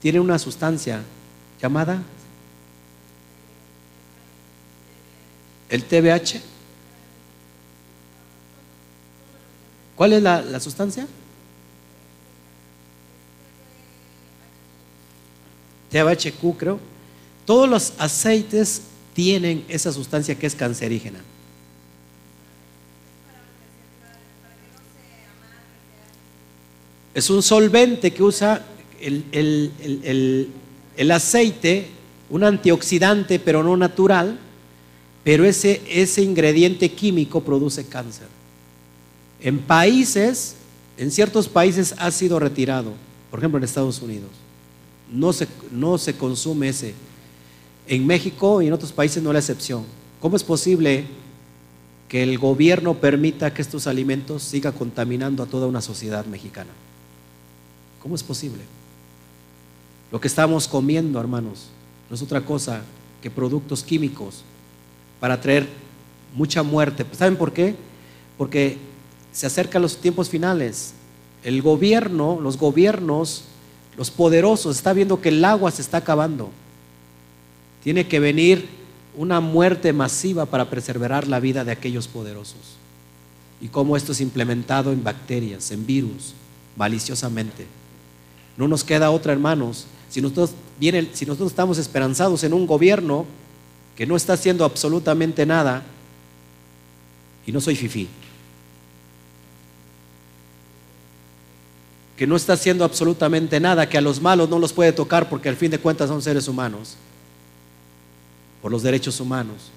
tienen 0.00 0.22
una 0.22 0.38
sustancia 0.38 1.02
llamada 1.60 2.02
el 5.68 5.84
TBH. 5.84 6.40
¿Cuál 9.96 10.14
es 10.14 10.22
la, 10.22 10.40
la 10.42 10.60
sustancia? 10.60 11.06
TBHQ 15.90 16.56
creo. 16.56 16.78
Todos 17.44 17.68
los 17.68 17.92
aceites 17.98 18.82
tienen 19.14 19.64
esa 19.68 19.92
sustancia 19.92 20.38
que 20.38 20.46
es 20.46 20.54
cancerígena. 20.54 21.20
Es 27.14 27.30
un 27.30 27.42
solvente 27.42 28.12
que 28.12 28.22
usa 28.22 28.64
el, 29.00 30.52
aceite, 31.10 31.88
un 32.30 32.44
antioxidante 32.44 33.40
pero 33.40 33.64
no 33.64 33.76
natural, 33.76 34.38
pero 35.24 35.44
ese, 35.44 35.82
ese 35.88 36.22
ingrediente 36.22 36.92
químico 36.92 37.40
produce 37.42 37.86
cáncer. 37.86 38.28
En 39.40 39.58
países, 39.58 40.54
en 40.96 41.10
ciertos 41.10 41.48
países 41.48 41.94
ha 41.98 42.10
sido 42.10 42.38
retirado, 42.38 42.92
por 43.30 43.40
ejemplo 43.40 43.58
en 43.58 43.64
Estados 43.64 44.00
Unidos, 44.00 44.30
no 45.12 45.32
se, 45.32 45.48
no 45.70 45.98
se 45.98 46.16
consume 46.16 46.68
ese. 46.68 46.94
En 47.86 48.06
México 48.06 48.60
y 48.62 48.66
en 48.66 48.72
otros 48.72 48.92
países 48.92 49.22
no 49.22 49.30
es 49.30 49.34
la 49.34 49.40
excepción. 49.40 49.84
¿Cómo 50.20 50.36
es 50.36 50.44
posible 50.44 51.06
que 52.08 52.22
el 52.22 52.38
gobierno 52.38 52.94
permita 52.94 53.52
que 53.52 53.62
estos 53.62 53.86
alimentos 53.86 54.42
sigan 54.42 54.72
contaminando 54.72 55.42
a 55.42 55.46
toda 55.46 55.66
una 55.66 55.80
sociedad 55.80 56.26
mexicana? 56.26 56.70
¿Cómo 58.02 58.14
es 58.14 58.22
posible? 58.22 58.62
Lo 60.10 60.20
que 60.20 60.28
estamos 60.28 60.68
comiendo, 60.68 61.20
hermanos, 61.20 61.66
no 62.08 62.16
es 62.16 62.22
otra 62.22 62.44
cosa 62.44 62.82
que 63.22 63.30
productos 63.30 63.82
químicos 63.82 64.42
para 65.20 65.40
traer 65.40 65.68
mucha 66.34 66.62
muerte. 66.62 67.04
¿Saben 67.12 67.36
por 67.36 67.52
qué? 67.52 67.74
Porque 68.36 68.78
se 69.32 69.46
acercan 69.46 69.82
los 69.82 69.98
tiempos 69.98 70.28
finales. 70.28 70.94
El 71.42 71.62
gobierno, 71.62 72.38
los 72.40 72.56
gobiernos, 72.56 73.44
los 73.98 74.12
poderosos, 74.12 74.76
está 74.76 74.92
viendo 74.92 75.20
que 75.20 75.30
el 75.30 75.44
agua 75.44 75.72
se 75.72 75.82
está 75.82 75.98
acabando. 75.98 76.50
Tiene 77.82 78.06
que 78.06 78.20
venir 78.20 78.68
una 79.16 79.40
muerte 79.40 79.92
masiva 79.92 80.46
para 80.46 80.70
preservar 80.70 81.26
la 81.26 81.40
vida 81.40 81.64
de 81.64 81.72
aquellos 81.72 82.06
poderosos. 82.06 82.76
Y 83.60 83.66
cómo 83.66 83.96
esto 83.96 84.12
es 84.12 84.20
implementado 84.20 84.92
en 84.92 85.02
bacterias, 85.02 85.72
en 85.72 85.84
virus, 85.84 86.32
maliciosamente. 86.76 87.66
No 88.56 88.68
nos 88.68 88.84
queda 88.84 89.10
otra, 89.10 89.32
hermanos. 89.32 89.86
Si 90.08 90.22
nosotros, 90.22 90.52
si 91.12 91.26
nosotros 91.26 91.50
estamos 91.50 91.76
esperanzados 91.76 92.44
en 92.44 92.52
un 92.52 92.68
gobierno 92.68 93.26
que 93.96 94.06
no 94.06 94.14
está 94.14 94.34
haciendo 94.34 94.64
absolutamente 94.64 95.44
nada, 95.44 95.82
y 97.44 97.50
no 97.50 97.60
soy 97.60 97.74
fifí, 97.74 98.06
que 102.18 102.26
no 102.26 102.34
está 102.34 102.54
haciendo 102.54 102.84
absolutamente 102.84 103.60
nada, 103.60 103.88
que 103.88 103.96
a 103.96 104.00
los 104.00 104.20
malos 104.20 104.48
no 104.48 104.58
los 104.58 104.72
puede 104.72 104.92
tocar 104.92 105.28
porque 105.28 105.48
al 105.48 105.54
fin 105.54 105.70
de 105.70 105.78
cuentas 105.78 106.08
son 106.08 106.20
seres 106.20 106.48
humanos, 106.48 106.96
por 108.60 108.72
los 108.72 108.82
derechos 108.82 109.20
humanos. 109.20 109.70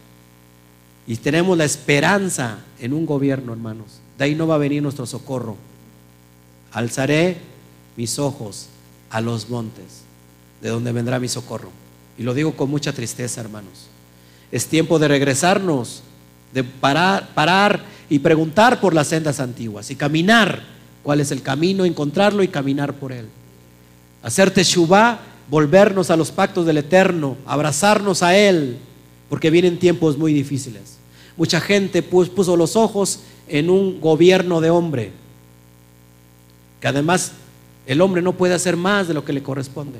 Y 1.05 1.17
tenemos 1.17 1.55
la 1.55 1.65
esperanza 1.65 2.57
en 2.79 2.93
un 2.93 3.05
gobierno, 3.05 3.53
hermanos. 3.53 3.99
De 4.17 4.25
ahí 4.25 4.33
no 4.33 4.47
va 4.47 4.55
a 4.55 4.57
venir 4.57 4.81
nuestro 4.81 5.05
socorro. 5.05 5.55
Alzaré 6.71 7.37
mis 7.95 8.17
ojos 8.17 8.69
a 9.11 9.21
los 9.21 9.47
montes, 9.51 10.01
de 10.63 10.69
donde 10.69 10.91
vendrá 10.91 11.19
mi 11.19 11.27
socorro. 11.27 11.69
Y 12.17 12.23
lo 12.23 12.33
digo 12.33 12.53
con 12.53 12.71
mucha 12.71 12.91
tristeza, 12.91 13.39
hermanos. 13.39 13.85
Es 14.51 14.65
tiempo 14.65 14.97
de 14.97 15.07
regresarnos, 15.07 16.01
de 16.55 16.63
parar, 16.63 17.35
parar 17.35 17.83
y 18.09 18.17
preguntar 18.17 18.81
por 18.81 18.95
las 18.95 19.09
sendas 19.09 19.39
antiguas 19.39 19.91
y 19.91 19.95
caminar 19.95 20.80
cuál 21.03 21.19
es 21.19 21.31
el 21.31 21.41
camino, 21.41 21.85
encontrarlo 21.85 22.43
y 22.43 22.47
caminar 22.47 22.93
por 22.93 23.11
él. 23.11 23.27
Hacer 24.23 24.51
teshuvah, 24.51 25.19
volvernos 25.51 26.09
a 26.09 26.15
los 26.15 26.31
pactos 26.31 26.65
del 26.65 26.77
Eterno, 26.77 27.35
abrazarnos 27.45 28.23
a 28.23 28.37
Él, 28.37 28.77
porque 29.29 29.49
vienen 29.49 29.79
tiempos 29.79 30.17
muy 30.17 30.33
difíciles. 30.33 30.97
Mucha 31.35 31.59
gente 31.59 32.01
puso 32.01 32.55
los 32.55 32.75
ojos 32.77 33.19
en 33.47 33.69
un 33.69 33.99
gobierno 33.99 34.61
de 34.61 34.69
hombre, 34.69 35.11
que 36.79 36.87
además 36.87 37.33
el 37.85 37.99
hombre 37.99 38.21
no 38.21 38.33
puede 38.33 38.53
hacer 38.53 38.77
más 38.77 39.09
de 39.09 39.13
lo 39.13 39.25
que 39.25 39.33
le 39.33 39.43
corresponde. 39.43 39.99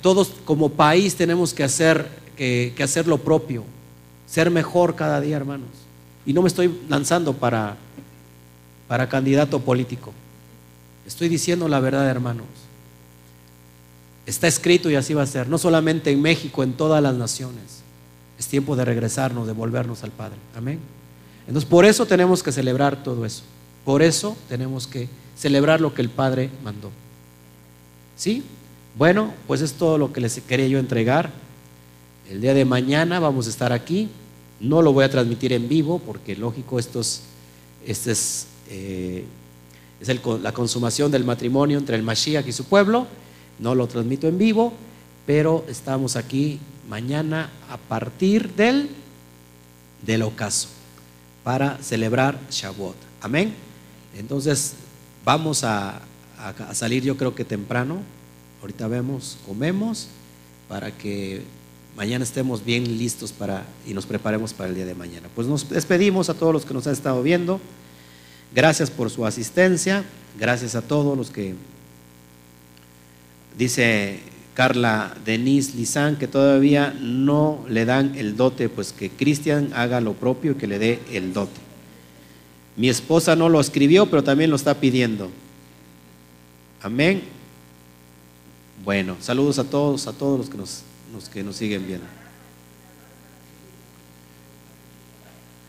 Todos 0.00 0.32
como 0.44 0.70
país 0.70 1.14
tenemos 1.14 1.54
que 1.54 1.62
hacer, 1.62 2.08
que, 2.36 2.74
hacer 2.82 3.06
lo 3.06 3.18
propio, 3.18 3.64
ser 4.26 4.50
mejor 4.50 4.96
cada 4.96 5.20
día, 5.20 5.36
hermanos. 5.36 5.68
Y 6.24 6.32
no 6.32 6.42
me 6.42 6.48
estoy 6.48 6.76
lanzando 6.88 7.34
para, 7.34 7.76
para 8.88 9.08
candidato 9.08 9.60
político. 9.60 10.12
Estoy 11.06 11.28
diciendo 11.28 11.68
la 11.68 11.80
verdad, 11.80 12.08
hermanos. 12.08 12.46
Está 14.26 14.48
escrito 14.48 14.90
y 14.90 14.96
así 14.96 15.14
va 15.14 15.22
a 15.22 15.26
ser, 15.26 15.48
no 15.48 15.56
solamente 15.56 16.10
en 16.10 16.20
México, 16.20 16.62
en 16.62 16.72
todas 16.72 17.02
las 17.02 17.14
naciones. 17.14 17.82
Es 18.38 18.48
tiempo 18.48 18.74
de 18.76 18.84
regresarnos, 18.84 19.46
de 19.46 19.52
volvernos 19.52 20.02
al 20.02 20.10
Padre. 20.10 20.36
Amén. 20.56 20.80
Entonces, 21.46 21.68
por 21.68 21.84
eso 21.84 22.06
tenemos 22.06 22.42
que 22.42 22.52
celebrar 22.52 23.02
todo 23.02 23.24
eso. 23.24 23.42
Por 23.84 24.02
eso 24.02 24.36
tenemos 24.48 24.86
que 24.86 25.08
celebrar 25.36 25.80
lo 25.80 25.94
que 25.94 26.02
el 26.02 26.08
Padre 26.08 26.50
mandó. 26.64 26.90
¿Sí? 28.16 28.42
Bueno, 28.96 29.32
pues 29.46 29.60
es 29.60 29.74
todo 29.74 29.96
lo 29.96 30.12
que 30.12 30.20
les 30.20 30.40
quería 30.40 30.66
yo 30.66 30.78
entregar. 30.78 31.30
El 32.28 32.40
día 32.40 32.52
de 32.52 32.64
mañana 32.64 33.20
vamos 33.20 33.46
a 33.46 33.50
estar 33.50 33.72
aquí. 33.72 34.08
No 34.58 34.82
lo 34.82 34.92
voy 34.92 35.04
a 35.04 35.10
transmitir 35.10 35.52
en 35.52 35.68
vivo 35.68 36.00
porque 36.00 36.34
lógico, 36.34 36.78
esto 36.78 37.00
es, 37.00 37.22
este 37.86 38.10
es, 38.10 38.46
eh, 38.70 39.24
es 40.00 40.08
la 40.42 40.52
consumación 40.52 41.10
del 41.10 41.24
matrimonio 41.24 41.78
entre 41.78 41.96
el 41.96 42.02
Mashiach 42.02 42.46
y 42.46 42.52
su 42.52 42.64
pueblo. 42.64 43.06
No 43.58 43.74
lo 43.74 43.86
transmito 43.86 44.28
en 44.28 44.38
vivo, 44.38 44.72
pero 45.26 45.64
estamos 45.68 46.16
aquí 46.16 46.58
mañana 46.88 47.50
a 47.70 47.76
partir 47.76 48.54
del, 48.54 48.90
del 50.04 50.22
ocaso 50.22 50.68
para 51.42 51.78
celebrar 51.82 52.38
Shavuot. 52.50 52.96
Amén. 53.22 53.54
Entonces, 54.16 54.74
Vamos 55.26 55.64
a, 55.64 56.02
salir 56.72 57.02
yo 57.02 57.16
creo 57.16 57.34
que 57.34 57.44
temprano. 57.44 57.98
Ahorita 58.60 58.86
vemos, 58.86 59.36
comemos 59.44 60.06
para 60.68 60.92
que 60.92 61.42
mañana 61.96 62.22
estemos 62.22 62.64
bien 62.64 62.96
listos 62.96 63.32
para 63.32 63.66
y 63.84 63.92
nos 63.92 64.06
preparemos 64.06 64.52
para 64.54 64.68
el 64.68 64.76
día 64.76 64.86
de 64.86 64.94
mañana. 64.94 65.28
Pues 65.34 65.48
nos 65.48 65.68
despedimos 65.68 66.30
a 66.30 66.34
todos 66.34 66.52
los 66.52 66.64
que 66.64 66.72
nos 66.72 66.86
han 66.86 66.92
estado 66.92 67.24
viendo. 67.24 67.60
Gracias 68.54 68.90
por 68.90 69.10
su 69.10 69.26
asistencia. 69.26 70.04
Gracias 70.38 70.74
a 70.74 70.82
todos 70.82 71.16
los 71.16 71.30
que 71.30 71.54
dice 73.58 74.20
Carla 74.54 75.14
Denise 75.24 75.76
Lizán 75.76 76.16
que 76.16 76.28
todavía 76.28 76.94
no 76.98 77.64
le 77.68 77.84
dan 77.84 78.14
el 78.16 78.36
dote, 78.36 78.68
pues 78.68 78.92
que 78.92 79.10
Cristian 79.10 79.72
haga 79.74 80.00
lo 80.00 80.14
propio 80.14 80.52
y 80.52 80.54
que 80.56 80.66
le 80.66 80.78
dé 80.78 81.00
el 81.12 81.32
dote. 81.32 81.60
Mi 82.76 82.88
esposa 82.88 83.36
no 83.36 83.48
lo 83.48 83.60
escribió, 83.60 84.06
pero 84.06 84.22
también 84.22 84.50
lo 84.50 84.56
está 84.56 84.74
pidiendo. 84.74 85.30
Amén. 86.82 87.22
Bueno, 88.84 89.16
saludos 89.20 89.58
a 89.58 89.64
todos, 89.64 90.06
a 90.06 90.12
todos 90.12 90.38
los 90.38 90.50
que 90.50 90.58
nos, 90.58 90.82
los 91.12 91.28
que 91.28 91.42
nos 91.42 91.56
siguen 91.56 91.86
viendo. 91.86 92.06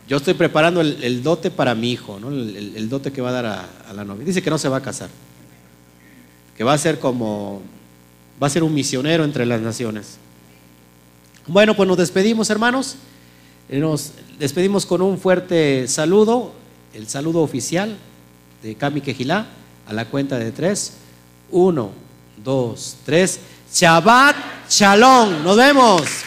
Yo 0.07 0.17
estoy 0.17 0.35
preparando 0.35 0.79
el, 0.79 1.21
dote 1.21 1.51
para 1.51 1.75
mi 1.75 1.91
hijo, 1.91 2.19
¿no? 2.19 2.29
el, 2.29 2.88
dote 2.89 3.11
que 3.11 3.21
va 3.21 3.29
a 3.29 3.34
dar 3.34 3.45
a, 3.45 3.93
la 3.93 4.05
novia. 4.05 4.25
Dice 4.25 4.41
que 4.41 4.49
no 4.49 4.57
se 4.57 4.69
va 4.69 4.77
a 4.77 4.81
casar, 4.81 5.09
que 6.55 6.63
va 6.63 6.73
a 6.73 6.77
ser 6.77 6.99
como, 6.99 7.61
va 8.41 8.47
a 8.47 8.49
ser 8.49 8.63
un 8.63 8.73
misionero 8.73 9.25
entre 9.25 9.45
las 9.45 9.59
naciones. 9.59 10.17
Bueno, 11.45 11.75
pues 11.75 11.88
nos 11.88 11.97
despedimos, 11.97 12.49
hermanos. 12.49 12.95
Nos 13.69 14.13
despedimos 14.39 14.85
con 14.85 15.01
un 15.01 15.19
fuerte 15.19 15.89
saludo, 15.89 16.53
el 16.93 17.09
saludo 17.09 17.41
oficial 17.41 17.97
de 18.63 18.75
Cami 18.75 19.01
Quejilá, 19.01 19.47
a 19.88 19.93
la 19.93 20.05
cuenta 20.05 20.39
de 20.39 20.53
tres. 20.53 20.93
Uno, 21.51 21.91
dos, 22.43 22.95
tres. 23.05 23.41
Shabbat 23.73 24.35
Shalom. 24.69 25.43
Nos 25.43 25.57
vemos. 25.57 26.26